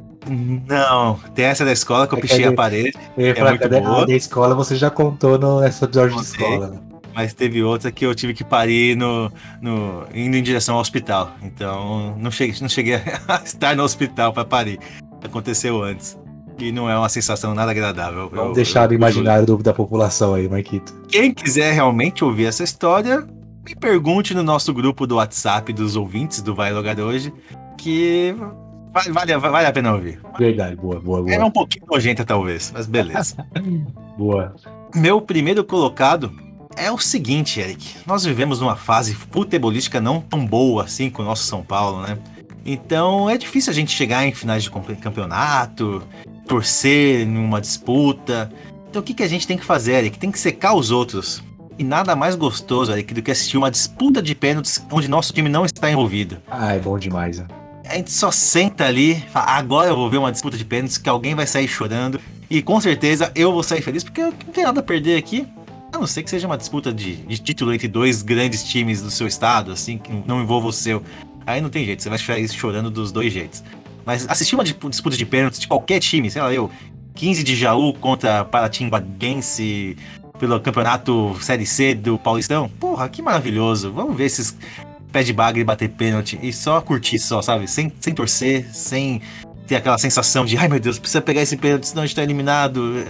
Não, 0.67 1.19
tem 1.35 1.47
essa 1.47 1.65
da 1.65 1.73
escola 1.73 2.07
que 2.07 2.15
eu 2.15 2.19
É 2.19 2.23
pichei 2.23 2.45
é 2.45 2.47
a 2.47 2.51
de- 2.51 2.57
parede, 2.57 2.93
Eu 3.17 3.27
ia 3.27 3.33
É 3.33 3.35
falar 3.35 3.51
muito 3.51 3.69
da, 3.69 3.81
boa. 3.81 4.07
da 4.07 4.15
escola 4.15 4.55
você 4.55 4.77
já 4.77 4.91
contou 4.91 5.39
no 5.39 5.61
nesse 5.61 5.85
episódio 5.85 6.17
de 6.17 6.23
escola. 6.23 6.69
né? 6.69 6.79
mas 7.13 7.35
teve 7.35 7.61
outra 7.63 7.91
que 7.91 8.07
eu 8.07 8.15
tive 8.15 8.33
que 8.33 8.45
parir 8.45 8.97
no, 8.97 9.31
no, 9.61 10.05
indo 10.15 10.37
em 10.37 10.43
direção 10.43 10.77
ao 10.77 10.81
hospital. 10.81 11.33
Então 11.43 12.17
não 12.19 12.31
cheguei, 12.31 12.55
não 12.61 12.69
cheguei 12.69 12.95
a 13.27 13.43
estar 13.45 13.75
no 13.75 13.83
hospital 13.83 14.33
para 14.33 14.45
parir. 14.45 14.79
Aconteceu 15.23 15.83
antes. 15.83 16.17
E 16.57 16.71
não 16.71 16.89
é 16.89 16.97
uma 16.97 17.09
sensação 17.09 17.53
nada 17.53 17.73
agradável. 17.73 18.29
Vamos 18.31 18.49
Eu- 18.51 18.53
deixar 18.55 18.89
eu- 18.91 18.97
imaginário 18.97 19.45
do- 19.45 19.59
da 19.59 19.75
população 19.75 20.35
aí, 20.35 20.49
Marquito. 20.49 20.95
Quem 21.09 21.35
quiser 21.35 21.73
realmente 21.73 22.25
ouvir 22.25 22.47
essa 22.47 22.63
história, 22.63 23.27
me 23.65 23.75
pergunte 23.75 24.35
no 24.35 24.43
nosso 24.43 24.73
grupo 24.73 25.07
do 25.07 25.17
WhatsApp 25.17 25.73
dos 25.73 25.97
ouvintes 25.97 26.43
do 26.43 26.55
Vai 26.55 26.73
Logar 26.73 26.99
hoje, 26.99 27.33
que 27.77 28.35
vale, 28.93 29.13
vale, 29.13 29.37
vale 29.39 29.67
a 29.67 29.73
pena 29.73 29.93
ouvir. 29.95 30.21
Verdade, 30.39 30.77
boa, 30.77 31.01
boa, 31.01 31.21
É 31.31 31.37
boa. 31.37 31.47
um 31.49 31.51
pouquinho 31.51 31.85
nojenta, 31.91 32.25
talvez, 32.25 32.71
mas 32.75 32.87
beleza. 32.87 33.37
Boa. 34.19 34.55
Meu 34.95 35.21
primeiro 35.23 35.65
colocado 35.65 36.31
é 36.77 36.91
o 36.93 36.99
seguinte, 36.99 37.59
Eric. 37.59 37.97
Nós 38.07 38.23
vivemos 38.25 38.61
numa 38.61 38.77
fase 38.77 39.15
futebolística 39.15 39.99
não 40.01 40.21
tão 40.21 40.45
boa 40.45 40.85
assim 40.85 41.09
com 41.09 41.23
o 41.23 41.25
nosso 41.25 41.45
São 41.45 41.63
Paulo, 41.63 42.03
né? 42.03 42.19
Então 42.67 43.31
é 43.31 43.39
difícil 43.39 43.71
a 43.71 43.75
gente 43.75 43.93
chegar 43.93 44.27
em 44.27 44.33
finais 44.33 44.63
de 44.63 44.71
campe- 44.71 44.97
campeonato, 44.97 46.03
torcer 46.47 47.27
numa 47.27 47.61
disputa. 47.63 48.53
Então 48.91 49.01
o 49.01 49.05
que, 49.05 49.15
que 49.15 49.23
a 49.23 49.29
gente 49.29 49.47
tem 49.47 49.57
que 49.57 49.65
fazer, 49.65 49.93
Eric? 49.95 50.19
Tem 50.19 50.31
que 50.31 50.39
secar 50.39 50.75
os 50.75 50.91
outros. 50.91 51.43
E 51.81 51.83
nada 51.83 52.15
mais 52.15 52.35
gostoso, 52.37 52.93
Eric, 52.93 53.15
do 53.15 53.23
que 53.23 53.31
assistir 53.31 53.57
uma 53.57 53.71
disputa 53.71 54.21
de 54.21 54.35
pênaltis 54.35 54.85
onde 54.93 55.09
nosso 55.09 55.33
time 55.33 55.49
não 55.49 55.65
está 55.65 55.91
envolvido. 55.91 56.37
Ah, 56.51 56.75
é 56.75 56.79
bom 56.79 56.99
demais. 56.99 57.39
né? 57.39 57.47
A 57.89 57.95
gente 57.95 58.13
só 58.13 58.31
senta 58.31 58.85
ali, 58.85 59.19
fala, 59.33 59.47
agora 59.53 59.89
eu 59.89 59.97
vou 59.97 60.11
ver 60.11 60.19
uma 60.19 60.31
disputa 60.31 60.59
de 60.59 60.65
pênaltis 60.67 60.99
que 60.99 61.09
alguém 61.09 61.35
vai 61.35 61.47
sair 61.47 61.67
chorando. 61.67 62.21
E 62.51 62.61
com 62.61 62.79
certeza 62.83 63.33
eu 63.35 63.51
vou 63.51 63.63
sair 63.63 63.81
feliz, 63.81 64.05
porque 64.05 64.21
eu 64.21 64.27
não 64.27 64.53
tenho 64.53 64.67
nada 64.67 64.81
a 64.81 64.83
perder 64.83 65.17
aqui. 65.17 65.47
A 65.91 65.99
não 65.99 66.07
ser 66.07 66.23
que 66.23 66.29
seja 66.29 66.47
uma 66.47 66.59
disputa 66.59 66.93
de, 66.93 67.17
de 67.17 67.39
título 67.39 67.73
entre 67.73 67.89
dois 67.89 68.21
grandes 68.21 68.63
times 68.63 69.01
do 69.01 69.11
seu 69.11 69.27
estado, 69.27 69.73
assim, 69.73 69.97
que 69.97 70.13
não 70.27 70.43
envolva 70.43 70.69
o 70.69 70.73
seu. 70.75 71.03
Aí 71.47 71.63
não 71.63 71.71
tem 71.71 71.87
jeito, 71.87 72.03
você 72.03 72.11
vai 72.11 72.19
sair 72.19 72.47
chorando 72.51 72.91
dos 72.91 73.11
dois 73.11 73.33
Mas 74.05 74.29
assistir 74.29 74.55
uma 74.55 74.65
dispu- 74.65 74.91
disputa 74.91 75.17
de 75.17 75.25
pênaltis 75.25 75.59
de 75.59 75.67
qualquer 75.67 75.99
time, 75.99 76.31
sei 76.31 76.43
lá, 76.43 76.53
eu, 76.53 76.71
15 77.15 77.43
de 77.43 77.57
Jaú 77.57 77.95
contra 77.95 78.45
Paratimbaguense 78.45 79.97
pelo 80.41 80.59
campeonato 80.59 81.37
Série 81.41 81.67
C 81.67 81.95
do 81.95 82.19
Paulistão, 82.19 82.69
porra, 82.81 83.09
que 83.09 83.21
maravilhoso. 83.21 83.93
Vamos 83.93 84.17
ver 84.17 84.25
esses 84.25 84.57
pé 85.13 85.23
de 85.23 85.33
bagre 85.33 85.63
bater 85.63 85.91
pênalti 85.91 86.39
e 86.43 86.53
só 86.53 86.81
curtir 86.81 87.19
só, 87.19 87.43
sabe? 87.43 87.69
Sem, 87.69 87.93
sem 88.01 88.15
torcer, 88.15 88.67
sem 88.73 89.21
ter 89.67 89.77
aquela 89.77 89.99
sensação 89.99 90.45
de 90.45 90.57
ai 90.57 90.67
meu 90.67 90.81
Deus, 90.81 90.99
precisa 90.99 91.21
pegar 91.21 91.43
esse 91.43 91.57
pênalti, 91.57 91.89
senão 91.89 92.03
a 92.03 92.07
gente 92.07 92.17
tá 92.17 92.23
eliminado. 92.23 93.05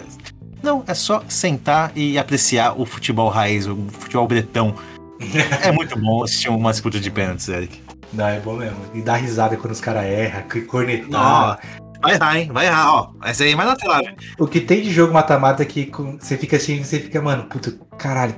Não, 0.62 0.82
é 0.86 0.92
só 0.92 1.22
sentar 1.28 1.92
e 1.94 2.18
apreciar 2.18 2.78
o 2.78 2.84
futebol 2.84 3.28
raiz, 3.28 3.66
o 3.66 3.76
futebol 3.90 4.26
bretão. 4.26 4.74
é 5.62 5.70
muito 5.70 5.98
bom 5.98 6.24
assistir 6.24 6.48
uma 6.48 6.72
disputa 6.72 6.98
de 6.98 7.10
pênaltis, 7.10 7.48
Eric. 7.48 7.80
Não, 8.12 8.26
é 8.26 8.40
bom 8.40 8.56
mesmo. 8.56 8.78
E 8.92 9.00
dar 9.00 9.16
risada 9.16 9.56
quando 9.56 9.72
os 9.72 9.80
caras 9.80 10.04
erram, 10.04 10.42
que 10.42 10.62
cornetar. 10.62 11.60
Vai 12.00 12.14
errar, 12.14 12.38
hein? 12.38 12.50
Vai 12.52 12.66
errar, 12.66 12.94
ó. 12.94 13.12
Essa 13.24 13.44
aí 13.44 13.52
é 13.52 13.56
mais 13.56 13.68
lateral. 13.68 14.02
O 14.38 14.46
que 14.46 14.60
tem 14.60 14.82
de 14.82 14.90
jogo 14.90 15.12
mata-mata 15.12 15.64
que 15.64 15.90
você 16.18 16.36
fica 16.36 16.56
assim, 16.56 16.82
você 16.82 16.98
fica, 16.98 17.20
mano, 17.20 17.44
puta, 17.44 17.72
caralho. 17.98 18.34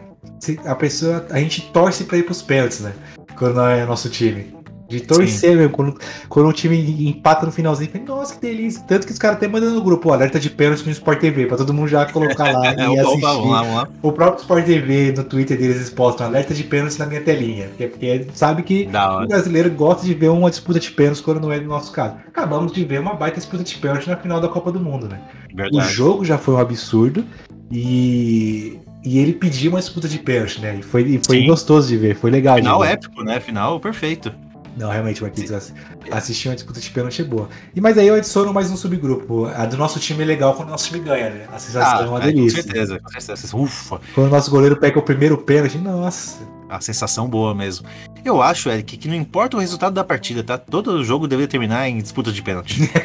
A 0.66 0.74
pessoa, 0.74 1.26
a 1.30 1.38
gente 1.38 1.70
torce 1.72 2.04
pra 2.04 2.18
ir 2.18 2.24
pros 2.24 2.42
pênaltis, 2.42 2.80
né? 2.80 2.92
Quando 3.38 3.60
é 3.60 3.86
nosso 3.86 4.10
time. 4.10 4.52
De 4.92 5.00
torcer 5.06 5.56
mesmo, 5.56 5.70
quando, 5.70 5.98
quando 6.28 6.48
o 6.48 6.52
time 6.52 7.08
empata 7.08 7.46
no 7.46 7.52
finalzinho, 7.52 7.90
nossa, 8.06 8.34
que 8.34 8.40
delícia. 8.40 8.82
Tanto 8.86 9.06
que 9.06 9.12
os 9.12 9.18
caras 9.18 9.36
até 9.38 9.48
mandam 9.48 9.70
no 9.74 9.82
grupo, 9.82 10.10
ó, 10.10 10.14
alerta 10.14 10.38
de 10.38 10.50
pênalti 10.50 10.84
no 10.84 10.92
Sport 10.92 11.20
TV, 11.20 11.46
pra 11.46 11.56
todo 11.56 11.72
mundo 11.72 11.88
já 11.88 12.04
colocar 12.06 12.52
lá 12.52 12.72
e 12.76 12.86
Opa, 12.88 13.00
assistir. 13.02 13.20
vamos 13.20 13.50
lá, 13.50 13.62
vamos 13.62 13.74
lá. 13.74 13.88
O 14.02 14.12
próprio 14.12 14.40
Sport 14.42 14.64
TV, 14.64 15.12
no 15.16 15.24
Twitter 15.24 15.56
deles, 15.58 15.76
eles 15.76 15.90
postam 15.90 16.26
alerta 16.26 16.52
de 16.52 16.62
pênalti 16.64 16.98
na 16.98 17.06
minha 17.06 17.20
telinha. 17.20 17.68
Porque, 17.68 17.86
porque 17.88 18.26
sabe 18.34 18.62
que 18.62 18.88
o 19.22 19.26
brasileiro 19.26 19.70
gosta 19.70 20.04
de 20.04 20.14
ver 20.14 20.28
uma 20.28 20.50
disputa 20.50 20.78
de 20.78 20.90
pênaltis 20.90 21.22
quando 21.22 21.40
não 21.40 21.52
é 21.52 21.58
no 21.58 21.68
nosso 21.68 21.92
caso. 21.92 22.16
Acabamos 22.26 22.72
de 22.72 22.84
ver 22.84 23.00
uma 23.00 23.14
baita 23.14 23.38
disputa 23.38 23.64
de 23.64 23.74
pênalti 23.76 24.08
na 24.08 24.16
final 24.16 24.40
da 24.40 24.48
Copa 24.48 24.70
do 24.70 24.80
Mundo, 24.80 25.08
né? 25.08 25.20
O 25.52 25.56
Verdade. 25.56 25.92
jogo 25.92 26.24
já 26.24 26.38
foi 26.38 26.54
um 26.54 26.58
absurdo 26.58 27.24
e, 27.70 28.78
e 29.04 29.18
ele 29.18 29.32
pediu 29.32 29.72
uma 29.72 29.80
disputa 29.80 30.08
de 30.08 30.18
pênalti, 30.18 30.60
né? 30.60 30.76
E 30.78 30.82
foi, 30.82 31.02
e 31.02 31.20
foi 31.24 31.38
Sim. 31.40 31.46
gostoso 31.46 31.88
de 31.88 31.96
ver, 31.96 32.14
foi 32.16 32.30
legal. 32.30 32.56
Final 32.56 32.84
épico, 32.84 33.22
né? 33.22 33.40
Final 33.40 33.80
perfeito. 33.80 34.32
Não, 34.76 34.90
realmente, 34.90 35.20
Marquinhos, 35.22 35.52
ass- 35.52 35.74
assistir 36.10 36.48
uma 36.48 36.54
disputa 36.54 36.80
de 36.80 36.88
pênalti 36.90 37.20
é 37.20 37.24
boa. 37.24 37.48
E 37.74 37.80
mas 37.80 37.98
aí 37.98 38.06
eu 38.06 38.14
adiciono 38.14 38.52
mais 38.54 38.70
um 38.70 38.76
subgrupo. 38.76 39.46
A 39.46 39.66
do 39.66 39.76
nosso 39.76 40.00
time 40.00 40.22
é 40.22 40.26
legal 40.26 40.54
quando 40.54 40.68
o 40.68 40.70
nosso 40.72 40.86
time 40.88 41.00
ganha, 41.00 41.28
né? 41.30 41.46
A 41.52 41.58
sensação 41.58 42.04
é 42.06 42.08
uma 42.08 42.18
é, 42.18 42.20
com 42.22 42.26
delícia. 42.28 42.62
certeza, 42.62 42.98
com 42.98 43.20
certeza. 43.20 43.56
Ufa, 43.56 44.00
Quando 44.14 44.28
o 44.28 44.30
nosso 44.30 44.50
goleiro 44.50 44.76
pega 44.76 44.98
o 44.98 45.02
primeiro 45.02 45.36
pênalti, 45.38 45.76
nossa. 45.76 46.38
a 46.70 46.80
sensação 46.80 47.28
boa 47.28 47.54
mesmo. 47.54 47.86
Eu 48.24 48.40
acho, 48.40 48.70
Eric, 48.70 48.96
que 48.96 49.08
não 49.08 49.14
importa 49.16 49.56
o 49.56 49.60
resultado 49.60 49.92
da 49.92 50.02
partida, 50.04 50.42
tá? 50.42 50.56
Todo 50.56 51.04
jogo 51.04 51.26
deveria 51.28 51.48
terminar 51.48 51.86
em 51.88 51.98
disputa 52.00 52.32
de 52.32 52.40
pênalti. 52.42 52.80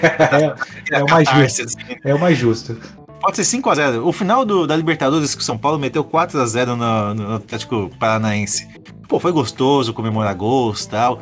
É, 0.91 0.99
é 0.99 1.03
o 1.03 1.09
mais 1.09 1.27
justo. 1.29 1.63
assim. 1.63 1.77
É 2.03 2.15
o 2.15 2.19
mais 2.19 2.37
justo. 2.37 2.77
Pode 3.19 3.35
ser 3.35 3.57
5x0. 3.57 4.05
O 4.05 4.13
final 4.13 4.45
do- 4.45 4.67
da 4.67 4.75
Libertadores 4.75 5.33
que 5.35 5.41
o 5.41 5.43
São 5.43 5.57
Paulo 5.57 5.77
meteu 5.79 6.03
4x0 6.03 6.75
no, 6.75 7.13
no 7.15 7.35
Atlético 7.35 7.89
Paranaense. 7.99 8.67
Pô, 9.09 9.19
foi 9.19 9.31
gostoso 9.31 9.93
comemorar 9.93 10.35
gols 10.35 10.83
e 10.83 10.89
tal. 10.89 11.21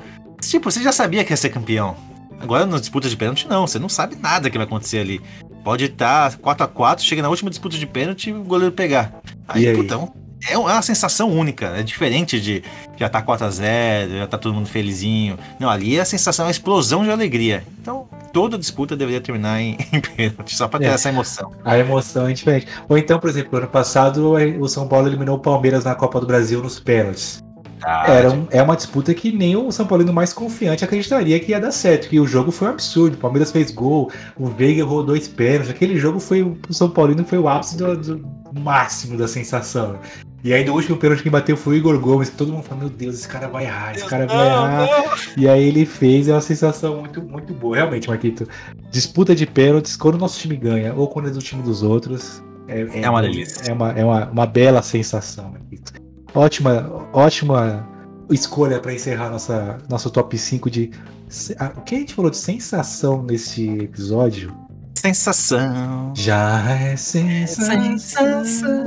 Tipo, 0.50 0.72
você 0.72 0.82
já 0.82 0.92
sabia 0.92 1.24
que 1.24 1.32
ia 1.34 1.38
ser 1.38 1.50
campeão. 1.50 1.96
Agora 2.40 2.66
na 2.66 2.80
disputa 2.80 3.10
de 3.10 3.16
pênalti, 3.18 3.48
não. 3.48 3.66
Você 3.66 3.80
não 3.80 3.90
sabe 3.90 4.16
nada 4.16 4.50
que 4.50 4.58
vai 4.58 4.66
acontecer 4.68 5.00
ali. 5.00 5.22
Pode 5.64 5.86
estar 5.86 6.38
4x4, 6.38 7.00
chega 7.00 7.22
na 7.22 7.30
última 7.30 7.50
disputa 7.50 7.78
de 7.78 7.88
pênalti 7.88 8.30
e 8.30 8.34
o 8.34 8.44
goleiro 8.44 8.72
pegar. 8.74 9.14
Aí, 9.48 9.68
aí? 9.68 9.76
putão. 9.76 10.14
É 10.48 10.56
uma 10.56 10.80
sensação 10.84 11.32
única, 11.32 11.68
é 11.76 11.82
diferente 11.82 12.40
de 12.40 12.62
já 12.98 13.10
tá 13.10 13.20
4x0, 13.20 14.20
já 14.20 14.28
tá 14.28 14.38
todo 14.38 14.54
mundo 14.54 14.68
felizinho. 14.68 15.40
Não, 15.60 15.68
ali 15.68 16.00
a 16.00 16.06
sensação 16.06 16.46
é 16.46 16.48
uma 16.48 16.52
explosão 16.52 17.04
de 17.04 17.10
alegria. 17.10 17.64
Então, 17.82 18.08
toda 18.32 18.56
disputa 18.56 18.96
deveria 18.96 19.20
terminar 19.22 19.60
em, 19.60 19.76
em 19.92 20.00
pênalti, 20.00 20.56
só 20.56 20.68
pra 20.68 20.78
ter 20.80 20.86
É. 20.86 20.90
essa 20.90 21.10
emoção. 21.10 21.52
A 21.64 21.80
emoção 21.80 22.28
é 22.28 22.34
diferente. 22.34 22.68
Ou 22.88 22.96
então, 22.96 23.18
por 23.18 23.28
exemplo, 23.30 23.58
ano 23.58 23.68
passado 23.68 24.34
o 24.60 24.68
São 24.68 24.88
Paulo 24.88 25.08
eliminou 25.08 25.38
o 25.38 25.40
Palmeiras 25.40 25.84
na 25.84 25.96
Copa 25.96 26.20
do 26.20 26.28
Brasil 26.28 26.62
nos 26.62 26.80
pênaltis. 26.80 27.44
Era 28.08 28.32
um- 28.32 28.48
é 28.50 28.62
uma 28.64 28.76
disputa 28.76 29.14
que 29.14 29.32
nem 29.32 29.56
o 29.56 29.72
São 29.72 29.86
Paulino 29.86 30.12
mais 30.12 30.34
confiante 30.34 30.84
acreditaria 30.84 31.40
que 31.40 31.52
ia 31.52 31.60
dar 31.60 31.72
certo. 31.72 32.10
Que 32.10 32.20
o 32.20 32.26
jogo 32.26 32.52
foi 32.52 32.68
um 32.68 32.72
absurdo. 32.72 33.14
O 33.16 33.18
Palmeiras 33.18 33.52
fez 33.52 33.70
gol, 33.72 34.12
o 34.38 34.48
Veiga 34.48 34.80
errou 34.82 35.04
dois 35.04 35.28
pênaltis. 35.28 35.70
Aquele 35.70 35.98
jogo 35.98 36.20
foi 36.20 36.42
o 36.42 36.58
São 36.72 36.90
Paulino 36.90 37.24
foi 37.26 37.38
o 37.38 37.48
ápice 37.48 37.78
do, 37.78 37.96
do- 37.98 38.36
máximo 38.60 39.18
da 39.18 39.28
sensação. 39.28 40.00
E 40.44 40.54
aí 40.54 40.64
no 40.64 40.74
último 40.74 40.96
pênalti 40.96 41.24
que 41.24 41.30
bateu 41.30 41.58
foi 41.58 41.76
o 41.76 41.78
Igor 41.78 42.00
Gomes, 42.00 42.30
todo 42.30 42.52
mundo 42.54 42.64
falou, 42.64 42.86
meu 42.86 42.90
Deus, 42.90 43.16
esse 43.16 43.28
cara 43.28 43.48
vai 43.48 43.66
errar, 43.66 43.96
esse 43.96 44.06
cara 44.06 44.28
vai 44.28 44.48
errar. 44.48 45.18
E 45.36 45.48
aí 45.50 45.64
ele 45.68 45.86
fez, 45.86 46.28
é 46.28 46.34
uma 46.34 46.40
sensação 46.42 46.98
muito, 47.02 47.22
muito 47.22 47.54
boa. 47.54 47.76
Realmente, 47.76 48.08
Marquito, 48.08 48.48
disputa 48.92 49.36
de 49.36 49.46
pênaltis, 49.46 49.96
quando 49.98 50.16
o 50.16 50.18
nosso 50.20 50.40
time 50.40 50.56
ganha 50.56 50.94
ou 50.94 51.08
quando 51.08 51.28
é 51.28 51.32
do 51.32 51.40
time 51.40 51.62
dos 51.64 51.82
outros, 51.84 52.42
é, 52.68 52.88
É 53.02 53.10
uma 53.10 53.22
delícia. 53.22 53.70
É 53.70 53.74
uma, 53.74 53.92
é 53.92 54.06
uma, 54.06 54.26
uma 54.30 54.46
bela 54.46 54.82
sensação, 54.84 55.50
Marquito. 55.52 55.94
Ótima, 56.36 57.08
ótima 57.14 57.88
escolha 58.30 58.80
para 58.80 58.94
encerrar 58.94 59.30
nossa, 59.30 59.78
nosso 59.90 60.10
top 60.10 60.38
5 60.38 60.70
de. 60.70 60.92
O 61.78 61.82
que 61.82 61.96
a 61.96 62.00
gente 62.00 62.14
falou 62.14 62.30
de 62.30 62.38
sensação 62.38 63.24
nesse 63.24 63.70
episódio? 63.70 64.54
Sensação. 65.00 66.12
Já 66.14 66.72
é 66.72 66.98
sensação. 66.98 68.44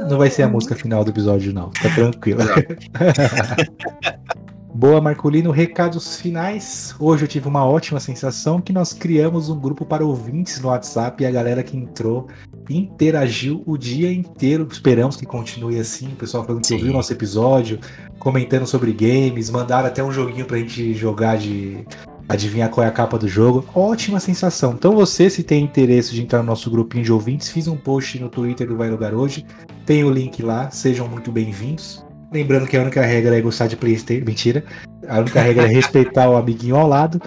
Não 0.08 0.18
vai 0.18 0.30
ser 0.30 0.42
a 0.42 0.48
música 0.48 0.74
final 0.74 1.02
do 1.02 1.10
episódio, 1.10 1.54
não. 1.54 1.70
Tá 1.70 1.88
tranquilo. 1.94 2.40
Boa, 4.74 5.00
Marcolino. 5.00 5.50
Recados 5.50 6.20
finais. 6.20 6.94
Hoje 7.00 7.24
eu 7.24 7.28
tive 7.28 7.48
uma 7.48 7.64
ótima 7.64 7.98
sensação 7.98 8.60
que 8.60 8.72
nós 8.72 8.92
criamos 8.92 9.48
um 9.48 9.58
grupo 9.58 9.84
para 9.84 10.04
ouvintes 10.04 10.60
no 10.60 10.68
WhatsApp 10.68 11.22
e 11.22 11.26
a 11.26 11.30
galera 11.30 11.62
que 11.62 11.76
entrou 11.76 12.28
interagiu 12.68 13.62
o 13.66 13.76
dia 13.76 14.12
inteiro. 14.12 14.68
Esperamos 14.70 15.16
que 15.16 15.26
continue 15.26 15.78
assim. 15.80 16.08
O 16.08 16.16
pessoal 16.16 16.44
falando 16.44 16.62
que 16.62 16.68
Sim. 16.68 16.74
ouviu 16.74 16.90
o 16.90 16.92
nosso 16.92 17.12
episódio, 17.12 17.80
comentando 18.18 18.66
sobre 18.66 18.92
games, 18.92 19.50
mandaram 19.50 19.88
até 19.88 20.04
um 20.04 20.12
joguinho 20.12 20.44
pra 20.44 20.58
gente 20.58 20.94
jogar 20.94 21.38
de 21.38 21.84
adivinhar 22.28 22.68
qual 22.68 22.84
é 22.84 22.88
a 22.88 22.92
capa 22.92 23.18
do 23.18 23.26
jogo. 23.26 23.64
Ótima 23.74 24.20
sensação. 24.20 24.74
Então 24.74 24.94
você, 24.94 25.30
se 25.30 25.42
tem 25.42 25.64
interesse 25.64 26.14
de 26.14 26.22
entrar 26.22 26.40
no 26.40 26.44
nosso 26.44 26.70
grupinho 26.70 27.02
de 27.02 27.12
ouvintes, 27.12 27.48
fiz 27.48 27.66
um 27.66 27.76
post 27.76 28.20
no 28.20 28.28
Twitter 28.28 28.68
do 28.68 28.76
Vai 28.76 28.90
Lugar 28.90 29.14
hoje. 29.14 29.46
Tem 29.86 30.04
o 30.04 30.10
link 30.10 30.42
lá, 30.42 30.70
sejam 30.70 31.08
muito 31.08 31.32
bem-vindos. 31.32 32.06
Lembrando 32.32 32.66
que 32.66 32.76
a 32.76 32.82
única 32.82 33.02
regra 33.02 33.36
é 33.36 33.40
gostar 33.40 33.66
de 33.66 33.76
Playstation. 33.76 34.24
Mentira. 34.24 34.64
A 35.08 35.20
única 35.20 35.40
regra 35.40 35.64
é 35.64 35.66
respeitar 35.66 36.28
o 36.28 36.36
amiguinho 36.36 36.76
ao 36.76 36.86
lado. 36.86 37.20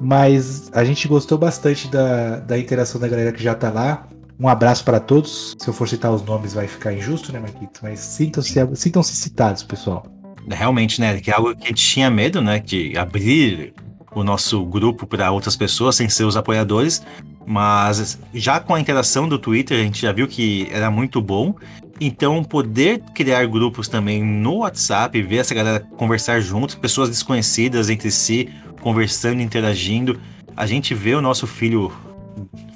Mas 0.00 0.70
a 0.72 0.84
gente 0.84 1.06
gostou 1.08 1.38
bastante 1.38 1.88
da, 1.88 2.40
da 2.40 2.58
interação 2.58 3.00
da 3.00 3.08
galera 3.08 3.32
que 3.32 3.42
já 3.42 3.54
tá 3.54 3.70
lá. 3.70 4.06
Um 4.38 4.48
abraço 4.48 4.84
para 4.84 4.98
todos. 4.98 5.54
Se 5.58 5.68
eu 5.68 5.74
for 5.74 5.88
citar 5.88 6.12
os 6.12 6.22
nomes, 6.22 6.52
vai 6.52 6.66
ficar 6.66 6.92
injusto, 6.92 7.32
né, 7.32 7.38
Marquito? 7.38 7.80
Mas 7.82 8.00
sintam-se 8.00 8.52
sintam-se 8.74 9.14
citados, 9.14 9.62
pessoal. 9.62 10.04
Realmente, 10.50 11.00
né? 11.00 11.20
Que 11.20 11.30
é 11.30 11.34
algo 11.34 11.54
que 11.54 11.64
a 11.64 11.68
gente 11.68 11.84
tinha 11.84 12.10
medo, 12.10 12.42
né? 12.42 12.58
De 12.58 12.96
abrir 12.98 13.72
o 14.14 14.22
nosso 14.22 14.64
grupo 14.64 15.06
para 15.06 15.30
outras 15.30 15.56
pessoas 15.56 15.96
sem 15.96 16.08
ser 16.08 16.24
os 16.24 16.36
apoiadores. 16.36 17.02
Mas 17.46 18.18
já 18.32 18.58
com 18.58 18.74
a 18.74 18.80
interação 18.80 19.28
do 19.28 19.38
Twitter, 19.38 19.78
a 19.78 19.82
gente 19.82 20.00
já 20.02 20.12
viu 20.12 20.26
que 20.26 20.68
era 20.70 20.90
muito 20.90 21.20
bom. 21.20 21.54
Então, 22.00 22.42
poder 22.42 23.00
criar 23.14 23.46
grupos 23.46 23.88
também 23.88 24.22
no 24.22 24.58
WhatsApp, 24.58 25.20
ver 25.22 25.36
essa 25.36 25.54
galera 25.54 25.80
conversar 25.96 26.40
juntos, 26.40 26.74
pessoas 26.74 27.08
desconhecidas 27.08 27.88
entre 27.88 28.10
si, 28.10 28.48
conversando, 28.80 29.40
interagindo. 29.40 30.20
A 30.56 30.66
gente 30.66 30.94
vê 30.94 31.14
o 31.14 31.20
nosso 31.20 31.46
filho 31.46 31.92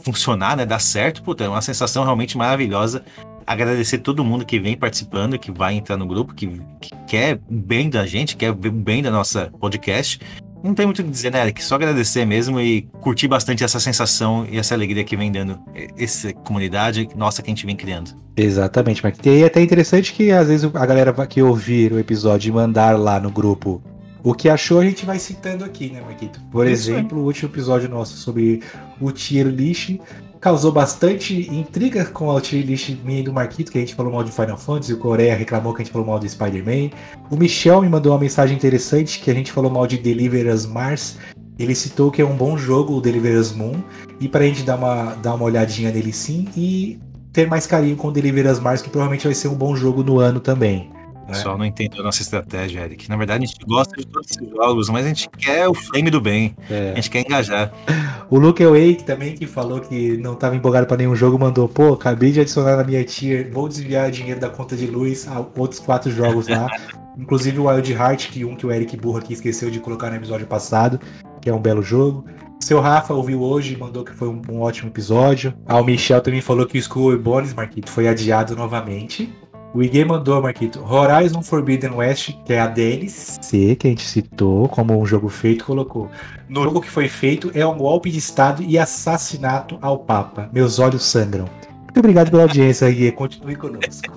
funcionar, 0.04 0.56
né? 0.56 0.64
Dar 0.64 0.78
certo, 0.78 1.22
puta, 1.22 1.44
é 1.44 1.48
uma 1.48 1.60
sensação 1.60 2.04
realmente 2.04 2.38
maravilhosa. 2.38 3.04
Agradecer 3.46 3.98
todo 3.98 4.24
mundo 4.24 4.44
que 4.44 4.58
vem 4.58 4.76
participando, 4.76 5.38
que 5.38 5.50
vai 5.50 5.74
entrar 5.74 5.96
no 5.96 6.06
grupo, 6.06 6.34
que, 6.34 6.46
que 6.80 6.90
quer 7.06 7.40
bem 7.48 7.88
da 7.88 8.06
gente, 8.06 8.36
quer 8.36 8.52
bem 8.52 9.02
da 9.02 9.10
nossa 9.10 9.50
podcast. 9.58 10.20
Não 10.62 10.74
tem 10.74 10.86
muito 10.86 11.00
o 11.00 11.04
que 11.04 11.10
dizer, 11.10 11.30
né, 11.30 11.42
Eric? 11.42 11.62
Só 11.62 11.76
agradecer 11.76 12.24
mesmo 12.24 12.60
e 12.60 12.82
curtir 13.00 13.28
bastante 13.28 13.62
essa 13.62 13.78
sensação 13.78 14.46
e 14.50 14.58
essa 14.58 14.74
alegria 14.74 15.04
que 15.04 15.16
vem 15.16 15.30
dando 15.30 15.58
essa 15.96 16.32
comunidade 16.32 17.08
nossa 17.14 17.42
que 17.42 17.50
a 17.50 17.54
gente 17.54 17.64
vem 17.64 17.76
criando. 17.76 18.10
Exatamente, 18.36 19.02
Marquito. 19.02 19.28
E 19.28 19.42
é 19.42 19.46
até 19.46 19.62
interessante 19.62 20.12
que 20.12 20.30
às 20.30 20.48
vezes 20.48 20.70
a 20.74 20.86
galera 20.86 21.12
que 21.26 21.42
ouvir 21.42 21.92
o 21.92 21.98
episódio 21.98 22.50
e 22.50 22.52
mandar 22.52 22.98
lá 22.98 23.20
no 23.20 23.30
grupo 23.30 23.82
o 24.22 24.34
que 24.34 24.48
achou, 24.48 24.80
a 24.80 24.84
gente 24.84 25.06
vai 25.06 25.18
citando 25.18 25.64
aqui, 25.64 25.90
né, 25.90 26.00
Marquito? 26.00 26.40
Por 26.50 26.66
Isso 26.66 26.90
exemplo, 26.90 27.18
o 27.18 27.24
último 27.24 27.48
episódio 27.48 27.88
nosso 27.88 28.16
sobre 28.16 28.62
o 29.00 29.12
tier 29.12 29.46
list 29.46 29.96
causou 30.40 30.70
bastante 30.72 31.48
intriga 31.50 32.04
com 32.04 32.28
o 32.28 32.40
tier 32.40 32.64
minha 33.04 33.20
e 33.20 33.22
do 33.22 33.32
Marquito, 33.32 33.72
que 33.72 33.78
a 33.78 33.80
gente 33.80 33.94
falou 33.94 34.12
mal 34.12 34.22
de 34.22 34.30
Final 34.30 34.56
Fantasy, 34.56 34.92
o 34.92 34.98
Coreia 34.98 35.34
reclamou 35.34 35.74
que 35.74 35.82
a 35.82 35.84
gente 35.84 35.92
falou 35.92 36.06
mal 36.06 36.18
de 36.18 36.28
Spider-Man. 36.28 36.90
O 37.30 37.36
Michel 37.36 37.82
me 37.82 37.88
mandou 37.88 38.12
uma 38.12 38.18
mensagem 38.18 38.56
interessante 38.56 39.20
que 39.20 39.30
a 39.30 39.34
gente 39.34 39.52
falou 39.52 39.70
mal 39.70 39.86
de 39.86 39.98
Deliver 39.98 40.52
Us 40.52 40.66
Mars. 40.66 41.16
Ele 41.58 41.74
citou 41.74 42.10
que 42.10 42.22
é 42.22 42.24
um 42.24 42.36
bom 42.36 42.56
jogo, 42.56 42.94
o 42.94 43.00
Deliver 43.00 43.38
Us 43.38 43.52
Moon, 43.52 43.82
e 44.20 44.28
pra 44.28 44.44
gente 44.44 44.62
dar 44.62 44.76
uma, 44.76 45.14
dar 45.14 45.34
uma 45.34 45.44
olhadinha 45.44 45.90
nele 45.90 46.12
sim 46.12 46.48
e 46.56 47.00
ter 47.32 47.48
mais 47.48 47.66
carinho 47.66 47.96
com 47.96 48.08
o 48.08 48.12
Deliver 48.12 48.50
Us 48.50 48.60
Mars, 48.60 48.80
que 48.80 48.88
provavelmente 48.88 49.24
vai 49.24 49.34
ser 49.34 49.48
um 49.48 49.54
bom 49.54 49.74
jogo 49.74 50.04
no 50.04 50.20
ano 50.20 50.38
também. 50.38 50.90
O 51.28 51.32
pessoal 51.32 51.58
não 51.58 51.64
entende 51.66 52.00
a 52.00 52.02
nossa 52.02 52.22
estratégia, 52.22 52.80
Eric. 52.80 53.06
Na 53.06 53.16
verdade, 53.16 53.44
a 53.44 53.46
gente 53.46 53.62
gosta 53.66 53.94
de 53.94 54.06
todos 54.06 54.30
esses 54.30 54.48
jogos, 54.48 54.88
mas 54.88 55.04
a 55.04 55.08
gente 55.08 55.28
quer 55.28 55.68
o 55.68 55.74
flame 55.74 56.10
do 56.10 56.22
bem. 56.22 56.56
É. 56.70 56.92
A 56.92 56.94
gente 56.94 57.10
quer 57.10 57.20
engajar. 57.20 57.72
O 58.30 58.38
Luke 58.38 58.62
Wake 58.62 59.04
também, 59.04 59.34
que 59.34 59.46
falou 59.46 59.80
que 59.80 60.18
não 60.18 60.34
estava 60.34 60.54
empolgado 60.54 60.86
para 60.86 60.98
nenhum 60.98 61.16
jogo, 61.16 61.38
mandou: 61.38 61.66
pô, 61.66 61.94
acabei 61.94 62.30
de 62.30 62.40
adicionar 62.40 62.76
na 62.76 62.84
minha 62.84 63.02
tier, 63.02 63.50
vou 63.50 63.66
desviar 63.66 64.10
dinheiro 64.10 64.38
da 64.38 64.50
conta 64.50 64.76
de 64.76 64.86
luz 64.86 65.26
a 65.26 65.40
outros 65.56 65.80
quatro 65.80 66.10
jogos 66.10 66.46
lá. 66.46 66.68
Inclusive 67.18 67.58
o 67.58 67.68
Wild 67.68 67.90
Heart, 67.90 68.28
que 68.28 68.44
um 68.44 68.54
que 68.54 68.66
o 68.66 68.70
Eric 68.70 68.98
Burro 68.98 69.16
aqui 69.16 69.32
esqueceu 69.32 69.70
de 69.70 69.80
colocar 69.80 70.10
no 70.10 70.16
episódio 70.16 70.46
passado, 70.46 71.00
que 71.40 71.48
é 71.48 71.54
um 71.54 71.58
belo 71.58 71.82
jogo. 71.82 72.26
Seu 72.60 72.80
Rafa 72.80 73.14
ouviu 73.14 73.42
hoje 73.42 73.74
e 73.74 73.76
mandou 73.78 74.04
que 74.04 74.12
foi 74.12 74.28
um, 74.28 74.42
um 74.50 74.60
ótimo 74.60 74.90
episódio. 74.90 75.54
Ah, 75.66 75.80
o 75.80 75.84
Michel 75.84 76.20
também 76.20 76.42
falou 76.42 76.66
que 76.66 76.78
o 76.78 76.82
School 76.82 77.18
Bones, 77.18 77.54
Marquito, 77.54 77.90
foi 77.90 78.06
adiado 78.06 78.54
novamente. 78.54 79.32
O 79.74 79.82
Iguei 79.82 80.04
mandou, 80.04 80.40
Marquito, 80.40 80.82
Horizon 80.82 81.42
Forbidden 81.42 81.90
West, 81.90 82.32
que 82.44 82.54
é 82.54 82.60
a 82.60 82.66
DLC, 82.66 83.76
que 83.76 83.86
a 83.86 83.90
gente 83.90 84.04
citou 84.04 84.66
como 84.68 84.98
um 84.98 85.04
jogo 85.04 85.28
feito, 85.28 85.64
colocou. 85.64 86.10
No 86.48 86.64
jogo 86.64 86.80
que 86.80 86.88
foi 86.88 87.06
feito 87.06 87.50
é 87.54 87.66
um 87.66 87.76
golpe 87.76 88.10
de 88.10 88.18
Estado 88.18 88.62
e 88.62 88.78
assassinato 88.78 89.78
ao 89.82 89.98
Papa. 89.98 90.48
Meus 90.52 90.78
olhos 90.78 91.04
sangram. 91.04 91.46
Muito 91.82 91.98
obrigado 91.98 92.30
pela 92.30 92.44
audiência, 92.44 92.88
Iguei. 92.88 93.12
Continue 93.12 93.56
conosco. 93.56 94.14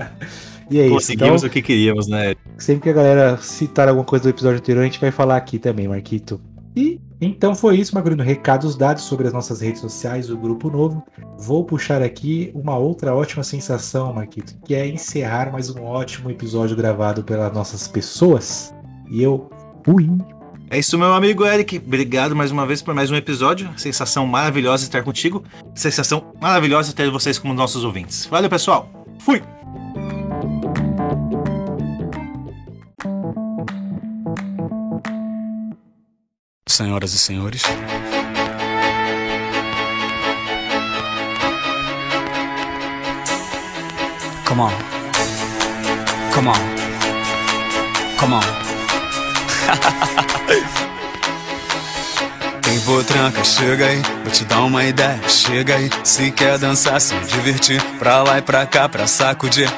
e 0.70 0.78
é 0.78 0.86
isso. 0.86 0.94
Conseguimos 0.94 1.42
Então, 1.42 1.48
o 1.48 1.52
que 1.52 1.60
queríamos, 1.60 2.06
né? 2.06 2.34
Sempre 2.56 2.84
que 2.84 2.90
a 2.90 2.94
galera 2.94 3.36
citar 3.36 3.88
alguma 3.88 4.06
coisa 4.06 4.24
do 4.24 4.30
episódio 4.30 4.58
anterior, 4.58 4.82
a 4.82 4.84
gente 4.84 5.00
vai 5.00 5.10
falar 5.10 5.36
aqui 5.36 5.58
também, 5.58 5.86
Marquito. 5.86 6.40
E 6.78 7.00
então 7.20 7.56
foi 7.56 7.76
isso, 7.76 7.92
Magulino. 7.92 8.22
Recados 8.22 8.76
dados 8.76 9.02
sobre 9.02 9.26
as 9.26 9.32
nossas 9.32 9.60
redes 9.60 9.80
sociais, 9.80 10.30
o 10.30 10.36
grupo 10.36 10.70
novo. 10.70 11.02
Vou 11.36 11.64
puxar 11.64 12.00
aqui 12.00 12.52
uma 12.54 12.78
outra 12.78 13.12
ótima 13.12 13.42
sensação, 13.42 14.12
Marquito, 14.12 14.54
que 14.64 14.76
é 14.76 14.86
encerrar 14.86 15.50
mais 15.50 15.68
um 15.70 15.82
ótimo 15.82 16.30
episódio 16.30 16.76
gravado 16.76 17.24
pelas 17.24 17.52
nossas 17.52 17.88
pessoas. 17.88 18.72
E 19.10 19.20
eu 19.20 19.50
fui. 19.84 20.08
É 20.70 20.78
isso, 20.78 20.96
meu 20.96 21.12
amigo 21.12 21.44
Eric. 21.44 21.78
Obrigado 21.78 22.36
mais 22.36 22.52
uma 22.52 22.64
vez 22.64 22.80
por 22.80 22.94
mais 22.94 23.10
um 23.10 23.16
episódio. 23.16 23.68
Sensação 23.76 24.24
maravilhosa 24.24 24.84
estar 24.84 25.02
contigo. 25.02 25.42
Sensação 25.74 26.32
maravilhosa 26.40 26.92
ter 26.92 27.10
vocês 27.10 27.40
como 27.40 27.52
nossos 27.52 27.82
ouvintes. 27.82 28.26
Valeu, 28.26 28.48
pessoal. 28.48 28.88
Fui! 29.18 29.42
Senhoras 36.78 37.12
e 37.12 37.18
senhores. 37.18 37.62
Come 44.46 44.60
on. 44.60 44.70
Come 46.32 46.50
on. 46.50 46.54
Come 48.20 48.34
on. 48.34 48.42
Tem 52.62 52.80
potranca, 52.82 53.42
chega 53.42 53.86
aí, 53.86 54.00
vou 54.22 54.30
te 54.30 54.44
dar 54.44 54.62
uma 54.62 54.84
ideia, 54.84 55.18
chega 55.28 55.74
aí. 55.74 55.90
Se 56.04 56.30
quer 56.30 56.58
dançar, 56.58 57.00
se 57.00 57.16
divertir, 57.24 57.82
pra 57.98 58.22
lá 58.22 58.38
e 58.38 58.42
pra 58.42 58.64
cá, 58.66 58.88
pra 58.88 59.08
sacudir. 59.08 59.68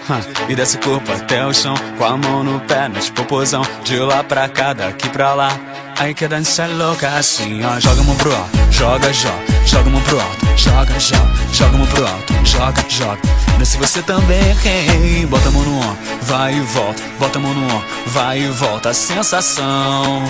E 0.51 0.55
desce 0.55 0.77
corpo 0.77 1.11
até 1.11 1.47
o 1.47 1.55
chão, 1.55 1.75
com 1.97 2.05
a 2.05 2.15
mão 2.19 2.45
no 2.45 2.61
pé, 2.61 2.89
nas 2.89 3.09
popozão. 3.09 3.63
De 3.85 3.97
lá 3.97 4.23
pra 4.23 4.51
cá, 4.51 4.75
daqui 4.75 5.09
pra 5.09 5.33
lá. 5.33 5.70
Aí 6.01 6.15
quer 6.15 6.31
dançar 6.31 6.71
louca 6.71 7.11
assim, 7.11 7.63
ó. 7.63 7.79
Joga 7.79 8.01
a 8.01 8.05
mão 8.05 8.17
pro 8.17 8.35
alto, 8.35 8.59
joga, 8.71 9.13
joga, 9.13 9.45
joga 9.67 9.87
a 9.87 9.93
mão 9.93 10.01
pro 10.01 10.19
alto, 10.19 10.47
joga, 10.57 10.99
joga, 10.99 11.31
joga 11.53 11.75
a 11.75 11.79
mão 11.79 11.87
pro 11.89 12.07
alto, 12.07 12.35
joga, 12.43 12.85
joga. 12.89 13.21
Desce 13.59 13.77
você 13.77 14.01
também, 14.01 14.57
hey, 14.65 15.27
bota 15.27 15.49
a 15.49 15.53
mão 15.53 15.63
no 15.63 15.77
ombro, 15.77 15.99
vai 16.23 16.55
e 16.55 16.61
volta, 16.63 17.03
bota 17.19 17.39
a 17.39 17.43
mão 17.43 17.53
no 17.53 17.67
ombro, 17.67 17.87
vai 18.07 18.41
e 18.41 18.49
volta. 18.49 18.89
A 18.89 18.95
sensação 18.95 20.23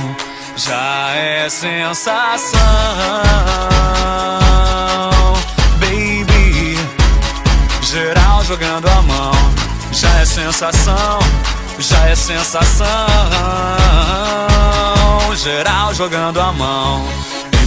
já 0.56 1.10
é 1.14 1.48
sensação, 1.48 2.50
baby. 5.78 6.76
Geral 7.82 8.44
jogando 8.44 8.88
a 8.88 9.02
mão, 9.02 9.32
já 9.92 10.10
é 10.18 10.26
sensação, 10.26 11.20
já 11.82 12.08
é 12.08 12.14
sensação. 12.14 12.86
Geral 15.36 15.94
jogando 15.94 16.40
a 16.40 16.52
mão, 16.52 17.04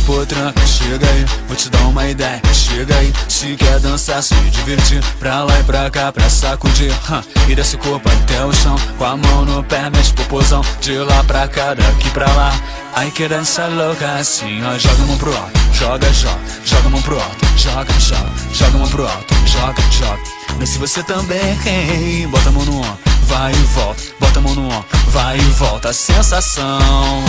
potran, 0.03 0.53
chega 0.65 1.07
aí, 1.07 1.25
vou 1.47 1.55
te 1.55 1.69
dar 1.69 1.81
uma 1.81 2.07
ideia. 2.07 2.41
Chega 2.53 2.95
aí, 2.95 3.13
se 3.27 3.55
quer 3.55 3.79
dançar, 3.79 4.21
se 4.21 4.35
divertir, 4.35 5.03
pra 5.19 5.43
lá 5.43 5.59
e 5.59 5.63
pra 5.63 5.89
cá, 5.89 6.11
pra 6.11 6.29
sacudir. 6.29 6.91
hã, 7.09 7.23
E 7.47 7.55
desse 7.55 7.77
corpo 7.77 8.09
até 8.09 8.43
o 8.45 8.53
chão, 8.53 8.75
com 8.97 9.05
a 9.05 9.17
mão 9.17 9.45
no 9.45 9.63
pé, 9.63 9.89
mexe 9.89 10.13
popozão, 10.13 10.61
de 10.81 10.97
lá 10.97 11.23
pra 11.23 11.47
cá, 11.47 11.73
daqui 11.73 12.09
pra 12.11 12.31
lá. 12.33 12.53
Ai 12.95 13.11
que 13.11 13.27
dança 13.27 13.65
louca 13.67 14.13
assim, 14.15 14.63
ó, 14.63 14.77
joga 14.77 15.03
a 15.03 15.05
mão 15.05 15.17
pro 15.17 15.35
alto, 15.35 15.59
joga, 15.73 16.13
joga, 16.13 16.39
joga 16.65 16.87
a 16.87 16.89
mão 16.89 17.01
pro 17.01 17.19
alto, 17.19 17.45
joga, 17.57 17.93
joga, 17.99 18.31
joga 18.53 18.75
a 18.75 18.79
mão 18.79 18.89
pro 18.89 19.07
alto, 19.07 19.35
joga, 19.45 19.81
joga. 19.91 20.21
Mas 20.59 20.69
se 20.69 20.77
você 20.77 21.01
também, 21.03 22.27
bota 22.29 22.49
a 22.49 22.51
mão 22.51 22.65
no 22.65 22.77
ombro, 22.77 22.97
vai 23.23 23.51
e 23.51 23.55
volta, 23.55 24.03
bota 24.19 24.39
a 24.39 24.41
mão 24.41 24.53
no 24.53 24.65
ombro, 24.65 24.85
vai 25.07 25.37
e 25.37 25.41
volta, 25.41 25.91
sensação 25.91 27.23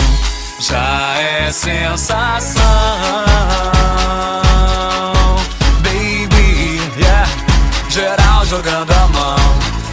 já 0.59 1.19
é 1.19 1.51
sensação, 1.51 2.61
baby, 5.83 6.79
yeah, 6.97 7.27
geral 7.89 8.45
jogando 8.45 8.91
a 8.91 9.07
mão, 9.07 9.35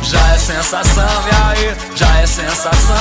já 0.03 0.35
é 0.35 0.39
sensação, 0.39 1.09
e 1.27 1.31
aí, 1.49 1.77
já 1.97 2.21
é 2.21 2.27
sensação, 2.27 2.95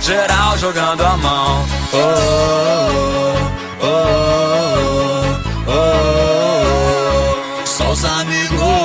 geral 0.00 0.58
jogando 0.58 1.04
a 1.04 1.16
mão, 1.16 1.64
oh, 1.92 1.96
oh, 3.80 3.86
oh, 3.86 3.88
oh, 5.68 5.72
oh. 7.62 7.66
só 7.66 7.90
os 7.90 8.04
amigos, 8.04 8.83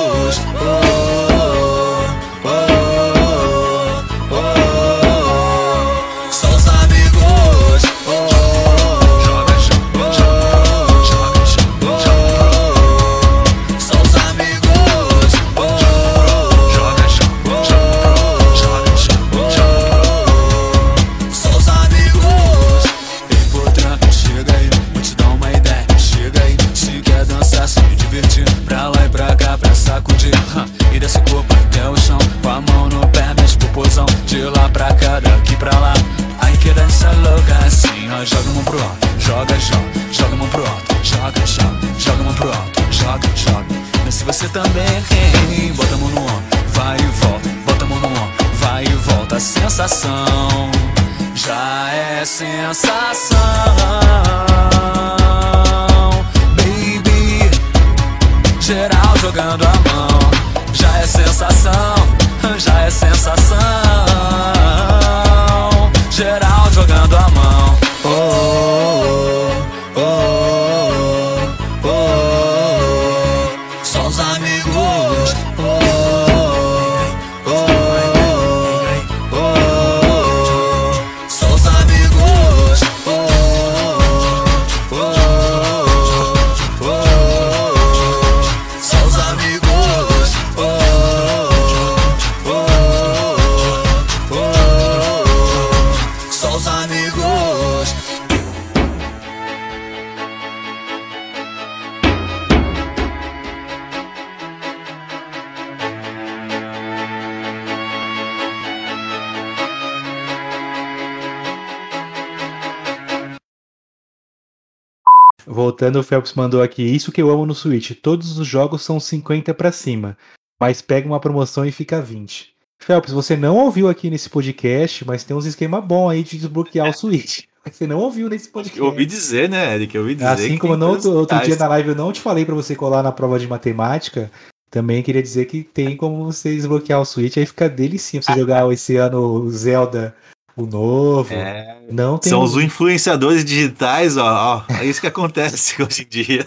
O 115.98 116.02
Phelps 116.02 116.34
mandou 116.34 116.62
aqui. 116.62 116.82
Isso 116.82 117.10
que 117.10 117.20
eu 117.20 117.30
amo 117.30 117.46
no 117.46 117.54
Switch. 117.54 117.92
Todos 118.00 118.38
os 118.38 118.46
jogos 118.46 118.82
são 118.82 119.00
50 119.00 119.52
pra 119.54 119.72
cima. 119.72 120.16
Mas 120.60 120.80
pega 120.82 121.06
uma 121.06 121.20
promoção 121.20 121.64
e 121.64 121.72
fica 121.72 122.00
20. 122.00 122.54
Phelps, 122.82 123.12
você 123.12 123.36
não 123.36 123.56
ouviu 123.56 123.88
aqui 123.88 124.08
nesse 124.08 124.30
podcast, 124.30 125.06
mas 125.06 125.22
tem 125.22 125.36
uns 125.36 125.44
esquema 125.44 125.80
bom 125.80 126.08
aí 126.08 126.22
de 126.22 126.38
desbloquear 126.38 126.88
o 126.88 126.92
Switch. 126.92 127.44
Você 127.70 127.86
não 127.86 127.98
ouviu 127.98 128.26
nesse 128.30 128.48
podcast. 128.48 128.78
Eu 128.78 128.86
ouvi 128.86 129.04
dizer, 129.04 129.46
né, 129.46 129.74
Eric? 129.74 129.94
Eu 129.94 130.00
ouvi 130.00 130.14
dizer. 130.14 130.28
Assim 130.28 130.56
como 130.56 130.78
coisas 130.78 131.04
outro, 131.04 131.38
dia 131.44 131.56
na 131.56 131.68
live 131.68 131.90
eu 131.90 131.94
não 131.94 132.10
te 132.10 132.18
falei 132.18 132.42
pra 132.42 132.54
você 132.54 132.74
colar 132.74 133.02
na 133.02 133.12
prova 133.12 133.38
de 133.38 133.46
matemática, 133.46 134.30
também 134.70 135.02
queria 135.02 135.22
dizer 135.22 135.44
que 135.44 135.62
tem 135.62 135.94
como 135.94 136.24
você 136.24 136.54
desbloquear 136.54 137.00
o 137.00 137.04
Switch, 137.04 137.36
aí 137.36 137.44
fica 137.44 137.68
delicinho 137.68 138.22
pra 138.22 138.32
você 138.32 138.40
jogar 138.40 138.72
esse 138.72 138.96
ano 138.96 139.20
o 139.20 139.50
Zelda, 139.50 140.16
o 140.62 140.66
novo. 140.66 141.32
É, 141.32 141.78
Não 141.90 142.18
tem 142.18 142.30
São 142.30 142.42
os 142.42 142.54
influenciadores 142.56 143.44
digitais, 143.44 144.16
ó, 144.16 144.64
ó. 144.68 144.74
É 144.74 144.84
isso 144.84 145.00
que 145.00 145.06
acontece 145.06 145.80
hoje 145.82 146.02
em 146.02 146.08
dia. 146.08 146.46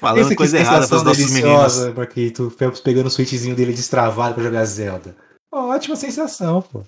Falando 0.00 0.34
coisa 0.34 0.58
errada 0.58 0.82
sensação 0.82 1.02
pros 1.04 1.18
nossos 1.18 1.32
meninos. 1.32 1.94
Marquito. 1.94 2.46
O 2.46 2.50
Phelps 2.50 2.80
pegando 2.80 3.06
o 3.06 3.10
switchzinho 3.10 3.54
dele 3.54 3.72
destravado 3.72 4.34
pra 4.34 4.42
jogar 4.42 4.64
Zelda. 4.64 5.14
Ótima 5.52 5.96
sensação, 5.96 6.62
pô. 6.62 6.82